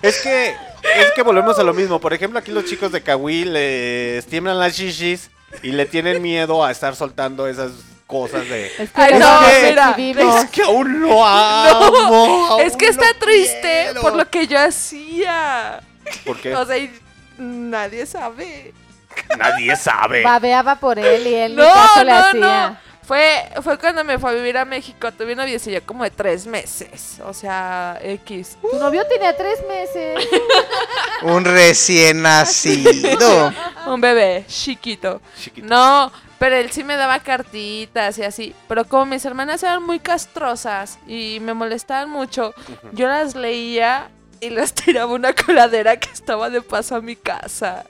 Es 0.02 0.18
que, 0.20 0.48
es 0.50 1.12
que 1.14 1.22
volvemos 1.22 1.58
a 1.58 1.62
lo 1.62 1.72
mismo. 1.74 2.00
Por 2.00 2.12
ejemplo, 2.12 2.38
aquí 2.38 2.52
los 2.52 2.64
chicos 2.66 2.92
de 2.92 3.02
Kawi 3.02 3.44
les 3.44 4.26
tiemblan 4.26 4.58
las 4.58 4.74
shishis 4.74 5.30
y 5.62 5.72
le 5.72 5.86
tienen 5.86 6.20
miedo 6.22 6.64
a 6.64 6.70
estar 6.70 6.94
soltando 6.96 7.46
esas 7.48 7.72
cosas 8.06 8.48
de... 8.48 8.66
Es 8.78 8.90
que 8.90 9.00
Ay, 9.00 9.14
no, 9.14 9.40
nos 9.40 9.52
mira, 9.62 9.90
exhibimos. 9.90 10.44
Es 10.44 10.50
que 10.50 10.62
aún 10.62 11.00
lo 11.00 11.24
amo. 11.24 12.58
Es 12.60 12.72
aún 12.72 12.78
que 12.78 12.86
está 12.86 13.12
lo 13.12 13.18
triste 13.18 13.82
quiero. 13.84 14.00
por 14.02 14.16
lo 14.16 14.28
que 14.28 14.46
yo 14.46 14.58
hacía. 14.58 15.80
¿Por 16.24 16.38
qué? 16.40 16.54
O 16.54 16.66
sea, 16.66 16.76
y 16.78 16.90
nadie 17.40 18.06
sabe. 18.06 18.72
Nadie 19.36 19.74
sabe. 19.76 20.22
Babeaba 20.22 20.76
por 20.76 20.98
él 20.98 21.26
y 21.26 21.34
él 21.34 21.56
ni 21.56 21.62
No, 21.62 21.72
caso 21.72 22.04
le 22.04 22.12
hacía. 22.12 22.40
no. 22.40 22.90
Fue, 23.02 23.42
fue 23.62 23.76
cuando 23.76 24.04
me 24.04 24.20
fue 24.20 24.30
a 24.30 24.34
vivir 24.34 24.56
a 24.56 24.64
México. 24.64 25.10
Tuve 25.10 25.32
un 25.32 25.38
noviecillo 25.38 25.84
como 25.84 26.04
de 26.04 26.10
tres 26.12 26.46
meses. 26.46 27.18
O 27.24 27.34
sea, 27.34 27.98
X. 28.00 28.56
Tu 28.70 28.78
novio 28.78 29.04
tenía 29.08 29.36
tres 29.36 29.58
meses. 29.66 30.28
Un 31.22 31.44
recién 31.44 32.22
nacido. 32.22 33.52
Un 33.86 34.00
bebé 34.00 34.44
chiquito. 34.46 35.20
Chiquito. 35.36 35.66
No, 35.66 36.12
pero 36.38 36.54
él 36.54 36.70
sí 36.70 36.84
me 36.84 36.94
daba 36.96 37.18
cartitas 37.18 38.16
y 38.18 38.22
así. 38.22 38.54
Pero 38.68 38.84
como 38.84 39.06
mis 39.06 39.24
hermanas 39.24 39.60
eran 39.64 39.82
muy 39.82 39.98
castrosas 39.98 41.00
y 41.08 41.38
me 41.40 41.52
molestaban 41.52 42.10
mucho, 42.10 42.54
yo 42.92 43.08
las 43.08 43.34
leía 43.34 44.08
y 44.40 44.50
las 44.50 44.72
tiraba 44.74 45.12
a 45.12 45.14
una 45.14 45.32
coladera 45.34 45.98
que 45.98 46.10
estaba 46.10 46.50
de 46.50 46.62
paso 46.62 46.96
a 46.96 47.00
mi 47.00 47.16
casa. 47.16 47.84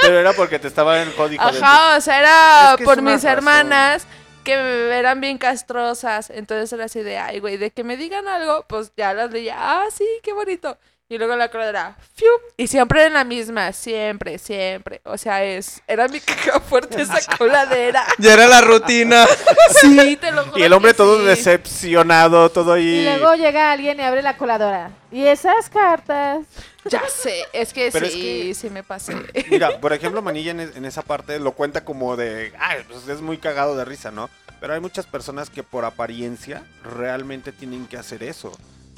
Pero 0.00 0.18
era 0.18 0.32
porque 0.32 0.58
te 0.58 0.68
estaba 0.68 1.00
en 1.02 1.10
código. 1.12 1.42
Ajá, 1.42 1.96
o 1.96 2.00
sea, 2.00 2.18
era 2.18 2.70
Es 2.72 2.76
que 2.78 2.82
es 2.82 2.88
por 2.88 3.02
mis 3.02 3.14
razón. 3.22 3.30
hermanas 3.30 4.06
que 4.44 4.52
eran 4.54 5.20
bien 5.20 5.38
castrosas. 5.38 6.30
Entonces 6.30 6.72
era 6.72 6.86
así 6.86 7.00
de, 7.02 7.18
ay, 7.18 7.38
güey, 7.38 7.56
de 7.56 7.70
que 7.70 7.84
me 7.84 7.96
digan 7.96 8.26
algo, 8.26 8.64
pues 8.68 8.92
ya 8.96 9.14
las 9.14 9.30
leía. 9.30 9.54
Ah, 9.58 9.84
sí, 9.94 10.04
qué 10.24 10.32
bonito. 10.32 10.76
Y 11.12 11.18
luego 11.18 11.36
la 11.36 11.50
coladera, 11.50 11.94
¡fiu! 12.14 12.30
Y 12.56 12.66
siempre 12.68 13.04
en 13.04 13.12
la 13.12 13.22
misma, 13.22 13.70
siempre, 13.74 14.38
siempre. 14.38 15.02
O 15.04 15.18
sea, 15.18 15.44
es, 15.44 15.82
era 15.86 16.08
mi 16.08 16.20
caja 16.20 16.58
fuerte 16.58 17.02
esa 17.02 17.18
coladera. 17.36 18.02
Ya 18.16 18.32
era 18.32 18.46
la 18.46 18.62
rutina. 18.62 19.26
Sí, 19.82 20.16
te 20.16 20.30
lo 20.30 20.44
juro. 20.44 20.58
Y 20.58 20.62
el 20.62 20.72
hombre 20.72 20.92
que 20.92 20.96
todo 20.96 21.18
sí. 21.18 21.24
decepcionado, 21.26 22.48
todo 22.50 22.72
ahí. 22.74 23.00
Y 23.00 23.04
luego 23.04 23.34
llega 23.34 23.72
alguien 23.72 23.98
y 24.00 24.02
abre 24.02 24.22
la 24.22 24.36
coladora. 24.38 24.90
Y 25.10 25.26
esas 25.26 25.68
cartas. 25.68 26.46
Ya 26.84 27.02
sé, 27.08 27.44
es 27.52 27.72
que 27.72 27.90
Pero 27.92 28.06
sí, 28.06 28.12
es 28.12 28.16
que- 28.16 28.54
sí 28.54 28.70
me 28.70 28.82
pasé. 28.82 29.14
Mira, 29.50 29.80
por 29.80 29.92
ejemplo, 29.92 30.22
Manilla 30.22 30.52
en, 30.52 30.60
es- 30.60 30.76
en 30.76 30.84
esa 30.86 31.02
parte 31.02 31.38
lo 31.40 31.52
cuenta 31.52 31.84
como 31.84 32.16
de. 32.16 32.52
Ay, 32.58 32.84
pues 32.88 33.06
es 33.08 33.20
muy 33.20 33.36
cagado 33.38 33.76
de 33.76 33.84
risa, 33.84 34.10
¿no? 34.10 34.30
Pero 34.60 34.72
hay 34.74 34.80
muchas 34.80 35.06
personas 35.06 35.50
que 35.50 35.62
por 35.62 35.84
apariencia 35.84 36.62
realmente 36.84 37.52
tienen 37.52 37.86
que 37.86 37.96
hacer 37.98 38.22
eso. 38.22 38.52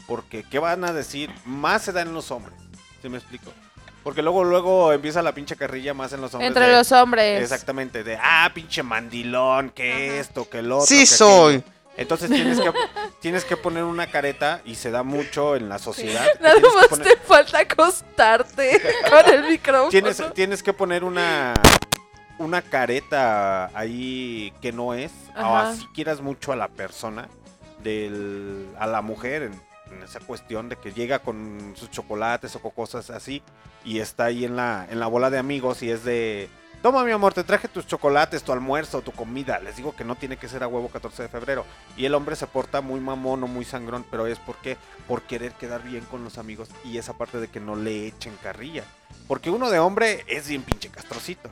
Porque, 0.07 0.45
¿qué 0.51 0.59
van 0.59 0.85
a 0.85 0.93
decir? 0.93 1.31
Más 1.45 1.83
se 1.83 1.93
da 1.93 2.03
en 2.03 2.13
los 2.13 2.31
hombres. 2.31 2.57
¿Sí 3.03 3.09
me 3.09 3.19
explico? 3.19 3.53
Porque 4.03 4.21
luego, 4.23 4.45
luego 4.45 4.93
empieza 4.93 5.23
la 5.23 5.33
pinche 5.33 5.57
carrilla 5.57 5.95
más 5.95 6.13
en 6.13 6.21
los 6.21 6.35
hombres. 6.35 6.49
Entre 6.49 6.67
de- 6.67 6.73
los 6.77 6.93
hombres. 6.93 7.43
Exactamente, 7.43 8.05
de 8.05 8.19
ah, 8.21 8.51
pinche 8.55 8.83
mandilón, 8.83 9.71
que 9.71 10.19
esto, 10.21 10.49
que 10.49 10.59
el 10.59 10.71
otro. 10.73 10.87
Sí 10.87 11.01
que 11.01 11.07
soy. 11.07 11.55
aquello". 11.57 11.75
Entonces 11.97 12.29
tienes 12.29 12.61
que, 12.61 12.73
tienes 13.21 13.45
que 13.45 13.57
poner 13.57 13.85
una 13.85 14.07
careta 14.11 14.61
y 14.65 14.75
se 14.75 14.91
da 14.91 15.05
mucho 15.05 15.57
en 15.57 15.69
la 15.69 15.79
sociedad. 15.79 16.27
Nada 16.41 16.57
más 16.75 16.89
poner- 16.89 17.05
te 17.09 17.17
falta 17.17 17.61
acostarte 17.61 18.83
con 19.11 19.33
el 19.35 19.49
micrófono. 19.51 19.91
tienes, 19.91 20.23
tienes 20.35 20.63
que 20.63 20.73
poner 20.73 21.03
una 21.05 21.55
una 22.37 22.63
careta 22.63 23.67
ahí 23.79 24.53
que 24.61 24.73
no 24.73 24.93
es 24.93 25.13
o 25.37 25.57
así 25.57 25.87
quieras 25.95 26.21
mucho 26.21 26.51
a 26.51 26.57
la 26.57 26.67
persona 26.67 27.29
del 27.83 28.67
a 28.79 28.87
la 28.89 29.03
mujer 29.03 29.45
en, 29.45 29.63
esa 30.03 30.21
cuestión 30.21 30.69
de 30.69 30.77
que 30.77 30.93
llega 30.93 31.21
con 31.21 31.75
sus 31.77 31.91
chocolates 31.91 32.57
o 32.57 32.71
cosas 32.71 33.11
así 33.11 33.43
y 33.85 34.01
está 34.01 34.25
ahí 34.25 34.45
en 34.45 34.57
la 34.57 34.87
en 34.91 35.01
la 35.01 35.07
bola 35.07 35.31
de 35.31 35.39
amigos 35.39 35.83
y 35.83 35.91
es 35.91 36.05
de 36.05 36.49
Toma, 36.85 37.03
mi 37.03 37.13
amor, 37.13 37.33
te 37.33 37.45
traje 37.45 37.67
tus 37.67 37.87
chocolates, 37.87 38.43
tu 38.43 38.53
almuerzo, 38.53 39.01
tu 39.01 39.11
comida. 39.11 39.59
Les 39.59 39.75
digo 39.75 39.97
que 39.97 40.05
no 40.05 40.17
tiene 40.17 40.37
que 40.37 40.51
ser 40.51 40.63
a 40.63 40.69
huevo 40.69 40.91
14 40.91 41.23
de 41.23 41.29
febrero. 41.31 41.65
Y 41.97 42.05
el 42.05 42.15
hombre 42.15 42.37
se 42.37 42.47
porta 42.47 42.83
muy 42.83 43.01
mamón 43.01 43.43
o 43.43 43.47
muy 43.47 43.65
sangrón, 43.65 44.05
pero 44.11 44.27
es 44.27 44.39
porque 44.39 44.77
por 45.09 45.23
querer 45.23 45.53
quedar 45.53 45.83
bien 45.83 46.05
con 46.05 46.23
los 46.25 46.37
amigos 46.37 46.69
y 46.85 46.99
esa 46.99 47.15
parte 47.15 47.41
de 47.41 47.49
que 47.49 47.59
no 47.59 47.75
le 47.75 48.07
echen 48.07 48.37
carrilla. 48.43 48.85
Porque 49.27 49.49
uno 49.49 49.71
de 49.71 49.79
hombre 49.79 50.27
es 50.27 50.47
bien 50.47 50.63
pinche 50.63 50.91
castrocito. 50.91 51.49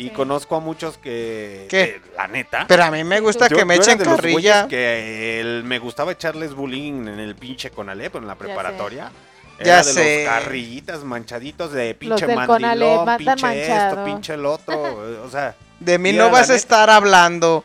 Y 0.00 0.04
Sí. 0.04 0.10
conozco 0.10 0.56
a 0.56 0.60
muchos 0.60 0.96
que, 0.98 2.00
la 2.16 2.26
neta. 2.26 2.64
Pero 2.66 2.84
a 2.84 2.90
mí 2.90 3.04
me 3.04 3.20
gusta 3.20 3.48
yo- 3.48 3.56
que 3.58 3.64
me 3.64 3.76
yo 3.76 3.82
era 3.82 3.92
echen 3.92 3.98
de 3.98 4.04
carrilla. 4.16 4.66
que 4.68 5.40
el- 5.40 5.62
me 5.64 5.78
gustaba 5.78 6.12
echarles 6.12 6.54
bullying 6.54 7.06
en 7.08 7.20
el 7.20 7.34
pinche 7.36 7.70
Conalep, 7.70 8.16
en 8.16 8.26
la 8.26 8.34
preparatoria. 8.34 9.10
Ya 9.58 9.64
Era 9.64 9.76
de 9.82 9.92
sé. 9.92 10.24
los 10.24 10.32
carrillitas 10.32 11.04
manchaditos 11.04 11.72
de 11.72 11.94
pinche 11.94 12.26
del 12.26 12.36
mandilón, 12.36 12.96
Conalep 13.00 13.18
pinche 13.18 13.32
esto, 13.34 13.46
manchado. 13.46 14.04
pinche 14.06 14.34
el 14.34 14.46
otro. 14.46 15.22
O 15.24 15.28
sea, 15.28 15.54
De 15.78 15.98
mí 15.98 16.12
no 16.14 16.30
vas 16.30 16.48
a 16.48 16.52
neta. 16.52 16.54
estar 16.56 16.88
hablando. 16.90 17.64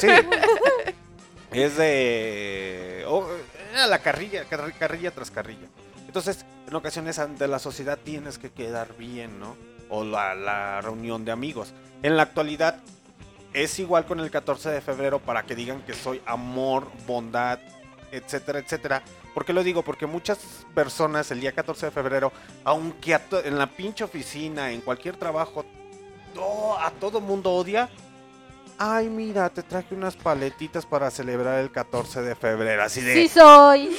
Sí. 0.00 0.08
es 1.52 1.76
de. 1.76 3.04
oh, 3.06 3.24
era 3.72 3.86
la 3.86 4.00
carrilla, 4.00 4.44
carri- 4.50 4.74
carrilla 4.78 5.10
tras 5.12 5.30
carrilla. 5.30 5.66
Entonces, 6.06 6.44
en 6.66 6.74
ocasiones 6.74 7.18
ante 7.18 7.46
la 7.48 7.58
sociedad 7.58 7.98
tienes 8.02 8.38
que 8.38 8.50
quedar 8.50 8.96
bien, 8.98 9.38
¿no? 9.38 9.56
O 9.90 10.04
la, 10.04 10.34
la 10.34 10.80
reunión 10.80 11.24
de 11.24 11.32
amigos. 11.32 11.72
En 12.02 12.16
la 12.16 12.22
actualidad 12.24 12.76
es 13.52 13.78
igual 13.78 14.04
con 14.06 14.20
el 14.20 14.30
14 14.30 14.70
de 14.70 14.80
febrero 14.80 15.18
para 15.18 15.42
que 15.44 15.54
digan 15.54 15.80
que 15.82 15.94
soy 15.94 16.20
amor, 16.26 16.88
bondad, 17.06 17.58
etcétera, 18.12 18.58
etcétera. 18.58 19.02
¿Por 19.34 19.44
qué 19.44 19.52
lo 19.52 19.62
digo? 19.62 19.82
Porque 19.82 20.06
muchas 20.06 20.38
personas 20.74 21.30
el 21.30 21.40
día 21.40 21.52
14 21.52 21.86
de 21.86 21.92
febrero, 21.92 22.32
aunque 22.64 23.18
en 23.44 23.58
la 23.58 23.66
pinche 23.66 24.04
oficina, 24.04 24.70
en 24.72 24.80
cualquier 24.80 25.16
trabajo, 25.16 25.64
to- 26.34 26.78
a 26.78 26.90
todo 26.92 27.20
mundo 27.20 27.52
odia. 27.52 27.88
Ay, 28.80 29.08
mira, 29.08 29.48
te 29.50 29.62
traje 29.64 29.94
unas 29.94 30.14
paletitas 30.16 30.86
para 30.86 31.10
celebrar 31.10 31.58
el 31.58 31.70
14 31.72 32.22
de 32.22 32.34
febrero. 32.36 32.82
Así 32.84 33.00
de. 33.00 33.14
Sí 33.14 33.28
soy. 33.28 33.96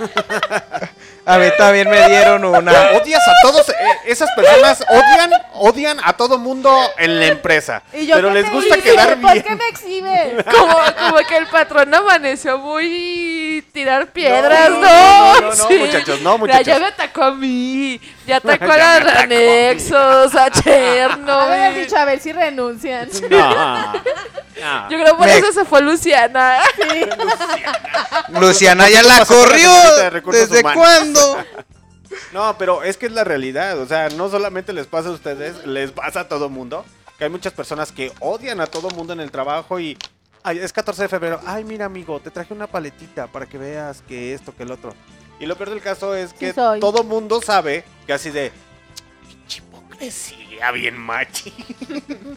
A 1.26 1.38
mí 1.38 1.46
también 1.58 1.88
me 1.88 2.08
dieron 2.08 2.44
una. 2.44 2.90
Odias 2.92 3.22
a 3.28 3.32
todos, 3.42 3.68
eh, 3.68 3.74
esas 4.06 4.30
personas 4.32 4.82
odian, 4.88 5.30
odian 5.54 6.00
a 6.02 6.14
todo 6.14 6.38
mundo 6.38 6.74
en 6.96 7.20
la 7.20 7.26
empresa. 7.26 7.82
¿Y 7.92 8.06
yo 8.06 8.16
pero 8.16 8.28
qué 8.28 8.34
les 8.34 8.44
te 8.46 8.50
gusta 8.50 8.78
hice? 8.78 8.90
quedar 8.90 9.20
¿Por 9.20 9.32
bien. 9.32 9.44
qué 9.44 9.54
me 9.54 9.68
exhibes? 9.68 10.44
Como, 10.50 10.74
como 10.98 11.16
que 11.28 11.36
el 11.36 11.46
patrón 11.46 11.94
amaneció 11.94 12.58
muy 12.58 13.64
tirar 13.72 14.06
piedras, 14.08 14.70
No, 14.70 14.76
¿no? 14.80 14.80
no, 14.82 15.40
no, 15.40 15.46
no, 15.54 15.68
Sí. 15.68 15.74
muchachos, 15.78 16.20
no, 16.22 16.38
muchachos. 16.38 16.80
me 16.80 16.86
atacó 16.86 17.22
a 17.24 17.34
mí, 17.34 18.00
ya 18.30 18.36
atacó 18.58 18.64
a 18.72 18.76
Ya 18.76 18.94
me 18.98 19.00
los 19.04 19.12
atacó 19.12 19.18
a 19.22 19.26
mí. 19.26 19.34
anexos, 19.34 20.34
a 20.36 20.50
Chernobyl. 20.50 21.74
dicho 21.84 21.96
a 21.96 22.04
ver 22.04 22.20
si 22.20 22.32
renuncian. 22.32 23.08
No, 23.30 23.92
no. 23.94 24.90
Yo 24.90 24.98
creo 24.98 25.16
por 25.16 25.26
Me- 25.26 25.38
eso 25.38 25.52
se 25.52 25.64
fue 25.64 25.80
Luciana. 25.82 26.58
Luciana 28.40 28.88
ya 28.88 29.02
¿Qué 29.02 29.08
la 29.08 29.18
pasó 29.18 29.34
con 29.34 29.42
la 29.42 29.48
corrió. 29.48 29.96
de 29.96 30.10
recursos 30.10 30.48
¿Desde 30.50 30.60
humanos? 30.60 30.82
cuándo? 30.86 31.44
No, 32.32 32.56
pero 32.58 32.82
es 32.82 32.96
que 32.96 33.06
es 33.06 33.12
la 33.12 33.24
realidad. 33.24 33.78
O 33.78 33.86
sea, 33.86 34.08
no 34.10 34.28
solamente 34.28 34.72
les 34.72 34.86
pasa 34.86 35.08
a 35.08 35.12
ustedes, 35.12 35.66
les 35.66 35.92
pasa 35.92 36.20
a 36.20 36.28
todo 36.28 36.48
mundo. 36.48 36.84
Que 37.18 37.24
hay 37.24 37.30
muchas 37.30 37.52
personas 37.52 37.92
que 37.92 38.12
odian 38.20 38.60
a 38.60 38.66
todo 38.66 38.88
mundo 38.90 39.12
en 39.12 39.20
el 39.20 39.30
trabajo 39.30 39.78
y. 39.80 39.96
Ay, 40.42 40.58
es 40.58 40.72
14 40.72 41.02
de 41.02 41.08
febrero. 41.08 41.40
Ay, 41.46 41.64
mira, 41.64 41.84
amigo, 41.84 42.18
te 42.18 42.30
traje 42.30 42.54
una 42.54 42.66
paletita 42.66 43.26
para 43.26 43.44
que 43.46 43.58
veas 43.58 44.02
que 44.08 44.32
esto, 44.32 44.54
que 44.56 44.62
el 44.62 44.70
otro. 44.72 44.94
Y 45.40 45.46
lo 45.46 45.56
peor 45.56 45.70
del 45.70 45.80
caso 45.80 46.14
es 46.14 46.32
que 46.34 46.52
soy. 46.52 46.78
todo 46.80 47.02
mundo 47.02 47.40
sabe 47.42 47.82
que 48.06 48.12
así 48.12 48.30
de. 48.30 48.52
Hipocresía, 49.56 50.70
bien 50.72 50.96
machi. 50.98 51.50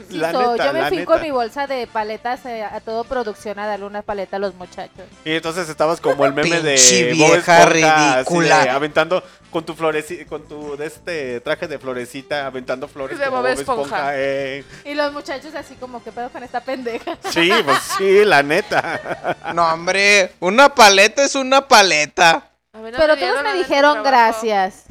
Sí 0.10 0.18
la 0.20 0.32
soy. 0.32 0.48
neta, 0.52 0.66
Yo 0.68 0.74
me 0.74 0.80
la 0.82 0.88
fui 0.90 0.98
neta. 0.98 1.12
con 1.12 1.22
mi 1.22 1.32
bolsa 1.32 1.66
de 1.66 1.88
paletas 1.88 2.46
eh, 2.46 2.64
a 2.64 2.80
todo 2.82 3.04
producción 3.04 3.58
a 3.58 3.66
darle 3.68 3.86
una 3.86 4.02
paleta 4.04 4.36
a 4.38 4.40
los 4.40 4.54
muchachos. 4.56 5.06
Y 5.26 5.32
entonces 5.32 5.68
estabas 5.70 6.00
como 6.02 6.26
el 6.26 6.34
meme 6.34 6.62
de 6.62 7.12
vieja 7.14 7.64
Esponja, 7.64 7.64
así 7.64 7.82
de 7.82 8.16
ridícula. 8.20 8.76
aventando 8.76 9.24
con 9.50 9.66
tu 9.66 9.74
floreci- 9.74 10.26
con 10.28 10.48
tu 10.48 10.76
de 10.78 10.86
este 10.88 11.40
traje 11.42 11.68
de 11.68 11.80
florecita, 11.80 12.46
aventando 12.46 12.88
flores 12.88 13.18
De 13.18 13.26
como 13.26 13.38
Bob 13.38 13.48
Esponja. 13.48 14.12
eh. 14.16 14.64
Y 14.86 14.94
los 14.94 15.12
muchachos 15.14 15.56
así 15.56 15.76
como, 15.76 16.04
¿qué 16.04 16.12
pedo 16.12 16.30
con 16.30 16.44
esta 16.44 16.60
pendeja? 16.62 17.18
Sí, 17.32 17.52
pues 17.66 17.80
sí, 17.98 18.24
la 18.26 18.44
neta. 18.44 19.36
No, 19.56 19.66
hombre, 19.74 20.34
una 20.42 20.74
paleta 20.76 21.24
es 21.24 21.36
una 21.36 21.68
paleta. 21.68 22.50
A 22.74 22.80
mí 22.80 22.92
no 22.92 22.98
Pero 22.98 23.16
dieron 23.16 23.36
todos 23.42 23.44
me 23.54 23.58
dijeron 23.60 24.04
gracias. 24.04 24.86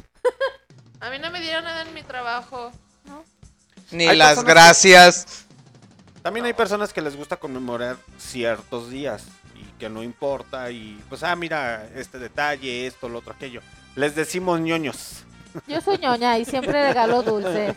A 0.99 1.09
mí 1.09 1.19
no 1.19 1.29
me 1.31 1.41
dieron 1.41 1.63
nada 1.65 1.81
en 1.81 1.93
mi 1.93 2.01
trabajo. 2.03 2.71
Ni 3.91 4.07
Hay 4.07 4.17
las 4.17 4.39
que- 4.39 4.45
gracias. 4.45 5.45
También 6.21 6.45
hay 6.45 6.53
personas 6.53 6.93
que 6.93 7.01
les 7.01 7.15
gusta 7.17 7.35
conmemorar 7.35 7.97
ciertos 8.17 8.89
días 8.89 9.25
y 9.55 9.65
que 9.77 9.89
no 9.89 10.01
importa 10.01 10.71
y 10.71 11.03
pues 11.09 11.21
ah, 11.23 11.35
mira, 11.35 11.85
este 11.95 12.17
detalle, 12.17 12.87
esto, 12.87 13.09
lo 13.09 13.19
otro, 13.19 13.33
aquello. 13.33 13.61
Les 13.95 14.15
decimos 14.15 14.59
ñoños. 14.61 15.25
Yo 15.67 15.81
soy 15.81 15.97
ñoña 15.99 16.37
y 16.37 16.45
siempre 16.45 16.87
regalo 16.87 17.21
dulces. 17.23 17.75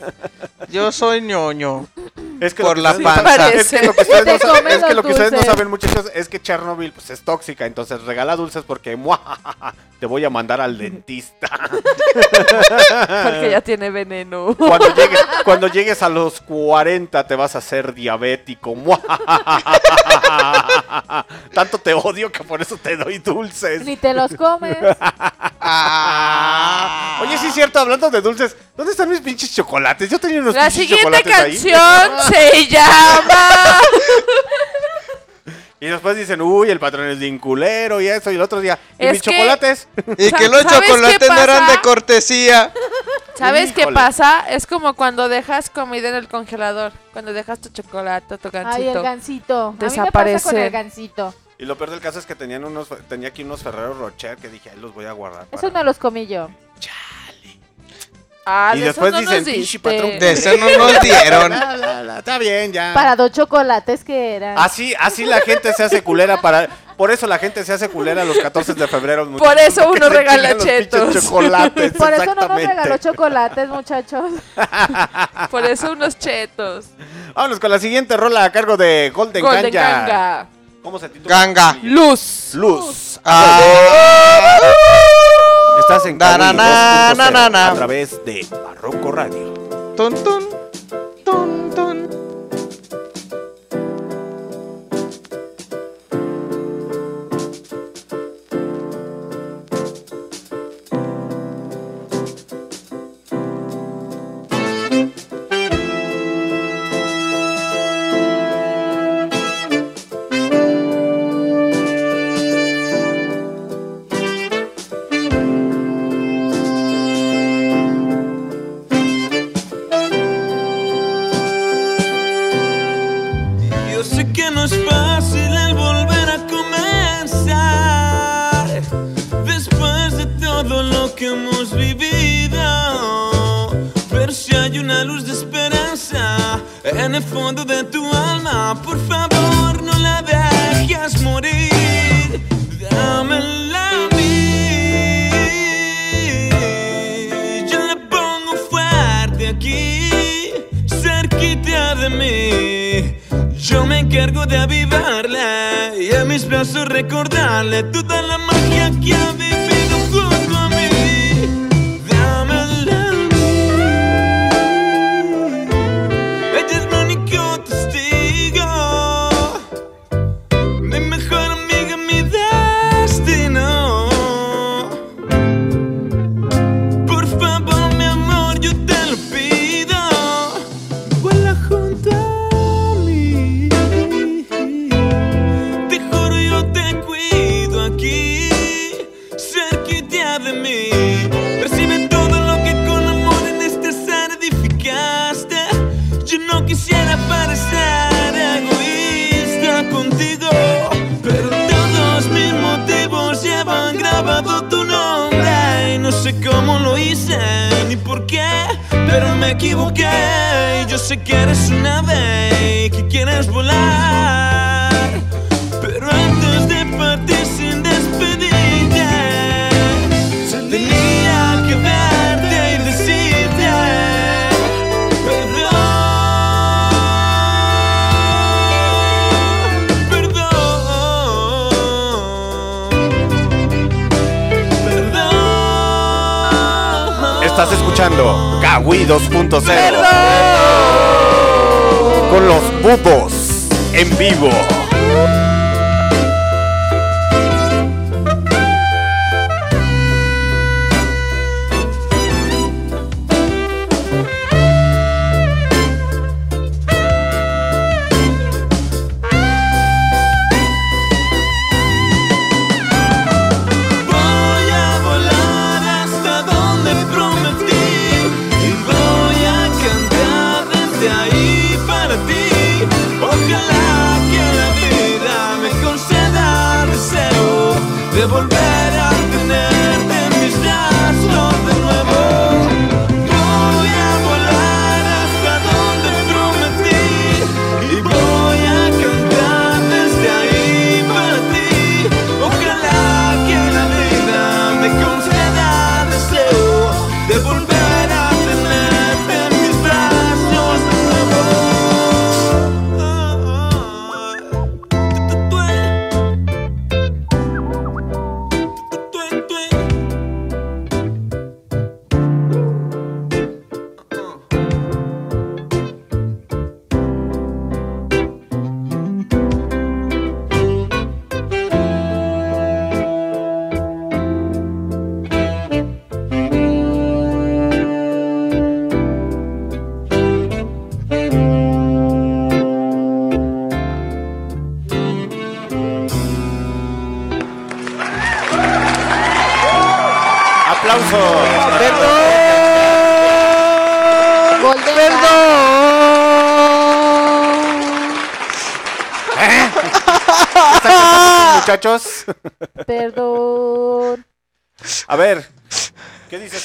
Yo 0.71 0.91
soy 0.93 1.21
ñoño. 1.21 1.87
Es 2.41 2.53
que 2.53 2.63
Por 2.63 2.77
lo 2.77 2.77
que 2.77 2.83
la 2.83 2.91
ustedes 2.93 3.17
no 3.17 3.23
panza. 3.23 3.37
saben- 3.37 3.59
Es 3.59 3.69
que 3.71 3.83
lo 3.87 3.93
que 3.95 4.03
ustedes, 4.03 4.25
Te 4.25 4.33
no, 4.47 4.55
saben, 4.55 4.73
es 4.73 4.85
que 4.85 4.95
lo 4.95 5.03
que 5.03 5.09
ustedes 5.13 5.33
no 5.33 5.43
saben, 5.43 5.71
muchachos, 5.71 6.11
es 6.15 6.29
que 6.29 6.41
Chernobyl 6.43 6.93
pues, 6.93 7.09
es 7.11 7.23
tóxica. 7.23 7.65
Entonces 7.65 8.03
regala 8.03 8.37
dulces 8.37 8.63
porque 8.67 8.99
te 10.01 10.07
voy 10.07 10.25
a 10.25 10.31
mandar 10.31 10.61
al 10.61 10.77
dentista. 10.77 11.49
Porque 12.13 13.49
ya 13.51 13.61
tiene 13.63 13.91
veneno. 13.91 14.55
Cuando 14.57 14.95
llegues, 14.95 15.21
cuando 15.45 15.69
llegues 15.69 16.03
a 16.03 16.09
los 16.11 16.41
40 16.43 17.27
te 17.27 17.37
vas 17.37 17.55
a 17.55 17.59
hacer 17.59 17.95
diabético. 17.95 18.75
¡muajajaja! 18.75 19.65
Tanto 21.55 21.79
te 21.79 21.95
odio 21.95 22.31
que 22.31 22.45
por 22.45 22.61
eso 22.61 22.77
te 22.77 22.97
doy 22.97 23.19
dulces. 23.19 23.85
Ni 23.85 23.97
te 23.97 24.13
los 24.13 24.35
comes. 24.35 24.77
Ah. 25.61 27.21
Oye, 27.23 27.39
sí 27.39 27.47
es 27.47 27.55
cierto, 27.67 27.79
hablando 27.81 28.11
de 28.11 28.21
dulces, 28.21 28.57
¿dónde 28.77 28.93
están 28.93 29.09
mis 29.09 29.21
pinches 29.21 29.55
chocolates? 29.55 30.09
Yo 30.11 30.19
tenía 30.19 30.41
unos 30.41 30.55
La 30.55 30.63
pinches 30.69 30.75
siguiente 30.83 31.03
chocolates 31.05 31.35
ahí. 31.35 31.53
canción 31.53 32.33
se 32.33 32.67
llama. 32.67 33.81
Y 35.79 35.89
después 35.89 36.17
dicen, 36.17 36.41
uy, 36.41 36.71
el 36.71 36.81
patrón 36.81 37.09
es 37.11 37.19
bien 37.19 37.39
culero 37.39 38.01
y 38.01 38.09
eso. 38.09 38.31
Y 38.31 38.37
el 38.37 38.41
otro 38.41 38.61
día, 38.61 38.79
¿y 38.99 39.07
Es 39.07 39.13
mis 39.13 39.23
que- 39.23 39.31
chocolates? 39.31 39.89
Y 40.19 40.33
que 40.33 40.49
los 40.49 40.63
¿Sabes 40.63 40.81
qué 40.81 40.87
chocolates 40.89 41.29
no 41.29 41.39
eran 41.41 41.67
de 41.69 41.81
cortesía. 41.83 42.73
¿Sabes 43.35 43.73
qué 43.73 43.83
Híjole. 43.83 43.95
pasa? 43.95 44.47
Es 44.49 44.67
como 44.67 44.95
cuando 44.95 45.29
dejas 45.29 45.69
comida 45.69 46.09
en 46.09 46.15
el 46.15 46.29
congelador. 46.29 46.93
Cuando 47.13 47.35
dejas 47.35 47.61
tu 47.61 47.69
chocolate, 47.69 48.39
tu 48.39 48.49
Ay, 48.55 48.89
el 48.89 48.95
gancito. 48.95 49.03
gancito. 49.03 49.55
A 49.69 49.71
mí 49.73 49.77
me 49.77 49.87
pasa 49.87 50.01
Desaparece. 50.03 50.45
con 50.45 50.57
el 50.57 50.71
gancito. 50.71 51.35
Y 51.59 51.67
lo 51.67 51.77
peor 51.77 51.91
del 51.91 52.01
caso 52.01 52.19
es 52.19 52.25
que 52.27 52.35
tenían 52.35 52.65
unos, 52.65 52.89
tenía 53.09 53.29
aquí 53.29 53.43
unos 53.45 53.63
Ferrero 53.63 53.93
Rocher 53.95 54.39
que 54.39 54.49
dije, 54.49 54.71
ahí 54.71 54.79
los 54.81 54.95
voy 54.95 55.05
a 55.05 55.13
guardar. 55.13 55.45
para- 55.45 55.59
Esos 55.61 55.73
me 55.75 55.85
los 55.85 55.99
comí 55.99 56.27
yo. 56.27 56.49
Ah, 58.49 58.75
Y 58.77 58.79
de 58.79 58.85
después 58.87 59.13
no 59.13 59.19
dicen, 59.19 59.45
pinche 59.45 59.81
patrón. 59.81 60.21
De 60.21 60.31
ese 60.31 60.57
no 60.57 60.71
nos 60.79 61.01
dieron. 61.01 61.51
La, 61.51 61.77
la, 61.77 62.03
la, 62.05 62.19
está 62.21 62.39
bien, 62.39 62.73
ya. 62.73 62.95
Para 62.95 63.17
dos 63.17 63.33
chocolates 63.33 64.05
que 64.05 64.37
eran. 64.37 64.57
Así, 64.57 64.95
así 65.01 65.25
la 65.25 65.41
gente 65.41 65.73
se 65.73 65.83
hace 65.83 66.01
culera 66.03 66.41
para. 66.41 66.69
Por 66.97 67.11
eso 67.11 67.27
la 67.27 67.39
gente 67.39 67.65
se 67.65 67.73
hace 67.73 67.89
culera 67.89 68.25
los 68.25 68.39
14 68.39 68.75
de 68.75 68.87
febrero. 68.87 69.25
Por 69.25 69.33
muchachos, 69.41 69.63
eso 69.67 69.83
porque 69.89 69.99
uno 69.99 70.09
regala 70.11 70.57
chetos. 70.57 71.13
chocolates, 71.13 71.93
Por 71.95 72.13
eso 72.15 72.35
no 72.37 72.47
nos 72.49 72.57
regaló 72.57 72.99
chocolates, 72.99 73.69
muchachos. 73.69 74.31
Por 75.51 75.65
eso 75.67 75.91
unos 75.93 76.17
chetos. 76.17 76.87
Vámonos 77.35 77.59
con 77.59 77.71
la 77.73 77.81
siguiente 77.81 78.17
rola 78.17 78.45
a 78.45 78.53
cargo 78.53 78.77
de 78.77 79.11
Golden, 79.13 79.43
Golden. 79.43 79.73
Ganga. 79.73 80.47
¿Cómo 80.83 81.01
se 81.01 81.09
titula? 81.09 81.37
Ganga. 81.37 81.77
Luz. 81.83 82.51
Luz. 82.55 83.21
Ah. 83.25 83.59
En 86.07 86.19
Na, 86.19 86.39
na, 86.39 86.53
Kawi 86.53 86.57
na, 86.57 87.15
2.0 87.15 87.17
na, 87.17 87.31
na, 87.31 87.49
na. 87.51 87.71
a 87.73 87.75
través 87.75 88.25
de 88.25 88.47
Barroco 88.49 89.11
Radio. 89.11 89.53
Tun, 89.97 90.15
tun, 90.23 90.56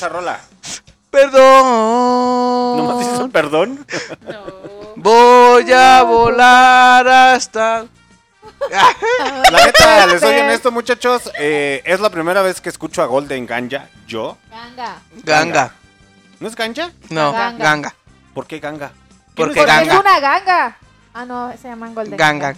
esa 0.02 0.10
rola? 0.10 0.40
Perdón. 1.12 2.78
¿Nomás 2.78 3.00
dices 3.00 3.20
un 3.20 3.30
perdón? 3.32 3.86
Voy 4.96 5.72
a 5.72 6.02
volar 6.02 7.08
hasta. 7.08 7.86
La 8.72 9.66
neta, 9.66 10.08
les 10.08 10.22
soy 10.22 10.40
honesto, 10.40 10.72
muchachos. 10.72 11.30
eh, 11.38 11.84
es 11.86 12.00
la 12.00 12.10
primera 12.10 12.42
vez 12.42 12.62
que 12.62 12.70
escucho 12.70 13.04
a 13.04 13.06
Golden 13.06 13.46
Ganja. 13.46 13.90
Yo. 14.08 14.38
Ganga. 14.50 14.96
Ganga. 15.24 15.72
¿No 16.40 16.48
es 16.48 16.56
Ganja? 16.56 16.90
No, 17.10 17.32
Ganga. 17.32 17.64
ganga. 17.64 17.96
¿Por 18.34 18.48
qué 18.48 18.60
Ganga? 18.60 18.92
Porque 19.36 19.54
Porque 19.54 19.60
es 19.60 19.66
ganga. 19.68 20.00
una 20.00 20.20
ganga. 20.20 20.78
Ah, 21.14 21.26
no, 21.26 21.52
se 21.62 21.68
llaman 21.68 21.94
Golden. 21.94 22.18
Ganga. 22.18 22.56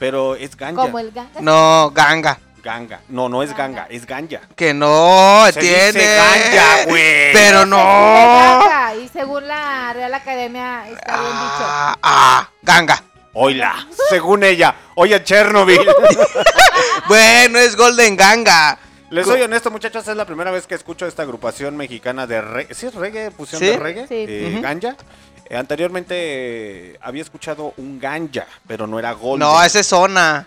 Pero 0.00 0.34
es 0.34 0.56
Ganja. 0.56 0.82
Como 0.82 0.98
el 0.98 1.12
ganga. 1.12 1.40
No, 1.40 1.90
ganga. 1.94 2.38
Ganga. 2.64 3.00
No, 3.08 3.28
no 3.28 3.42
es 3.42 3.54
Ganga, 3.54 3.86
es 3.90 4.06
Ganja. 4.06 4.40
Que 4.56 4.72
no, 4.72 5.44
Se 5.52 5.60
tiene. 5.60 5.92
dice 5.92 6.16
ganja, 6.16 6.84
güey. 6.86 7.32
Pero 7.34 7.66
no. 7.66 7.76
ganga, 7.76 8.94
Y 8.96 9.08
según 9.08 9.46
la 9.46 9.92
Real 9.92 10.14
Academia 10.14 10.88
está 10.88 11.20
bien 11.20 11.32
dicho. 11.32 11.60
Ah, 11.60 11.96
ah, 12.02 12.48
ganga. 12.62 13.02
Oila, 13.34 13.86
según 14.08 14.44
ella. 14.44 14.74
Oye, 14.94 15.22
Chernobyl. 15.22 15.86
Bueno, 17.06 17.58
es 17.58 17.76
Golden 17.76 18.16
Ganga. 18.16 18.78
Les 19.10 19.26
soy 19.26 19.42
honesto, 19.42 19.70
muchachos, 19.70 20.08
es 20.08 20.16
la 20.16 20.24
primera 20.24 20.50
vez 20.50 20.66
que 20.66 20.74
escucho 20.74 21.06
esta 21.06 21.22
agrupación 21.22 21.76
mexicana 21.76 22.26
de 22.26 22.40
reggae. 22.40 22.74
¿Sí 22.74 22.86
es 22.86 22.94
reggae? 22.94 23.30
¿Fusión 23.30 23.60
¿Sí? 23.60 23.66
de 23.66 23.76
reggae? 23.76 24.06
Sí. 24.08 24.24
Eh. 24.26 24.58
Ganja. 24.62 24.96
Eh, 25.50 25.56
anteriormente 25.56 26.14
eh, 26.16 26.98
había 27.02 27.20
escuchado 27.22 27.74
un 27.76 28.00
ganja, 28.00 28.46
pero 28.66 28.86
no 28.86 28.98
era 28.98 29.12
Golden. 29.12 29.46
No, 29.46 29.62
ese 29.62 29.80
es 29.80 29.86
zona. 29.86 30.46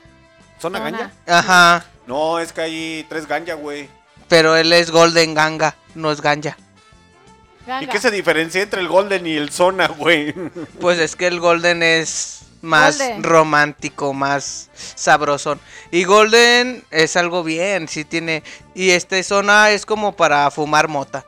¿Zona 0.60 0.80
Zona. 0.80 0.89
ganja? 0.89 1.11
Ajá. 1.27 1.85
No, 2.08 2.40
es 2.40 2.54
que 2.54 2.62
hay 2.62 3.06
tres 3.10 3.28
ganja, 3.28 3.54
güey. 3.56 3.90
Pero 4.28 4.56
él 4.56 4.74
es 4.74 4.92
Golden 4.92 5.34
Ganga, 5.34 5.76
no 5.96 6.12
es 6.12 6.22
Ganja. 6.22 6.58
Ganga. 7.66 7.84
¿Y 7.84 7.88
qué 7.88 8.00
se 8.00 8.12
diferencia 8.12 8.62
entre 8.62 8.82
el 8.82 8.88
Golden 8.88 9.28
y 9.28 9.36
el 9.36 9.52
Zona, 9.52 9.88
güey? 9.88 10.34
Pues 10.82 11.00
es 11.00 11.16
que 11.16 11.28
el 11.28 11.40
Golden 11.40 11.84
es 11.84 12.42
más 12.62 12.98
Golden. 12.98 13.24
romántico, 13.24 14.14
más 14.14 14.70
sabrosón. 14.96 15.60
Y 15.92 16.04
Golden 16.06 16.84
es 16.92 17.16
algo 17.16 17.44
bien, 17.44 17.88
sí 17.88 18.06
tiene. 18.06 18.44
Y 18.74 18.92
este 18.92 19.22
zona 19.24 19.72
es 19.72 19.86
como 19.86 20.16
para 20.16 20.50
fumar 20.52 20.88
mota. 20.88 21.26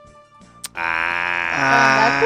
Ah, 0.75 2.21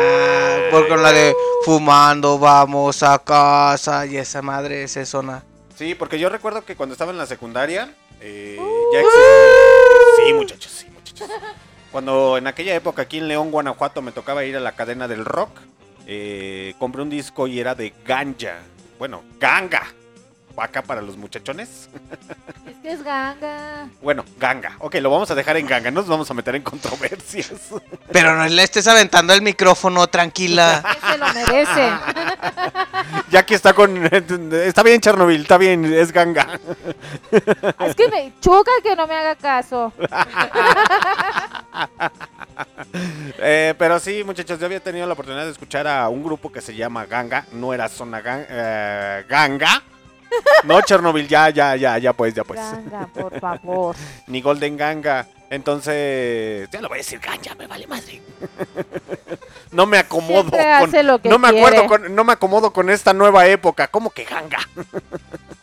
porque 0.72 0.90
con 0.90 1.02
la 1.02 1.12
de 1.12 1.34
fumando, 1.66 2.38
vamos 2.38 3.02
a 3.04 3.18
casa 3.20 4.06
y 4.06 4.18
esa 4.18 4.42
madre, 4.42 4.84
esa 4.84 5.06
zona. 5.06 5.44
Sí, 5.78 5.96
porque 5.96 6.20
yo 6.20 6.30
recuerdo 6.30 6.64
que 6.64 6.76
cuando 6.76 6.94
estaba 6.94 7.12
en 7.12 7.18
la 7.18 7.26
secundaria, 7.26 7.94
eh, 8.24 8.58
ya 8.94 9.00
existía... 9.00 10.26
Sí, 10.26 10.34
muchachos, 10.34 10.72
sí, 10.72 10.88
muchachos. 10.90 11.30
Cuando 11.92 12.38
en 12.38 12.48
aquella 12.48 12.74
época 12.74 13.04
aquí 13.04 13.20
en 13.20 13.28
León, 13.28 13.52
Guanajuato, 13.52 14.02
me 14.02 14.12
tocaba 14.12 14.46
ir 14.46 14.56
a 14.56 14.60
la 14.60 14.72
cadena 14.72 15.08
del 15.08 15.26
rock, 15.26 15.52
eh, 16.08 16.74
compré 16.80 17.02
un 17.02 17.10
disco 17.10 17.48
y 17.48 17.60
era 17.60 17.76
de 17.76 17.94
ganja. 18.06 18.60
Bueno, 18.98 19.24
ganga. 19.40 19.94
Acá 20.56 20.82
para 20.84 21.02
los 21.02 21.18
muchachones. 21.18 21.90
Es 22.66 22.78
que 22.82 22.92
es 22.94 23.04
ganga. 23.04 23.88
Bueno, 24.02 24.24
ganga. 24.40 24.76
Ok, 24.80 24.96
lo 24.96 25.10
vamos 25.10 25.30
a 25.32 25.36
dejar 25.36 25.58
en 25.58 25.66
ganga. 25.68 25.90
No 25.92 26.00
nos 26.02 26.10
vamos 26.10 26.30
a 26.32 26.34
meter 26.34 26.56
en 26.56 26.62
controversias. 26.64 27.52
Pero 28.12 28.36
no 28.36 28.46
le 28.46 28.64
estés 28.64 28.88
aventando 28.88 29.34
el 29.34 29.42
micrófono, 29.42 30.08
tranquila. 30.08 30.82
Se 31.10 31.18
lo 31.18 31.34
merece. 31.34 31.92
ya 33.32 33.46
que 33.46 33.56
está 33.56 33.74
con... 33.74 34.06
Está 34.54 34.84
bien, 34.84 35.00
Chernobyl. 35.02 35.42
Está 35.42 35.58
bien, 35.58 35.86
es 35.86 36.12
ganga. 36.12 36.60
Es 37.80 37.96
que 37.96 38.08
me 38.10 38.34
choca 38.42 38.72
que 38.82 38.96
no 38.96 39.08
me 39.08 39.16
haga 39.16 39.36
caso. 39.36 39.92
Eh, 43.40 43.74
pero 43.80 44.00
sí, 44.00 44.24
muchachos, 44.24 44.60
yo 44.60 44.66
había 44.68 44.80
tenido 44.80 45.08
la 45.08 45.14
oportunidad 45.14 45.46
de 45.46 45.52
escuchar 45.52 45.88
a 45.88 46.08
un 46.10 46.24
grupo 46.24 46.52
que 46.52 46.62
se 46.62 46.76
llama 46.76 47.06
Ganga. 47.06 47.46
No 47.52 47.74
era 47.74 47.90
Zona 47.90 48.22
Gan- 48.22 48.46
eh, 48.48 49.26
Ganga. 49.28 49.82
No, 50.64 50.82
Chernobyl, 50.82 51.28
ya, 51.28 51.50
ya, 51.50 51.76
ya, 51.76 51.98
ya 51.98 52.14
pues, 52.14 52.34
ya 52.34 52.44
pues. 52.44 52.60
Ganga, 52.60 53.08
por 53.08 53.40
favor. 53.40 53.96
Ni 54.28 54.42
Golden 54.42 54.78
Ganga. 54.78 55.28
Entonces, 55.50 56.70
ya 56.72 56.82
lo 56.82 56.88
voy 56.88 56.96
a 56.96 57.00
decir 57.00 57.20
Ganja, 57.20 57.54
me 57.56 57.68
vale 57.68 57.86
madre. 57.86 58.22
no 59.72 59.86
me 59.86 60.00
acomodo 60.00 60.50
Siempre 60.50 60.80
con, 60.80 60.90
hace 60.90 61.04
lo 61.04 61.20
que 61.20 61.30
no 61.30 61.38
me 61.38 61.50
acuerdo 61.50 61.88
con, 61.88 62.16
no 62.16 62.24
me 62.24 62.34
acomodo 62.34 62.74
con 62.74 62.90
esta 62.90 63.14
nueva 63.14 63.46
época, 63.46 63.88
¿cómo 63.88 64.10
que 64.10 64.24
Ganga? 64.24 64.60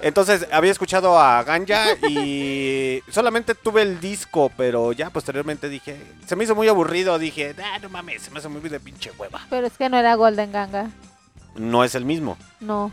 Entonces, 0.00 0.46
había 0.52 0.70
escuchado 0.70 1.18
a 1.18 1.42
Ganja 1.42 1.94
y 2.08 3.02
solamente 3.10 3.54
tuve 3.54 3.82
el 3.82 4.00
disco, 4.00 4.50
pero 4.56 4.92
ya 4.92 5.10
posteriormente 5.10 5.68
dije, 5.68 6.00
se 6.26 6.36
me 6.36 6.44
hizo 6.44 6.54
muy 6.54 6.68
aburrido, 6.68 7.18
dije, 7.18 7.54
ah, 7.58 7.78
no 7.80 7.88
mames, 7.88 8.22
se 8.22 8.30
me 8.30 8.38
hace 8.38 8.48
muy 8.48 8.60
de 8.68 8.78
pinche 8.78 9.10
hueva. 9.18 9.40
Pero 9.50 9.66
es 9.66 9.76
que 9.76 9.88
no 9.88 9.98
era 9.98 10.14
Golden 10.14 10.52
Ganga. 10.52 10.90
No 11.56 11.82
es 11.82 11.96
el 11.96 12.04
mismo. 12.04 12.36
No. 12.60 12.92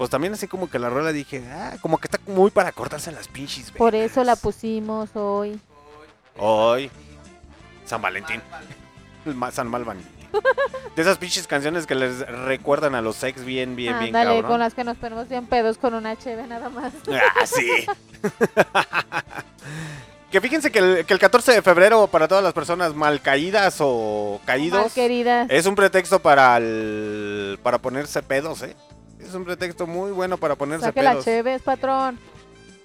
Pues 0.00 0.08
también 0.08 0.32
así 0.32 0.48
como 0.48 0.70
que 0.70 0.78
la 0.78 0.88
rola 0.88 1.12
dije, 1.12 1.44
ah, 1.52 1.76
como 1.82 1.98
que 1.98 2.06
está 2.06 2.18
muy 2.26 2.50
para 2.50 2.72
cortarse 2.72 3.12
las 3.12 3.28
pinches 3.28 3.70
Por 3.70 3.94
eso 3.94 4.24
la 4.24 4.34
pusimos 4.34 5.14
hoy. 5.14 5.60
Hoy, 6.38 6.90
San 7.84 8.00
Valentín. 8.00 8.40
San 9.52 9.68
Mal 9.68 9.84
Valentín. 9.84 10.10
De 10.96 11.02
esas 11.02 11.18
pinches 11.18 11.46
canciones 11.46 11.86
que 11.86 11.94
les 11.94 12.20
recuerdan 12.46 12.94
a 12.94 13.02
los 13.02 13.22
ex 13.24 13.44
bien, 13.44 13.76
bien, 13.76 13.98
bien 13.98 14.16
Ándale, 14.16 14.36
cabrón. 14.36 14.50
con 14.50 14.60
las 14.60 14.72
que 14.72 14.84
nos 14.84 14.96
ponemos 14.96 15.28
bien 15.28 15.44
pedos 15.44 15.76
con 15.76 15.92
una 15.92 16.16
cheve 16.16 16.46
nada 16.46 16.70
más. 16.70 16.94
Ah, 17.12 17.44
sí. 17.44 17.84
que 20.32 20.40
fíjense 20.40 20.72
que 20.72 20.78
el, 20.78 21.04
que 21.04 21.12
el 21.12 21.20
14 21.20 21.52
de 21.52 21.60
febrero 21.60 22.06
para 22.06 22.26
todas 22.26 22.42
las 22.42 22.54
personas 22.54 22.94
mal 22.94 23.20
caídas 23.20 23.76
o 23.80 24.40
caídos 24.46 24.80
Mal 24.80 24.90
queridas. 24.92 25.46
es 25.50 25.66
un 25.66 25.74
pretexto 25.74 26.20
para 26.20 26.56
el, 26.56 27.58
para 27.62 27.76
ponerse 27.76 28.22
pedos, 28.22 28.62
¿eh? 28.62 28.74
Es 29.22 29.34
un 29.34 29.44
pretexto 29.44 29.86
muy 29.86 30.10
bueno 30.12 30.38
para 30.38 30.56
ponerse 30.56 30.86
Saque 30.86 31.02
la 31.02 31.12
pedos. 31.12 31.24
cheves, 31.24 31.62
patrón. 31.62 32.18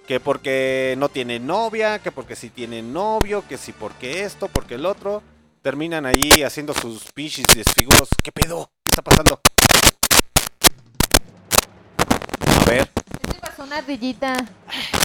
Que 0.08 0.20
porque 0.20 0.96
no 0.98 1.10
tiene 1.10 1.40
novia, 1.40 2.00
que 2.00 2.12
porque 2.12 2.36
si 2.36 2.50
tiene 2.50 2.82
novio, 2.84 3.44
que 3.48 3.58
si 3.58 3.72
porque 3.72 4.24
esto, 4.24 4.48
porque 4.48 4.76
el 4.76 4.86
otro. 4.86 5.24
Terminan 5.62 6.06
ahí 6.06 6.44
haciendo 6.44 6.76
sus 6.76 7.12
pinches 7.12 7.46
desfiguros. 7.56 8.10
¿Qué 8.22 8.32
pedo? 8.32 8.70
¿Qué 8.84 8.92
está 8.92 9.02
pasando? 9.02 9.42
A 12.62 12.66
ver. 12.70 12.88
¿Qué 13.32 13.40
pasó 13.42 13.64
una 13.64 13.78
ardillita? 13.78 14.36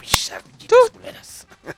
Pinches 0.01 0.33
ardillitas 0.33 0.91
culeras. 0.93 1.47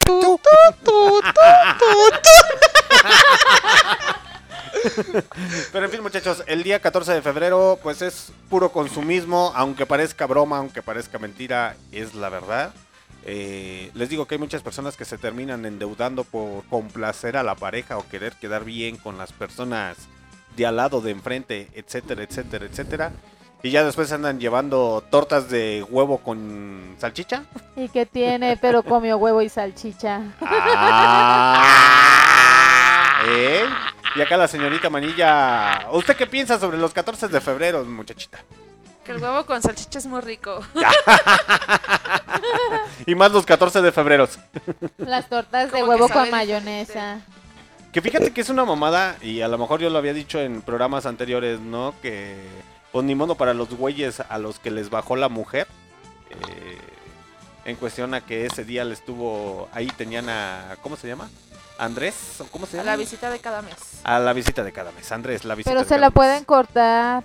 Pero 5.73 5.85
en 5.85 5.91
fin, 5.91 6.03
muchachos, 6.03 6.43
el 6.47 6.63
día 6.63 6.81
14 6.81 7.13
de 7.13 7.23
febrero, 7.23 7.79
pues 7.83 8.03
es 8.03 8.33
puro 8.49 8.73
consumismo, 8.73 9.53
aunque 9.55 9.87
parezca 9.87 10.27
broma, 10.27 10.59
aunque 10.59 10.83
parezca 10.83 11.19
mentira, 11.19 11.77
es 11.91 12.15
la 12.15 12.29
verdad. 12.29 12.75
Eh, 13.25 13.91
les 13.95 14.09
digo 14.09 14.27
que 14.27 14.35
hay 14.35 14.41
muchas 14.41 14.63
personas 14.63 14.97
que 14.97 15.05
se 15.05 15.17
terminan 15.17 15.65
endeudando 15.65 16.25
por 16.25 16.65
complacer 16.67 17.37
a 17.37 17.43
la 17.43 17.55
pareja 17.55 17.99
o 17.99 18.09
querer 18.09 18.35
quedar 18.35 18.65
bien 18.65 18.97
con 18.97 19.17
las 19.17 19.33
personas 19.33 19.97
de 20.57 20.67
al 20.67 20.77
lado, 20.77 21.01
de 21.01 21.13
enfrente, 21.13 21.69
etcétera, 21.75 22.23
etcétera, 22.25 22.67
etcétera. 22.67 23.13
Y 23.65 23.71
ya 23.71 23.85
después 23.85 24.11
andan 24.11 24.41
llevando 24.41 25.05
tortas 25.09 25.49
de 25.49 25.87
huevo 25.89 26.19
con 26.19 26.97
salchicha. 26.99 27.45
¿Y 27.77 27.89
qué 27.89 28.07
tiene? 28.07 28.57
Pero 28.57 28.83
comió 28.83 29.19
huevo 29.19 29.41
y 29.41 29.49
salchicha. 29.49 30.23
Ah, 30.41 32.32
¿eh? 33.27 33.65
Y 34.15 34.21
acá 34.21 34.37
la 34.37 34.49
señorita 34.49 34.91
Manilla. 34.91 35.89
¿Usted 35.93 36.17
qué 36.17 36.27
piensa 36.27 36.59
sobre 36.59 36.79
los 36.79 36.93
14 36.93 37.29
de 37.29 37.41
febrero, 37.41 37.85
muchachita? 37.85 38.39
Que 39.05 39.13
el 39.13 39.23
huevo 39.23 39.45
con 39.47 39.61
salchicha 39.63 39.99
es 39.99 40.07
muy 40.07 40.21
rico. 40.21 40.61
Y 43.07 43.15
más 43.15 43.33
los 43.33 43.45
14 43.47 43.83
de 43.83 43.93
febrero. 43.93 44.29
Las 44.99 45.29
tortas 45.29 45.73
de 45.73 45.81
Como 45.81 45.85
que 45.85 45.91
huevo 45.91 46.09
sabe 46.09 46.21
con 46.21 46.31
mayonesa. 46.31 47.21
Que 47.93 48.01
fíjate 48.01 48.33
que 48.33 48.41
es 48.41 48.49
una 48.49 48.65
mamada, 48.65 49.17
y 49.21 49.43
a 49.43 49.49
lo 49.49 49.59
mejor 49.59 49.81
yo 49.81 49.91
lo 49.91 49.99
había 49.99 50.15
dicho 50.15 50.41
en 50.41 50.63
programas 50.63 51.05
anteriores, 51.05 51.61
¿no? 51.61 51.95
Que, 52.01 52.37
pues 52.91 53.05
ni 53.05 53.15
modo 53.15 53.35
para 53.35 53.55
los 53.55 53.69
güeyes 53.71 54.21
a 54.21 54.39
los 54.39 54.59
que 54.59 54.71
les 54.71 54.89
bajó 54.91 55.17
la 55.17 55.29
mujer. 55.29 55.67
eh, 56.31 56.79
en 57.65 57.77
cuestión 57.77 58.13
a 58.15 58.23
que 58.23 58.47
ese 58.47 58.65
día 58.65 58.85
les 58.85 59.05
tuvo. 59.05 59.69
Ahí 59.73 59.87
tenían 59.87 60.29
a. 60.29 60.77
¿Cómo 60.83 60.97
se 60.97 61.07
llama? 61.07 61.29
Andrés, 61.83 62.15
¿o 62.41 62.45
¿cómo 62.45 62.65
se 62.67 62.77
A 62.79 62.81
llama? 62.83 62.93
la 62.93 62.97
visita 62.97 63.29
de 63.31 63.39
cada 63.41 63.61
mes. 63.63 63.75
A 64.05 64.19
la 64.21 64.33
visita 64.33 64.63
de 64.63 64.73
cada 64.73 64.93
mes. 64.93 65.11
Andrés, 65.11 65.45
la 65.45 65.55
visita 65.57 65.71
Pero 65.71 65.81
de 65.81 65.85
se 65.87 65.89
cada 65.91 66.01
la 66.01 66.07
mes. 66.11 66.15
pueden 66.15 66.45
cortar 66.45 67.25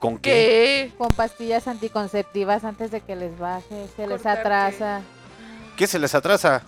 ¿Con 0.00 0.18
qué? 0.18 0.90
¿Qué? 0.90 0.92
con 0.98 1.08
pastillas 1.08 1.68
anticonceptivas 1.68 2.64
antes 2.64 2.90
de 2.90 3.00
que 3.00 3.14
les 3.14 3.38
baje. 3.38 3.86
Se 3.96 4.06
les 4.06 4.26
atrasa 4.26 5.02
¿Qué 5.76 5.86
se 5.86 5.98
les 5.98 6.14
atrasa? 6.14 6.62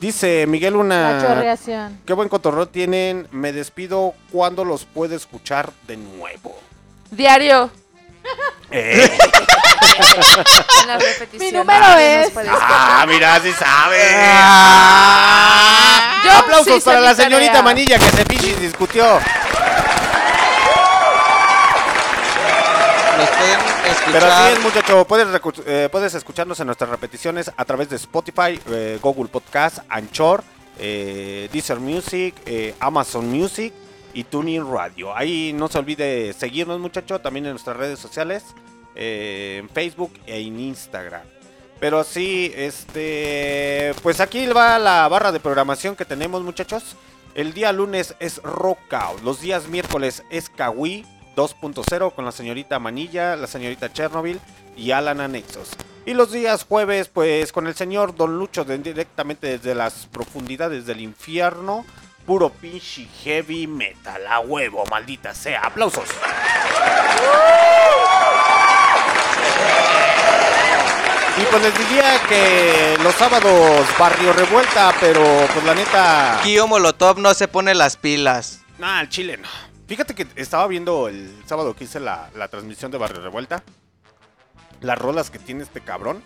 Dice 0.00 0.46
Miguel 0.46 0.72
la 0.74 0.78
una... 0.80 1.20
chorreación. 1.20 2.00
Qué 2.06 2.12
buen 2.14 2.28
cotorreo 2.28 2.66
tienen. 2.66 3.28
Me 3.32 3.52
despido 3.52 4.14
cuando 4.32 4.64
los 4.64 4.84
puedo 4.84 5.14
escuchar 5.14 5.72
de 5.86 5.96
nuevo. 5.96 6.56
Diario. 7.10 7.70
Eh. 8.70 9.10
En. 10.86 11.38
Mi 11.38 11.52
número 11.52 11.80
Nos 11.80 11.98
es- 11.98 12.32
ah, 12.48 13.04
mira, 13.06 13.38
sí 13.40 13.52
sabe. 13.52 13.98
Yo 16.24 16.32
Aplausos 16.38 16.74
sí 16.76 16.80
para 16.80 17.00
la 17.00 17.14
señorita 17.14 17.52
tarea. 17.52 17.62
Manilla 17.62 17.98
que 17.98 18.10
se 18.10 18.24
pinche 18.24 18.56
discutió. 18.56 19.04
Nos 23.18 23.28
pueden 23.28 23.58
Pero 24.12 24.26
así 24.26 24.52
es, 24.52 24.60
muchacho. 24.60 25.04
Puedes, 25.04 25.28
eh, 25.66 25.88
puedes 25.92 26.14
escucharnos 26.14 26.58
en 26.60 26.66
nuestras 26.66 26.90
repeticiones 26.90 27.50
a 27.56 27.64
través 27.64 27.90
de 27.90 27.96
Spotify, 27.96 28.60
eh, 28.70 28.98
Google 29.02 29.28
Podcast, 29.28 29.78
Anchor, 29.88 30.42
eh, 30.78 31.48
Deezer 31.52 31.78
Music, 31.78 32.34
eh, 32.46 32.74
Amazon 32.80 33.28
Music 33.28 33.72
y 34.14 34.24
Tuning 34.24 34.70
Radio. 34.70 35.16
Ahí 35.16 35.52
no 35.52 35.68
se 35.68 35.78
olvide 35.78 36.32
seguirnos, 36.32 36.80
muchacho, 36.80 37.20
también 37.20 37.46
en 37.46 37.52
nuestras 37.52 37.76
redes 37.76 37.98
sociales, 37.98 38.44
eh, 38.94 39.58
en 39.60 39.68
Facebook 39.68 40.12
e 40.26 40.40
en 40.40 40.60
Instagram. 40.60 41.22
Pero 41.80 42.04
sí, 42.04 42.52
este, 42.54 43.94
pues 44.02 44.20
aquí 44.20 44.46
va 44.46 44.78
la 44.78 45.08
barra 45.08 45.32
de 45.32 45.40
programación 45.40 45.96
que 45.96 46.04
tenemos, 46.04 46.42
muchachos. 46.42 46.96
El 47.34 47.54
día 47.54 47.72
lunes 47.72 48.14
es 48.20 48.42
Rockout, 48.42 49.22
los 49.22 49.40
días 49.40 49.66
miércoles 49.68 50.22
es 50.30 50.50
Kawi 50.50 51.04
2.0 51.34 52.14
con 52.14 52.24
la 52.24 52.32
señorita 52.32 52.78
Manilla, 52.78 53.36
la 53.36 53.46
señorita 53.46 53.92
Chernobyl 53.92 54.38
y 54.76 54.90
Alan 54.90 55.20
Anexos. 55.20 55.70
Y 56.04 56.14
los 56.14 56.32
días 56.32 56.64
jueves, 56.64 57.08
pues 57.08 57.52
con 57.52 57.66
el 57.66 57.74
señor 57.74 58.16
Don 58.16 58.38
Lucho 58.38 58.64
directamente 58.64 59.46
desde 59.46 59.74
las 59.74 60.06
profundidades 60.06 60.84
del 60.84 61.00
infierno. 61.00 61.84
Puro 62.26 62.50
pinche 62.50 63.08
heavy 63.24 63.66
metal, 63.66 64.26
a 64.26 64.38
huevo, 64.40 64.84
maldita 64.90 65.34
sea. 65.34 65.62
Aplausos. 65.62 66.08
Y 71.38 71.44
pues 71.46 71.62
les 71.62 71.78
diría 71.78 72.20
que 72.28 72.96
los 73.02 73.14
sábados 73.14 73.86
Barrio 73.98 74.32
Revuelta, 74.34 74.94
pero 75.00 75.22
pues 75.52 75.64
la 75.64 75.74
neta... 75.74 76.40
Kio 76.42 76.66
Molotov 76.68 77.18
no 77.18 77.32
se 77.32 77.48
pone 77.48 77.74
las 77.74 77.96
pilas. 77.96 78.60
Nah, 78.78 79.00
el 79.00 79.08
chile 79.08 79.38
no. 79.38 79.48
Fíjate 79.88 80.14
que 80.14 80.26
estaba 80.36 80.66
viendo 80.66 81.08
el 81.08 81.34
sábado 81.46 81.74
que 81.74 81.84
hice 81.84 82.00
la, 82.00 82.28
la 82.36 82.48
transmisión 82.48 82.90
de 82.90 82.98
Barrio 82.98 83.22
Revuelta. 83.22 83.62
Las 84.82 84.98
rolas 84.98 85.30
que 85.30 85.38
tiene 85.38 85.62
este 85.62 85.80
cabrón. 85.80 86.22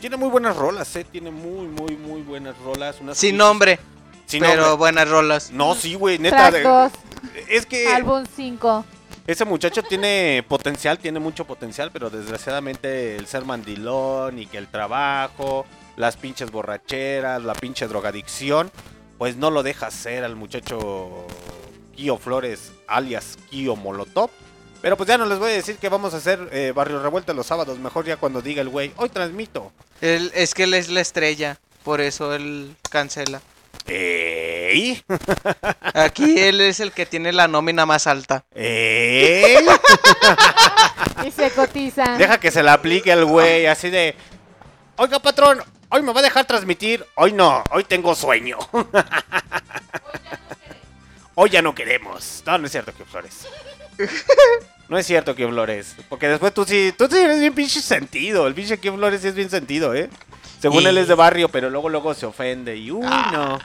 Tiene 0.00 0.16
muy 0.16 0.28
buenas 0.30 0.56
rolas, 0.56 0.94
eh. 0.96 1.04
Tiene 1.04 1.30
muy, 1.30 1.66
muy, 1.66 1.96
muy 1.96 2.22
buenas 2.22 2.56
rolas. 2.58 2.96
unas 3.00 3.18
Sin 3.18 3.34
pinches- 3.34 3.38
nombre. 3.38 3.78
Pero 4.30 4.76
buenas 4.76 5.08
rolas. 5.08 5.50
No, 5.50 5.74
sí, 5.74 5.94
güey, 5.94 6.18
neta. 6.18 6.50
Track 6.50 6.52
de- 6.54 6.62
2, 6.62 6.92
es 7.48 7.66
que 7.66 7.88
álbum 7.88 8.24
5. 8.36 8.84
ese 9.26 9.44
muchacho 9.44 9.82
tiene 9.82 10.44
potencial, 10.48 10.98
tiene 10.98 11.18
mucho 11.20 11.44
potencial, 11.44 11.90
pero 11.92 12.10
desgraciadamente 12.10 13.16
el 13.16 13.26
ser 13.26 13.44
mandilón 13.44 14.38
y 14.38 14.46
que 14.46 14.58
el 14.58 14.68
trabajo, 14.68 15.66
las 15.96 16.16
pinches 16.16 16.50
borracheras, 16.50 17.42
la 17.42 17.54
pinche 17.54 17.86
drogadicción, 17.88 18.70
pues 19.18 19.36
no 19.36 19.50
lo 19.50 19.62
deja 19.62 19.90
ser 19.90 20.24
al 20.24 20.36
muchacho 20.36 21.26
Kio 21.94 22.18
Flores, 22.18 22.72
alias 22.86 23.38
Kio 23.50 23.76
Molotov. 23.76 24.30
Pero 24.82 24.96
pues 24.96 25.08
ya 25.08 25.16
no 25.18 25.24
les 25.26 25.38
voy 25.38 25.50
a 25.50 25.54
decir 25.54 25.76
que 25.78 25.88
vamos 25.88 26.12
a 26.14 26.18
hacer 26.18 26.48
eh, 26.52 26.72
Barrio 26.76 27.02
Revuelta 27.02 27.32
los 27.32 27.46
sábados. 27.46 27.78
Mejor 27.78 28.04
ya 28.04 28.18
cuando 28.18 28.42
diga 28.42 28.60
el 28.62 28.68
güey, 28.68 28.92
hoy 28.96 29.08
transmito. 29.08 29.72
Él, 30.00 30.30
es 30.34 30.54
que 30.54 30.64
él 30.64 30.74
es 30.74 30.88
la 30.90 31.00
estrella, 31.00 31.58
por 31.82 32.00
eso 32.00 32.34
él 32.34 32.76
cancela. 32.90 33.40
¿Ey? 33.88 35.02
Aquí 35.94 36.38
él 36.40 36.60
es 36.60 36.80
el 36.80 36.92
que 36.92 37.06
tiene 37.06 37.32
la 37.32 37.48
nómina 37.48 37.86
más 37.86 38.06
alta. 38.06 38.44
¿Ey? 38.54 39.56
Y 41.26 41.30
se 41.30 41.50
cotiza. 41.50 42.16
Deja 42.18 42.38
que 42.38 42.50
se 42.50 42.62
la 42.62 42.74
aplique 42.74 43.12
al 43.12 43.24
güey, 43.24 43.66
así 43.66 43.90
de... 43.90 44.14
Oiga, 44.96 45.18
patrón, 45.18 45.62
hoy 45.90 46.02
me 46.02 46.12
va 46.12 46.20
a 46.20 46.24
dejar 46.24 46.44
transmitir. 46.46 47.04
Hoy 47.16 47.32
no, 47.32 47.62
hoy 47.70 47.84
tengo 47.84 48.14
sueño. 48.14 48.58
hoy 51.34 51.50
ya 51.50 51.62
no 51.62 51.74
queremos. 51.74 52.42
No, 52.46 52.58
no 52.58 52.66
es 52.66 52.72
cierto, 52.72 52.92
Kio 52.92 53.06
Flores. 53.06 53.46
No 54.88 54.96
es 54.96 55.04
cierto, 55.04 55.34
Kio 55.34 55.48
Flores. 55.48 55.96
Porque 56.08 56.28
después 56.28 56.54
tú 56.54 56.64
sí, 56.64 56.94
tú 56.96 57.08
sí 57.10 57.18
eres 57.18 57.40
bien 57.40 57.52
pinche 57.52 57.80
sentido. 57.82 58.46
El 58.46 58.54
pinche 58.54 58.78
Kio 58.78 58.94
Flores 58.94 59.20
sí 59.20 59.26
es 59.26 59.34
bien 59.34 59.50
sentido, 59.50 59.92
¿eh? 59.96 60.08
Según 60.62 60.84
Y- 60.84 60.86
él 60.86 60.98
es 60.98 61.08
de 61.08 61.14
barrio, 61.16 61.48
pero 61.48 61.70
luego 61.70 61.88
luego 61.88 62.14
se 62.14 62.24
ofende 62.24 62.76
y 62.76 62.92
uy, 62.92 63.04
no. 63.32 63.58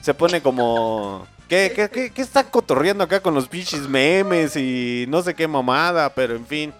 Se 0.00 0.14
pone 0.14 0.40
como... 0.42 1.26
¿Qué, 1.48 1.72
qué, 1.74 1.88
qué, 1.88 2.10
qué 2.10 2.22
está 2.22 2.44
cotorreando 2.44 3.04
acá 3.04 3.20
con 3.20 3.34
los 3.34 3.48
pinches 3.48 3.88
memes 3.88 4.54
y 4.56 5.06
no 5.08 5.22
sé 5.22 5.34
qué 5.34 5.48
mamada? 5.48 6.12
Pero 6.14 6.36
en 6.36 6.46
fin. 6.46 6.74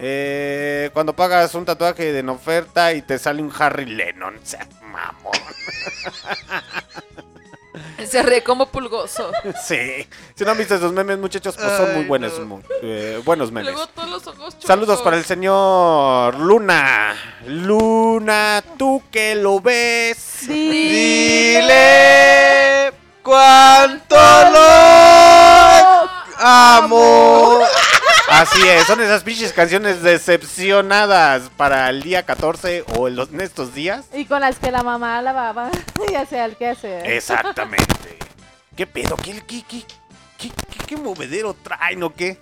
Eh, 0.00 0.90
cuando 0.92 1.14
pagas 1.14 1.54
un 1.54 1.64
tatuaje 1.64 2.16
en 2.16 2.28
oferta 2.28 2.92
y 2.92 3.02
te 3.02 3.18
sale 3.18 3.42
un 3.42 3.52
Harry 3.58 3.84
Lennon, 3.84 4.36
o 4.36 4.46
sea, 4.46 4.66
mamón. 4.80 5.32
Se 8.06 8.22
ríe 8.22 8.42
como 8.42 8.66
pulgoso. 8.66 9.30
Sí. 9.66 10.06
Si 10.34 10.44
no 10.44 10.50
han 10.52 10.58
visto 10.58 10.74
esos 10.74 10.92
memes, 10.92 11.18
muchachos, 11.18 11.56
pues 11.56 11.76
son 11.76 11.94
muy 11.94 12.04
buenos, 12.04 12.38
no. 12.38 12.62
eh, 12.82 13.20
buenos 13.24 13.50
memes. 13.52 13.72
Luego 13.72 13.86
todos 13.88 14.08
los 14.10 14.26
ojos 14.26 14.54
chuzos. 14.54 14.66
Saludos 14.66 15.00
para 15.02 15.16
el 15.16 15.24
señor 15.24 16.34
Luna. 16.38 17.14
Luna, 17.46 18.62
tú 18.78 19.02
que 19.10 19.34
lo 19.34 19.60
ves. 19.60 20.46
Dile 21.28 21.72
cuánto 23.22 24.16
lo 24.52 26.08
amo. 26.38 27.60
Así 28.30 28.60
es, 28.68 28.86
son 28.86 29.00
esas 29.00 29.22
pinches 29.24 29.52
canciones 29.52 30.02
decepcionadas 30.02 31.50
para 31.56 31.88
el 31.90 32.02
día 32.02 32.24
14 32.24 32.84
o 32.96 33.08
en, 33.08 33.16
los, 33.16 33.30
en 33.30 33.40
estos 33.40 33.74
días. 33.74 34.06
Y 34.12 34.26
con 34.26 34.40
las 34.42 34.58
que 34.58 34.70
la 34.70 34.82
mamá 34.82 35.20
lavaba. 35.22 35.70
ya 36.12 36.26
sea 36.26 36.44
el 36.44 36.56
que 36.56 36.68
hacer. 36.68 37.10
Exactamente. 37.10 38.18
¿Qué 38.76 38.86
pedo? 38.86 39.16
¿Qué, 39.16 39.42
qué, 39.46 39.62
qué, 39.66 39.82
qué, 40.38 40.50
qué- 40.50 40.84
qué 40.86 40.96
movedero 40.96 41.54
traen 41.54 42.02
o 42.02 42.14
qué? 42.14 42.38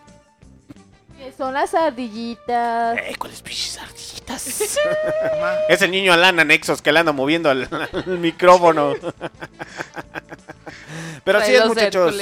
Que 1.17 1.33
Son 1.33 1.55
las 1.55 1.73
ardillitas. 1.73 2.99
Eh, 2.99 3.15
¿cuáles 3.19 3.41
pinches 3.41 3.79
ardillitas? 3.79 4.47
es 5.69 5.83
el 5.83 5.91
niño 5.91 6.13
Alan 6.13 6.39
Anexos 6.41 6.83
que 6.83 6.93
le 6.93 6.99
anda 7.01 7.13
moviendo 7.13 7.49
al, 7.49 7.67
al 7.93 8.07
micrófono. 8.19 8.93
Pero 11.25 11.39
así 11.39 11.55
es, 11.55 11.65
muchachos. 11.65 12.15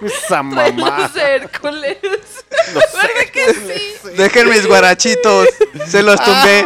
Hércules. 0.00 0.22
Esa 0.24 0.42
mamá. 0.42 0.98
los 1.12 1.16
Hércules. 1.16 1.96
Los 2.02 2.92
¿Verdad 2.92 3.32
que 3.32 3.54
sí? 3.54 4.08
Dejen 4.16 4.48
mis 4.48 4.66
guarachitos. 4.66 5.48
Se 5.86 6.02
los 6.02 6.20
tumbé. 6.22 6.64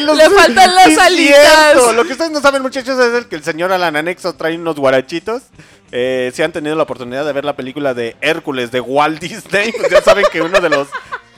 Los- 0.00 0.16
Le 0.16 0.30
faltan 0.30 0.74
las 0.74 0.88
es 0.88 0.98
alitas. 0.98 1.46
cierto. 1.72 1.92
Lo 1.92 2.04
que 2.04 2.12
ustedes 2.12 2.30
no 2.30 2.40
saben, 2.40 2.62
muchachos, 2.62 2.98
es 2.98 3.14
el 3.14 3.26
que 3.26 3.36
el 3.36 3.44
señor 3.44 3.72
Alan 3.72 3.96
Anexo 3.96 4.34
trae 4.34 4.56
unos 4.56 4.76
guarachitos. 4.76 5.42
Eh, 5.90 6.30
si 6.34 6.42
han 6.42 6.52
tenido 6.52 6.76
la 6.76 6.82
oportunidad 6.82 7.24
de 7.24 7.32
ver 7.32 7.44
la 7.46 7.56
película 7.56 7.94
de 7.94 8.14
Hércules 8.20 8.70
de 8.70 8.80
Walt 8.80 9.18
Disney, 9.20 9.72
pues 9.72 9.90
ya 9.90 10.02
saben 10.02 10.26
que 10.30 10.42
uno 10.42 10.60
de 10.60 10.68
los 10.68 10.88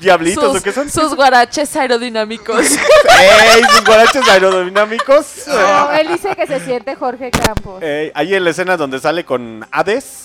diablitos 0.00 0.44
sus, 0.52 0.60
o 0.60 0.62
qué 0.62 0.72
son. 0.72 0.90
sus 0.90 1.14
guaraches 1.14 1.74
aerodinámicos. 1.76 2.66
¡Ey! 3.20 3.62
Sus 3.70 3.84
guaraches 3.84 4.28
aerodinámicos. 4.28 5.44
No, 5.46 5.92
él 5.92 6.08
dice 6.08 6.34
que 6.34 6.46
se 6.46 6.60
siente 6.60 6.94
Jorge 6.96 7.30
Campos. 7.30 7.80
Eh, 7.82 8.10
ahí 8.14 8.34
en 8.34 8.44
la 8.44 8.50
escena 8.50 8.76
donde 8.76 8.98
sale 8.98 9.24
con 9.24 9.66
Hades. 9.70 10.22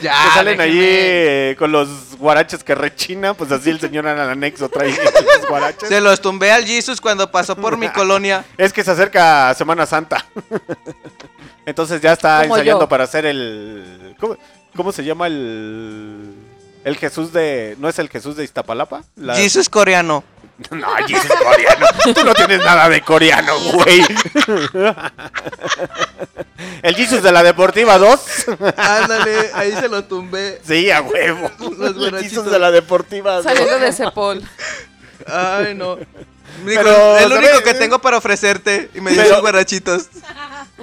Ya, 0.00 0.12
que 0.24 0.30
salen 0.34 0.60
allí 0.60 0.78
eh, 0.80 1.56
con 1.58 1.72
los 1.72 2.16
guaraches 2.18 2.62
que 2.62 2.74
rechina, 2.74 3.34
pues 3.34 3.50
así 3.52 3.70
el 3.70 3.80
señor 3.80 4.06
Alan 4.06 4.30
Anexo 4.30 4.68
trae 4.68 4.90
los 4.90 5.48
guaraches. 5.48 5.88
Se 5.88 6.00
los 6.00 6.20
tumbé 6.20 6.52
al 6.52 6.64
Jesus 6.64 7.00
cuando 7.00 7.30
pasó 7.30 7.56
por 7.56 7.76
mi 7.76 7.88
colonia. 7.88 8.44
Es 8.56 8.72
que 8.72 8.84
se 8.84 8.90
acerca 8.90 9.52
Semana 9.54 9.86
Santa. 9.86 10.24
Entonces 11.66 12.00
ya 12.00 12.12
está 12.12 12.42
Como 12.42 12.56
ensayando 12.56 12.84
yo. 12.84 12.88
para 12.88 13.04
hacer 13.04 13.26
el. 13.26 14.14
¿cómo, 14.20 14.36
cómo 14.76 14.92
se 14.92 15.04
llama 15.04 15.26
el. 15.26 16.34
El 16.84 16.96
Jesús 16.96 17.32
de. 17.32 17.76
¿No 17.78 17.88
es 17.88 17.98
el 17.98 18.08
Jesús 18.08 18.36
de 18.36 18.44
Iztapalapa? 18.44 19.02
La- 19.16 19.34
Jesus 19.36 19.68
coreano. 19.68 20.24
No, 20.70 20.86
Jesús 21.08 21.30
coreano. 21.42 21.86
Tú 22.14 22.24
no 22.24 22.34
tienes 22.34 22.58
nada 22.60 22.88
de 22.88 23.00
coreano, 23.02 23.52
güey. 23.72 24.00
El 26.82 26.94
Jesus 26.94 27.22
de 27.22 27.32
la 27.32 27.42
Deportiva 27.42 27.98
2. 27.98 28.20
Ándale, 28.76 29.50
ahí 29.54 29.72
se 29.72 29.88
lo 29.88 30.04
tumbé. 30.04 30.60
Sí, 30.64 30.90
a 30.90 31.00
huevo. 31.00 31.50
Los 31.78 31.96
El. 32.12 32.18
Jesus 32.22 32.50
de 32.50 32.58
la 32.58 32.70
Deportiva 32.70 33.36
2. 33.36 33.44
Saliendo 33.44 33.78
de 33.78 33.92
Cepol. 33.92 34.42
Ay, 35.26 35.74
no. 35.74 35.96
Digo, 35.96 36.82
Pero, 36.82 37.16
es 37.16 37.28
lo 37.28 37.36
único 37.36 37.50
¿sabes? 37.54 37.64
que 37.64 37.74
tengo 37.74 37.98
para 38.00 38.18
ofrecerte. 38.18 38.90
Y 38.94 39.00
me 39.00 39.12
dio 39.12 39.22
Pero- 39.22 39.34
sus 39.34 39.40
guarachitos. 39.42 40.08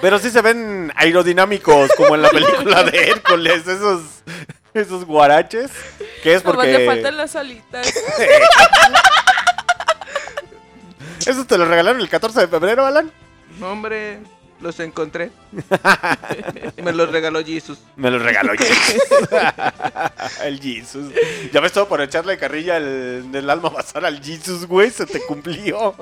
Pero 0.01 0.19
sí 0.19 0.29
se 0.29 0.41
ven 0.41 0.91
aerodinámicos, 0.95 1.91
como 1.95 2.15
en 2.15 2.21
la 2.21 2.29
película 2.29 2.83
de 2.83 3.09
Hércules. 3.09 3.67
Esos, 3.67 4.01
esos 4.73 5.05
guaraches. 5.05 5.71
Que 6.23 6.33
es 6.35 6.43
Nomás 6.43 6.65
le 6.67 6.73
porque. 6.73 6.85
faltan 6.85 7.17
las 7.17 7.35
alitas. 7.35 7.93
¿Esos 11.25 11.45
te 11.47 11.57
los 11.57 11.67
regalaron 11.67 12.01
el 12.01 12.09
14 12.09 12.41
de 12.41 12.47
febrero, 12.47 12.85
Alan? 12.85 13.11
No, 13.59 13.71
hombre, 13.71 14.19
los 14.61 14.79
encontré. 14.79 15.31
me 16.81 16.93
los 16.93 17.11
regaló 17.11 17.43
Jesus. 17.43 17.79
Me 17.95 18.09
los 18.09 18.21
regaló 18.21 18.53
Jesus. 18.53 19.03
el 20.43 20.59
Jesus. 20.59 21.13
Ya 21.51 21.59
ves 21.59 21.73
todo 21.73 21.87
por 21.87 22.01
echarle 22.01 22.37
carrilla 22.37 22.77
al, 22.77 23.31
del 23.31 23.49
alma 23.49 23.69
basar 23.69 24.05
al 24.05 24.23
Jesus, 24.23 24.65
güey. 24.65 24.89
Se 24.91 25.05
te 25.05 25.19
cumplió. 25.25 25.95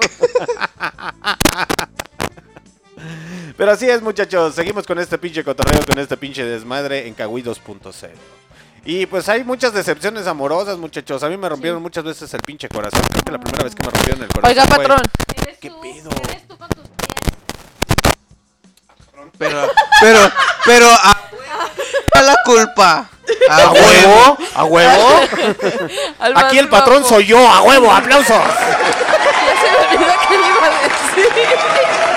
Pero 3.58 3.72
así 3.72 3.90
es, 3.90 4.02
muchachos. 4.02 4.54
Seguimos 4.56 4.86
con 4.86 5.00
este 5.00 5.18
pinche 5.18 5.44
cotorreo, 5.44 5.82
con 5.86 5.98
este 6.00 6.16
pinche 6.18 6.44
desmadre 6.46 7.08
en 7.08 7.14
Kawi 7.16 7.42
2.0. 7.44 8.10
Y 8.86 9.06
pues 9.08 9.28
hay 9.28 9.44
muchas 9.44 9.74
decepciones 9.74 10.28
amorosas, 10.28 10.78
muchachos. 10.78 11.24
A 11.24 11.30
mí 11.30 11.36
me 11.38 11.50
rompieron 11.50 11.82
muchas 11.82 12.04
veces 12.04 12.34
el 12.34 12.42
pinche 12.42 12.70
corazón. 12.70 13.02
Creo 13.12 13.24
que 13.24 13.32
la 13.32 13.40
primera 13.40 13.64
vez 13.64 13.76
que 13.76 13.84
me 13.84 13.90
rompieron 13.92 14.22
el 14.24 14.30
corazón. 14.30 14.50
Oiga, 14.50 14.66
fue- 14.68 14.78
patrón. 14.78 15.02
¿Qué 15.60 15.72
pedo? 15.82 16.10
Pero, 19.38 19.72
pero, 20.02 20.20
pero, 20.66 20.88
a, 20.90 21.22
a 22.14 22.22
la 22.22 22.36
culpa. 22.46 23.10
¿A 23.50 23.72
huevo? 23.72 24.38
¿A 24.56 24.64
huevo? 24.66 25.20
Aquí 26.36 26.58
el 26.58 26.70
patrón 26.70 27.04
soy 27.04 27.26
yo, 27.26 27.38
a 27.48 27.62
huevo, 27.64 27.92
aplausos. 27.92 28.36
Ya 29.48 29.56
se 29.62 29.72
me 29.72 29.78
olvidó 29.98 30.14
que 30.30 30.38
le 30.38 30.48
iba 30.48 30.66
a 30.66 30.70
decir. 30.82 32.17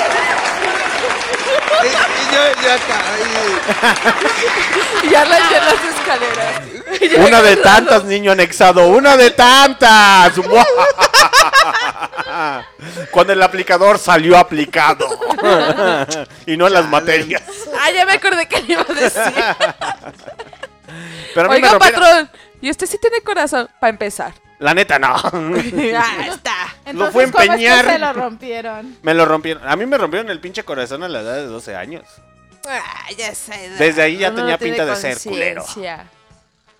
Yo, 2.32 2.62
yo 2.62 2.72
acá. 2.72 3.02
Y 5.02 5.10
ya 5.10 5.24
la 5.24 5.36
en 5.38 5.64
las 5.64 5.84
escaleras. 5.84 6.62
Una 7.28 7.42
de 7.42 7.56
tantas, 7.56 8.04
niño 8.04 8.32
anexado, 8.32 8.88
una 8.88 9.16
de 9.16 9.30
tantas. 9.30 10.32
Cuando 13.10 13.32
el 13.32 13.42
aplicador 13.42 13.98
salió 13.98 14.36
aplicado. 14.36 15.08
y 16.46 16.56
no 16.56 16.66
en 16.66 16.72
las 16.72 16.88
materias. 16.88 17.42
Ah, 17.78 17.90
ya 17.90 18.06
me 18.06 18.12
acordé 18.12 18.46
que 18.46 18.62
le 18.62 18.72
iba 18.74 18.82
a 18.82 18.92
decir. 18.92 19.44
Pero 21.34 21.50
a 21.50 21.52
Oiga, 21.52 21.78
patrón. 21.78 22.30
¿Y 22.60 22.70
usted 22.70 22.86
sí 22.86 22.98
tiene 22.98 23.20
corazón? 23.22 23.68
Para 23.80 23.90
empezar. 23.90 24.32
La 24.60 24.74
neta, 24.74 24.98
no. 24.98 25.14
ah, 25.96 26.26
está. 26.28 26.76
Lo 26.92 27.10
fue 27.10 27.24
¿cómo 27.24 27.42
es 27.42 27.48
que 27.48 27.52
empeñar. 27.52 27.86
se 27.86 27.98
lo 27.98 28.12
rompieron? 28.12 28.98
Me 29.02 29.14
lo 29.14 29.24
rompieron. 29.24 29.66
A 29.66 29.74
mí 29.74 29.86
me 29.86 29.96
rompieron 29.96 30.30
el 30.30 30.38
pinche 30.38 30.64
corazón 30.64 31.02
a 31.02 31.08
la 31.08 31.20
edad 31.20 31.36
de 31.36 31.46
12 31.46 31.76
años. 31.76 32.04
Ah, 32.68 33.08
ya 33.16 33.28
edad. 33.28 33.78
Desde 33.78 34.02
ahí 34.02 34.18
ya 34.18 34.34
tenía 34.34 34.58
pinta 34.58 34.84
de 34.84 34.96
ser 34.96 35.18
culero. 35.18 35.64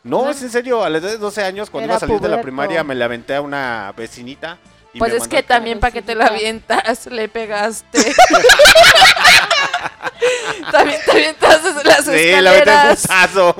No, 0.03 0.29
es 0.29 0.43
en 0.43 0.51
serio. 0.51 0.85
A 0.85 0.91
la 0.91 0.99
edad 0.99 1.09
de 1.09 1.17
12 1.17 1.43
años, 1.43 1.71
cuando 1.71 1.87
Era 1.87 1.93
iba 1.93 1.97
a 1.97 2.01
salir 2.01 2.21
de 2.21 2.29
la 2.29 2.43
primaria, 2.43 2.85
me 2.85 2.95
la 2.95 3.07
aventé 3.07 3.35
a 3.35 3.41
una 3.41 3.95
vecinita. 3.97 4.59
y 4.93 4.99
Pues 4.99 5.15
es 5.15 5.27
que 5.27 5.43
también 5.43 5.81
para 5.81 5.91
que 5.91 6.03
te 6.03 6.15
la 6.15 6.27
avientas, 6.27 7.07
le 7.11 7.31
pegaste. 7.31 7.99
también 10.73 11.01
te 11.05 11.11
avientas 11.11 11.63
desde 11.65 11.85
las 11.85 12.05
Sí, 12.05 12.31
la 12.41 12.51
aventé 12.51 12.71
un 12.71 12.79
escaleras. 12.93 13.03
putazo. 13.03 13.57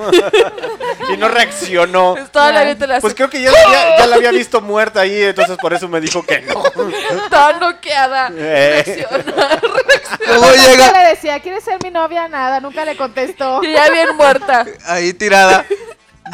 y 1.13 1.17
no 1.17 1.27
reaccionó. 1.27 2.15
Toda 2.31 2.51
la 2.51 2.63
vida 2.63 2.87
la 2.87 2.99
Pues 2.99 3.13
creo 3.15 3.29
que 3.29 3.41
ya, 3.41 3.51
ya, 3.51 3.97
ya 3.99 4.07
la 4.07 4.15
había 4.15 4.31
visto 4.41 4.61
muerta 4.61 5.01
ahí, 5.01 5.23
entonces 5.23 5.57
por 5.57 5.73
eso 5.73 5.87
me 5.87 5.99
dijo 6.01 6.23
que 6.23 6.41
no. 6.41 6.61
Toda 7.29 7.53
noqueada. 7.53 8.31
Eh. 8.35 8.83
Reacciona. 8.85 9.59
Nunca 10.27 10.91
le 11.03 11.09
decía, 11.09 11.39
¿quieres 11.39 11.63
ser 11.63 11.81
mi 11.83 11.89
novia? 11.91 12.27
Nada, 12.27 12.59
nunca 12.59 12.85
le 12.85 12.95
contestó. 12.95 13.63
Y 13.63 13.73
ya 13.73 13.89
bien 13.89 14.15
muerta. 14.15 14.65
ahí 14.85 15.13
tirada. 15.13 15.65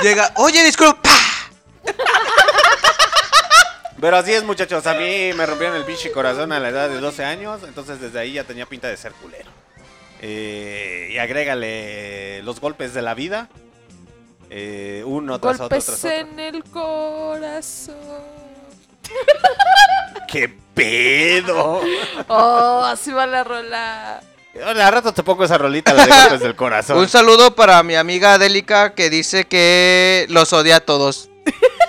Llega, 0.01 0.31
oye, 0.35 0.63
disculpa. 0.63 1.09
Pero 3.99 4.17
así 4.17 4.33
es, 4.33 4.43
muchachos. 4.43 4.85
A 4.87 4.93
mí 4.93 5.31
me 5.35 5.45
rompieron 5.45 5.75
el 5.75 5.83
pinche 5.83 6.11
corazón 6.11 6.51
a 6.51 6.59
la 6.59 6.69
edad 6.69 6.89
de 6.89 6.99
12 6.99 7.25
años. 7.25 7.61
Entonces 7.67 7.99
desde 7.99 8.19
ahí 8.19 8.33
ya 8.33 8.43
tenía 8.43 8.65
pinta 8.65 8.87
de 8.87 8.97
ser 8.97 9.11
culero. 9.13 9.49
Eh, 10.21 11.09
y 11.11 11.17
agrégale 11.17 12.41
los 12.43 12.59
golpes 12.59 12.93
de 12.93 13.01
la 13.01 13.13
vida. 13.13 13.49
eh, 14.49 15.03
uno 15.05 15.39
tras 15.39 15.55
otro, 15.59 15.69
tras 15.69 15.89
otro. 15.89 16.09
en 16.11 16.39
el 16.39 16.63
corazón. 16.63 17.95
¡Qué 20.27 20.53
pedo! 20.73 21.81
Oh, 22.27 22.83
así 22.85 23.11
va 23.11 23.25
la 23.25 23.43
rola. 23.43 24.21
Ahora, 24.65 24.87
a 24.87 24.91
rato 24.91 25.13
te 25.13 25.23
pongo 25.23 25.43
esa 25.43 25.57
rolita, 25.57 25.93
la 25.93 26.05
de 26.05 26.11
golpes 26.11 26.39
del 26.41 26.55
corazón. 26.55 26.97
Un 26.99 27.07
saludo 27.07 27.55
para 27.55 27.81
mi 27.83 27.95
amiga 27.95 28.33
Adélica 28.33 28.93
que 28.95 29.09
dice 29.09 29.45
que 29.45 30.25
los 30.29 30.51
odia 30.53 30.77
a 30.77 30.79
todos. 30.81 31.29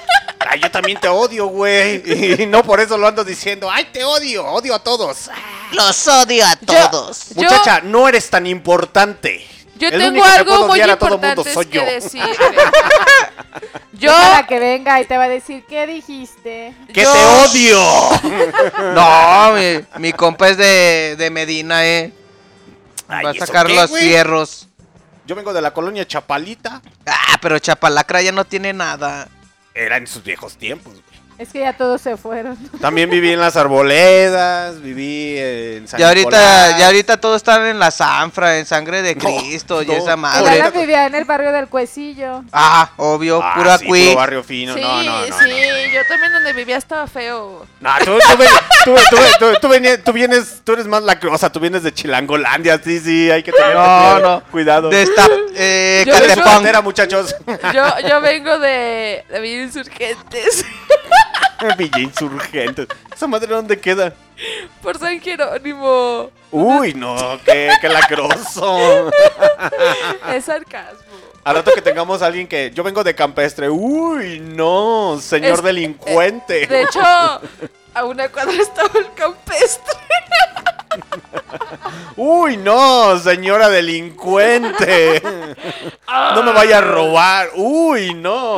Ay, 0.50 0.60
yo 0.60 0.70
también 0.70 0.98
te 0.98 1.08
odio, 1.08 1.46
güey. 1.46 2.40
Y 2.42 2.46
no 2.46 2.62
por 2.62 2.80
eso 2.80 2.96
lo 2.96 3.06
ando 3.06 3.22
diciendo. 3.24 3.70
¡Ay, 3.70 3.86
te 3.92 4.02
odio! 4.04 4.46
¡Odio 4.46 4.74
a 4.74 4.78
todos! 4.82 5.30
Los 5.72 6.08
odio 6.08 6.44
a 6.46 6.56
todos. 6.56 7.28
Yo- 7.30 7.42
Muchacha, 7.42 7.80
no 7.82 8.08
eres 8.08 8.30
tan 8.30 8.46
importante. 8.46 9.46
Yo 9.76 9.88
El 9.88 9.94
tengo 9.98 10.08
único 10.08 10.24
que 10.24 10.30
algo 10.32 10.50
puedo 10.50 10.66
muy 10.68 10.72
odiar 10.80 10.90
a 10.90 10.98
todo 10.98 11.10
mundo 11.18 11.28
importante 11.28 11.54
soy 11.54 11.66
que 11.66 11.78
yo. 11.78 11.84
decir. 11.84 12.22
Yo, 13.92 14.12
Para 14.12 14.46
que 14.46 14.58
venga 14.58 15.00
y 15.00 15.04
te 15.06 15.16
va 15.18 15.24
a 15.24 15.28
decir, 15.28 15.64
¿qué 15.68 15.86
dijiste? 15.86 16.74
¡Que 16.92 17.02
Yo- 17.02 17.12
te 17.12 17.24
odio! 17.48 17.82
No, 18.94 19.52
mi, 19.52 19.84
mi 19.98 20.12
compa 20.12 20.48
es 20.48 20.56
de, 20.56 21.16
de 21.18 21.30
Medina, 21.30 21.84
eh. 21.84 22.12
Ay, 23.08 23.24
Va 23.24 23.30
a 23.30 23.32
¿eso 23.34 23.46
sacar 23.46 23.66
qué, 23.66 23.74
los 23.74 23.90
güey? 23.90 24.02
fierros. 24.04 24.66
Yo 25.26 25.34
vengo 25.34 25.52
de 25.52 25.60
la 25.60 25.72
colonia 25.72 26.06
Chapalita. 26.06 26.80
Ah, 27.06 27.38
pero 27.40 27.58
Chapalacra 27.58 28.22
ya 28.22 28.32
no 28.32 28.44
tiene 28.44 28.72
nada. 28.72 29.28
Era 29.78 29.96
en 29.96 30.09
sus 30.09 30.24
viejos 30.24 30.56
tiempos. 30.56 31.00
Es 31.39 31.51
que 31.51 31.60
ya 31.60 31.73
todos 31.73 32.01
se 32.01 32.16
fueron. 32.16 32.56
También 32.81 33.09
viví 33.09 33.32
en 33.32 33.39
las 33.39 33.56
arboledas, 33.56 34.82
viví 34.82 35.36
en 35.39 35.86
San 35.86 36.01
Y 36.01 36.02
ahorita, 36.02 36.31
Nicolás. 36.31 36.78
ya 36.81 36.86
ahorita 36.86 37.20
todos 37.20 37.36
están 37.36 37.65
en 37.66 37.78
la 37.78 37.93
zanfra, 37.93 38.59
en 38.59 38.66
sangre 38.66 39.02
de 39.02 39.15
No, 39.15 39.20
Cristo 39.24 39.81
y 39.82 39.86
no. 39.86 39.93
esa 39.93 40.16
madre. 40.16 40.60
Alan 40.60 40.73
vivía 40.73 41.06
en 41.06 41.15
el 41.15 41.24
barrio 41.27 41.52
del 41.52 41.69
Cuecillo. 41.69 42.43
Ah, 42.52 42.90
obvio, 42.97 43.40
Ah, 43.40 43.55
pura 43.56 43.78
sí, 43.78 43.86
puro 43.86 44.15
barrio 44.16 44.43
fino. 44.43 44.74
sí, 44.74 44.81
no, 44.81 45.02
no, 45.05 45.20
no. 45.20 45.24
sí, 45.27 45.31
yo 45.94 46.01
también 46.09 46.32
donde 46.32 46.52
vivía 46.55 46.77
estaba 46.77 47.06
feo. 47.06 47.65
No, 47.78 47.90
tú, 48.05 48.19
tú, 48.19 48.36
ven- 48.36 48.48
tú, 48.85 48.94
tú, 49.10 49.16
tú- 49.39 49.55
tú 49.60 49.69
veni- 49.69 49.98
tú 50.05 50.12
vienes, 50.12 50.62
tú 50.65 50.73
eres 50.73 50.86
más 50.89 51.05
lacrosa, 51.05 51.52
tú 51.52 51.60
vienes 51.60 51.85
de 51.85 51.94
Chilangolandia, 51.94 52.81
sí, 52.82 52.98
sí, 52.98 53.31
hay 53.31 53.44
que 53.44 53.52
tener 53.52 53.74
No, 53.77 54.19
no. 54.19 54.43
cuidado. 54.51 54.89
De 54.89 55.02
esta, 55.02 55.28
eh, 55.55 56.02
Yo 56.05 56.15
frontera, 56.43 56.81
muchachos. 56.82 57.36
Yo, 57.73 58.09
yo 58.09 58.20
vengo 58.20 58.59
de, 58.59 59.24
de 59.31 59.62
Insurgentes. 59.62 60.65
Villa 61.78 61.98
Insurgentes. 61.98 62.86
¿Esa 63.14 63.26
madre 63.26 63.48
dónde 63.48 63.78
queda? 63.78 64.12
Por 64.82 64.98
San 64.98 65.20
Jerónimo. 65.20 66.30
Uy, 66.51 66.94
no, 66.94 67.16
qué, 67.44 67.70
lacroso. 67.82 69.10
Es 70.32 70.44
sarcasmo. 70.44 70.98
Al 71.44 71.56
rato 71.56 71.72
que 71.74 71.82
tengamos 71.82 72.22
a 72.22 72.26
alguien 72.26 72.47
que. 72.47 72.70
Yo 72.74 72.82
vengo 72.82 73.02
de 73.02 73.14
campestre. 73.14 73.68
Uy, 73.70 74.40
no, 74.40 75.18
señor 75.20 75.59
Es- 75.59 75.62
delincuente. 75.62 76.66
De 76.66 76.82
hecho, 76.82 77.01
a 77.02 78.05
una 78.05 78.28
cuadra 78.28 78.52
estaba 78.52 78.90
el 78.98 79.12
campestre. 79.14 79.94
Uy, 82.16 82.56
no, 82.56 83.18
señora 83.18 83.68
delincuente. 83.68 85.22
No 86.35 86.43
me 86.43 86.52
vaya 86.52 86.78
a 86.78 86.80
robar. 86.82 87.48
Uy, 87.55 88.14
no. 88.14 88.56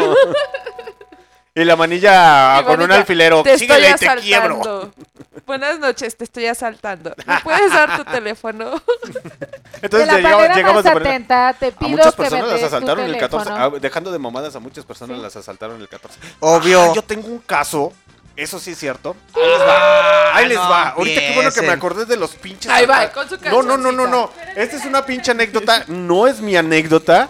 Y 1.61 1.65
la 1.65 1.77
manilla 1.77 2.63
con 2.65 2.81
un 2.81 2.91
alfilero. 2.91 3.43
Te 3.43 3.53
estoy 3.55 3.69
Síguele 3.69 3.91
y 3.91 3.95
te 3.95 4.07
quiebro. 4.23 4.61
asaltando. 4.61 4.93
Buenas 5.47 5.79
noches, 5.79 6.17
te 6.17 6.25
estoy 6.25 6.47
asaltando. 6.47 7.15
¿Me 7.27 7.41
puedes 7.41 7.71
dar 7.73 7.97
tu 7.99 8.05
teléfono? 8.11 8.81
Entonces 9.83 10.01
de 10.01 10.07
la 10.07 10.17
llegamos, 10.19 10.37
manera 10.39 10.55
llegamos 10.55 10.75
más 10.77 10.85
de 10.85 10.91
manera- 10.95 11.11
atenta, 11.11 11.53
te 11.59 11.67
A 11.67 11.71
pido 11.73 11.89
muchas 11.91 12.15
personas 12.15 12.49
las 12.49 12.63
asaltaron 12.63 13.05
el 13.05 13.19
14. 13.19 13.45
teléfono. 13.51 13.77
ah, 13.77 13.79
dejando 13.81 14.13
de 14.13 14.19
mamadas, 14.19 14.55
a 14.57 14.61
muchas 14.61 14.85
personas 14.85 15.17
Sí. 15.17 15.23
las 15.23 15.37
asaltaron 15.37 15.81
el 15.81 15.89
14. 15.89 16.19
Obvio. 16.41 16.83
Ah, 16.83 16.93
yo 16.95 17.03
tengo 17.03 17.29
un 17.29 17.39
caso. 17.41 17.93
Eso 18.37 18.59
sí 18.59 18.71
es 18.71 18.79
cierto. 18.79 19.17
Ahí 19.35 19.43
les 19.51 19.59
va. 19.61 20.37
Ahí 20.37 20.49
les 20.49 20.59
no 20.59 20.71
va. 20.71 20.89
Ahorita 20.91 21.21
qué 21.21 21.33
bueno 21.35 21.51
que 21.53 21.63
me 21.63 21.73
acordé 21.73 22.05
de 22.07 22.17
los 22.17 22.31
pinches. 22.37 22.71
Ahí 22.73 22.87
va, 22.87 23.11
con 23.11 23.29
su 23.29 23.37
No, 23.37 23.63
no, 23.63 23.77
no, 23.77 23.93
no, 23.93 24.07
no. 24.07 24.31
Esta 24.57 24.77
es 24.77 24.85
una 24.87 25.05
pinche 25.05 25.33
anécdota. 25.33 25.85
No 25.89 26.27
es 26.27 26.41
mi 26.41 26.57
anécdota. 26.57 27.29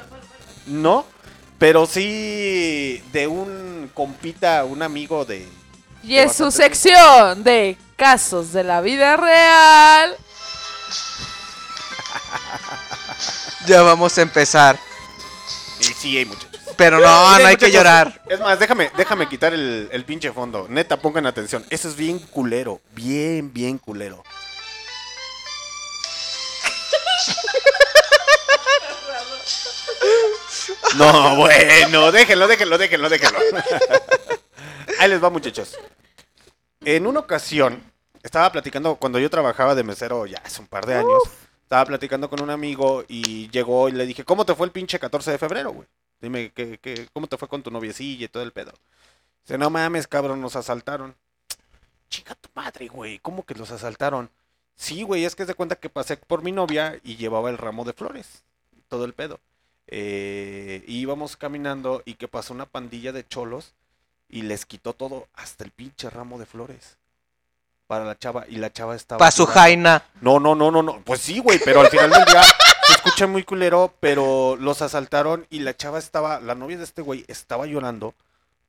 No. 0.66 1.04
Pero 1.60 1.86
sí 1.86 3.02
de 3.12 3.26
un 3.26 3.90
compita, 3.92 4.64
un 4.64 4.82
amigo 4.82 5.26
de. 5.26 5.46
Y 6.02 6.16
es 6.16 6.34
su 6.34 6.50
sección 6.50 7.44
de 7.44 7.76
casos 7.96 8.52
de 8.52 8.64
la 8.64 8.80
vida 8.80 9.16
real. 9.16 10.16
Ya 13.66 13.82
vamos 13.82 14.16
a 14.16 14.22
empezar. 14.22 14.78
Y 15.80 15.84
sí, 15.84 16.16
hay 16.16 16.24
muchachos. 16.24 16.62
Pero 16.78 16.98
no, 16.98 17.06
no 17.06 17.32
Miren, 17.32 17.46
hay 17.46 17.56
que 17.56 17.70
llorar. 17.70 18.22
Es 18.26 18.40
más, 18.40 18.58
déjame, 18.58 18.90
déjame 18.96 19.28
quitar 19.28 19.52
el, 19.52 19.86
el 19.92 20.04
pinche 20.06 20.32
fondo. 20.32 20.66
Neta, 20.66 20.96
pongan 20.96 21.26
atención. 21.26 21.62
Eso 21.68 21.86
es 21.86 21.94
bien 21.94 22.18
culero. 22.18 22.80
Bien, 22.94 23.52
bien 23.52 23.76
culero. 23.76 24.24
No, 30.96 31.36
bueno, 31.36 32.12
déjenlo, 32.12 32.46
déjenlo, 32.46 32.78
déjenlo, 32.78 33.08
déjenlo. 33.08 33.38
Ahí 34.98 35.08
les 35.08 35.22
va, 35.22 35.30
muchachos. 35.30 35.78
En 36.84 37.06
una 37.06 37.20
ocasión, 37.20 37.82
estaba 38.22 38.50
platicando, 38.52 38.96
cuando 38.96 39.18
yo 39.18 39.30
trabajaba 39.30 39.74
de 39.74 39.84
mesero 39.84 40.26
ya 40.26 40.38
hace 40.44 40.60
un 40.60 40.66
par 40.66 40.86
de 40.86 40.94
años, 40.94 41.22
estaba 41.62 41.84
platicando 41.84 42.28
con 42.28 42.42
un 42.42 42.50
amigo 42.50 43.04
y 43.08 43.48
llegó 43.50 43.88
y 43.88 43.92
le 43.92 44.06
dije, 44.06 44.24
¿cómo 44.24 44.44
te 44.44 44.54
fue 44.54 44.66
el 44.66 44.72
pinche 44.72 44.98
14 44.98 45.30
de 45.32 45.38
febrero, 45.38 45.72
güey? 45.72 45.88
Dime, 46.20 46.52
¿qué, 46.52 46.78
qué, 46.78 47.08
cómo 47.12 47.26
te 47.26 47.36
fue 47.36 47.48
con 47.48 47.62
tu 47.62 47.70
noviecilla 47.70 48.24
y 48.24 48.28
todo 48.28 48.42
el 48.42 48.52
pedo? 48.52 48.72
Dice, 49.44 49.56
no 49.56 49.70
mames, 49.70 50.06
cabrón, 50.06 50.40
nos 50.40 50.56
asaltaron. 50.56 51.14
Chica 52.08 52.34
tu 52.34 52.48
madre, 52.54 52.88
güey, 52.88 53.18
¿cómo 53.20 53.44
que 53.46 53.54
los 53.54 53.70
asaltaron? 53.70 54.30
Sí, 54.74 55.02
güey, 55.02 55.24
es 55.24 55.36
que 55.36 55.46
se 55.46 55.54
cuenta 55.54 55.76
que 55.76 55.90
pasé 55.90 56.16
por 56.16 56.42
mi 56.42 56.52
novia 56.52 56.98
y 57.04 57.16
llevaba 57.16 57.50
el 57.50 57.58
ramo 57.58 57.84
de 57.84 57.92
flores. 57.92 58.42
Todo 58.88 59.04
el 59.04 59.14
pedo. 59.14 59.38
Eh, 59.92 60.84
íbamos 60.86 61.36
caminando 61.36 62.02
y 62.04 62.14
que 62.14 62.28
pasó 62.28 62.54
una 62.54 62.66
pandilla 62.66 63.10
de 63.10 63.26
cholos 63.26 63.74
y 64.28 64.42
les 64.42 64.64
quitó 64.64 64.92
todo, 64.92 65.26
hasta 65.34 65.64
el 65.64 65.72
pinche 65.72 66.08
ramo 66.08 66.38
de 66.38 66.46
flores. 66.46 66.96
Para 67.88 68.04
la 68.04 68.16
chava, 68.16 68.44
y 68.48 68.56
la 68.56 68.72
chava 68.72 68.94
estaba. 68.94 69.18
Pa' 69.18 69.32
su 69.32 69.46
jaina. 69.46 70.04
No, 70.20 70.38
no, 70.38 70.54
no, 70.54 70.70
no, 70.70 70.80
no. 70.80 71.00
Pues 71.00 71.20
sí, 71.20 71.40
güey, 71.40 71.58
pero 71.64 71.80
al 71.80 71.88
final 71.88 72.08
del 72.08 72.24
día 72.24 72.42
se 72.86 72.92
escucha 72.92 73.26
muy 73.26 73.42
culero, 73.42 73.92
pero 73.98 74.56
los 74.56 74.80
asaltaron 74.80 75.44
y 75.50 75.58
la 75.58 75.76
chava 75.76 75.98
estaba, 75.98 76.38
la 76.38 76.54
novia 76.54 76.78
de 76.78 76.84
este 76.84 77.02
güey 77.02 77.24
estaba 77.26 77.66
llorando 77.66 78.14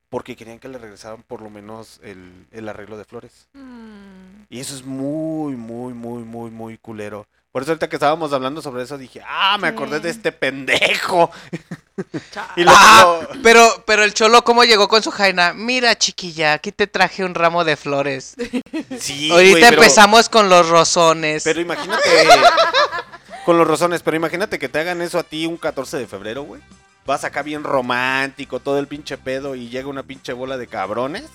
porque 0.09 0.35
querían 0.35 0.57
que 0.57 0.67
le 0.67 0.79
regresaran 0.79 1.21
por 1.21 1.41
lo 1.41 1.51
menos 1.51 1.99
el, 2.03 2.47
el 2.51 2.67
arreglo 2.67 2.97
de 2.97 3.05
flores. 3.05 3.47
Mm. 3.53 4.43
Y 4.49 4.59
eso 4.59 4.75
es 4.75 4.83
muy, 4.83 5.55
muy, 5.55 5.93
muy, 5.93 6.23
muy, 6.23 6.49
muy 6.49 6.77
culero. 6.79 7.27
Por 7.51 7.63
eso 7.63 7.71
ahorita 7.71 7.89
que 7.89 7.97
estábamos 7.97 8.31
hablando 8.31 8.61
sobre 8.61 8.83
eso 8.83 8.97
dije, 8.97 9.21
ah, 9.27 9.57
me 9.59 9.67
acordé 9.67 9.99
de 9.99 10.09
este 10.09 10.31
pendejo. 10.31 11.29
y 12.55 12.63
lo, 12.63 12.71
Ah, 12.73 13.19
lo- 13.33 13.41
pero, 13.43 13.83
pero 13.85 14.03
el 14.05 14.13
cholo, 14.13 14.41
¿cómo 14.43 14.63
llegó 14.63 14.87
con 14.87 15.03
su 15.03 15.11
jaina? 15.11 15.51
Mira, 15.53 15.97
chiquilla, 15.97 16.53
aquí 16.53 16.71
te 16.71 16.87
traje 16.87 17.25
un 17.25 17.35
ramo 17.35 17.65
de 17.65 17.75
flores. 17.75 18.35
sí, 18.99 19.29
Ahorita 19.31 19.59
pero- 19.69 19.81
empezamos 19.81 20.29
con 20.29 20.47
los 20.49 20.69
rosones. 20.69 21.43
Pero 21.43 21.59
imagínate. 21.59 22.01
con 23.45 23.57
los 23.57 23.67
rosones, 23.67 24.01
pero 24.01 24.15
imagínate 24.15 24.57
que 24.57 24.69
te 24.69 24.79
hagan 24.79 25.01
eso 25.01 25.19
a 25.19 25.23
ti 25.23 25.45
un 25.45 25.57
14 25.57 25.97
de 25.97 26.07
febrero, 26.07 26.43
güey. 26.43 26.61
Vas 27.05 27.23
acá 27.25 27.41
bien 27.41 27.63
romántico, 27.63 28.59
todo 28.61 28.79
el 28.79 28.87
pinche 28.87 29.17
pedo, 29.17 29.55
y 29.55 29.67
llega 29.69 29.87
una 29.89 30.03
pinche 30.03 30.31
bola 30.33 30.57
de 30.57 30.67
cabrones 30.67 31.25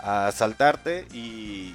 a 0.00 0.26
asaltarte. 0.26 1.06
Y. 1.14 1.74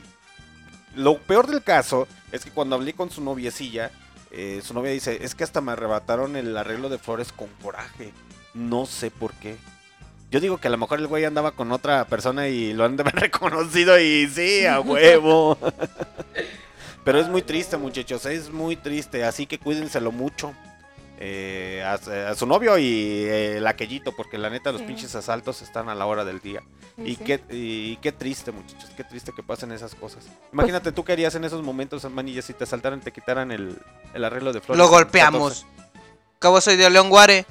Lo 0.98 1.20
peor 1.20 1.46
del 1.46 1.62
caso 1.62 2.08
es 2.32 2.44
que 2.44 2.50
cuando 2.50 2.76
hablé 2.76 2.94
con 2.94 3.12
su 3.12 3.22
noviecilla, 3.22 3.92
eh, 4.32 4.62
su 4.64 4.74
novia 4.74 4.92
dice: 4.92 5.24
Es 5.24 5.36
que 5.36 5.44
hasta 5.44 5.62
me 5.62 5.72
arrebataron 5.72 6.36
el 6.36 6.58
arreglo 6.58 6.90
de 6.90 6.98
flores 6.98 7.32
con 7.32 7.48
coraje. 7.62 8.12
No 8.56 8.88
sé 8.88 9.12
por 9.12 9.32
qué. 9.34 9.58
Yo 10.32 10.40
digo 10.40 10.58
que 10.58 10.68
a 10.68 10.72
lo 10.72 10.78
mejor 10.80 10.98
el 10.98 11.06
güey 11.06 11.24
andaba 11.24 11.52
con 11.52 11.72
otra 11.72 12.06
persona 12.06 12.48
y 12.48 12.74
lo 12.74 12.84
han 12.84 12.98
de 12.98 13.04
haber 13.04 13.16
reconocido 13.22 14.00
y 14.00 14.28
sí, 14.28 14.66
a 14.66 14.80
huevo. 14.82 15.58
Pero 17.06 17.20
es 17.20 17.30
muy 17.30 17.44
triste, 17.44 17.78
muchachos, 17.78 18.26
es 18.26 18.50
muy 18.50 18.76
triste, 18.76 19.24
así 19.24 19.46
que 19.46 19.60
cuídenselo 19.60 20.12
mucho. 20.12 20.54
Eh, 21.20 21.84
a, 21.86 22.30
a 22.30 22.36
su 22.36 22.46
novio 22.46 22.78
y 22.78 23.24
eh, 23.26 23.58
el 23.58 23.68
aquellito, 23.68 24.16
porque 24.16 24.38
la 24.38 24.50
neta 24.50 24.72
los 24.72 24.82
Sí. 24.82 24.88
pinches 24.88 25.16
asaltos 25.16 25.62
están 25.62 25.90
a 25.90 25.96
la 25.96 26.06
hora 26.06 26.24
del 26.26 26.40
día. 26.42 26.62
Sí, 26.96 27.02
y, 27.06 27.16
sí. 27.16 27.24
Qué, 27.24 27.42
y 27.50 27.96
qué 27.98 28.12
triste, 28.12 28.52
muchachos, 28.52 28.90
qué 28.96 29.04
triste 29.04 29.32
que 29.36 29.44
pasen 29.44 29.72
esas 29.72 29.96
cosas. 29.96 30.26
Imagínate 30.54 30.92
tú 30.92 31.04
qué 31.04 31.14
harías 31.14 31.34
en 31.36 31.44
esos 31.44 31.64
momentos, 31.64 32.10
manilla, 32.12 32.42
si 32.42 32.54
te 32.54 32.64
asaltaran, 32.66 33.02
te 33.02 33.12
quitaran 33.12 33.52
el, 33.52 33.78
el 34.14 34.24
arreglo 34.24 34.54
de 34.54 34.62
flores. 34.62 34.78
Lo 34.78 34.90
golpeamos. 34.90 35.66
Cabo 36.40 36.62
soy 36.62 36.76
de 36.76 36.90
León 36.90 37.10
Guare. 37.10 37.46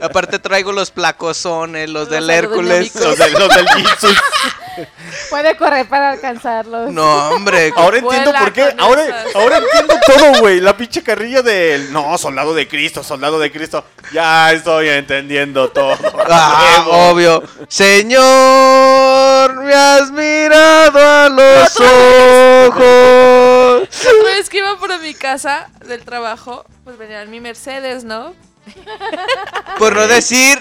Aparte 0.00 0.38
traigo 0.38 0.72
los 0.72 0.90
placosones, 0.90 1.88
los, 1.88 2.02
Los 2.02 2.10
del 2.10 2.30
Hércules. 2.30 2.94
Los, 2.94 3.18
del- 3.18 3.32
los 3.32 3.48
del 3.48 3.68
Jesus. 3.68 4.16
Puede 5.30 5.56
correr 5.56 5.88
para 5.88 6.10
alcanzarlos. 6.10 6.90
No, 6.90 7.30
hombre. 7.30 7.72
Ahora 7.76 7.98
entiendo 7.98 8.32
por 8.38 8.52
qué. 8.52 8.74
Ahora, 8.78 9.24
ahora 9.34 9.58
entiendo 9.58 9.94
todo, 10.06 10.40
güey. 10.40 10.60
La 10.60 10.76
pinche 10.76 11.02
carrilla 11.02 11.40
del. 11.42 11.90
No, 11.92 12.16
soldado 12.18 12.52
de 12.54 12.68
Cristo, 12.68 13.02
soldado 13.02 13.38
de 13.38 13.50
Cristo. 13.50 13.84
Ya 14.12 14.52
estoy 14.52 14.88
entendiendo 14.88 15.70
todo. 15.70 15.96
Ah, 16.28 16.84
obvio. 16.88 17.42
Señor, 17.68 19.54
me 19.62 19.72
has 19.72 20.10
mirado 20.10 20.98
a 20.98 21.28
los 21.28 21.80
ojos. 21.80 23.55
Vez 24.24 24.48
que 24.48 24.58
iba 24.58 24.78
por 24.78 24.98
mi 25.00 25.14
casa 25.14 25.70
del 25.86 26.02
trabajo, 26.04 26.64
pues 26.84 26.98
venía 26.98 27.22
en 27.22 27.30
mi 27.30 27.40
Mercedes, 27.40 28.04
¿no? 28.04 28.34
Por 29.78 29.94
no 29.94 30.06
decir 30.08 30.58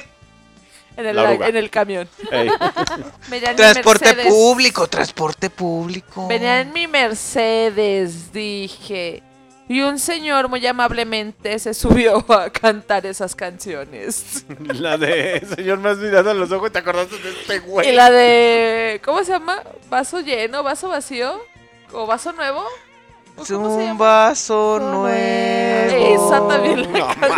En 0.97 1.05
el, 1.07 1.15
La 1.15 1.23
oruga. 1.23 1.47
en 1.47 1.55
el 1.57 1.69
camión. 1.69 2.07
Ey. 2.31 2.49
Venía 3.29 3.49
en 3.49 3.55
mi 3.55 3.57
transporte 3.57 4.05
Mercedes. 4.05 4.27
público, 4.33 4.87
transporte 4.87 5.49
público. 5.49 6.27
Venía 6.27 6.61
en 6.61 6.71
mi 6.71 6.87
Mercedes, 6.87 8.31
dije. 8.31 9.21
Y 9.67 9.81
un 9.81 9.97
señor 9.97 10.47
muy 10.47 10.65
amablemente 10.67 11.57
se 11.57 11.73
subió 11.73 12.23
a 12.31 12.51
cantar 12.51 13.05
esas 13.07 13.33
canciones. 13.35 14.45
La 14.59 14.95
de. 14.97 15.43
Señor, 15.55 15.79
me 15.79 15.89
has 15.89 15.97
mirado 15.97 16.29
a 16.29 16.33
los 16.35 16.51
ojos 16.51 16.69
y 16.69 16.73
te 16.73 16.79
acordaste 16.79 17.17
de 17.17 17.31
este 17.31 17.59
güey. 17.59 17.89
Y 17.89 17.91
la 17.91 18.11
de. 18.11 19.01
¿Cómo 19.03 19.23
se 19.23 19.31
llama? 19.31 19.63
¿Vaso 19.89 20.19
lleno? 20.21 20.61
¿Vaso 20.61 20.89
vacío? 20.89 21.41
¿O 21.91 22.05
vaso 22.05 22.31
nuevo? 22.33 22.63
Un 23.37 23.79
llama? 23.79 23.93
vaso 23.93 24.79
nuevo. 24.79 25.07
Esa 26.27 26.47
también 26.47 26.93
la 26.93 26.99
No 26.99 27.07
canto. 27.07 27.37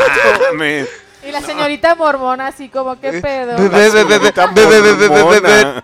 mames. 0.51 0.87
Y 1.23 1.31
la 1.31 1.41
señorita 1.41 1.95
mormona 1.95 2.47
así 2.47 2.69
como, 2.69 2.97
¿qué 2.99 3.13
pedo? 3.21 3.57
Ve. 3.57 5.09
mormona. 5.09 5.83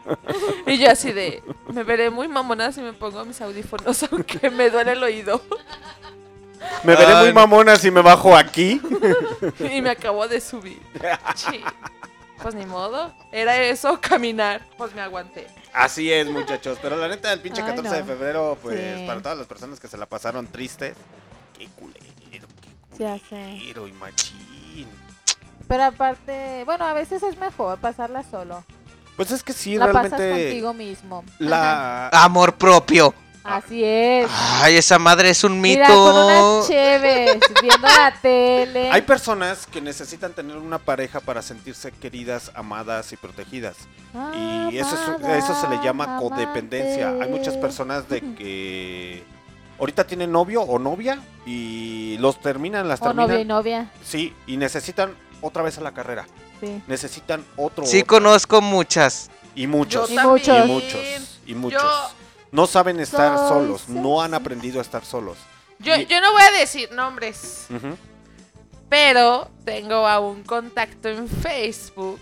Y 0.67 0.77
yo 0.77 0.89
así 0.91 1.11
de. 1.11 1.43
Me 1.73 1.83
veré 1.83 2.09
muy 2.09 2.27
mamona 2.27 2.71
si 2.71 2.81
me 2.81 2.93
pongo 2.93 3.25
mis 3.25 3.41
audífonos, 3.41 4.03
aunque 4.11 4.49
me 4.49 4.69
duele 4.69 4.93
el 4.93 5.03
oído. 5.03 5.41
Me 6.83 6.95
veré 6.95 7.13
Ay, 7.13 7.25
muy 7.25 7.33
mamona 7.33 7.75
si 7.75 7.91
me 7.91 8.01
bajo 8.01 8.35
aquí. 8.37 8.79
Y 9.59 9.81
me 9.81 9.89
acabo 9.89 10.27
de 10.27 10.39
subir. 10.39 10.81
Sí. 11.35 11.61
Pues 12.41 12.55
ni 12.55 12.65
modo. 12.65 13.13
Era 13.31 13.57
eso, 13.61 13.99
caminar. 13.99 14.61
Pues 14.77 14.93
me 14.95 15.01
aguanté. 15.01 15.47
Así 15.73 16.11
es, 16.11 16.29
muchachos. 16.29 16.77
Pero 16.81 16.95
la 16.97 17.07
neta, 17.07 17.33
el 17.33 17.39
pinche 17.39 17.61
Ay, 17.61 17.69
14 17.75 17.95
de 17.97 18.03
febrero, 18.03 18.57
pues, 18.61 18.99
Sí. 18.99 19.05
para 19.07 19.21
todas 19.21 19.37
las 19.37 19.47
personas 19.47 19.79
que 19.79 19.87
se 19.87 19.97
la 19.97 20.05
pasaron 20.05 20.47
tristes, 20.47 20.95
qué 21.57 21.67
culero, 21.69 22.47
qué 22.61 23.19
culero 23.29 23.87
y 23.87 23.93
machín. 23.93 24.87
Pero 25.67 25.83
aparte, 25.85 26.63
bueno, 26.65 26.85
a 26.85 26.93
veces 26.93 27.23
es 27.23 27.37
mejor 27.37 27.79
pasarla 27.79 28.23
solo. 28.23 28.63
Pues 29.15 29.31
es 29.31 29.43
que 29.43 29.53
sí, 29.53 29.77
la 29.77 29.91
pasas 29.91 30.11
realmente. 30.11 30.45
contigo 30.49 30.73
mismo. 30.73 31.23
La. 31.39 32.09
Amor 32.09 32.55
propio. 32.55 33.13
Así 33.43 33.83
es. 33.83 34.29
Ay, 34.61 34.77
esa 34.77 34.97
madre 34.99 35.29
es 35.29 35.43
un 35.43 35.59
mito. 35.59 35.79
Mira, 35.81 35.87
con 35.93 36.15
unas 36.15 36.67
cheves, 36.67 37.39
viendo 37.61 37.87
la 37.87 38.13
tele. 38.21 38.89
Hay 38.91 39.01
personas 39.01 39.65
que 39.67 39.81
necesitan 39.81 40.31
tener 40.33 40.55
una 40.57 40.77
pareja 40.79 41.19
para 41.19 41.41
sentirse 41.41 41.91
queridas, 41.91 42.51
amadas 42.55 43.11
y 43.11 43.17
protegidas. 43.17 43.75
Y 44.69 44.77
eso, 44.77 44.95
es- 44.95 45.43
eso 45.43 45.55
se 45.59 45.67
le 45.67 45.83
llama 45.83 46.17
codependencia. 46.19 47.09
Hay 47.21 47.29
muchas 47.29 47.55
personas 47.57 48.07
de 48.07 48.21
que 48.35 49.23
ahorita 49.79 50.05
tienen 50.07 50.31
novio 50.31 50.61
o 50.61 50.79
novia 50.79 51.19
y 51.45 52.17
los 52.19 52.39
terminan, 52.39 52.87
las 52.87 53.01
O 53.01 53.05
terminan. 53.05 53.27
novia 53.29 53.41
y 53.41 53.45
novia. 53.45 53.91
Sí, 54.05 54.33
y 54.47 54.55
necesitan 54.57 55.15
otra 55.41 55.63
vez 55.63 55.77
a 55.77 55.81
la 55.81 55.91
carrera. 55.91 56.25
Sí. 56.61 56.81
Necesitan 56.87 57.43
otro. 57.57 57.85
Sí, 57.85 57.97
otro. 58.01 58.07
conozco 58.07 58.61
muchas. 58.61 59.29
Y 59.55 59.67
muchos. 59.67 60.09
Y 60.09 60.17
muchos. 60.17 60.65
Y 60.65 60.67
muchos. 60.67 61.01
Y 61.47 61.55
muchos. 61.55 61.81
Yo- 61.83 62.22
No 62.53 62.67
saben 62.67 62.99
estar 63.01 63.37
Soy 63.37 63.47
solos. 63.49 63.89
No 63.89 64.21
han 64.21 64.33
aprendido 64.33 64.79
a 64.79 64.81
estar 64.83 65.03
solos. 65.03 65.37
Yo, 65.79 65.95
Y- 65.97 66.05
yo 66.05 66.21
no 66.21 66.31
voy 66.31 66.41
a 66.43 66.51
decir 66.51 66.89
nombres, 66.93 67.67
pero 68.89 69.49
tengo 69.65 70.07
a 70.07 70.19
un 70.19 70.43
contacto 70.43 71.09
en 71.09 71.27
Facebook. 71.27 72.19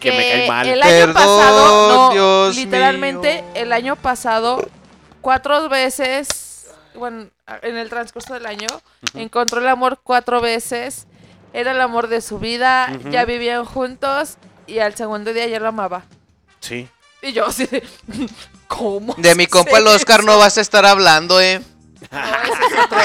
Que 0.00 0.10
me 0.10 0.16
cae 0.30 0.48
mal. 0.48 0.66
El 0.66 0.82
año 0.82 0.90
Perdón, 0.90 1.14
pasado, 1.14 1.88
no, 1.88 2.10
Dios 2.12 2.56
literalmente 2.56 3.42
mío. 3.42 3.50
el 3.54 3.72
año 3.72 3.94
pasado, 3.96 4.60
cuatro 5.20 5.68
veces, 5.68 6.66
bueno, 6.94 7.26
en 7.62 7.76
el 7.76 7.88
transcurso 7.88 8.34
del 8.34 8.46
año, 8.46 8.66
encontró 9.14 9.60
el 9.60 9.68
amor 9.68 10.00
cuatro 10.02 10.40
veces. 10.40 11.06
Era 11.52 11.72
el 11.72 11.80
amor 11.82 12.08
de 12.08 12.20
su 12.22 12.38
vida, 12.38 12.88
ya 13.10 13.24
vivían 13.26 13.64
juntos 13.66 14.38
y 14.66 14.78
al 14.78 14.96
segundo 14.96 15.32
día 15.34 15.46
ya 15.46 15.60
lo 15.60 15.68
amaba. 15.68 16.02
Sí. 16.60 16.88
Y 17.20 17.32
yo 17.32 17.46
así 17.48 17.66
de, 17.66 17.84
¿cómo? 18.76 19.14
De 19.18 19.34
mi 19.34 19.46
compa 19.48 19.78
el 19.78 19.86
Oscar 19.86 20.24
no 20.24 20.38
vas 20.38 20.58
a 20.58 20.60
estar 20.60 20.84
hablando, 20.84 21.40
eh. 21.40 21.60
No, 22.10 22.18
ese 22.20 22.64
es 22.64 22.84
otro. 22.84 22.98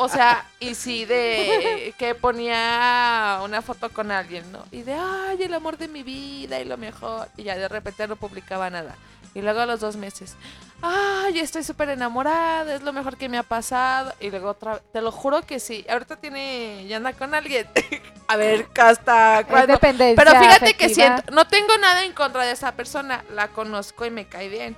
O 0.00 0.08
sea, 0.08 0.44
y 0.60 0.74
sí, 0.74 1.04
de 1.04 1.94
que 1.98 2.14
ponía 2.14 3.40
una 3.42 3.62
foto 3.62 3.88
con 3.88 4.10
alguien, 4.12 4.50
¿no? 4.52 4.64
Y 4.70 4.82
de, 4.82 4.94
ay, 4.94 5.42
el 5.42 5.54
amor 5.54 5.78
de 5.78 5.88
mi 5.88 6.02
vida 6.02 6.60
y 6.60 6.64
lo 6.64 6.76
mejor. 6.76 7.28
Y 7.36 7.44
ya 7.44 7.56
de 7.56 7.68
repente 7.68 8.06
no 8.06 8.16
publicaba 8.16 8.70
nada. 8.70 8.96
Y 9.34 9.40
luego 9.40 9.60
a 9.60 9.66
los 9.66 9.80
dos 9.80 9.96
meses, 9.96 10.36
ay, 10.82 11.38
estoy 11.38 11.62
súper 11.62 11.90
enamorada, 11.90 12.74
es 12.74 12.82
lo 12.82 12.92
mejor 12.92 13.16
que 13.16 13.28
me 13.28 13.38
ha 13.38 13.42
pasado. 13.42 14.12
Y 14.20 14.30
luego 14.30 14.50
otra 14.50 14.80
te 14.92 15.00
lo 15.00 15.10
juro 15.10 15.42
que 15.42 15.58
sí. 15.58 15.84
Ahorita 15.88 16.16
tiene, 16.16 16.86
ya 16.86 16.98
anda 16.98 17.12
con 17.12 17.34
alguien. 17.34 17.66
a 18.28 18.36
ver, 18.36 18.68
hasta 18.80 19.40
Es 19.40 19.46
cuándo. 19.46 19.72
dependencia 19.72 20.22
Pero 20.22 20.38
fíjate 20.38 20.74
que 20.74 20.88
siento, 20.90 21.30
no 21.32 21.46
tengo 21.46 21.76
nada 21.78 22.04
en 22.04 22.12
contra 22.12 22.44
de 22.44 22.52
esa 22.52 22.72
persona, 22.72 23.24
la 23.32 23.48
conozco 23.48 24.04
y 24.04 24.10
me 24.10 24.26
cae 24.26 24.48
bien. 24.48 24.76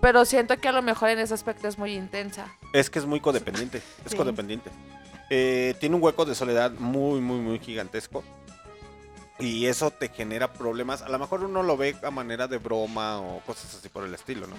Pero 0.00 0.24
siento 0.24 0.56
que 0.58 0.68
a 0.68 0.72
lo 0.72 0.82
mejor 0.82 1.10
en 1.10 1.18
ese 1.18 1.34
aspecto 1.34 1.68
es 1.68 1.78
muy 1.78 1.94
intensa. 1.94 2.46
Es 2.72 2.88
que 2.90 2.98
es 2.98 3.06
muy 3.06 3.20
codependiente. 3.20 3.78
Es 4.04 4.12
Sí. 4.12 4.16
codependiente. 4.16 4.70
Eh, 5.28 5.74
tiene 5.78 5.96
un 5.96 6.02
hueco 6.02 6.24
de 6.24 6.34
soledad 6.34 6.72
muy, 6.72 7.20
muy, 7.20 7.38
muy 7.38 7.58
gigantesco. 7.58 8.24
Y 9.38 9.66
eso 9.66 9.90
te 9.90 10.08
genera 10.10 10.52
problemas. 10.52 11.00
A 11.00 11.08
lo 11.08 11.18
mejor 11.18 11.44
uno 11.44 11.62
lo 11.62 11.76
ve 11.78 11.96
a 12.02 12.10
manera 12.10 12.46
de 12.46 12.58
broma 12.58 13.20
o 13.20 13.40
cosas 13.40 13.74
así 13.74 13.88
por 13.88 14.04
el 14.04 14.12
estilo, 14.12 14.46
¿no? 14.46 14.54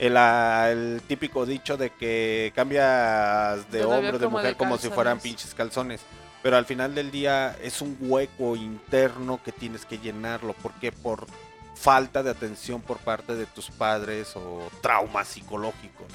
El, 0.00 0.16
ah, 0.16 0.70
el 0.72 1.02
típico 1.06 1.46
dicho 1.46 1.76
de 1.76 1.90
que 1.90 2.52
cambias 2.54 3.70
de 3.70 3.84
hombre 3.84 4.08
o 4.10 4.18
de 4.18 4.24
como 4.24 4.38
de 4.38 4.44
mujer 4.44 4.56
como 4.56 4.76
si 4.78 4.88
fueran 4.90 5.20
pinches 5.20 5.54
calzones. 5.54 6.00
Pero 6.42 6.56
al 6.56 6.66
final 6.66 6.94
del 6.96 7.10
día 7.12 7.56
es 7.62 7.80
un 7.80 7.96
hueco 8.00 8.56
interno 8.56 9.40
que 9.44 9.52
tienes 9.52 9.84
que 9.86 9.98
llenarlo. 9.98 10.52
¿Por 10.54 10.72
qué? 10.74 10.90
Por 10.90 11.26
falta 11.74 12.22
de 12.22 12.30
atención 12.30 12.80
por 12.80 12.98
parte 12.98 13.34
de 13.34 13.46
tus 13.46 13.70
padres 13.70 14.36
o 14.36 14.68
traumas 14.80 15.28
psicológicos. 15.28 16.08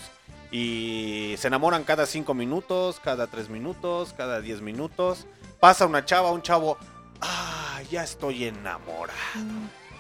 Y 0.52 1.36
se 1.38 1.48
enamoran 1.48 1.84
cada 1.84 2.06
cinco 2.06 2.34
minutos, 2.34 3.00
cada 3.04 3.28
tres 3.28 3.50
minutos, 3.50 4.14
cada 4.18 4.42
diez 4.42 4.62
minutos. 4.62 5.28
Pasa 5.60 5.86
una 5.86 6.06
chava, 6.06 6.32
un 6.32 6.42
chavo. 6.42 6.78
Ah, 7.22 7.82
ya 7.92 8.04
estoy 8.04 8.46
enamorado. 8.46 9.18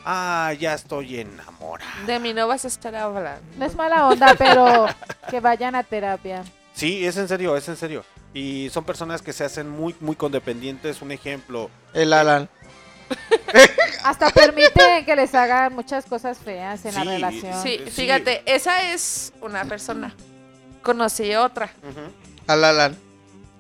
Ah, 0.06 0.54
ya 0.58 0.74
estoy 0.74 1.20
enamorado. 1.20 2.06
De 2.08 2.20
mí 2.20 2.34
no 2.34 2.48
vas 2.48 2.66
a 2.66 2.68
estar 2.70 2.96
hablando. 2.96 3.42
No 3.58 3.66
es 3.66 3.76
mala 3.76 4.08
onda, 4.08 4.34
pero 4.38 4.88
que 5.30 5.40
vayan 5.40 5.76
a 5.76 5.84
terapia. 5.84 6.44
Sí, 6.74 7.06
es 7.06 7.18
en 7.18 7.28
serio, 7.28 7.56
es 7.56 7.68
en 7.68 7.76
serio. 7.76 8.04
Y 8.34 8.70
son 8.72 8.86
personas 8.86 9.22
que 9.22 9.34
se 9.34 9.44
hacen 9.44 9.70
muy, 9.70 9.96
muy 10.00 10.16
condependientes. 10.16 11.02
Un 11.02 11.12
ejemplo. 11.12 11.70
El 11.94 12.14
Alan. 12.14 12.50
Hasta 14.10 14.30
permiten 14.32 15.06
que 15.06 15.16
les 15.16 15.34
hagan 15.36 15.74
muchas 15.76 16.06
cosas 16.06 16.38
feas 16.38 16.84
en 16.86 16.96
la 16.96 17.02
Sí, 17.02 17.08
relación. 17.08 17.62
Sí, 17.64 17.80
Sí. 17.86 17.92
fíjate, 17.92 18.42
esa 18.46 18.92
es 18.92 19.34
una 19.42 19.66
persona. 19.66 20.16
Conocí 20.82 21.36
otra 21.36 21.72
Ujú. 21.84 21.94
Pues 21.94 22.48
Al 22.50 22.64
Alan. 22.64 22.98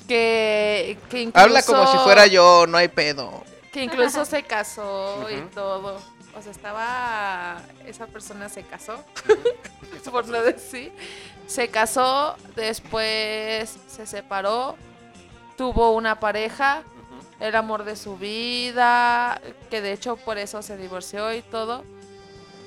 que, 0.07 0.97
que 1.09 1.21
incluso... 1.21 1.39
Habla 1.45 1.61
como 1.63 1.85
si 1.91 1.97
fuera 1.99 2.26
yo, 2.27 2.65
no 2.67 2.77
hay 2.77 2.88
pedo. 2.88 3.43
Que 3.71 3.84
incluso 3.84 4.26
se 4.26 4.43
casó 4.43 5.27
y 5.30 5.35
Ujú. 5.38 5.47
todo. 5.53 6.01
O 6.35 6.41
sea, 6.41 6.51
estaba... 6.51 7.61
Esa 7.85 8.07
persona 8.07 8.49
se 8.49 8.63
casó, 8.63 9.03
por 10.11 10.27
no 10.27 10.41
decir. 10.41 10.91
Se 11.47 11.67
casó, 11.67 12.35
después 12.55 13.76
se 13.88 14.05
separó, 14.07 14.76
tuvo 15.57 15.91
una 15.91 16.19
pareja, 16.19 16.84
el 17.40 17.56
amor 17.56 17.84
de 17.84 17.95
su 17.95 18.18
vida, 18.18 19.41
que 19.70 19.82
de 19.82 19.94
hecho 19.94 20.18
por 20.18 20.38
eso 20.38 20.61
se 20.61 20.78
divorció 20.78 21.34
y 21.34 21.41
todo. 21.41 21.84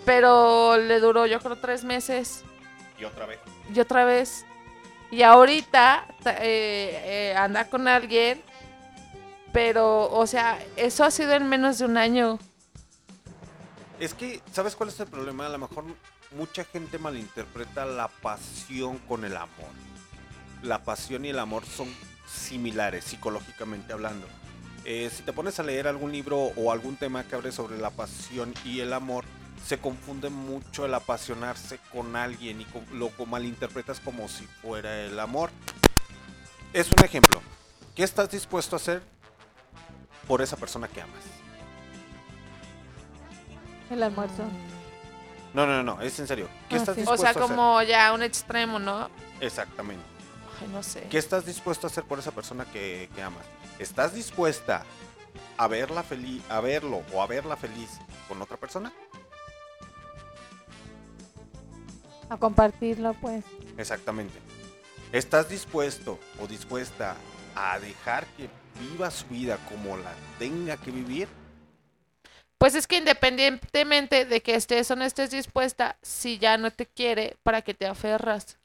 Pero 0.04 0.76
le 0.78 0.98
duró 1.00 1.26
yo 1.26 1.38
creo 1.40 1.56
tres 1.56 1.84
meses 1.84 2.42
Y 2.98 3.04
otra 3.04 3.26
vez. 3.26 3.38
y 3.72 3.78
otra 3.80 4.04
vez. 4.04 4.44
Y 5.10 5.22
ahorita 5.22 6.06
ta- 6.22 6.36
eh, 6.38 7.30
eh, 7.32 7.34
anda 7.36 7.68
con 7.68 7.86
alguien, 7.86 8.42
pero, 9.52 10.10
o 10.10 10.26
sea, 10.26 10.58
eso 10.76 11.04
ha 11.04 11.10
sido 11.10 11.34
en 11.34 11.48
menos 11.48 11.78
de 11.78 11.84
un 11.84 11.98
año. 11.98 12.38
Es 14.00 14.14
que, 14.14 14.40
¿sabes 14.52 14.74
cuál 14.74 14.88
es 14.88 14.98
el 14.98 15.06
problema? 15.06 15.46
A 15.46 15.50
lo 15.50 15.58
mejor 15.58 15.84
mucha 16.32 16.64
gente 16.64 16.98
malinterpreta 16.98 17.84
la 17.84 18.08
pasión 18.08 18.98
con 19.00 19.24
el 19.24 19.36
amor. 19.36 19.70
La 20.62 20.82
pasión 20.82 21.24
y 21.24 21.28
el 21.28 21.38
amor 21.38 21.64
son 21.66 21.94
similares, 22.26 23.04
psicológicamente 23.04 23.92
hablando. 23.92 24.26
Eh, 24.84 25.10
si 25.14 25.22
te 25.22 25.32
pones 25.32 25.58
a 25.60 25.62
leer 25.62 25.86
algún 25.86 26.10
libro 26.12 26.38
o 26.56 26.72
algún 26.72 26.96
tema 26.96 27.24
que 27.24 27.34
hable 27.36 27.52
sobre 27.52 27.78
la 27.78 27.90
pasión 27.90 28.52
y 28.64 28.80
el 28.80 28.92
amor, 28.92 29.24
se 29.64 29.78
confunde 29.78 30.28
mucho 30.28 30.84
el 30.86 30.94
apasionarse 30.94 31.78
con 31.92 32.16
alguien 32.16 32.60
y 32.60 32.66
lo 32.92 33.10
malinterpretas 33.26 34.00
como 34.00 34.28
si 34.28 34.44
fuera 34.46 35.02
el 35.02 35.18
amor. 35.20 35.50
Es 36.72 36.90
un 36.90 37.04
ejemplo. 37.04 37.40
¿Qué 37.94 38.02
estás 38.02 38.30
dispuesto 38.30 38.74
a 38.74 38.78
hacer 38.78 39.02
por 40.26 40.42
esa 40.42 40.56
persona 40.56 40.88
que 40.88 41.00
amas? 41.02 41.22
El 43.90 44.02
almuerzo. 44.02 44.44
No, 45.54 45.66
no, 45.66 45.82
no, 45.82 46.00
es 46.00 46.18
en 46.18 46.26
serio. 46.26 46.48
¿Qué 46.68 46.76
Ah, 46.76 46.78
estás 46.78 46.94
sí. 46.94 47.02
O 47.02 47.12
dispuesto 47.12 47.20
sea, 47.22 47.28
a 47.28 47.30
hacer? 47.32 47.42
como 47.42 47.82
ya 47.82 48.12
un 48.14 48.22
extremo, 48.22 48.78
¿no? 48.78 49.10
Exactamente. 49.40 50.02
Ay, 50.60 50.68
no 50.72 50.82
sé. 50.82 51.06
¿Qué 51.10 51.18
estás 51.18 51.44
dispuesto 51.44 51.86
a 51.86 51.90
hacer 51.90 52.04
por 52.04 52.18
esa 52.18 52.30
persona 52.32 52.64
que, 52.64 53.10
que 53.14 53.22
amas? 53.22 53.44
¿Estás 53.78 54.14
dispuesta 54.14 54.84
a 55.56 55.68
verla 55.68 56.02
feliz, 56.02 56.42
a 56.48 56.60
verlo 56.60 57.02
o 57.12 57.22
a 57.22 57.26
verla 57.26 57.56
feliz 57.56 57.98
con 58.28 58.40
otra 58.42 58.56
persona? 58.56 58.92
A 62.28 62.36
compartirlo, 62.36 63.14
pues. 63.14 63.44
Exactamente. 63.76 64.38
¿Estás 65.12 65.48
dispuesto 65.48 66.18
o 66.40 66.46
dispuesta 66.46 67.16
a 67.54 67.78
dejar 67.78 68.26
que 68.36 68.48
viva 68.80 69.10
su 69.10 69.26
vida 69.26 69.58
como 69.68 69.96
la 69.96 70.12
tenga 70.38 70.76
que 70.76 70.90
vivir? 70.90 71.28
Pues 72.56 72.74
es 72.74 72.86
que 72.86 72.96
independientemente 72.96 74.24
de 74.24 74.40
que 74.40 74.54
estés 74.54 74.90
o 74.90 74.96
no 74.96 75.04
estés 75.04 75.30
dispuesta, 75.30 75.98
si 76.00 76.38
ya 76.38 76.56
no 76.56 76.70
te 76.70 76.86
quiere, 76.86 77.36
¿para 77.42 77.62
qué 77.62 77.74
te 77.74 77.86
aferras? 77.86 78.56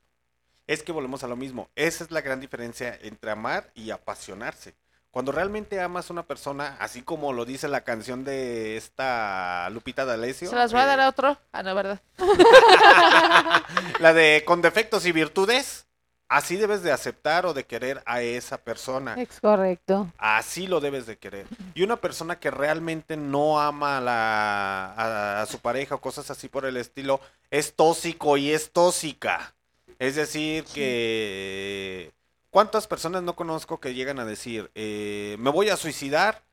Es 0.67 0.83
que 0.83 0.91
volvemos 0.91 1.23
a 1.23 1.27
lo 1.27 1.35
mismo. 1.35 1.69
Esa 1.75 2.03
es 2.03 2.11
la 2.11 2.21
gran 2.21 2.39
diferencia 2.39 2.97
entre 3.01 3.31
amar 3.31 3.71
y 3.73 3.89
apasionarse. 3.89 4.75
Cuando 5.17 5.31
realmente 5.31 5.81
amas 5.81 6.11
a 6.11 6.13
una 6.13 6.27
persona, 6.27 6.77
así 6.79 7.01
como 7.01 7.33
lo 7.33 7.43
dice 7.43 7.67
la 7.67 7.81
canción 7.81 8.23
de 8.23 8.77
esta 8.77 9.67
Lupita 9.71 10.05
D'Alessio, 10.05 10.47
¿Se 10.47 10.55
las 10.55 10.71
voy 10.71 10.81
a 10.81 10.83
eh, 10.83 10.87
dar 10.89 10.99
a 10.99 11.09
otro? 11.09 11.39
Ah, 11.51 11.63
no, 11.63 11.73
¿verdad? 11.73 11.99
la 13.99 14.13
de 14.13 14.43
con 14.45 14.61
defectos 14.61 15.07
y 15.07 15.11
virtudes, 15.11 15.87
así 16.29 16.55
debes 16.55 16.83
de 16.83 16.91
aceptar 16.91 17.47
o 17.47 17.55
de 17.55 17.65
querer 17.65 18.03
a 18.05 18.21
esa 18.21 18.59
persona. 18.59 19.15
Es 19.15 19.39
correcto. 19.41 20.13
Así 20.19 20.67
lo 20.67 20.81
debes 20.81 21.07
de 21.07 21.17
querer. 21.17 21.47
Y 21.73 21.81
una 21.81 21.95
persona 21.95 22.39
que 22.39 22.51
realmente 22.51 23.17
no 23.17 23.59
ama 23.59 23.97
a, 23.97 24.01
la, 24.01 24.93
a, 24.95 25.41
a 25.41 25.45
su 25.47 25.57
pareja 25.57 25.95
o 25.95 25.99
cosas 25.99 26.29
así 26.29 26.47
por 26.47 26.63
el 26.63 26.77
estilo, 26.77 27.21
es 27.49 27.73
tóxico 27.73 28.37
y 28.37 28.51
es 28.51 28.71
tóxica. 28.71 29.55
Es 29.97 30.15
decir, 30.15 30.63
que... 30.65 32.11
¿Cuántas 32.49 32.87
personas 32.87 33.23
no 33.23 33.35
conozco 33.35 33.79
que 33.79 33.93
llegan 33.93 34.19
a 34.19 34.25
decir, 34.25 34.71
eh, 34.75 35.35
me 35.39 35.49
voy 35.49 35.69
a 35.69 35.77
suicidar 35.77 36.43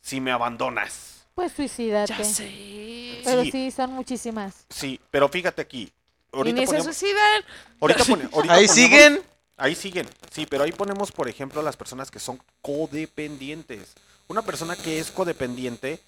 si 0.00 0.20
me 0.20 0.30
abandonas? 0.32 1.26
Pues 1.34 1.52
suicídate. 1.52 2.12
Ya 2.18 2.24
sé. 2.24 3.20
Pero 3.24 3.44
Sí. 3.44 3.50
sí, 3.52 3.70
son 3.70 3.92
muchísimas. 3.92 4.66
Sí, 4.70 5.00
pero 5.10 5.28
fíjate 5.28 5.62
aquí. 5.62 5.92
Y 6.32 6.36
Ahorita 6.36 6.60
ni 6.60 6.66
se 6.66 6.72
ponemos- 6.72 6.84
suicidan. 6.84 7.44
Ahorita 7.80 8.04
pone- 8.04 8.28
ahorita 8.32 8.54
Ahí 8.54 8.66
ponemos- 8.66 8.74
siguen. 8.74 9.22
Ahí 9.56 9.74
siguen. 9.74 10.08
Sí, 10.32 10.46
pero 10.46 10.64
ahí 10.64 10.72
ponemos, 10.72 11.10
por 11.12 11.28
ejemplo, 11.28 11.62
las 11.62 11.76
personas 11.76 12.10
que 12.10 12.18
son 12.18 12.40
codependientes. 12.62 13.94
Una 14.28 14.42
persona 14.42 14.76
que 14.76 14.98
es 14.98 15.10
codependiente 15.10 16.00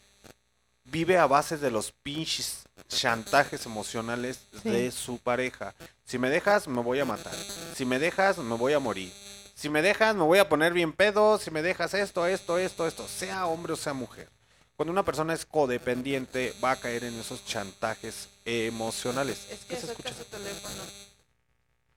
vive 0.91 1.19
a 1.19 1.27
base 1.27 1.57
de 1.57 1.71
los 1.71 1.93
pinches 1.93 2.65
chantajes 2.89 3.67
emocionales 3.67 4.41
Sí. 4.63 4.69
de 4.71 4.91
su 4.91 5.19
pareja. 5.19 5.75
Si 6.05 6.19
me 6.19 6.29
dejas, 6.31 6.67
me 6.67 6.83
voy 6.83 6.99
a 7.01 7.05
matar. 7.05 7.35
Si 7.75 7.85
me 7.85 7.99
dejas, 7.99 8.39
me 8.39 8.57
voy 8.57 8.73
a 8.73 8.79
morir. 8.79 9.13
Si 9.55 9.69
me 9.69 9.83
dejas, 9.83 10.17
me 10.17 10.23
voy 10.25 10.39
a 10.39 10.49
poner 10.49 10.73
bien 10.73 10.93
pedo. 10.93 11.39
Si 11.39 11.51
me 11.51 11.63
dejas 11.63 11.95
esto, 11.95 12.27
esto, 12.27 12.59
esto, 12.59 12.87
esto, 12.87 13.07
sea 13.07 13.47
hombre 13.47 13.75
o 13.75 13.77
sea 13.77 13.93
mujer. 13.93 14.29
Cuando 14.77 14.93
una 14.93 15.05
persona 15.05 15.35
es 15.35 15.45
codependiente, 15.45 16.55
va 16.65 16.71
a 16.73 16.77
caer 16.81 17.05
en 17.05 17.19
esos 17.21 17.45
chantajes 17.45 18.29
emocionales. 18.47 19.47
Es 19.51 19.61
¿Qué 19.61 19.75
que 19.75 19.81
se 19.81 19.87
escucha? 19.89 20.15
su 20.15 20.25
teléfono. 20.25 20.83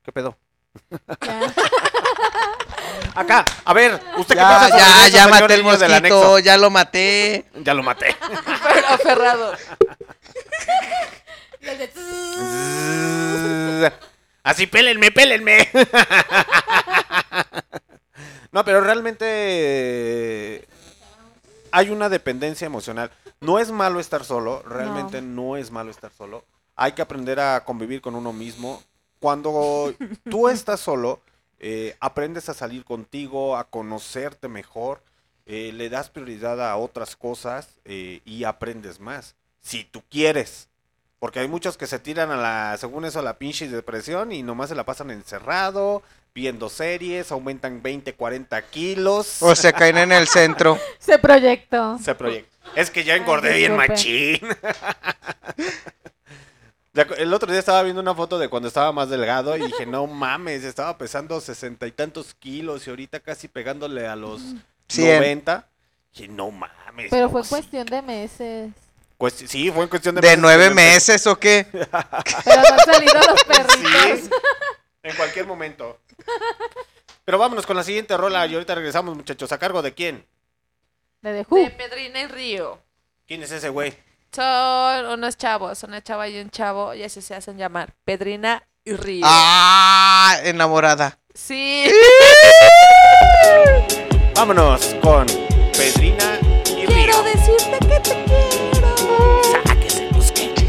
¿Qué 0.03 0.11
pedo? 0.11 0.37
Ya. 1.21 1.53
Acá, 3.15 3.45
a 3.63 3.73
ver, 3.73 4.01
usted 4.17 4.35
qué 4.35 4.41
Ya, 4.41 4.47
piensa 4.47 4.67
sobre 4.69 4.81
ya, 4.81 5.07
ya 5.09 5.27
maté 5.27 5.53
el 5.53 5.63
mosquito, 5.63 5.95
anexo? 5.95 6.39
ya 6.39 6.57
lo 6.57 6.69
maté. 6.71 7.45
Ya 7.55 7.73
lo 7.73 7.83
maté. 7.83 8.15
Pero 8.73 8.87
aferrado. 8.87 9.53
Así, 14.43 14.67
pélenme, 14.67 15.11
pélenme. 15.11 15.69
No, 18.51 18.65
pero 18.65 18.81
realmente 18.81 19.25
eh, 19.27 20.67
hay 21.71 21.89
una 21.89 22.09
dependencia 22.09 22.65
emocional. 22.65 23.11
No 23.41 23.59
es 23.59 23.71
malo 23.71 23.99
estar 23.99 24.23
solo, 24.23 24.61
realmente 24.63 25.21
no. 25.21 25.57
es 25.57 25.71
malo 25.71 25.91
estar 25.91 26.11
solo. 26.11 26.45
Hay 26.75 26.91
que 26.91 27.01
aprender 27.01 27.39
a 27.39 27.63
convivir 27.63 28.01
con 28.01 28.15
uno 28.15 28.33
mismo. 28.33 28.83
Cuando 29.23 29.95
tú 30.29 30.49
estás 30.49 30.81
solo, 30.81 31.21
eh, 31.57 31.95
aprendes 32.01 32.49
a 32.49 32.53
salir 32.53 32.83
contigo, 32.83 33.55
a 33.55 33.63
conocerte 33.63 34.49
mejor, 34.49 35.01
eh, 35.45 35.71
le 35.73 35.87
das 35.87 36.09
prioridad 36.09 36.59
a 36.61 36.75
otras 36.75 37.15
cosas 37.15 37.69
eh, 37.85 38.19
y 38.25 38.43
aprendes 38.43 38.99
más. 38.99 39.35
Si 39.61 39.85
tú 39.85 40.03
quieres. 40.09 40.67
Porque 41.19 41.39
hay 41.39 41.47
muchos 41.47 41.77
que 41.77 41.87
se 41.87 41.99
tiran 41.99 42.31
a 42.31 42.35
la, 42.35 42.75
según 42.77 43.05
eso, 43.05 43.19
a 43.19 43.21
la 43.21 43.37
pinche 43.37 43.69
depresión 43.69 44.33
y 44.33 44.43
nomás 44.43 44.67
se 44.67 44.75
la 44.75 44.83
pasan 44.83 45.09
encerrado, 45.09 46.03
viendo 46.35 46.67
series, 46.67 47.31
aumentan 47.31 47.81
20, 47.81 48.15
40 48.15 48.61
kilos. 48.63 49.41
O 49.41 49.55
se 49.55 49.71
caen 49.71 49.99
en 49.99 50.11
el 50.11 50.27
centro. 50.27 50.77
Se 50.99 51.17
proyectó. 51.17 51.97
Se 51.97 52.13
proyecta. 52.13 52.57
Es 52.75 52.91
que 52.91 53.05
ya 53.05 53.15
engordé 53.15 53.53
Ay, 53.53 53.59
bien 53.59 53.77
machín. 53.77 54.41
El 56.93 57.33
otro 57.33 57.49
día 57.49 57.59
estaba 57.59 57.81
viendo 57.81 58.01
una 58.01 58.13
foto 58.13 58.37
de 58.37 58.49
cuando 58.49 58.67
estaba 58.67 58.91
más 58.91 59.09
delgado 59.09 59.57
y 59.57 59.61
dije, 59.61 59.87
no 59.87 60.05
mames, 60.05 60.63
estaba 60.63 60.95
pesando 60.97 61.41
sesenta 61.41 61.87
y 61.87 61.91
tantos 61.91 62.35
kilos 62.35 62.85
y 62.85 62.91
ahorita 62.91 63.19
casi 63.19 63.47
pegándole 63.47 64.05
a 64.07 64.15
los. 64.15 64.41
90. 64.95 65.67
Y 66.13 66.27
no 66.27 66.51
mames. 66.51 67.07
Pero 67.09 67.23
no, 67.23 67.29
fue 67.31 67.43
sí. 67.43 67.49
cuestión 67.49 67.85
de 67.87 68.01
meses. 68.03 68.71
Sí, 69.47 69.71
fue 69.71 69.83
en 69.83 69.89
cuestión 69.89 70.13
de 70.15 70.21
¿De 70.21 70.27
meses 70.27 70.39
nueve 70.41 70.65
yo 70.65 70.69
empecé. 70.69 70.93
meses 70.93 71.27
o 71.27 71.39
qué? 71.39 71.65
Pero 71.71 71.87
no 72.61 72.73
han 72.73 72.79
salido 72.93 73.13
los 73.27 73.43
perritos. 73.45 74.19
Sí, 74.19 74.29
en 75.01 75.15
cualquier 75.15 75.47
momento. 75.47 75.99
Pero 77.25 77.39
vámonos 77.39 77.65
con 77.65 77.75
la 77.75 77.83
siguiente 77.83 78.15
rola 78.17 78.45
y 78.45 78.53
ahorita 78.53 78.75
regresamos, 78.75 79.15
muchachos. 79.15 79.51
¿A 79.51 79.57
cargo 79.57 79.81
de 79.81 79.93
quién? 79.93 80.27
De. 81.21 81.31
De 81.33 81.45
Pedrina 81.45 82.19
y 82.21 82.27
Río. 82.27 82.79
¿Quién 83.25 83.41
es 83.41 83.51
ese 83.51 83.69
güey? 83.69 83.97
Son 84.35 85.05
unos 85.05 85.37
chavos, 85.37 85.83
una 85.83 86.01
chava 86.01 86.27
y 86.27 86.39
un 86.39 86.49
chavo, 86.49 86.95
y 86.95 87.03
así 87.03 87.21
se 87.21 87.35
hacen 87.35 87.55
llamar. 87.55 87.93
Pedrina 88.03 88.63
y 88.83 88.93
Río. 88.93 89.23
Ah, 89.27 90.37
enamorada. 90.43 91.19
Sí. 91.35 91.85
Vámonos 94.35 94.95
con 95.03 95.27
Pedrina 95.77 96.39
y 96.65 96.87
Río. 96.87 96.89
Quiero 96.95 97.21
decirte 97.21 97.77
que 97.79 97.99
te 97.99 98.25
quiero. 98.25 98.95
Sáquese, 99.67 100.07
busque. 100.13 100.51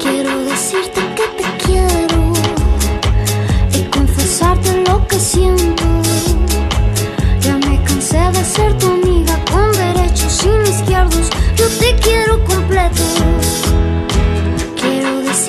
Quiero 0.00 0.44
decirte 0.44 1.00
que 1.14 1.26
te 1.40 1.56
quiero 1.64 2.32
y 3.72 3.84
confesarte 3.90 4.82
lo 4.88 5.06
que 5.06 5.20
siento. 5.20 5.81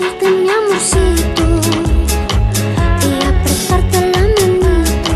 Decirte 0.04 0.30
mi 0.30 0.50
amorcito 0.50 1.44
y 3.02 3.12
apretarte 3.32 4.00
la 4.12 4.22
manito. 4.62 5.14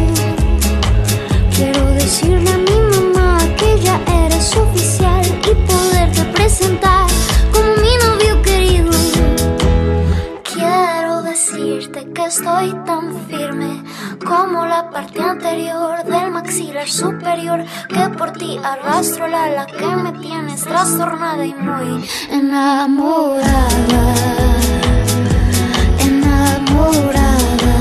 Quiero 1.55 1.85
decirle 1.93 2.51
a 2.51 2.57
mi 2.57 2.79
mamá 2.91 3.37
que 3.57 3.79
ya 3.81 3.99
eres 4.23 4.55
oficial 4.55 5.25
y 5.25 5.55
poderte 5.69 6.23
presentar 6.33 7.07
como 7.51 7.75
mi 7.81 7.93
novio 8.05 8.41
querido. 8.41 8.91
Quiero 10.43 11.21
decirte 11.23 12.09
que 12.13 12.25
estoy 12.25 12.73
tan 12.85 13.13
firme 13.27 13.83
como 14.25 14.65
la 14.65 14.89
parte 14.89 15.21
anterior 15.21 16.03
del 16.05 16.31
maxilar 16.31 16.87
superior 16.87 17.63
que 17.89 18.09
por 18.17 18.31
ti 18.31 18.57
arrastro 18.63 19.27
la 19.27 19.43
ala 19.45 19.65
que 19.65 19.85
me 19.85 20.11
tienes 20.19 20.63
trastornada 20.63 21.45
y 21.45 21.53
muy 21.53 22.07
enamorada. 22.31 23.77
Enamorada. 26.69 27.77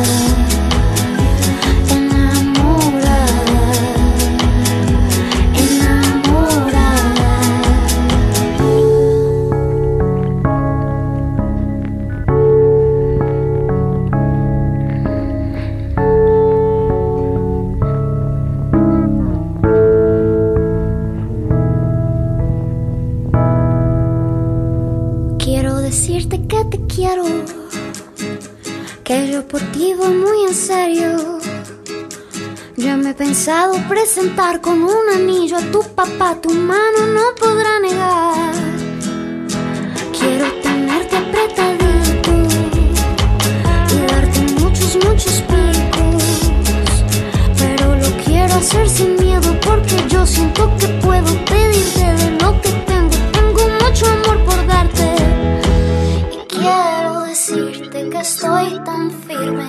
Quiero 25.39 25.77
decirte 25.77 26.47
que 26.47 26.65
te 26.65 26.79
quiero, 26.87 27.25
que 29.07 29.31
yo 29.31 29.47
por 29.47 29.61
ti 29.71 29.95
muy 29.95 30.43
en 30.49 30.55
serio. 30.55 31.39
Ya 32.77 32.97
me 32.97 33.11
he 33.11 33.15
pensado 33.15 33.75
presentar 33.89 34.61
con 34.61 34.83
un 34.83 35.09
anillo 35.15 35.59
a 35.59 35.61
tu 35.71 35.81
papá, 35.95 36.35
tu 36.43 36.51
mano 36.51 37.07
no 37.15 37.23
podrá 37.39 37.79
negar. 37.79 38.53
Quiero 40.19 40.47
tenerte 40.61 41.17
apretadito 41.17 42.33
y 43.95 44.07
darte 44.11 44.41
muchos, 44.61 44.97
muchos 44.97 45.35
picos. 45.51 46.25
Pero 47.61 47.95
lo 47.95 48.11
quiero 48.25 48.55
hacer 48.55 48.89
sin 48.89 49.15
miedo 49.21 49.57
porque 49.61 49.97
yo 50.09 50.27
siento 50.27 50.69
que 50.79 50.89
puedo 51.07 51.31
pedirte 51.45 52.07
de 52.21 52.31
lo 52.43 52.61
que 52.61 52.71
tengo. 52.91 53.17
Tengo 53.37 53.63
mucho 53.85 54.05
amor 54.17 54.39
por 54.45 54.67
darte. 54.67 55.07
Y 56.33 56.39
quiero 56.49 56.96
decirte 57.37 58.09
que 58.09 58.21
estoy 58.21 58.81
tan 58.83 59.11
firme 59.11 59.69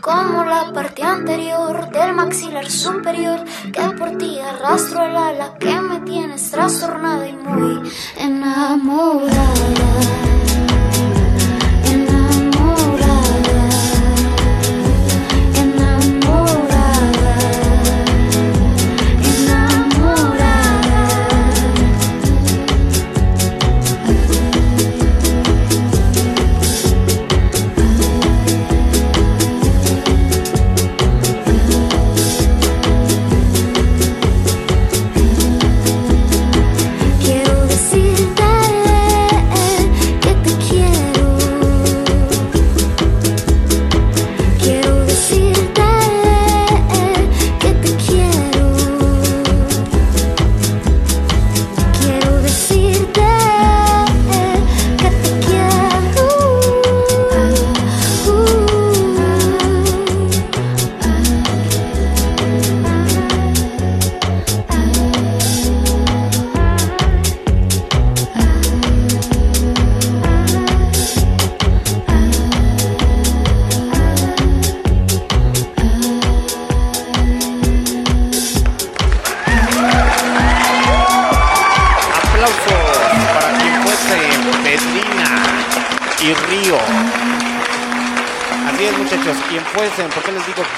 como 0.00 0.44
la 0.44 0.72
parte 0.72 1.02
anterior 1.02 1.90
del 1.90 2.14
maxilar 2.14 2.70
superior 2.70 3.40
que 3.72 3.82
por 3.98 4.16
ti 4.18 4.38
arrastro 4.38 5.04
el 5.04 5.16
ala 5.16 5.58
que 5.58 5.80
me 5.80 5.98
tienes 6.02 6.48
trastornada 6.52 7.26
y 7.26 7.32
muy 7.32 7.90
enamorada. 8.16 9.58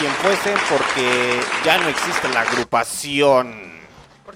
Quien 0.01 0.13
fuesen? 0.15 0.55
Porque 0.69 1.41
ya 1.65 1.79
no 1.79 1.89
existe 1.89 2.29
la 2.31 2.41
agrupación. 2.43 3.71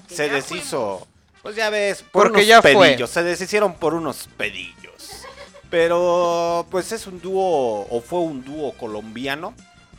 Se 0.07 0.29
deshizo. 0.29 1.07
Pues 1.41 1.55
ya 1.55 1.69
ves, 1.69 2.01
por 2.03 2.23
Porque 2.27 2.37
unos 2.39 2.47
ya 2.47 2.61
fue. 2.61 2.73
pedillos. 2.75 3.09
Se 3.09 3.23
deshicieron 3.23 3.75
por 3.75 3.93
unos 3.93 4.27
pedillos. 4.37 5.25
Pero 5.69 6.65
pues 6.71 6.91
es 6.91 7.07
un 7.07 7.19
dúo, 7.21 7.87
o 7.89 8.01
fue 8.01 8.19
un 8.19 8.43
dúo 8.43 8.73
colombiano. 8.77 9.53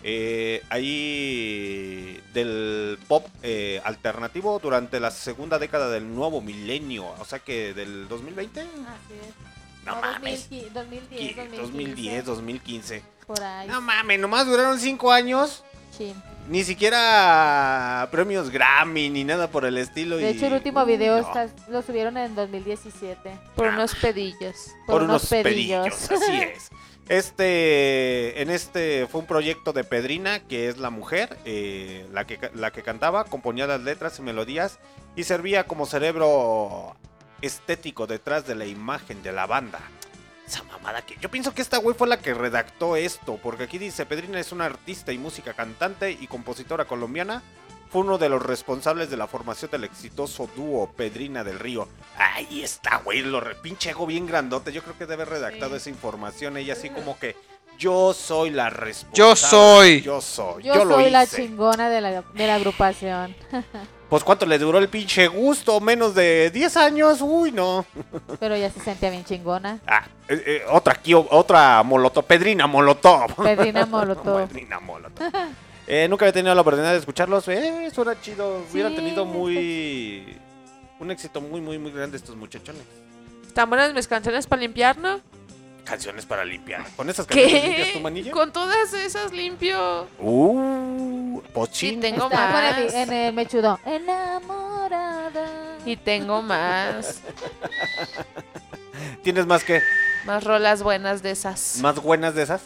eh, 0.09 0.63
ahí 0.71 2.23
del 2.33 2.97
pop 3.09 3.27
eh, 3.43 3.81
alternativo 3.85 4.61
durante 4.63 5.01
la 5.01 5.11
segunda 5.11 5.59
década 5.59 5.91
del 5.91 6.15
nuevo 6.15 6.41
milenio. 6.41 7.07
O 7.19 7.25
sea 7.25 7.41
que 7.41 7.75
del 7.75 8.07
2020. 8.07 8.61
Así 8.61 8.69
es. 9.21 9.56
No 9.87 10.01
mames. 10.01 10.49
2010, 10.51 10.75
2010, 10.75 11.37
2010, 11.37 11.57
2015, 11.57 12.23
2015. 12.23 13.03
Por 13.27 13.43
ahí. 13.43 13.69
No 13.69 13.81
mames, 13.81 14.19
nomás 14.21 14.47
duraron 14.47 14.79
cinco 14.79 15.11
años. 15.13 15.65
Sí. 15.97 16.15
Ni 16.49 16.63
siquiera 16.63 18.07
premios 18.13 18.51
Grammy 18.51 19.09
ni 19.11 19.25
nada 19.25 19.49
por 19.51 19.65
el 19.65 19.79
estilo. 19.79 20.17
De 20.17 20.31
y- 20.31 20.37
hecho, 20.37 20.47
el 20.47 20.53
último 20.53 20.85
video 20.85 21.21
No, 21.21 21.27
está- 21.27 21.49
lo 21.69 21.83
subieron 21.83 22.17
en 22.19 22.35
2017. 22.35 23.37
Por 23.57 23.69
unos 23.69 23.95
pedillos. 23.97 24.71
por, 24.87 25.03
unos 25.03 25.27
pedillos. 25.27 26.11
Así 26.11 26.37
es. 26.55 26.71
Este, 27.09 28.43
en 28.43 28.51
este 28.51 29.07
fue 29.11 29.21
un 29.21 29.27
proyecto 29.27 29.73
de 29.73 29.85
Pedrina, 29.85 30.41
que 30.41 30.69
es 30.69 30.79
la 30.79 30.91
mujer, 30.91 31.37
eh, 31.45 32.07
la, 32.13 32.27
que, 32.27 32.51
la 32.55 32.73
que 32.73 32.83
cantaba, 32.83 33.25
componía 33.25 33.67
las 33.67 33.81
letras 33.81 34.19
y 34.19 34.23
melodías 34.23 34.79
y 35.15 35.23
servía 35.25 35.67
como 35.67 35.87
cerebro 35.87 36.97
estético 37.43 38.07
detrás 38.07 38.47
de 38.47 38.55
la 38.55 38.67
imagen 38.67 39.23
de 39.23 39.33
la 39.33 39.47
banda. 39.47 39.81
Esa 40.47 40.63
mamada 40.65 41.03
que 41.03 41.17
yo 41.21 41.29
pienso 41.31 41.53
que 41.55 41.63
esta 41.63 41.79
güey 41.79 41.97
fue 41.97 42.07
la 42.07 42.21
que 42.21 42.33
redactó 42.33 42.95
esto, 42.97 43.39
porque 43.43 43.65
aquí 43.65 43.79
dice, 43.79 44.07
Pedrina 44.07 44.39
es 44.39 44.53
una 44.53 44.67
artista 44.67 45.13
y 45.13 45.19
música 45.19 45.55
cantante 45.55 46.13
y 46.13 46.27
compositora 46.29 46.85
colombiana. 46.85 47.43
Fue 47.91 48.03
uno 48.03 48.19
de 48.19 48.29
los 48.29 48.43
responsables 48.43 49.11
de 49.11 49.17
la 49.17 49.27
formación 49.27 49.71
del 49.71 49.85
exitoso 49.85 50.49
dúo 50.57 50.91
Pedrina 50.97 51.43
del 51.45 51.59
Río. 51.59 51.89
Ahí 52.17 52.63
está, 52.63 52.99
güey, 52.99 53.23
lo 53.23 53.41
re- 53.41 53.55
pinche 53.57 53.91
ego 53.91 54.07
bien 54.07 54.27
grandote. 54.27 54.73
Yo 54.73 54.83
creo 54.83 54.95
que 54.99 55.07
debe 55.07 55.23
haber 55.23 55.31
redactado 55.31 55.77
esa 55.77 55.89
información. 55.91 56.57
Ella 56.57 56.73
así 56.75 56.91
como 56.91 57.19
que 57.19 57.37
yo 57.79 58.13
soy 58.15 58.51
la 58.51 58.71
responsable. 58.71 59.17
Yo 59.19 59.37
soy. 59.37 60.01
Yo 60.03 60.21
soy. 60.21 60.63
Yo, 60.65 60.75
Yo, 60.75 60.85
lo 60.85 60.95
soy 60.97 61.11
la 61.11 61.27
chingona 61.27 61.89
de 61.91 62.01
la, 62.01 62.23
de 62.23 62.47
la 62.47 62.55
agrupación. 62.57 63.35
Pues 64.09 64.23
cuánto 64.23 64.47
le 64.47 64.59
duró 64.59 64.79
el 64.79 64.89
pinche 64.89 65.27
gusto, 65.27 65.81
menos 65.81 66.15
de 66.15 66.51
10 66.51 66.77
años. 66.77 67.21
Uy, 67.21 67.51
no. 67.51 67.85
Pero 68.41 68.57
ya 68.57 68.71
se 68.71 68.81
sentía 68.81 69.11
bien 69.11 69.25
chingona. 69.25 69.81
Ah, 69.87 70.05
eh, 70.29 70.43
eh, 70.47 70.63
otra 70.71 70.93
aquí, 70.93 71.13
otra 71.15 71.83
molotov, 71.83 72.25
Pedrina 72.25 72.67
Molotov. 72.69 73.35
Pedrina 73.43 73.85
Molotov. 73.85 74.47
Pedrina 74.47 74.79
Molotov. 74.79 75.33
Eh, 75.89 76.07
nunca 76.09 76.25
había 76.25 76.33
tenido 76.33 76.55
la 76.55 76.61
oportunidad 76.61 76.93
de 76.93 76.99
escucharlos. 76.99 77.49
Eh, 77.49 77.87
eso 77.87 78.03
era 78.03 78.21
chido. 78.21 78.63
Hubieran 78.73 78.93
Sí, 78.93 78.97
tenido 78.97 79.25
está 79.25 79.37
muy. 79.39 80.39
Un 80.99 81.11
éxito 81.11 81.41
muy, 81.41 81.61
muy, 81.61 81.79
muy 81.79 81.91
grande 81.93 82.17
estos 82.17 82.37
muchachones. 82.37 82.83
Están 83.47 83.69
buenas 83.69 83.93
mis 83.93 84.07
canciones 84.07 84.47
para 84.47 84.63
limpiar, 84.63 84.99
¿no? 84.99 85.21
Canciones 85.87 86.27
para 86.27 86.45
limpiar. 86.45 86.85
¿Con 86.97 87.09
esas 87.09 87.27
canciones 87.27 87.63
limpias 87.63 87.93
tu 87.93 88.01
manilla? 88.01 88.33
Con 88.33 88.53
todas 88.53 88.93
esas 88.93 89.33
limpio. 89.33 90.09
Uh, 90.19 91.41
pochín. 91.55 91.99
Y 91.99 92.01
tengo 92.01 92.25
Está 92.25 92.51
más. 92.51 92.93
en 92.93 93.13
el 93.13 93.33
mechudo. 93.33 93.79
Enamorada. 93.87 95.49
Y 95.85 95.97
tengo 95.97 96.43
más. 96.43 97.21
¿Tienes 99.23 99.47
más 99.47 99.63
que? 99.63 99.81
Más 100.25 100.43
rolas 100.43 100.83
buenas 100.83 101.23
de 101.23 101.31
esas. 101.31 101.79
¿Más 101.81 102.03
buenas 102.03 102.35
de 102.35 102.43
esas? 102.43 102.63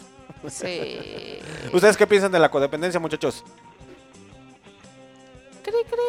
Sí. 0.49 1.37
¿Ustedes 1.73 1.95
qué 1.95 2.07
piensan 2.07 2.31
de 2.31 2.39
la 2.39 2.49
codependencia, 2.49 2.99
muchachos? 2.99 3.43
Cri, 5.61 5.73
cri. 5.87 5.99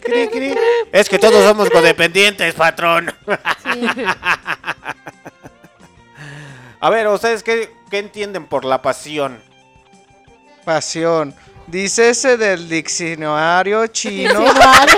Cri, 0.00 0.28
cri. 0.28 0.54
Es 0.92 1.08
que 1.08 1.18
todos 1.18 1.44
somos 1.44 1.68
codependientes, 1.70 2.54
patrón. 2.54 3.12
A 6.82 6.90
ver, 6.90 7.06
¿ustedes 7.06 7.44
qué, 7.44 7.72
¿Qué 7.88 7.98
entienden 7.98 8.46
por 8.46 8.64
la 8.64 8.82
pasión? 8.82 9.40
Pasión. 10.64 11.32
Dice 11.68 12.10
ese 12.10 12.36
del 12.36 12.68
diccionario 12.68 13.86
chino. 13.86 14.40
Diccionario. 14.40 14.94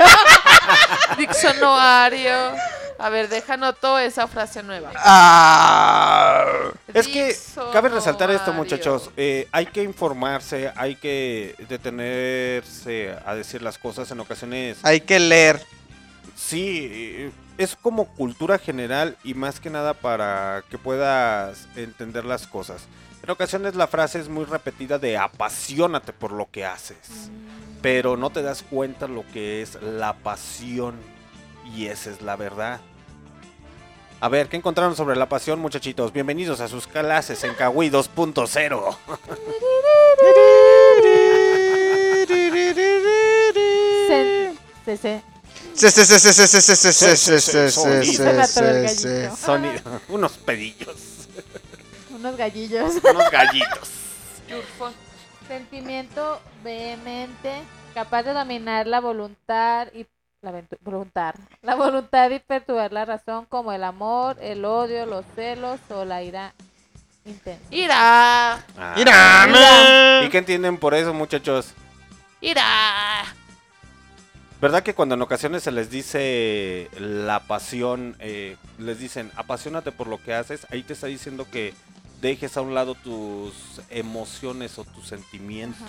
Diccionario. 1.19 2.35
A 2.99 3.09
ver, 3.11 3.29
deja 3.29 3.53
anoto 3.53 3.99
esa 3.99 4.27
frase 4.27 4.63
nueva. 4.63 4.93
Ah. 4.97 6.47
Es 6.95 7.07
que 7.07 7.37
cabe 7.71 7.91
resaltar 7.91 8.31
esto, 8.31 8.55
muchachos. 8.55 9.11
eh, 9.19 9.47
hay 9.53 9.67
que 9.67 9.83
informarse, 9.83 10.73
hay 10.77 10.97
que 10.97 11.55
detenerse 11.69 13.15
a 13.27 13.35
decir 13.35 13.61
las 13.61 13.77
cosas 13.77 14.11
en 14.11 14.21
ocasiones. 14.21 14.79
Hay 14.85 15.03
que 15.03 15.19
leer. 15.21 15.61
Sí, 16.35 16.89
eh, 16.91 17.31
es 17.59 17.77
como 17.77 18.07
cultura 18.07 18.59
general 18.59 19.17
y 19.23 19.35
más 19.35 19.61
que 19.61 19.71
nada 19.71 19.95
para 19.95 20.65
que 20.71 20.79
puedas 20.79 21.69
entender 21.77 22.25
las 22.25 22.47
cosas. 22.47 22.87
En 23.23 23.31
ocasiones 23.31 23.75
la 23.75 23.87
frase 23.87 24.19
es 24.19 24.29
muy 24.29 24.45
repetida 24.45 24.99
de 24.99 25.17
apasionate 25.17 26.13
por 26.13 26.33
lo 26.33 26.51
que 26.51 26.65
haces, 26.65 27.31
pero 27.81 28.17
no 28.17 28.31
te 28.31 28.43
das 28.43 28.63
cuenta 28.63 29.09
lo 29.09 29.25
que 29.33 29.63
es 29.63 29.81
la 29.83 30.15
pasión 30.15 30.97
y 31.75 31.87
esa 31.87 32.11
es 32.11 32.21
la 32.21 32.37
verdad. 32.37 32.81
A 34.21 34.29
ver, 34.29 34.49
¿qué 34.49 34.57
encontraron 34.57 34.97
sobre 34.97 35.17
la 35.17 35.29
pasión, 35.29 35.59
muchachitos? 35.59 36.13
Bienvenidos 36.13 36.61
a 36.61 36.69
sus 36.69 36.87
clases 36.87 37.45
en 37.45 37.55
Kawi 37.55 37.91
2.0. 37.91 38.97
Se, 44.85 44.99
se, 44.99 45.34
Sonido. 47.71 49.37
Sonido. 49.37 50.01
Unos 50.09 50.33
pedillos. 50.33 50.97
Unos 52.11 52.37
gallillos. 52.37 52.95
Unos 53.03 53.31
gallitos. 53.31 53.91
Sentimiento 55.49 56.41
vehemente, 56.63 57.53
capaz 57.93 58.23
de 58.23 58.33
dominar 58.33 58.87
la 58.87 59.01
voluntad 59.01 59.89
y 59.93 60.07
la 60.41 60.53
voluntad, 60.83 61.35
la 61.63 61.75
voluntad 61.75 62.31
y 62.31 62.39
perturbar 62.39 62.93
la 62.93 63.05
razón, 63.05 63.47
como 63.47 63.73
el 63.73 63.83
amor, 63.85 64.39
el 64.41 64.65
odio, 64.65 65.05
los 65.07 65.25
celos 65.35 65.81
o 65.91 66.05
la 66.05 66.23
ira 66.23 66.55
intensa. 67.25 67.63
Ah. 68.77 70.23
¿Y 70.25 70.29
qué 70.31 70.39
entienden 70.39 70.79
por 70.79 70.95
eso, 70.95 71.13
muchachos? 71.13 71.75
Irá. 72.41 73.25
¿Verdad 74.65 74.83
que 74.83 74.95
cuando 74.95 75.15
en 75.15 75.21
ocasiones 75.21 75.63
se 75.63 75.71
les 75.73 75.91
dice 75.91 76.89
la 76.99 77.41
pasión, 77.41 78.17
eh, 78.19 78.57
les 78.79 78.99
dicen 78.99 79.31
apasionate 79.37 79.93
por 79.93 80.07
lo 80.07 80.17
que 80.23 80.33
haces? 80.33 80.67
Ahí 80.71 80.83
te 80.83 80.95
está 80.95 81.07
diciendo 81.07 81.47
que 81.53 81.75
dejes 82.23 82.57
a 82.57 82.63
un 82.63 82.73
lado 82.73 82.95
tus 82.95 83.53
emociones 83.91 84.79
o 84.79 84.85
tus 84.85 85.07
sentimientos. 85.07 85.87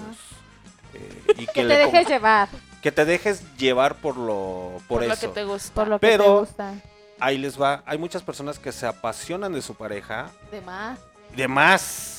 eh, 0.94 1.24
y 1.38 1.46
que, 1.46 1.54
Que 1.54 1.62
te 1.64 1.78
dejes 1.78 2.08
llevar 2.10 2.50
que 2.82 2.92
te 2.92 3.06
dejes 3.06 3.56
llevar 3.58 3.96
por 3.96 4.18
lo 4.18 4.82
por, 4.90 5.00
Por 5.00 5.08
lo 5.08 5.14
eso. 5.14 5.22
que 5.30 5.34
te 5.34 5.44
gusta. 5.46 5.74
por 5.74 5.88
lo 5.88 5.98
que 6.00 6.08
te 6.08 6.12
Pero- 6.12 6.40
gusta. 6.42 6.74
Ahí 7.22 7.38
les 7.38 7.60
va. 7.60 7.82
Hay 7.86 7.98
muchas 7.98 8.24
personas 8.24 8.60
que 8.60 8.74
se 8.74 8.86
apasionan 8.86 9.54
de 9.54 9.62
su 9.62 9.74
pareja 9.76 10.30
De 10.52 10.60
más. 10.60 11.00
de 11.34 11.48
más 11.48 12.15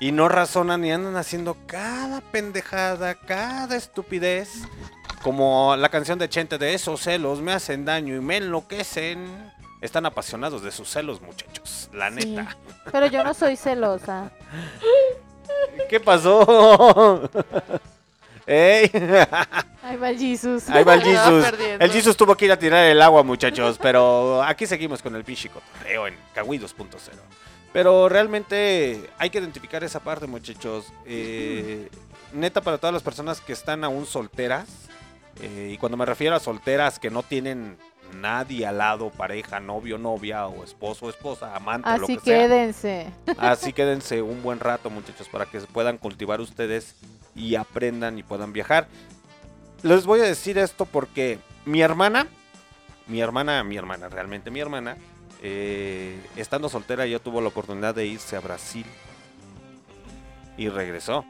y 0.00 0.12
no 0.12 0.28
razonan 0.28 0.84
y 0.84 0.92
andan 0.92 1.16
haciendo 1.16 1.56
cada 1.66 2.20
pendejada, 2.20 3.14
cada 3.14 3.76
estupidez. 3.76 4.50
Como 5.22 5.74
la 5.76 5.88
canción 5.88 6.18
de 6.18 6.28
Chente 6.28 6.58
de 6.58 6.74
esos 6.74 7.00
celos 7.00 7.40
me 7.40 7.52
hacen 7.52 7.84
daño 7.84 8.14
y 8.14 8.20
me 8.20 8.36
enloquecen. 8.36 9.52
Están 9.80 10.06
apasionados 10.06 10.62
de 10.62 10.70
sus 10.70 10.88
celos, 10.88 11.20
muchachos. 11.20 11.88
La 11.92 12.10
Sí. 12.10 12.14
neta. 12.26 12.56
Pero 12.92 13.06
yo 13.06 13.22
no 13.24 13.34
soy 13.34 13.56
celosa. 13.56 14.30
¿Qué 15.88 16.00
pasó? 16.00 17.28
¡Ey! 18.46 18.90
Ahí 19.82 19.96
va 19.96 20.10
el 20.10 20.18
Jesus. 20.18 20.68
Ahí 20.70 20.84
va 20.84 20.94
el 20.94 21.02
Jesus. 21.04 21.46
El 21.80 21.90
Jesus 21.90 22.16
tuvo 22.16 22.36
que 22.36 22.44
ir 22.44 22.52
a 22.52 22.58
tirar 22.58 22.84
el 22.84 23.02
agua, 23.02 23.22
muchachos. 23.22 23.78
Pero 23.82 24.42
aquí 24.42 24.66
seguimos 24.66 25.02
con 25.02 25.14
el 25.16 25.24
pinche 25.24 25.48
cotorreo 25.48 26.06
en 26.06 26.16
Kawi 26.34 26.58
2.0. 26.58 26.96
Pero 27.76 28.08
realmente 28.08 29.10
hay 29.18 29.28
que 29.28 29.38
identificar 29.38 29.84
esa 29.84 30.00
parte, 30.00 30.26
muchachos. 30.26 30.90
Eh, 31.04 31.90
neta, 32.32 32.62
para 32.62 32.78
todas 32.78 32.94
las 32.94 33.02
personas 33.02 33.42
que 33.42 33.52
están 33.52 33.84
aún 33.84 34.06
solteras. 34.06 34.66
eh, 35.42 35.72
y 35.74 35.76
cuando 35.76 35.98
me 35.98 36.06
refiero 36.06 36.34
a 36.34 36.40
solteras 36.40 36.98
que 36.98 37.10
no 37.10 37.22
tienen 37.22 37.76
nadie 38.14 38.64
al 38.64 38.78
lado, 38.78 39.10
pareja, 39.10 39.60
novio, 39.60 39.98
novia, 39.98 40.46
o 40.46 40.64
esposo, 40.64 41.10
esposa, 41.10 41.54
amante, 41.54 41.86
o 41.90 41.98
lo 41.98 42.04
Así 42.04 42.16
que 42.16 42.24
sea. 42.24 42.38
quédense. 42.38 43.06
Así 43.36 43.74
quédense 43.74 44.22
un 44.22 44.42
buen 44.42 44.58
rato, 44.58 44.88
muchachos, 44.88 45.28
para 45.28 45.44
que 45.44 45.60
se 45.60 45.66
puedan 45.66 45.98
cultivar 45.98 46.40
ustedes 46.40 46.94
y 47.34 47.56
aprendan 47.56 48.18
y 48.18 48.22
puedan 48.22 48.54
viajar. 48.54 48.88
Les 49.82 50.06
voy 50.06 50.20
a 50.20 50.22
decir 50.22 50.56
esto 50.56 50.86
porque 50.86 51.40
mi 51.66 51.82
hermana, 51.82 52.26
mi 53.06 53.20
hermana, 53.20 53.62
mi 53.64 53.76
hermana, 53.76 54.08
realmente 54.08 54.50
mi 54.50 54.60
hermana, 54.60 54.96
eh, 55.42 56.18
estando 56.36 56.68
soltera 56.68 57.06
ya 57.06 57.18
tuvo 57.18 57.40
la 57.40 57.48
oportunidad 57.48 57.94
de 57.94 58.06
irse 58.06 58.36
a 58.36 58.40
Brasil 58.40 58.86
y 60.56 60.68
regresó. 60.68 61.24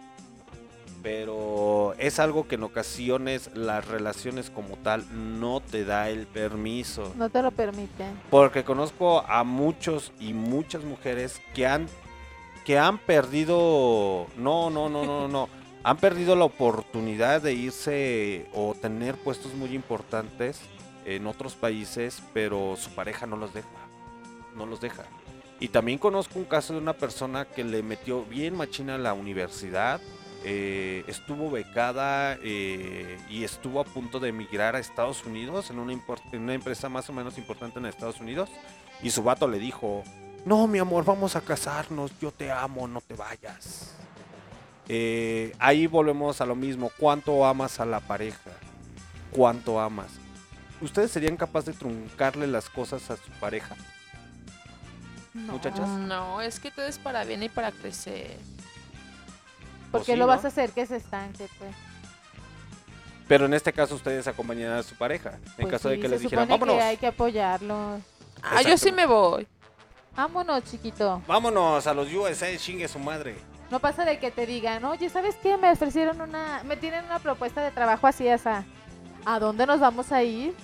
Pero 1.02 1.94
es 1.98 2.18
algo 2.18 2.48
que 2.48 2.56
en 2.56 2.64
ocasiones 2.64 3.50
las 3.54 3.86
relaciones 3.86 4.50
como 4.50 4.76
tal 4.76 5.04
no 5.38 5.60
te 5.60 5.84
da 5.84 6.08
el 6.08 6.26
permiso. 6.26 7.12
No 7.16 7.28
te 7.28 7.42
lo 7.42 7.52
permiten. 7.52 8.18
Porque 8.28 8.64
conozco 8.64 9.20
a 9.20 9.44
muchos 9.44 10.12
y 10.18 10.32
muchas 10.32 10.82
mujeres 10.82 11.40
que 11.54 11.66
han 11.66 11.86
que 12.64 12.80
han 12.80 12.98
perdido 12.98 14.26
no, 14.36 14.70
no, 14.70 14.88
no, 14.88 15.04
no, 15.04 15.28
no, 15.28 15.48
han 15.84 15.96
perdido 15.98 16.34
la 16.34 16.46
oportunidad 16.46 17.40
de 17.40 17.54
irse 17.54 18.46
o 18.52 18.74
tener 18.74 19.14
puestos 19.14 19.54
muy 19.54 19.72
importantes 19.72 20.60
en 21.04 21.28
otros 21.28 21.54
países, 21.54 22.20
pero 22.34 22.74
su 22.76 22.90
pareja 22.90 23.24
no 23.26 23.36
los 23.36 23.54
deja. 23.54 23.68
No 24.56 24.66
los 24.66 24.80
deja. 24.80 25.04
Y 25.60 25.68
también 25.68 25.98
conozco 25.98 26.38
un 26.38 26.44
caso 26.44 26.74
de 26.74 26.80
una 26.80 26.92
persona 26.92 27.46
que 27.46 27.64
le 27.64 27.82
metió 27.82 28.24
bien 28.24 28.56
machina 28.56 28.96
a 28.96 28.98
la 28.98 29.14
universidad, 29.14 30.00
eh, 30.44 31.02
estuvo 31.08 31.50
becada 31.50 32.38
eh, 32.42 33.18
y 33.30 33.42
estuvo 33.42 33.80
a 33.80 33.84
punto 33.84 34.20
de 34.20 34.28
emigrar 34.28 34.76
a 34.76 34.78
Estados 34.78 35.24
Unidos 35.24 35.70
en 35.70 35.78
una, 35.78 36.54
empresa 36.54 36.88
más 36.88 37.08
o 37.08 37.12
menos 37.12 37.38
importante 37.38 37.78
en 37.78 37.86
Estados 37.86 38.20
Unidos. 38.20 38.50
Y 39.02 39.10
su 39.10 39.22
vato 39.22 39.48
le 39.48 39.58
dijo, 39.58 40.04
no, 40.44 40.66
mi 40.66 40.78
amor, 40.78 41.04
vamos 41.04 41.36
a 41.36 41.40
casarnos, 41.40 42.12
yo 42.20 42.30
te 42.30 42.52
amo, 42.52 42.86
no 42.86 43.00
te 43.00 43.14
vayas. 43.14 43.94
Eh, 44.88 45.52
ahí 45.58 45.86
volvemos 45.86 46.40
a 46.40 46.46
lo 46.46 46.54
mismo, 46.54 46.90
¿cuánto 46.98 47.44
amas 47.44 47.80
a 47.80 47.86
la 47.86 48.00
pareja? 48.00 48.52
¿Cuánto 49.32 49.80
amas? 49.80 50.12
¿Ustedes 50.80 51.10
serían 51.10 51.36
capaces 51.36 51.74
de 51.74 51.80
truncarle 51.80 52.46
las 52.46 52.68
cosas 52.68 53.10
a 53.10 53.16
su 53.16 53.30
pareja? 53.40 53.74
No. 55.36 55.52
Muchachas. 55.54 55.88
No, 55.88 56.40
es 56.40 56.58
que 56.58 56.70
todo 56.70 56.86
es 56.86 56.98
para 56.98 57.24
bien 57.24 57.42
y 57.42 57.48
para 57.48 57.70
crecer. 57.72 58.38
Porque 59.92 60.12
sí, 60.12 60.18
lo 60.18 60.24
¿no? 60.24 60.28
vas 60.28 60.44
a 60.44 60.48
hacer 60.48 60.70
que 60.70 60.86
se 60.86 60.96
estanque, 60.96 61.48
pues. 61.58 61.74
Pero 63.28 63.46
en 63.46 63.54
este 63.54 63.72
caso 63.72 63.94
ustedes 63.96 64.26
acompañarán 64.28 64.78
a 64.78 64.82
su 64.82 64.94
pareja. 64.94 65.32
En 65.58 65.62
Pues 65.62 65.68
caso 65.68 65.88
de 65.88 65.98
que 65.98 66.08
les 66.08 66.20
dijeran, 66.20 66.48
vámonos. 66.48 66.76
que 66.76 66.82
hay 66.82 66.96
que 66.96 67.06
apoyarlos. 67.08 68.00
Ah, 68.42 68.62
yo 68.62 68.78
sí 68.78 68.92
me 68.92 69.04
voy. 69.06 69.46
Vámonos, 70.14 70.64
chiquito. 70.64 71.22
Vámonos 71.26 71.86
a 71.86 71.92
los 71.94 72.12
USA, 72.12 72.56
chingue 72.56 72.88
su 72.88 72.98
madre. 72.98 73.36
No 73.70 73.80
pasa 73.80 74.04
de 74.04 74.18
que 74.20 74.30
te 74.30 74.46
digan, 74.46 74.84
oye, 74.84 75.08
¿sabes 75.10 75.34
qué? 75.42 75.56
Me 75.56 75.70
ofrecieron 75.72 76.20
una, 76.20 76.62
me 76.64 76.76
tienen 76.76 77.04
una 77.04 77.18
propuesta 77.18 77.62
de 77.62 77.72
trabajo 77.72 78.06
así, 78.06 78.26
esa. 78.28 78.64
¿A 79.24 79.38
dónde 79.40 79.66
nos 79.66 79.80
vamos 79.80 80.12
a 80.12 80.22
ir? 80.22 80.54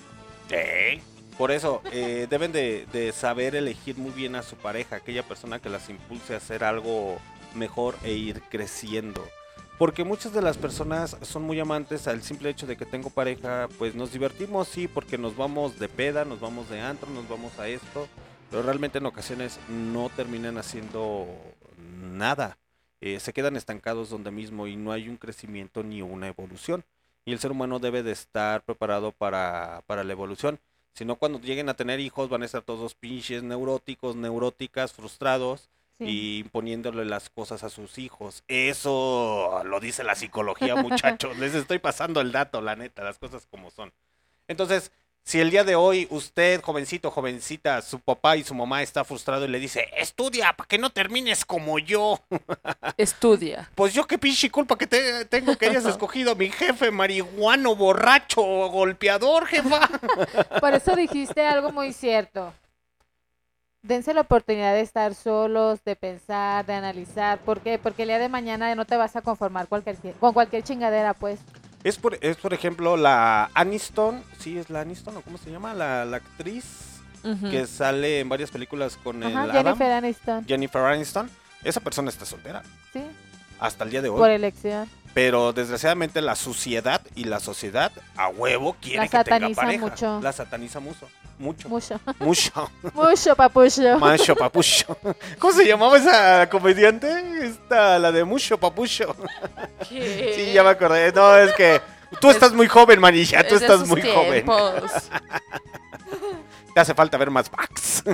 Sí. 0.49 1.01
Por 1.37 1.51
eso, 1.51 1.81
eh, 1.91 2.27
deben 2.29 2.51
de, 2.51 2.85
de 2.93 3.11
saber 3.11 3.55
elegir 3.55 3.97
muy 3.97 4.11
bien 4.11 4.35
a 4.35 4.43
su 4.43 4.55
pareja, 4.55 4.97
aquella 4.97 5.23
persona 5.23 5.59
que 5.59 5.69
las 5.69 5.89
impulse 5.89 6.33
a 6.33 6.37
hacer 6.37 6.63
algo 6.63 7.17
mejor 7.55 7.95
e 8.03 8.13
ir 8.13 8.41
creciendo. 8.49 9.23
Porque 9.77 10.03
muchas 10.03 10.33
de 10.33 10.41
las 10.41 10.57
personas 10.57 11.17
son 11.23 11.43
muy 11.43 11.59
amantes 11.59 12.07
al 12.07 12.21
simple 12.21 12.49
hecho 12.49 12.67
de 12.67 12.77
que 12.77 12.85
tengo 12.85 13.09
pareja, 13.09 13.67
pues 13.79 13.95
nos 13.95 14.13
divertimos, 14.13 14.67
sí, 14.67 14.87
porque 14.87 15.17
nos 15.17 15.35
vamos 15.35 15.79
de 15.79 15.89
peda, 15.89 16.25
nos 16.25 16.39
vamos 16.39 16.69
de 16.69 16.79
antro, 16.79 17.09
nos 17.09 17.27
vamos 17.27 17.57
a 17.57 17.67
esto, 17.67 18.07
pero 18.51 18.61
realmente 18.61 18.99
en 18.99 19.07
ocasiones 19.07 19.59
no 19.67 20.09
terminan 20.15 20.59
haciendo 20.59 21.27
nada. 22.01 22.57
Eh, 23.01 23.19
se 23.19 23.33
quedan 23.33 23.57
estancados 23.57 24.09
donde 24.09 24.31
mismo 24.31 24.67
y 24.67 24.75
no 24.75 24.91
hay 24.91 25.09
un 25.09 25.17
crecimiento 25.17 25.83
ni 25.83 26.01
una 26.01 26.27
evolución. 26.27 26.85
Y 27.25 27.33
el 27.33 27.39
ser 27.39 27.51
humano 27.51 27.79
debe 27.79 28.03
de 28.03 28.11
estar 28.11 28.61
preparado 28.63 29.11
para, 29.11 29.81
para 29.87 30.03
la 30.03 30.13
evolución. 30.13 30.59
Si 30.93 31.05
no, 31.05 31.15
cuando 31.15 31.39
lleguen 31.39 31.69
a 31.69 31.73
tener 31.73 31.99
hijos 31.99 32.29
van 32.29 32.43
a 32.43 32.45
estar 32.45 32.61
todos 32.61 32.93
pinches 32.93 33.43
neuróticos, 33.43 34.15
neuróticas, 34.15 34.93
frustrados 34.93 35.69
Sí. 35.99 36.05
y 36.05 36.39
imponiéndole 36.39 37.05
las 37.05 37.29
cosas 37.29 37.63
a 37.63 37.69
sus 37.69 37.99
hijos. 37.99 38.43
Eso 38.47 39.61
lo 39.63 39.79
dice 39.79 40.03
la 40.03 40.15
psicología, 40.15 40.75
muchachos. 40.75 41.37
Les 41.37 41.53
estoy 41.53 41.77
pasando 41.77 42.19
el 42.19 42.31
dato, 42.31 42.61
la 42.61 42.75
neta, 42.75 43.03
las 43.03 43.19
cosas 43.19 43.45
como 43.49 43.69
son. 43.69 43.91
Entonces, 44.47 44.91
Si 45.25 45.39
el 45.39 45.51
día 45.51 45.63
de 45.63 45.75
hoy 45.75 46.05
usted, 46.09 46.61
jovencito, 46.61 47.09
jovencita, 47.09 47.81
su 47.81 47.99
papá 47.99 48.35
y 48.35 48.43
su 48.43 48.53
mamá 48.53 48.81
está 48.81 49.05
frustrado 49.05 49.45
y 49.45 49.47
le 49.47 49.59
dice, 49.59 49.87
estudia 49.95 50.51
para 50.51 50.67
que 50.67 50.77
no 50.77 50.89
termines 50.89 51.45
como 51.45 51.79
yo. 51.79 52.19
Estudia. 52.97 53.69
Pues 53.73 53.93
yo 53.93 54.05
qué 54.05 54.17
pinche 54.17 54.51
culpa 54.51 54.77
que 54.77 54.85
te, 54.85 55.23
tengo 55.25 55.55
que 55.55 55.67
hayas 55.67 55.85
escogido 55.87 56.33
a 56.33 56.35
mi 56.35 56.49
jefe 56.49 56.91
marihuano, 56.91 57.73
borracho, 57.73 58.41
golpeador, 58.41 59.45
jefa. 59.45 59.87
Por 60.59 60.73
eso 60.73 60.93
dijiste 60.95 61.45
algo 61.45 61.71
muy 61.71 61.93
cierto. 61.93 62.53
Dense 63.81 64.13
la 64.13 64.21
oportunidad 64.21 64.73
de 64.73 64.81
estar 64.81 65.15
solos, 65.15 65.83
de 65.85 65.95
pensar, 65.95 66.65
de 66.65 66.73
analizar. 66.73 67.39
¿Por 67.39 67.61
qué? 67.61 67.79
Porque 67.79 68.03
el 68.03 68.09
día 68.09 68.19
de 68.19 68.29
mañana 68.29 68.75
no 68.75 68.85
te 68.85 68.97
vas 68.97 69.15
a 69.15 69.21
conformar 69.21 69.67
cualquier, 69.67 69.97
con 70.19 70.33
cualquier 70.33 70.63
chingadera, 70.63 71.13
pues. 71.13 71.39
Es 71.83 71.97
por, 71.97 72.17
es 72.21 72.37
por 72.37 72.53
ejemplo 72.53 72.95
la 72.97 73.49
Aniston, 73.53 74.23
sí 74.39 74.57
es 74.57 74.69
la 74.69 74.81
Aniston 74.81 75.17
o 75.17 75.21
cómo 75.21 75.37
se 75.37 75.51
llama, 75.51 75.73
la, 75.73 76.05
la 76.05 76.17
actriz 76.17 76.89
que 77.49 77.65
sale 77.67 78.19
en 78.19 78.27
varias 78.27 78.51
películas 78.51 78.97
con 79.01 79.23
el 79.23 79.35
Adam. 79.35 79.51
Jennifer 79.51 79.91
Aniston. 79.91 80.45
Jennifer 80.45 80.81
Aniston. 80.81 81.29
Esa 81.63 81.79
persona 81.79 82.09
está 82.09 82.25
soltera 82.25 82.61
Sí, 82.91 83.01
hasta 83.65 83.83
el 83.85 83.89
día 83.91 84.01
de 84.01 84.09
hoy. 84.09 84.19
por 84.19 84.29
elección. 84.29 84.89
Pero 85.13 85.53
desgraciadamente 85.53 86.21
la 86.21 86.35
sociedad 86.35 86.99
y 87.15 87.25
la 87.25 87.39
sociedad 87.39 87.91
a 88.17 88.29
huevo 88.29 88.75
quiere 88.81 88.97
La 88.97 89.03
que 89.03 89.09
tenga 89.11 89.23
sataniza 89.23 89.61
pareja. 89.61 89.85
mucho. 89.85 90.19
La 90.21 90.33
sataniza 90.33 90.79
mucho. 90.79 91.07
Mucho. 91.39 91.69
Mucho. 91.69 91.99
Mucho. 92.19 92.71
Mucho, 92.93 93.35
papucho. 93.35 93.99
Macho 93.99 94.35
papucho. 94.35 94.97
¿Cómo 95.39 95.53
se 95.53 95.65
llamaba 95.67 95.97
esa 95.97 96.47
comediante? 96.49 97.07
Esta, 97.45 97.99
la 97.99 98.11
de 98.11 98.23
Mucho 98.23 98.57
papucho. 98.57 99.15
Sí, 99.87 100.51
ya 100.53 100.63
me 100.63 100.69
acordé. 100.69 101.11
No, 101.11 101.35
es 101.37 101.53
que 101.53 101.79
tú 102.19 102.29
estás 102.29 102.53
muy 102.53 102.67
joven, 102.67 102.99
manilla. 102.99 103.47
Tú 103.47 103.55
Es 103.55 103.61
estás 103.61 103.87
muy 103.87 104.01
joven. 104.01 104.31
tiempos. 104.45 104.83
Te 106.73 106.79
hace 106.79 106.93
falta 106.95 107.17
ver 107.17 107.29
más 107.29 107.49
backs. 107.51 108.03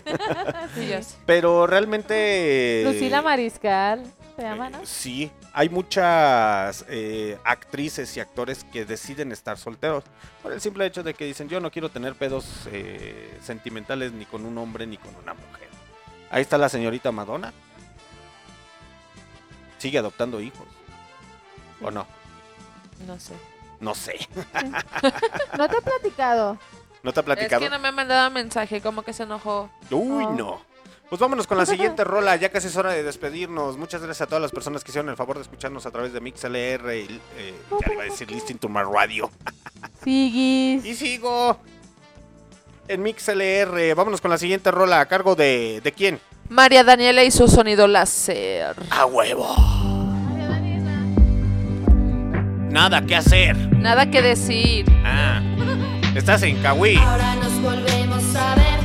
Sí. 0.76 0.94
Pero 1.26 1.66
realmente. 1.66 2.84
Lucila 2.86 3.22
Mariscal, 3.22 4.04
se 4.36 4.42
llama, 4.44 4.70
¿no? 4.70 4.80
Sí, 4.86 5.32
hay 5.54 5.70
muchas 5.70 6.86
eh, 6.90 7.38
actrices 7.44 8.16
y 8.16 8.20
actores 8.20 8.64
que 8.66 8.86
deciden 8.86 9.32
estar 9.32 9.58
solteros 9.58 10.04
por 10.44 10.52
el 10.54 10.62
simple 10.62 10.86
hecho 10.86 11.04
de 11.04 11.14
que 11.14 11.26
dicen 11.26 11.50
yo 11.50 11.60
no 11.60 11.72
quiero 11.72 11.90
tener 11.90 12.16
pedos 12.16 12.46
eh, 12.72 13.38
sentimentales 13.42 14.12
ni 14.12 14.26
con 14.26 14.46
un 14.46 14.58
hombre 14.58 14.86
ni 14.88 14.98
con 14.98 15.16
una 15.16 15.34
mujer. 15.34 15.68
Ahí 16.32 16.42
está 16.42 16.58
la 16.58 16.70
señorita 16.70 17.12
Madonna. 17.12 17.52
Sigue 19.78 19.98
adoptando 19.98 20.40
hijos. 20.42 20.68
¿O 21.82 21.90
no? 21.90 22.06
No 23.08 23.20
sé. 23.20 23.34
No 23.80 23.96
sé. 23.96 24.16
¿No 25.58 25.70
te 25.70 25.78
he 25.78 25.82
platicado? 25.82 26.58
¿No 27.02 27.14
te 27.14 27.20
ha 27.22 27.24
platicado? 27.24 27.64
Es 27.64 27.70
que 27.70 27.76
no 27.76 27.82
me 27.82 27.88
ha 27.88 27.92
mandado 27.94 28.30
mensaje, 28.30 28.82
como 28.82 29.04
que 29.04 29.14
se 29.14 29.24
enojó. 29.24 29.70
Uy, 29.90 30.26
Oh. 30.26 30.34
no. 30.34 30.69
Pues 31.10 31.20
vámonos 31.20 31.48
con 31.48 31.58
la 31.58 31.66
siguiente 31.66 32.04
rola, 32.04 32.36
ya 32.36 32.50
casi 32.50 32.68
es 32.68 32.76
hora 32.78 32.94
de 32.94 33.04
despedirnos. 33.04 33.78
Muchas 33.78 34.02
gracias 34.02 34.22
a 34.22 34.28
todas 34.28 34.42
las 34.42 34.52
personas 34.52 34.84
que 34.84 34.92
hicieron 34.92 35.10
el 35.10 35.16
favor 35.16 35.38
de 35.38 35.44
escucharnos 35.44 35.86
a 35.86 35.92
través 35.92 36.14
de 36.14 36.22
MixLR 36.22 36.96
y, 36.96 37.20
eh, 37.38 37.54
ya 37.82 37.88
le 37.88 37.94
iba 37.94 38.04
a 38.04 38.06
decir 38.06 38.30
Listen 38.32 38.58
to 38.58 38.70
my 38.70 38.82
radio. 38.82 39.30
Siguis. 40.04 40.86
Y 40.86 40.96
sigo 40.96 41.60
en 42.88 43.02
MixLR. 43.04 43.96
Vámonos 43.96 44.22
con 44.22 44.32
la 44.32 44.38
siguiente 44.38 44.72
rola 44.72 45.02
a 45.02 45.06
cargo 45.08 45.36
de 45.36 45.82
¿de 45.84 45.92
quién? 45.92 46.20
María 46.50 46.84
Daniela 46.84 47.24
y 47.24 47.32
su 47.32 47.48
sonido 47.48 47.88
láser. 47.88 48.76
A 48.90 49.06
huevo. 49.06 49.56
Nada 52.70 53.02
que 53.02 53.16
hacer. 53.16 53.56
Nada 53.78 54.10
que 54.10 54.22
decir. 54.22 54.86
Ah. 55.04 55.42
Estás 56.16 56.44
en 56.44 56.62
Kawi. 56.62 56.98
Ahora 56.98 57.36
nos 57.36 57.62
volvemos 57.62 58.36
a 58.36 58.56
ver. 58.56 58.79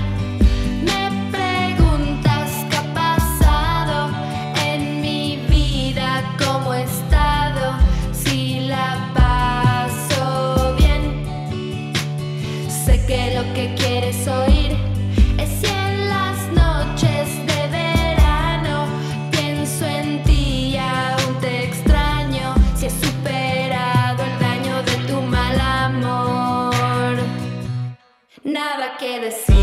Nada 28.44 28.98
que 28.98 29.20
decir, 29.20 29.53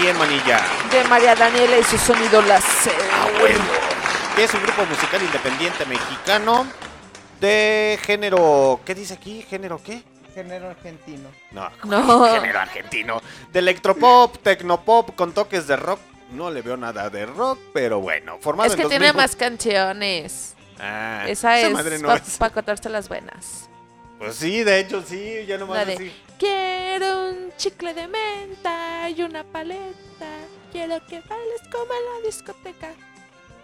quién, 0.00 0.16
Manilla? 0.18 0.60
De 0.90 1.04
María 1.04 1.34
Daniela 1.34 1.78
y 1.78 1.84
su 1.84 1.98
sonido 1.98 2.42
láser. 2.42 2.92
Que 4.34 4.44
es 4.44 4.54
un 4.54 4.62
grupo 4.62 4.84
musical 4.86 5.22
independiente 5.22 5.84
mexicano 5.86 6.66
de 7.40 7.98
género. 8.02 8.80
¿Qué 8.84 8.94
dice 8.94 9.14
aquí? 9.14 9.42
¿Género 9.48 9.80
qué? 9.82 10.02
Género 10.34 10.70
argentino. 10.70 11.28
No, 11.50 11.70
No. 11.84 12.34
género 12.40 12.60
argentino. 12.60 13.20
De 13.52 13.58
electropop, 13.58 14.38
tecnopop 14.38 15.14
con 15.16 15.32
toques 15.32 15.66
de 15.66 15.76
rock. 15.76 16.00
No 16.30 16.50
le 16.50 16.60
veo 16.62 16.76
nada 16.76 17.08
de 17.08 17.24
rock, 17.26 17.58
pero 17.72 18.00
bueno. 18.00 18.36
Formado 18.40 18.68
Es 18.70 18.76
que 18.76 18.82
en 18.82 18.88
tiene 18.90 19.06
2000 19.06 19.22
más 19.22 19.34
canciones. 19.34 20.54
Ah, 20.78 21.24
Esa 21.26 21.58
es 21.58 21.72
madre 21.72 21.98
no 21.98 22.08
para 22.08 22.20
es. 22.22 22.38
cortarse 22.52 22.88
las 22.88 23.08
venas. 23.08 23.68
Pues 24.18 24.36
sí, 24.36 24.62
de 24.62 24.78
hecho 24.80 25.02
sí, 25.06 25.44
ya 25.46 25.58
nomás 25.58 25.78
La 25.78 25.84
de, 25.86 25.94
así. 25.94 26.12
Quiero 26.38 27.30
un 27.30 27.52
chicle 27.56 27.94
de 27.94 28.06
menta 28.06 29.08
y 29.10 29.22
una 29.22 29.42
paleta. 29.44 30.26
Quiero 30.72 31.04
que 31.06 31.20
bailes 31.20 31.60
como 31.72 31.84
en 31.92 32.22
la 32.22 32.26
discoteca. 32.26 32.90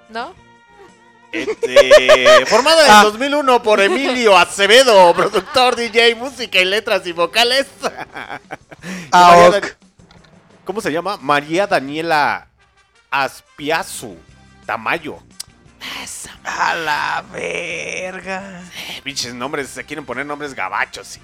¿No? 0.08 0.34
Este, 1.32 2.46
formado 2.46 2.80
en 2.84 2.90
Ah. 2.90 3.02
2001 3.04 3.62
por 3.62 3.80
Emilio 3.80 4.36
Acevedo, 4.36 5.12
productor, 5.14 5.74
DJ, 5.76 6.14
música 6.14 6.58
y 6.60 6.64
letras 6.64 7.06
y 7.06 7.12
vocales. 7.12 7.66
Ah, 9.12 9.48
ok. 9.48 9.64
¿Cómo 10.66 10.82
se 10.82 10.92
llama? 10.92 11.16
María 11.16 11.66
Daniela 11.66 12.48
Aspiazu 13.10 14.14
Tamayo. 14.66 15.18
A 16.44 16.74
la 16.74 17.24
verga. 17.32 18.62
Eh, 18.90 19.00
Pinches 19.02 19.32
nombres, 19.32 19.68
se 19.70 19.84
quieren 19.84 20.04
poner 20.04 20.26
nombres 20.26 20.52
gabachos, 20.54 21.06
sí. 21.06 21.20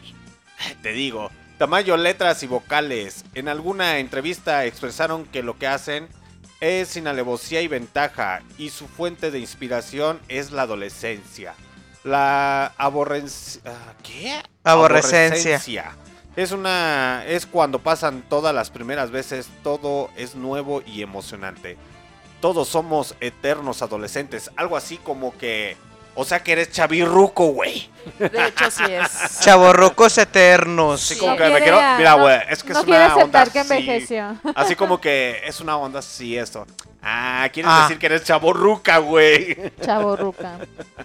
Te 0.83 0.93
digo, 0.93 1.31
Tamayo, 1.59 1.99
letras 1.99 2.43
y 2.43 2.47
vocales. 2.47 3.25
En 3.35 3.49
alguna 3.49 3.99
entrevista 3.99 4.65
expresaron 4.65 5.27
que 5.27 5.43
lo 5.43 5.59
que 5.59 5.67
hacen 5.67 6.09
es 6.61 6.89
sin 6.89 7.07
alevosía 7.07 7.61
y 7.61 7.69
ventaja 7.69 8.41
y 8.57 8.71
su 8.71 8.89
fuente 8.89 9.31
de 9.31 9.41
inspiración 9.41 10.21
es 10.29 10.53
la 10.53 10.63
adolescencia. 10.63 11.55
La 12.03 12.73
aborrencia... 12.79 13.61
¿Qué? 14.03 14.41
Aborrecencia. 14.65 15.57
Aborrecencia. 15.57 15.97
Es 16.35 16.53
una... 16.53 17.25
es 17.27 17.45
cuando 17.45 17.79
pasan 17.79 18.23
todas 18.23 18.55
las 18.55 18.71
primeras 18.71 19.11
veces, 19.11 19.49
todo 19.63 20.09
es 20.17 20.35
nuevo 20.35 20.83
y 20.87 21.03
emocionante. 21.03 21.77
Todos 22.41 22.69
somos 22.69 23.17
eternos 23.21 23.83
adolescentes. 23.83 24.51
Algo 24.57 24.79
así 24.79 24.97
como 24.97 25.37
que... 25.37 25.77
O 26.21 26.25
sea 26.27 26.43
que 26.43 26.53
eres 26.53 26.71
chavirruco, 26.71 27.47
güey. 27.47 27.89
De 28.19 28.47
hecho, 28.49 28.71
sí 28.71 28.83
es. 28.89 29.41
Chavorrucos 29.41 30.19
eternos. 30.19 31.01
Sí, 31.01 31.17
como 31.17 31.33
No 31.33 31.37
que 31.39 31.49
me 31.49 31.61
quiero. 31.63 31.81
Mira, 31.97 32.11
no- 32.17 32.23
güey, 32.23 32.39
es 32.51 32.63
que 32.63 32.73
no 32.75 32.81
es 32.81 32.87
una 32.87 32.97
onda 32.97 33.15
aceptar 33.17 33.51
que 33.51 33.59
así. 33.61 33.73
envejeció. 33.73 34.37
Así 34.55 34.77
como 34.77 35.01
que 35.01 35.41
es 35.47 35.61
una 35.61 35.77
onda 35.79 36.01
así, 36.01 36.37
esto. 36.37 36.67
Ah, 37.03 37.49
quieres 37.53 37.73
Ah. 37.75 37.83
decir 37.85 37.99
que 37.99 38.07
eres 38.07 38.25
chaborruca, 38.25 38.99
güey. 38.99 39.57
Chavo 39.83 40.15
Ruca. 40.17 40.59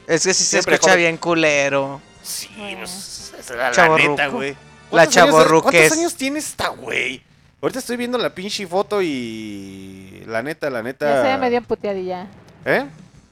Es 0.05 0.23
que 0.25 0.33
sí 0.33 0.43
se 0.43 0.49
Siempre 0.51 0.75
escucha 0.75 0.91
joven. 0.91 1.03
bien 1.03 1.17
culero. 1.17 2.01
Sí, 2.21 2.49
pues, 2.77 3.33
la 3.55 3.87
neta, 3.97 4.27
güey. 4.27 4.51
La 4.51 4.57
¿Cuántos 4.89 5.17
años- 5.17 5.31
chavorruquez. 5.31 5.71
¿Cuántos 5.81 5.97
años 5.97 6.15
tiene 6.15 6.39
esta, 6.39 6.67
güey? 6.67 7.21
Ahorita 7.61 7.79
estoy 7.79 7.95
viendo 7.97 8.17
la 8.17 8.29
pinche 8.35 8.67
foto 8.67 9.01
y. 9.01 10.23
La 10.27 10.41
neta, 10.43 10.69
la 10.69 10.83
neta. 10.83 11.07
Ya 11.09 11.21
se 11.21 11.27
ve 11.29 11.37
medio 11.37 11.61
puteadilla. 11.61 12.27
¿Eh? 12.65 12.85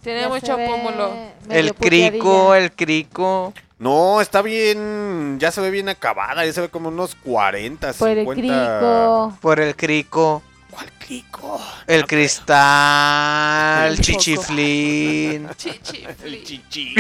Tiene 0.04 0.22
Ya 0.22 0.30
mucho 0.30 0.58
pómulo. 0.58 1.14
El 1.50 1.74
crico, 1.74 2.54
el 2.56 2.72
crico. 2.74 3.54
No, 3.80 4.22
está 4.22 4.42
bien. 4.42 5.38
Ya 5.40 5.52
se 5.52 5.62
ve 5.62 5.70
bien 5.72 5.90
acabada. 5.90 6.46
Ya 6.46 6.54
se 6.54 6.62
ve 6.62 6.70
como 6.70 6.90
unos 6.90 7.16
40, 7.16 7.94
Por 7.94 8.10
el 8.10 8.20
50. 8.20 8.42
crico. 8.42 9.38
Por 9.42 9.60
el 9.60 9.76
crico. 9.76 10.44
¿Cuál 10.70 10.92
crico? 11.00 11.62
El 11.86 12.06
cristal, 12.08 13.92
El 13.92 14.00
chichiflín. 14.02 15.48
El 16.24 16.44
chichi. 16.44 16.96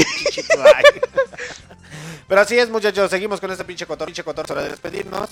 Pero 2.27 2.41
así 2.41 2.57
es, 2.57 2.69
muchachos. 2.69 3.09
Seguimos 3.09 3.39
con 3.39 3.51
este 3.51 3.63
pinche 3.65 3.85
cotor, 3.85 4.05
pinche 4.07 4.23
cotor. 4.23 4.45
Hora 4.51 4.61
de 4.63 4.69
despedirnos. 4.69 5.29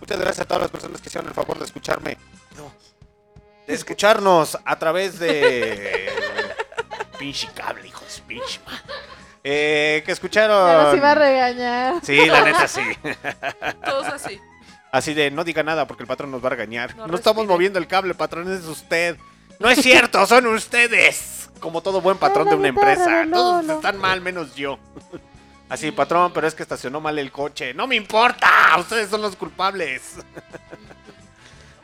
Muchas 0.00 0.18
gracias 0.18 0.40
a 0.40 0.44
todas 0.44 0.62
las 0.62 0.70
personas 0.70 1.00
que 1.00 1.08
hicieron 1.08 1.28
el 1.28 1.34
favor 1.34 1.58
de 1.58 1.64
escucharme. 1.64 2.18
No. 2.56 2.72
De 3.66 3.74
escucharnos 3.74 4.58
a 4.64 4.78
través 4.78 5.18
de. 5.18 6.12
Pinche 7.24 7.48
cable, 7.54 7.88
hijos, 7.88 8.22
pinche. 8.26 8.60
Eh, 9.42 10.02
que 10.04 10.12
escucharon. 10.12 10.84
Nos 10.84 10.96
iba 10.96 11.10
a 11.10 11.14
regañar. 11.14 11.94
Sí, 12.02 12.26
la 12.26 12.44
neta 12.44 12.68
sí. 12.68 12.82
Todos 13.84 14.06
así. 14.08 14.38
Así 14.92 15.14
de 15.14 15.30
no 15.30 15.42
diga 15.42 15.62
nada 15.62 15.86
porque 15.86 16.02
el 16.02 16.06
patrón 16.06 16.30
nos 16.30 16.42
va 16.42 16.48
a 16.48 16.50
regañar. 16.50 16.94
No 16.96 17.06
No, 17.06 17.16
estamos 17.16 17.46
moviendo 17.46 17.78
el 17.78 17.86
cable, 17.86 18.14
patrón, 18.14 18.52
es 18.52 18.64
usted. 18.66 19.16
No 19.58 19.70
es 19.70 19.80
cierto, 19.80 20.26
son 20.26 20.46
ustedes. 20.48 21.48
Como 21.60 21.80
todo 21.80 22.02
buen 22.02 22.18
patrón 22.18 22.50
de 22.50 22.56
una 22.56 22.68
empresa. 22.68 23.24
Todos 23.32 23.66
están 23.68 23.98
mal 23.98 24.20
menos 24.20 24.54
yo. 24.54 24.78
Así, 25.70 25.90
patrón, 25.92 26.30
pero 26.34 26.46
es 26.46 26.54
que 26.54 26.62
estacionó 26.62 27.00
mal 27.00 27.18
el 27.18 27.32
coche. 27.32 27.72
No 27.72 27.86
me 27.86 27.96
importa, 27.96 28.50
ustedes 28.78 29.08
son 29.08 29.22
los 29.22 29.34
culpables. 29.34 30.16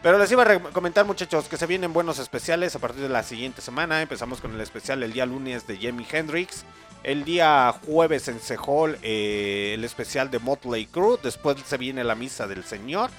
Pero 0.03 0.19
les 0.19 0.33
iba 0.33 0.43
a 0.43 0.59
comentar, 0.73 1.05
muchachos, 1.05 1.47
que 1.47 1.59
se 1.59 1.67
vienen 1.67 1.93
buenos 1.93 2.19
especiales 2.19 2.75
a 2.75 2.79
partir 2.79 3.03
de 3.03 3.11
la 3.11 3.23
siguiente 3.23 3.61
semana. 3.61 4.01
Empezamos 4.01 4.41
con 4.41 4.55
el 4.55 4.61
especial 4.62 5.03
el 5.03 5.12
día 5.12 5.27
lunes 5.27 5.67
de 5.67 5.77
Jimi 5.77 6.07
Hendrix. 6.11 6.65
El 7.03 7.25
día 7.25 7.75
jueves 7.85 8.29
en 8.29 8.41
Sehol, 8.41 8.99
eh, 9.03 9.73
el 9.75 9.85
especial 9.85 10.31
de 10.31 10.39
Motley 10.39 10.87
Crue. 10.87 11.19
Después 11.23 11.59
se 11.67 11.77
viene 11.77 12.03
la 12.03 12.15
misa 12.15 12.47
del 12.47 12.65
Señor. 12.65 13.11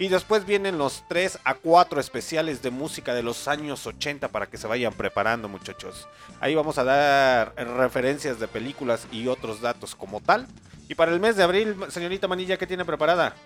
Y 0.00 0.08
después 0.08 0.44
vienen 0.44 0.76
los 0.76 1.04
3 1.08 1.38
a 1.44 1.54
4 1.54 2.00
especiales 2.00 2.62
de 2.62 2.72
música 2.72 3.14
de 3.14 3.22
los 3.22 3.46
años 3.46 3.86
80 3.86 4.26
para 4.28 4.46
que 4.46 4.58
se 4.58 4.66
vayan 4.66 4.92
preparando, 4.92 5.48
muchachos. 5.48 6.08
Ahí 6.40 6.56
vamos 6.56 6.78
a 6.78 6.84
dar 6.84 7.54
referencias 7.54 8.40
de 8.40 8.48
películas 8.48 9.06
y 9.12 9.28
otros 9.28 9.60
datos 9.60 9.94
como 9.94 10.20
tal. 10.20 10.48
Y 10.88 10.96
para 10.96 11.12
el 11.12 11.20
mes 11.20 11.36
de 11.36 11.44
abril, 11.44 11.76
señorita 11.90 12.26
Manilla, 12.26 12.56
¿qué 12.56 12.66
tiene 12.66 12.84
preparada? 12.84 13.36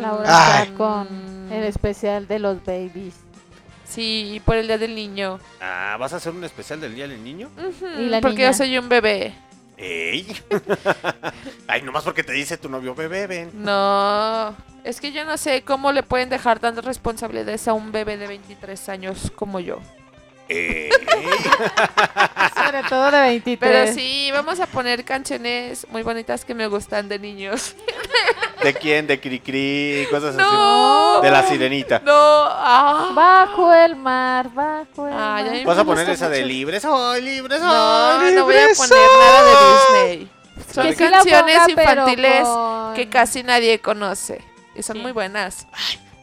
Laura 0.00 0.24
Ay. 0.58 0.62
está 0.64 0.74
con 0.76 1.08
el 1.50 1.64
especial 1.64 2.26
de 2.26 2.38
los 2.38 2.64
babies. 2.64 3.14
Sí, 3.84 4.40
por 4.44 4.56
el 4.56 4.66
día 4.66 4.78
del 4.78 4.94
niño. 4.94 5.38
Ah, 5.60 5.96
¿vas 6.00 6.12
a 6.14 6.16
hacer 6.16 6.32
un 6.32 6.42
especial 6.44 6.80
del 6.80 6.94
Día 6.94 7.06
del 7.06 7.22
Niño? 7.22 7.50
Y 7.98 8.08
la 8.08 8.20
porque 8.22 8.38
niña. 8.38 8.50
yo 8.50 8.56
soy 8.56 8.78
un 8.78 8.88
bebé. 8.88 9.34
¡Ey! 9.76 10.34
Ay, 11.68 11.82
nomás 11.82 12.02
porque 12.04 12.22
te 12.24 12.32
dice 12.32 12.56
tu 12.56 12.68
novio 12.70 12.94
bebé, 12.94 13.26
ven. 13.26 13.50
No, 13.52 14.54
es 14.84 15.00
que 15.00 15.12
yo 15.12 15.24
no 15.26 15.36
sé 15.36 15.62
cómo 15.62 15.92
le 15.92 16.02
pueden 16.02 16.30
dejar 16.30 16.58
tantas 16.58 16.84
responsabilidades 16.86 17.68
a 17.68 17.74
un 17.74 17.92
bebé 17.92 18.16
de 18.16 18.28
23 18.28 18.88
años 18.88 19.30
como 19.34 19.60
yo. 19.60 19.78
¡Ey! 20.48 20.90
Sobre 22.54 22.82
todo 22.88 23.10
de 23.10 23.20
23. 23.20 23.58
Pero 23.58 23.92
sí, 23.94 24.30
vamos 24.32 24.60
a 24.60 24.66
poner 24.66 25.04
canciones 25.04 25.86
muy 25.90 26.02
bonitas 26.02 26.44
que 26.44 26.54
me 26.54 26.66
gustan 26.66 27.08
de 27.08 27.18
niños. 27.18 27.74
¿De 28.62 28.74
quién? 28.74 29.06
¿De 29.06 29.20
Cricri? 29.20 30.06
Cosas 30.10 30.34
No. 30.36 31.14
así. 31.18 31.26
De 31.26 31.30
la 31.32 31.42
sirenita. 31.44 32.00
No, 32.04 32.12
ah. 32.14 33.10
Bajo 33.14 33.72
el 33.72 33.96
mar, 33.96 34.50
bajo 34.52 35.06
el 35.06 35.12
Ay, 35.12 35.18
a 35.48 35.52
mar. 35.52 35.64
¿Vas 35.64 35.78
a 35.78 35.84
poner 35.84 36.08
esa 36.10 36.28
de 36.28 36.44
libres? 36.44 36.84
¡Ay, 36.84 37.22
libres! 37.22 37.60
No, 37.60 37.70
ay, 38.20 38.34
no 38.34 38.44
voy 38.44 38.54
a 38.56 38.68
poner 38.76 38.98
nada 39.18 39.42
de 39.44 40.12
Disney. 40.14 40.30
Son 40.72 40.86
Que 40.86 40.94
sí 40.94 41.02
la 41.04 41.10
canciones 41.10 41.58
ponga, 41.58 41.70
infantiles 41.82 42.44
con- 42.44 42.94
que 42.94 43.08
casi 43.08 43.42
nadie 43.42 43.78
conoce. 43.80 44.42
Y 44.74 44.82
son 44.82 44.96
Sí. 44.96 45.02
muy 45.02 45.12
buenas. 45.12 45.66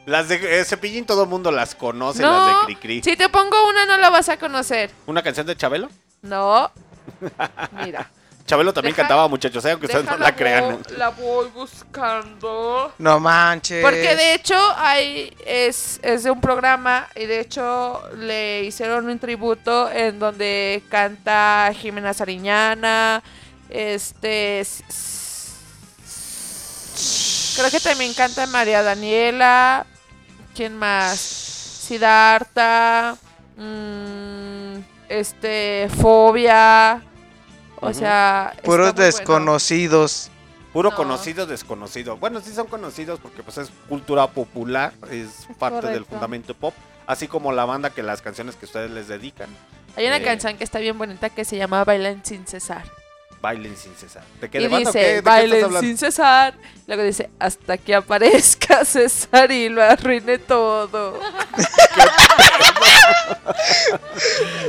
Las 0.10 0.28
de 0.28 0.60
eh, 0.60 0.66
Cepillín 0.66 1.06
todo 1.06 1.24
el 1.24 1.30
mundo 1.30 1.52
las 1.52 1.76
conoce, 1.76 2.22
No, 2.22 2.32
las 2.48 2.60
de 2.62 2.66
Cricri. 2.66 3.04
si 3.04 3.16
te 3.16 3.30
pongo 3.30 3.70
una 3.70 3.86
no 3.86 3.98
la 3.98 4.10
vas 4.10 4.28
a 4.30 4.38
conocer. 4.38 4.90
¿Una 5.06 5.22
canción 5.22 5.46
de 5.46 5.56
Chabelo? 5.56 5.90
No. 6.22 6.72
Mira. 7.84 8.10
Chabelo 8.48 8.74
también 8.74 8.94
Deja- 8.96 9.04
cantaba, 9.04 9.28
muchachos, 9.28 9.64
eh, 9.66 9.72
aunque 9.72 9.86
ustedes 9.86 10.06
no 10.06 10.18
la 10.18 10.36
crean. 10.36 10.82
vo- 10.82 10.90
La 10.98 11.10
voy 11.10 11.50
buscando. 11.50 12.92
No 12.98 13.20
manches. 13.20 13.84
Porque 13.84 14.16
de 14.16 14.34
hecho 14.34 14.56
hay, 14.78 15.32
es, 15.46 16.00
es 16.02 16.24
de 16.24 16.32
un 16.32 16.42
programa 16.42 17.08
y 17.16 17.26
de 17.28 17.42
hecho 17.42 18.02
le 18.18 18.64
hicieron 18.64 19.08
un 19.08 19.20
tributo 19.20 19.92
en 19.92 20.18
donde 20.18 20.82
canta 20.90 21.72
Jimena 21.80 22.16
Sariñana, 22.16 23.22
este... 23.70 24.62
s- 24.62 24.84
s- 24.90 25.50
Creo 27.56 27.70
que 27.70 27.80
también 27.80 28.14
canta 28.16 28.48
María 28.48 28.82
Daniela. 28.82 29.86
¿Quién 30.60 30.76
más? 30.76 31.18
Siddhartha. 31.88 33.16
mm, 33.56 34.80
este... 35.08 35.88
Fobia. 36.02 37.02
O 37.80 37.94
sea... 37.94 38.54
Puros 38.66 38.94
bueno. 38.94 39.06
desconocidos. 39.06 40.30
Puro 40.74 40.90
No. 40.90 40.98
conocido, 40.98 41.46
desconocido. 41.46 42.18
Bueno, 42.18 42.42
sí 42.42 42.52
son 42.54 42.68
conocidos 42.68 43.22
porque 43.22 43.42
pues 43.42 43.58
es 43.58 43.72
cultura 43.88 44.28
popular, 44.28 44.92
es 45.10 45.48
parte 45.58 45.88
del 45.88 46.04
fundamento 46.04 46.54
pop, 46.54 46.74
así 47.08 47.30
como 47.30 47.54
la 47.54 47.64
banda 47.64 47.92
que 47.92 48.04
las 48.04 48.22
canciones 48.22 48.58
que 48.58 48.66
ustedes 48.66 48.92
les 48.92 49.08
dedican. 49.08 49.48
Hay 49.96 50.08
una 50.08 50.18
Eh. 50.18 50.24
canción 50.24 50.58
que 50.58 50.66
está 50.66 50.80
bien 50.80 50.98
bonita 50.98 51.30
que 51.30 51.46
se 51.46 51.56
llama 51.56 51.86
Bailan 51.86 52.26
sin 52.26 52.46
cesar. 52.46 52.84
Bailen 53.42 53.76
sin 53.78 53.96
cesar. 53.96 54.24
¿De 54.42 54.50
qué 54.50 54.62
Y 54.62 54.66
o 54.66 54.70
qué? 54.70 54.78
dice, 54.78 54.92
¿De 54.92 55.04
qué 55.04 55.18
estás 55.18 55.24
bailen 55.24 55.80
sin 55.80 55.98
cesar. 55.98 56.54
Luego 56.88 57.04
dice, 57.04 57.30
hasta 57.40 57.78
que 57.78 57.96
aparezca 57.96 58.84
César 58.86 59.52
y 59.52 59.70
lo 59.70 59.84
arruine 59.84 60.38
todo. 60.40 61.20
y, 61.20 61.22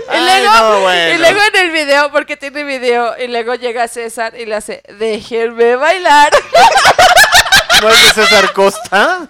Ay, 0.09 0.43
luego, 0.43 0.55
no, 0.55 0.81
bueno. 0.81 1.15
y 1.15 1.19
luego 1.19 1.41
en 1.53 1.61
el 1.67 1.71
video, 1.71 2.13
porque 2.13 2.37
tiene 2.37 2.65
video, 2.65 3.15
y 3.19 3.27
luego 3.29 3.55
llega 3.55 3.89
César 3.89 4.35
y 4.39 4.47
le 4.47 4.57
hace, 4.57 4.83
déjenme 4.99 5.77
bailar. 5.77 6.31
¿No 7.83 7.89
es 7.89 8.15
de 8.15 8.23
César 8.23 8.53
Costa? 8.53 9.29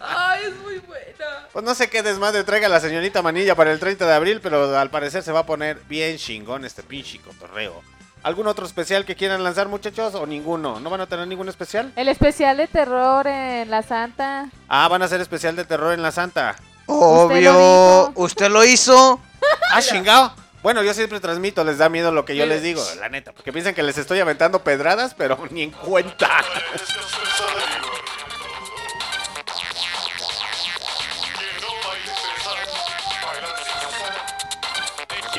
Ay, 0.00 0.40
es 0.46 0.54
muy 0.62 0.78
buena. 0.80 1.17
Pues 1.52 1.64
no 1.64 1.74
sé 1.74 1.88
qué 1.88 2.02
desmadre 2.02 2.44
traiga 2.44 2.68
la 2.68 2.80
señorita 2.80 3.22
Manilla 3.22 3.54
para 3.54 3.72
el 3.72 3.78
30 3.78 4.06
de 4.06 4.14
abril, 4.14 4.40
pero 4.42 4.76
al 4.78 4.90
parecer 4.90 5.22
se 5.22 5.32
va 5.32 5.40
a 5.40 5.46
poner 5.46 5.80
bien 5.88 6.16
chingón 6.18 6.64
este 6.64 6.82
pinche 6.82 7.18
cotorreo. 7.20 7.82
¿Algún 8.22 8.46
otro 8.48 8.66
especial 8.66 9.04
que 9.04 9.14
quieran 9.16 9.42
lanzar, 9.44 9.68
muchachos? 9.68 10.14
¿O 10.14 10.26
ninguno? 10.26 10.80
¿No 10.80 10.90
van 10.90 11.00
a 11.00 11.06
tener 11.06 11.26
ningún 11.26 11.48
especial? 11.48 11.92
El 11.96 12.08
especial 12.08 12.56
de 12.56 12.66
terror 12.66 13.26
en 13.26 13.70
La 13.70 13.82
Santa. 13.82 14.50
Ah, 14.68 14.88
van 14.88 15.02
a 15.02 15.04
hacer 15.06 15.20
especial 15.20 15.56
de 15.56 15.64
terror 15.64 15.94
en 15.94 16.02
la 16.02 16.10
Santa. 16.12 16.56
Obvio. 16.86 18.12
¿Usted 18.16 18.50
lo 18.50 18.64
hizo? 18.64 19.20
Ah, 19.70 19.82
chingado. 19.82 20.32
Bueno, 20.62 20.82
yo 20.82 20.92
siempre 20.94 21.20
transmito, 21.20 21.62
les 21.62 21.78
da 21.78 21.88
miedo 21.88 22.10
lo 22.10 22.24
que 22.24 22.34
yo 22.34 22.46
les 22.46 22.62
digo, 22.62 22.82
la 22.98 23.08
neta. 23.08 23.32
Porque 23.32 23.52
piensan 23.52 23.74
que 23.74 23.82
les 23.82 23.98
estoy 23.98 24.18
aventando 24.18 24.64
pedradas, 24.64 25.14
pero 25.14 25.38
ni 25.50 25.62
en 25.62 25.70
cuenta. 25.70 26.28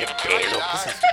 ¿Qué 0.00 0.06
pedo? 0.28 0.58
¿Qué 0.58 0.76
es 0.76 0.86
eso? 0.96 1.06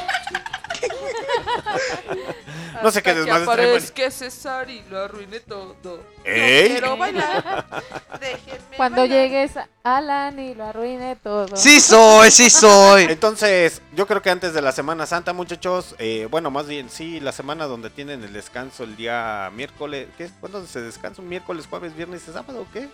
No 2.83 2.91
sé 2.91 3.01
qué 3.01 3.11
que 3.11 3.19
desmadre 3.19 3.45
traigo. 3.45 3.71
aparezca 3.75 4.11
César 4.11 4.69
y 4.69 4.83
lo 4.89 4.99
arruine 4.99 5.39
todo. 5.39 5.75
Quiero 6.23 6.95
bailar. 6.95 7.65
Déjenme 8.19 8.77
Cuando 8.77 9.01
bailar. 9.01 9.17
llegues 9.17 9.51
Alan 9.83 10.39
y 10.39 10.53
lo 10.53 10.65
arruine 10.65 11.15
todo. 11.15 11.57
Sí 11.57 11.79
soy, 11.79 12.29
sí 12.29 12.49
soy. 12.51 13.03
Entonces, 13.09 13.81
yo 13.95 14.05
creo 14.05 14.21
que 14.21 14.29
antes 14.29 14.53
de 14.53 14.61
la 14.61 14.71
Semana 14.71 15.05
Santa, 15.07 15.33
muchachos, 15.33 15.95
eh, 15.97 16.27
bueno, 16.29 16.51
más 16.51 16.67
bien 16.67 16.89
sí, 16.89 17.19
la 17.19 17.31
semana 17.31 17.65
donde 17.65 17.89
tienen 17.89 18.23
el 18.23 18.31
descanso 18.33 18.83
el 18.83 18.95
día 18.95 19.49
miércoles, 19.55 20.07
¿qué? 20.17 20.29
¿Cuándo 20.39 20.65
se 20.67 20.81
descansa? 20.81 21.21
¿Un 21.21 21.29
miércoles, 21.29 21.65
jueves, 21.67 21.95
viernes 21.95 22.23
y 22.27 22.31
sábado 22.31 22.61
o 22.61 22.71
qué? 22.71 22.87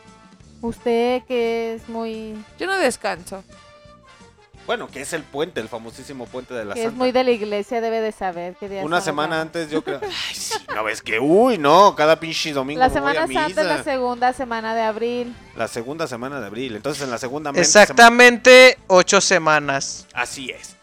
Usted 0.61 1.23
que 1.27 1.75
es 1.75 1.89
muy 1.89 2.41
Yo 2.57 2.67
no 2.67 2.77
descanso. 2.77 3.43
Bueno, 4.65 4.87
que 4.87 5.01
es 5.01 5.11
el 5.11 5.23
puente, 5.23 5.59
el 5.59 5.67
famosísimo 5.67 6.25
puente 6.25 6.53
de 6.53 6.63
la 6.63 6.73
que 6.73 6.85
es 6.85 6.93
muy 6.93 7.11
de 7.11 7.23
la 7.25 7.31
iglesia 7.31 7.81
debe 7.81 7.99
de 7.99 8.11
saber 8.13 8.55
qué 8.59 8.69
día 8.69 8.83
Una 8.83 9.01
semana 9.01 9.41
antes 9.41 9.69
yo 9.69 9.83
creo... 9.83 9.99
Ay, 10.03 10.35
sí, 10.35 10.53
no 10.73 10.83
ves 10.85 11.01
que... 11.01 11.19
Uy, 11.19 11.57
no, 11.57 11.95
cada 11.95 12.19
pinche 12.19 12.53
domingo 12.53 12.79
La 12.79 12.87
me 12.87 12.99
voy 13.01 13.17
a 13.17 13.27
Semana 13.27 13.47
Santa 13.47 13.61
es 13.61 13.67
la 13.67 13.83
segunda 13.83 14.33
semana 14.33 14.73
de 14.73 14.81
abril. 14.83 15.35
La 15.57 15.67
segunda 15.67 16.07
semana 16.07 16.39
de 16.39 16.47
abril. 16.47 16.75
Entonces, 16.77 17.03
en 17.03 17.11
la 17.11 17.17
segunda... 17.17 17.51
mente 17.51 17.61
Exactamente 17.61 18.77
ocho 18.87 19.19
semanas. 19.19 20.07
sema- 20.09 20.21
Así 20.21 20.49
es. 20.51 20.77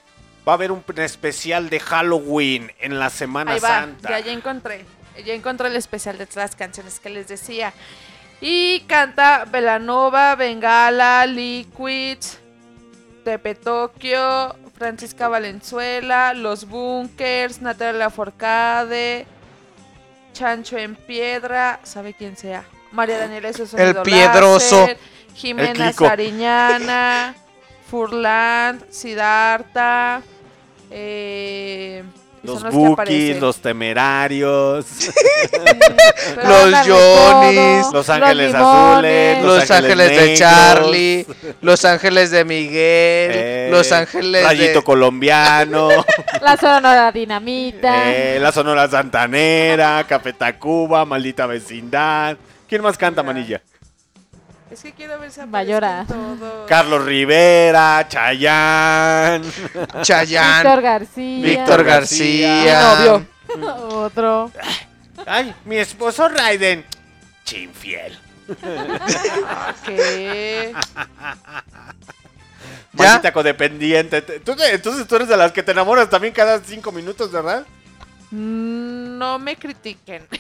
Va 0.46 0.52
a 0.52 0.54
haber 0.56 0.72
un 0.72 0.84
especial 0.96 1.70
de 1.70 1.80
Halloween 1.80 2.72
en 2.80 2.98
la 2.98 3.08
Semana 3.08 3.52
Ahí 3.52 3.60
va, 3.60 3.68
Santa. 3.68 4.10
ya, 4.10 4.20
ya 4.20 4.32
encontré. 4.32 4.84
Ya 5.24 5.34
encontré 5.34 5.68
el 5.68 5.76
especial 5.76 6.18
de 6.18 6.26
todas 6.26 6.50
las 6.50 6.56
canciones 6.56 6.98
que 7.00 7.10
les 7.10 7.28
decía. 7.28 7.72
Y 8.40 8.80
canta 8.80 9.44
Belanova, 9.44 10.34
Bengala, 10.34 11.26
Liquid, 11.26 12.18
Tepe 13.24 13.54
Tokio, 13.54 14.54
Francisca 14.76 15.28
Valenzuela, 15.28 16.32
Los 16.34 16.66
Bunkers, 16.66 17.60
Natalia 17.60 17.98
Laforcade, 17.98 19.26
Chancho 20.32 20.78
en 20.78 20.96
Piedra, 20.96 21.80
¿sabe 21.82 22.14
quién 22.14 22.36
sea? 22.36 22.64
María 22.92 23.18
Daniela 23.18 23.50
y 23.50 23.54
su 23.54 23.66
sonido 23.66 24.02
Piedroso. 24.02 24.80
láser, 24.80 24.98
Jimena 25.34 25.88
El. 25.88 25.94
Sariñana, 25.94 27.34
Furlan, 27.90 28.82
Siddhartha, 28.90 30.22
eh, 30.90 32.02
Los 32.42 32.62
los 32.62 32.72
Bookies, 32.74 33.40
los 33.40 33.58
Temerarios, 33.58 34.86
Los 36.36 36.86
todo, 36.86 37.92
Los 37.92 38.08
Ángeles 38.08 38.54
Azules, 38.54 39.44
Los 39.44 39.70
Ángeles 39.70 40.08
de 40.16 40.34
Charlie, 40.34 41.26
Los 41.60 41.84
Ángeles 41.84 42.30
de 42.30 42.44
Miguel, 42.44 43.30
eh, 43.34 43.68
Los 43.70 43.92
Ángeles 43.92 44.44
Rayito 44.44 44.78
de... 44.78 44.84
Colombiano, 44.84 45.88
La 46.40 46.56
Sonora 46.56 47.12
Dinamita. 47.12 48.10
eh, 48.10 48.38
La 48.40 48.52
Sonora 48.52 48.88
Santanera, 48.88 50.04
Café 50.08 50.32
Tacuba, 50.32 51.04
Maldita 51.04 51.46
Vecindad. 51.46 52.36
¿Quién 52.68 52.82
más 52.82 52.96
canta, 52.96 53.22
Manilla? 53.22 53.60
Es 54.70 54.82
que 54.82 54.92
quiero 54.92 55.18
ver 55.18 55.30
si 55.32 55.40
Va 55.46 55.58
a 55.60 55.64
llorar. 55.64 56.06
todos. 56.06 56.68
Carlos 56.68 57.04
Rivera, 57.04 58.06
Chayán. 58.08 59.42
Chayán, 60.02 60.62
Víctor 60.62 60.80
García. 60.82 61.44
Víctor 61.46 61.84
García. 61.84 62.62
Mi 62.64 62.70
novio. 63.08 63.26
Otro. 63.96 64.50
Ay, 65.26 65.52
mi 65.64 65.76
esposo 65.76 66.28
Raiden. 66.28 66.84
Chinfiel. 67.44 68.16
¿Qué? 69.84 70.72
¿Ya? 72.92 73.04
Maldita 73.04 73.32
codependiente. 73.32 74.22
Tú 74.22 74.54
entonces 74.60 75.06
tú 75.06 75.16
eres 75.16 75.28
de 75.28 75.36
las 75.36 75.50
que 75.52 75.62
te 75.64 75.72
enamoras 75.72 76.08
también 76.08 76.32
cada 76.32 76.60
cinco 76.62 76.92
minutos, 76.92 77.30
¿verdad? 77.32 77.64
Mm, 78.30 79.18
No 79.18 79.38
me 79.40 79.56
critiquen. 79.56 80.26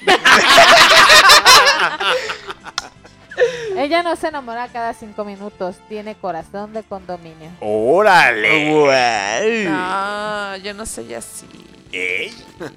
Ella 3.76 4.02
no 4.02 4.16
se 4.16 4.28
enamora 4.28 4.68
cada 4.68 4.94
cinco 4.94 5.24
minutos. 5.24 5.76
Tiene 5.88 6.14
corazón 6.14 6.72
de 6.72 6.82
condominio. 6.82 7.50
¡Órale! 7.60 9.64
No, 9.64 10.56
yo 10.56 10.74
no 10.74 10.86
soy 10.86 11.14
así. 11.14 11.46
Ey. 11.92 12.32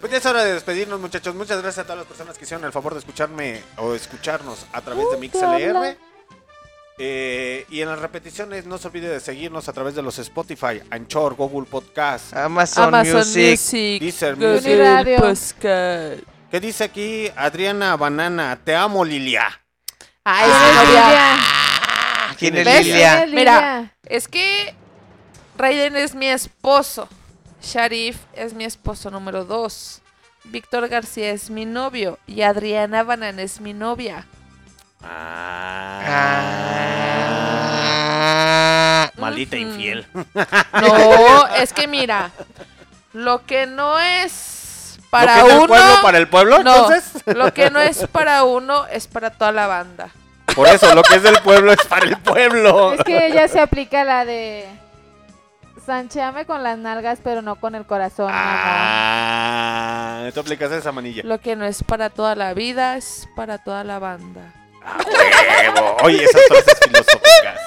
Pues 0.00 0.12
ya 0.12 0.16
es 0.16 0.24
hora 0.24 0.42
de 0.44 0.54
despedirnos, 0.54 0.98
muchachos. 0.98 1.34
Muchas 1.34 1.60
gracias 1.60 1.80
a 1.80 1.84
todas 1.84 1.98
las 1.98 2.06
personas 2.06 2.38
que 2.38 2.44
hicieron 2.44 2.64
el 2.64 2.72
favor 2.72 2.94
de 2.94 3.00
escucharme 3.00 3.60
o 3.76 3.92
escucharnos 3.92 4.64
a 4.72 4.80
través 4.80 5.10
de 5.10 5.18
MixLR. 5.18 5.98
Eh, 6.96 7.66
y 7.68 7.82
en 7.82 7.88
las 7.88 7.98
repeticiones, 7.98 8.64
no 8.64 8.78
se 8.78 8.88
olvide 8.88 9.08
de 9.08 9.20
seguirnos 9.20 9.68
a 9.68 9.72
través 9.74 9.94
de 9.94 10.02
los 10.02 10.18
Spotify, 10.18 10.80
Anchor, 10.90 11.34
Google 11.34 11.66
Podcast. 11.68 12.34
Amazon, 12.34 12.94
Amazon 12.94 13.18
Music. 13.18 13.50
Music. 13.50 14.00
Deezer 14.00 14.36
Music. 14.36 14.78
Radio. 14.78 15.16
Podcast. 15.16 16.22
¿Qué 16.50 16.60
dice 16.60 16.84
aquí 16.84 17.30
Adriana 17.36 17.96
Banana? 17.96 18.58
Te 18.64 18.74
amo, 18.74 19.04
Lilia. 19.04 19.48
Ay, 20.24 20.50
¿Quién 20.50 20.60
sí, 20.60 20.64
es 20.68 20.74
novia. 20.74 21.06
Lilia? 21.06 21.38
¿Quién 22.38 22.56
es 22.56 22.64
¿Ves? 22.64 22.86
Lilia? 22.86 23.16
¿Quién 23.16 23.28
es 23.28 23.34
Mira. 23.34 23.94
Es 24.06 24.28
que 24.28 24.74
Raiden 25.56 25.96
es 25.96 26.14
mi 26.14 26.26
esposo. 26.28 27.08
Sharif 27.62 28.16
es 28.34 28.52
mi 28.54 28.64
esposo 28.64 29.10
número 29.10 29.44
dos. 29.44 30.02
Víctor 30.44 30.88
García 30.88 31.30
es 31.30 31.50
mi 31.50 31.64
novio. 31.66 32.18
Y 32.26 32.42
Adriana 32.42 33.02
Banana 33.02 33.42
es 33.42 33.60
mi 33.60 33.72
novia. 33.74 34.26
Ah. 35.02 35.60
Maldita 39.16 39.56
infiel. 39.56 40.06
No, 40.14 41.46
es 41.56 41.72
que 41.72 41.86
mira. 41.86 42.30
Lo 43.12 43.44
que 43.46 43.66
no 43.66 43.98
es 43.98 44.59
para 45.10 45.38
¿Lo 45.38 45.44
que 45.44 45.48
es 45.48 45.54
uno. 45.54 45.60
del 45.60 45.68
pueblo 45.68 46.02
para 46.02 46.18
el 46.18 46.28
pueblo, 46.28 46.62
no, 46.62 46.76
entonces? 46.76 47.22
lo 47.36 47.52
que 47.52 47.70
no 47.70 47.80
es 47.80 48.06
para 48.06 48.44
uno 48.44 48.86
es 48.86 49.06
para 49.06 49.30
toda 49.30 49.52
la 49.52 49.66
banda. 49.66 50.10
Por 50.54 50.68
eso, 50.68 50.94
lo 50.94 51.02
que 51.02 51.16
es 51.16 51.22
del 51.22 51.38
pueblo 51.42 51.72
es 51.72 51.86
para 51.86 52.06
el 52.06 52.16
pueblo. 52.18 52.92
Es 52.94 53.04
que 53.04 53.26
ella 53.26 53.48
se 53.48 53.60
aplica 53.60 54.04
la 54.04 54.24
de. 54.24 54.66
Sancheame 55.86 56.44
con 56.44 56.62
las 56.62 56.78
nalgas, 56.78 57.18
pero 57.22 57.42
no 57.42 57.56
con 57.56 57.74
el 57.74 57.84
corazón. 57.86 58.26
mamá. 58.26 58.36
Ah, 60.26 60.30
tú 60.32 60.40
aplicas 60.40 60.70
esa 60.72 60.92
manilla. 60.92 61.22
Lo 61.24 61.40
que 61.40 61.56
no 61.56 61.64
es 61.64 61.82
para 61.82 62.10
toda 62.10 62.34
la 62.34 62.54
vida 62.54 62.96
es 62.96 63.28
para 63.34 63.58
toda 63.58 63.82
la 63.84 63.98
banda. 63.98 64.54
Huevo. 64.84 65.96
Oye, 66.02 66.24
esas 66.24 66.42
frases 66.48 66.78
filosóficas. 66.84 67.60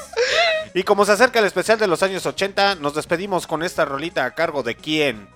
Y 0.74 0.84
como 0.84 1.06
se 1.06 1.12
acerca 1.12 1.40
el 1.40 1.46
especial 1.46 1.78
de 1.78 1.88
los 1.88 2.02
años 2.04 2.26
80, 2.26 2.76
nos 2.76 2.96
despedimos 2.96 3.48
con 3.48 3.64
esta 3.64 3.86
rolita 3.86 4.26
a 4.26 4.32
cargo 4.32 4.64
de 4.64 4.76
quién? 4.76 5.28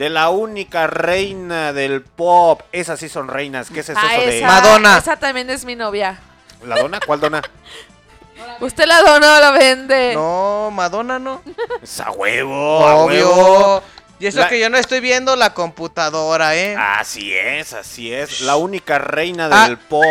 De 0.00 0.08
la 0.08 0.30
única 0.30 0.86
reina 0.86 1.74
del 1.74 2.00
pop. 2.00 2.62
Esas 2.72 2.98
sí 2.98 3.10
son 3.10 3.28
reinas. 3.28 3.68
¿Qué 3.68 3.80
es 3.80 3.90
eso 3.90 4.00
Ah, 4.02 4.16
de 4.16 4.38
esa, 4.38 4.46
Madonna. 4.46 4.96
Esa 4.96 5.16
también 5.18 5.50
es 5.50 5.66
mi 5.66 5.76
novia. 5.76 6.18
la 6.64 6.76
dona? 6.80 7.00
¿Cuál 7.06 7.20
dona? 7.20 7.42
Usted 8.60 8.86
la 8.86 9.02
dona 9.02 9.36
o 9.36 9.40
la 9.40 9.50
vende. 9.50 10.14
No, 10.14 10.70
Madonna 10.72 11.18
no. 11.18 11.42
Esa 11.82 12.10
huevo, 12.12 12.86
a 12.88 13.04
huevo. 13.04 13.30
Obvio. 13.76 13.82
Y 14.18 14.26
eso 14.26 14.40
La- 14.40 14.48
que 14.48 14.58
yo 14.58 14.70
no 14.70 14.78
estoy 14.78 15.00
viendo 15.00 15.36
la 15.36 15.52
computadora, 15.52 16.56
¿eh? 16.56 16.74
Así 16.78 17.34
es, 17.34 17.74
así 17.74 18.10
es. 18.10 18.40
La 18.40 18.56
única 18.56 18.98
reina 18.98 19.50
Ah. 19.52 19.66
del 19.68 19.76
pop. 19.76 20.02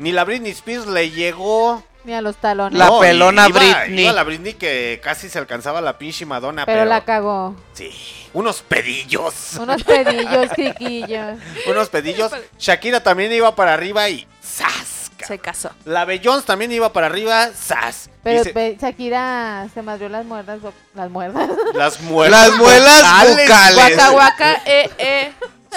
Ni 0.00 0.10
la 0.10 0.24
Britney 0.24 0.50
Spears 0.50 0.86
le 0.88 1.10
llegó. 1.12 1.84
Ni 2.06 2.14
a 2.14 2.20
los 2.20 2.36
talones. 2.36 2.78
La 2.78 2.86
No, 2.86 3.00
pelona 3.00 3.48
iba- 3.48 3.58
Britney. 3.58 4.04
Iba 4.04 4.12
la 4.12 4.22
Britney 4.22 4.54
que 4.54 5.00
casi 5.02 5.28
se 5.28 5.38
alcanzaba 5.40 5.80
la 5.80 5.98
pinche 5.98 6.24
Madonna, 6.24 6.64
pero, 6.64 6.78
pero... 6.78 6.88
la 6.88 7.04
cagó. 7.04 7.56
Sí, 7.72 7.90
unos 8.32 8.62
pedillos. 8.62 9.54
Unos 9.60 9.82
pedillos, 9.82 10.50
criquillos. 10.54 11.38
unos 11.66 11.88
pedillos. 11.88 12.30
Shakira 12.58 13.02
también 13.02 13.32
iba 13.32 13.54
para 13.56 13.74
arriba 13.74 14.08
y 14.08 14.26
¡zas! 14.42 15.10
Se 15.26 15.38
casó. 15.40 15.70
La 15.84 16.04
Beyoncé 16.04 16.46
también 16.46 16.70
iba 16.70 16.92
para 16.92 17.06
arriba, 17.06 17.48
¡zas! 17.52 18.10
Pero 18.22 18.40
Dice, 18.44 18.52
ve, 18.52 18.76
Shakira 18.80 19.66
se 19.74 19.82
madrió 19.82 20.08
las 20.08 20.24
muerdas. 20.24 20.60
Las 20.94 21.10
muerdas. 21.10 21.48
las 21.74 22.00
muelas. 22.02 22.48
Las 22.48 22.56
muelas 22.58 23.30
bucales. 23.30 23.96
Guaca, 23.96 24.10
guaca, 24.10 24.62
eh, 24.66 24.90
eh. 24.98 25.32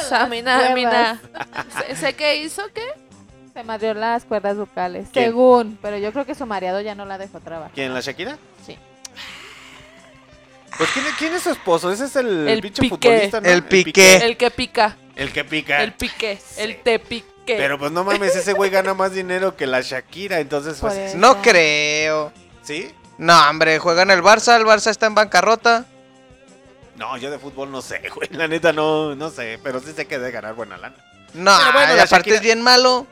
Samina, 0.08 0.61
Las 0.61 0.74
mina. 0.75 1.22
¿Sé, 1.88 1.95
sé 1.95 2.14
qué 2.14 2.38
hizo 2.38 2.61
qué? 2.74 2.83
Se 3.59 3.65
madrió 3.65 3.93
las 3.93 4.23
cuerdas 4.23 4.55
vocales. 4.55 5.09
¿Quién? 5.11 5.25
Según. 5.25 5.77
Pero 5.81 5.97
yo 5.97 6.13
creo 6.13 6.25
que 6.25 6.33
su 6.33 6.45
mareado 6.45 6.79
ya 6.79 6.95
no 6.95 7.03
la 7.03 7.17
dejó 7.17 7.41
trabajar. 7.41 7.73
¿Quién, 7.75 7.93
la 7.93 7.99
Shakira? 7.99 8.38
Sí. 8.65 8.77
Pues 10.77 10.89
¿quién, 10.93 11.05
quién 11.17 11.33
es 11.33 11.43
su 11.43 11.49
esposo? 11.49 11.91
Ese 11.91 12.05
es 12.05 12.15
el, 12.15 12.47
El 12.47 12.61
pinche 12.61 12.83
Piqué. 12.83 12.95
futbolista, 12.95 13.41
¿no? 13.41 13.49
El 13.49 13.63
Piqué. 13.65 14.15
El 14.15 14.38
que 14.38 14.49
pica. 14.49 14.95
El 15.13 15.33
que 15.33 15.43
pica. 15.43 15.83
El 15.83 15.91
pique. 15.91 16.39
El 16.55 16.81
te 16.83 16.99
pique. 16.99 17.25
Pero 17.57 17.77
pues 17.77 17.91
no 17.91 18.05
mames, 18.05 18.33
ese 18.33 18.53
güey 18.53 18.69
gana 18.71 18.93
más 18.93 19.11
dinero 19.11 19.57
que 19.57 19.67
la 19.67 19.81
Shakira, 19.81 20.39
entonces 20.39 20.79
Por 20.79 20.91
pues, 20.91 21.09
eso. 21.09 21.17
No 21.17 21.41
creo. 21.41 22.31
¿Sí? 22.63 22.93
No, 23.17 23.38
hombre, 23.49 23.77
juegan 23.79 24.09
el 24.09 24.23
Barça, 24.23 24.55
el 24.55 24.63
Barça 24.65 24.89
está 24.89 25.05
en 25.07 25.15
bancarrota. 25.15 25.85
No, 26.95 27.17
yo 27.17 27.29
de 27.29 27.39
fútbol 27.39 27.69
no 27.73 27.81
sé, 27.81 28.03
güey. 28.15 28.29
La 28.31 28.47
neta 28.47 28.71
no, 28.71 29.15
no 29.15 29.29
sé, 29.29 29.59
pero 29.61 29.81
sí 29.81 29.91
sé 29.93 30.05
que 30.07 30.17
debe 30.17 30.31
ganar 30.31 30.53
buena 30.55 30.77
lana. 30.77 30.95
No, 31.33 31.57
Pero 31.57 31.73
bueno, 31.73 31.93
y 31.93 31.97
la 31.97 32.03
aparte 32.03 32.29
Shakira- 32.29 32.35
es 32.35 32.41
bien 32.41 32.61
malo. 32.61 33.05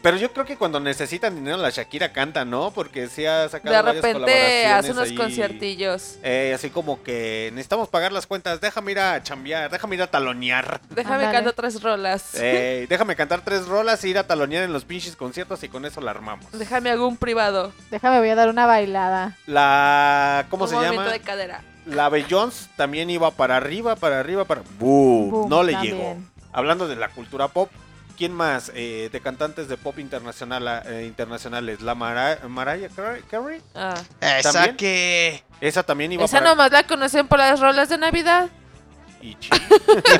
Pero 0.00 0.16
yo 0.16 0.32
creo 0.32 0.46
que 0.46 0.56
cuando 0.56 0.78
necesitan 0.78 1.34
dinero 1.34 1.56
la 1.56 1.70
Shakira 1.70 2.12
canta, 2.12 2.44
¿no? 2.44 2.70
Porque 2.70 3.08
sí 3.08 3.26
ha 3.26 3.48
sacado 3.48 3.74
De 3.74 3.82
varias 3.82 3.96
repente 3.96 4.12
colaboraciones 4.20 4.72
hace 4.72 4.92
unos 4.92 5.08
ahí. 5.08 5.14
conciertillos. 5.16 6.18
Eh, 6.22 6.52
así 6.54 6.70
como 6.70 7.02
que 7.02 7.50
necesitamos 7.52 7.88
pagar 7.88 8.12
las 8.12 8.26
cuentas, 8.26 8.60
déjame 8.60 8.92
ir 8.92 9.00
a 9.00 9.22
chambear, 9.22 9.70
déjame 9.70 9.96
ir 9.96 10.02
a 10.02 10.06
talonear. 10.06 10.80
Déjame 10.90 11.24
cantar 11.32 11.52
tres 11.52 11.82
rolas. 11.82 12.30
Eh, 12.34 12.86
déjame 12.88 13.16
cantar 13.16 13.40
tres 13.42 13.66
rolas 13.66 14.02
e 14.04 14.08
ir 14.08 14.18
a 14.18 14.26
talonear 14.26 14.62
en 14.62 14.72
los 14.72 14.84
pinches 14.84 15.16
conciertos 15.16 15.62
y 15.64 15.68
con 15.68 15.84
eso 15.84 16.00
la 16.00 16.12
armamos. 16.12 16.46
Déjame 16.52 16.90
algún 16.90 17.16
privado. 17.16 17.72
Déjame, 17.90 18.18
voy 18.20 18.28
a 18.28 18.34
dar 18.36 18.48
una 18.48 18.66
bailada. 18.66 19.36
La... 19.46 20.46
¿Cómo 20.50 20.64
un 20.64 20.70
se 20.70 20.76
llama? 20.76 21.08
de 21.10 21.20
cadera. 21.20 21.62
La 21.86 22.08
Beyoncé 22.08 22.68
también 22.76 23.10
iba 23.10 23.30
para 23.30 23.56
arriba, 23.56 23.96
para 23.96 24.20
arriba, 24.20 24.44
para... 24.44 24.62
¡Bum! 24.78 25.30
Boom, 25.30 25.48
no 25.48 25.62
le 25.62 25.72
también. 25.72 25.96
llegó. 25.96 26.16
Hablando 26.52 26.86
de 26.86 26.96
la 26.96 27.08
cultura 27.08 27.48
pop, 27.48 27.70
¿quién 28.18 28.34
más 28.34 28.72
eh, 28.74 29.08
de 29.10 29.20
cantantes 29.20 29.68
de 29.68 29.76
pop 29.76 29.98
internacional, 29.98 30.82
eh, 30.86 31.04
internacionales? 31.06 31.80
La 31.80 31.94
Mara- 31.94 32.40
Mariah 32.48 32.90
Carey-. 33.30 33.62
Ah. 33.74 33.94
Esa 34.20 34.52
¿También? 34.52 34.76
que. 34.76 35.44
Esa 35.60 35.82
también 35.84 36.12
iba 36.12 36.24
Esa 36.24 36.38
para... 36.38 36.50
nomás 36.50 36.72
la 36.72 36.86
conocen 36.86 37.26
por 37.28 37.38
las 37.38 37.60
rolas 37.60 37.88
de 37.88 37.96
Navidad. 37.98 38.48
Y 39.22 39.36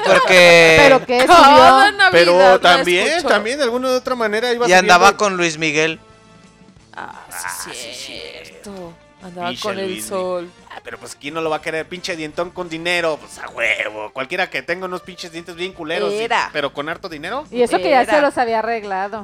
porque. 0.07 0.77
Pero 0.79 1.05
que. 1.05 1.27
Navidad 1.27 2.11
Pero 2.11 2.61
también, 2.61 3.23
también 3.25 3.59
de 3.59 3.65
alguna 3.65 3.89
u 3.89 3.93
otra 3.93 4.15
manera 4.15 4.53
iba 4.53 4.69
Y 4.69 4.73
andaba 4.73 5.17
con 5.17 5.37
Luis 5.37 5.59
Miguel. 5.59 5.99
Ah, 6.95 7.27
sí, 7.65 7.71
es 7.71 7.97
cierto. 7.97 8.95
Andaba 9.23 9.53
con 9.61 9.79
el 9.79 9.91
Luis 9.91 10.07
sol. 10.07 10.51
Ah, 10.68 10.68
pero 10.89 10.97
pues 10.97 11.15
quién 11.17 11.35
no 11.35 11.43
lo 11.43 11.51
va 11.51 11.57
a 11.57 11.61
querer, 11.61 11.87
pinche 11.87 12.17
dientón 12.17 12.51
con 12.51 12.71
dinero, 12.71 13.19
pues 13.21 13.37
a 13.37 13.47
huevo. 13.51 14.11
Cualquiera 14.11 14.49
que 14.49 14.63
tenga 14.63 14.87
unos 14.87 15.03
pinches 15.03 15.31
dientes 15.31 15.55
bien 15.55 15.75
culeros, 15.75 16.15
y- 16.15 16.21
Era. 16.21 16.49
pero 16.51 16.73
con 16.73 16.89
harto 16.89 17.11
dinero. 17.11 17.45
Y 17.51 17.61
eso 17.61 17.77
que 17.77 17.91
ya 17.91 18.01
Era. 18.01 18.15
se 18.15 18.23
los 18.23 18.39
había 18.39 18.61
arreglado. 18.61 19.23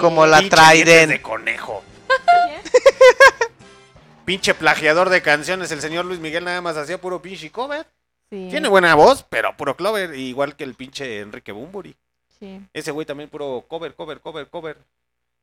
Como 0.00 0.26
la 0.26 0.38
Pinche 0.38 0.56
dientes 0.72 1.08
de 1.10 1.20
conejo. 1.20 1.82
pinche 4.24 4.54
plagiador 4.54 5.10
de 5.10 5.20
canciones, 5.20 5.70
el 5.70 5.82
señor 5.82 6.06
Luis 6.06 6.18
Miguel 6.18 6.44
nada 6.44 6.62
más 6.62 6.78
hacía 6.78 6.98
puro 6.98 7.20
pinche 7.20 7.52
cover. 7.52 7.84
Sí. 8.30 8.48
Tiene 8.50 8.70
buena 8.70 8.94
voz, 8.94 9.22
pero 9.28 9.54
puro 9.54 9.76
cover, 9.76 10.14
igual 10.14 10.56
que 10.56 10.64
el 10.64 10.76
pinche 10.76 11.20
Enrique 11.20 11.52
Bumburi. 11.52 11.94
Sí. 12.40 12.58
Ese 12.72 12.90
güey 12.90 13.04
también 13.04 13.28
puro 13.28 13.66
cover, 13.68 13.94
cover, 13.94 14.22
cover, 14.22 14.48
cover. 14.48 14.78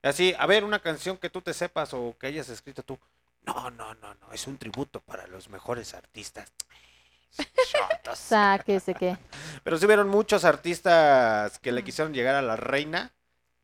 Así, 0.01 0.33
a 0.35 0.47
ver, 0.47 0.63
una 0.63 0.79
canción 0.79 1.15
que 1.17 1.29
tú 1.29 1.41
te 1.43 1.53
sepas 1.53 1.93
o 1.93 2.15
que 2.19 2.25
hayas 2.25 2.49
escrito 2.49 2.81
tú. 2.81 2.97
No, 3.45 3.69
no, 3.71 3.93
no, 3.95 4.13
no, 4.15 4.31
es 4.31 4.47
un 4.47 4.57
tributo 4.57 5.01
para 5.01 5.27
los 5.27 5.49
mejores 5.49 5.93
artistas. 5.93 6.51
Chotos. 7.37 8.17
Sáquese 8.17 8.93
que. 8.93 9.17
Pero 9.63 9.77
sí 9.77 9.87
vieron 9.87 10.07
muchos 10.09 10.45
artistas 10.45 11.59
que 11.59 11.71
le 11.71 11.83
quisieron 11.83 12.13
llegar 12.13 12.35
a 12.35 12.41
la 12.41 12.55
reina. 12.55 13.11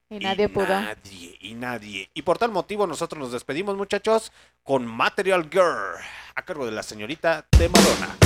Y 0.10 0.20
nadie 0.20 0.50
pudo. 0.50 0.68
Nadie, 0.68 1.38
y 1.40 1.54
nadie. 1.54 2.10
Y 2.16 2.24
por 2.24 2.40
tal 2.40 2.52
motivo 2.52 2.88
nosotros 2.88 3.20
nos 3.20 3.32
despedimos, 3.32 3.78
muchachos, 3.78 4.32
con 4.64 4.88
Material 4.88 5.48
Girl, 5.52 6.04
a 6.34 6.42
cargo 6.42 6.66
de 6.66 6.72
la 6.72 6.82
señorita 6.82 7.46
de 7.58 7.70
Madonna. 7.70 8.18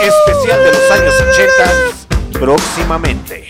Especial 0.00 0.64
de 0.64 0.72
los 0.72 0.90
años 0.90 1.14
80, 1.20 2.38
próximamente. 2.38 3.48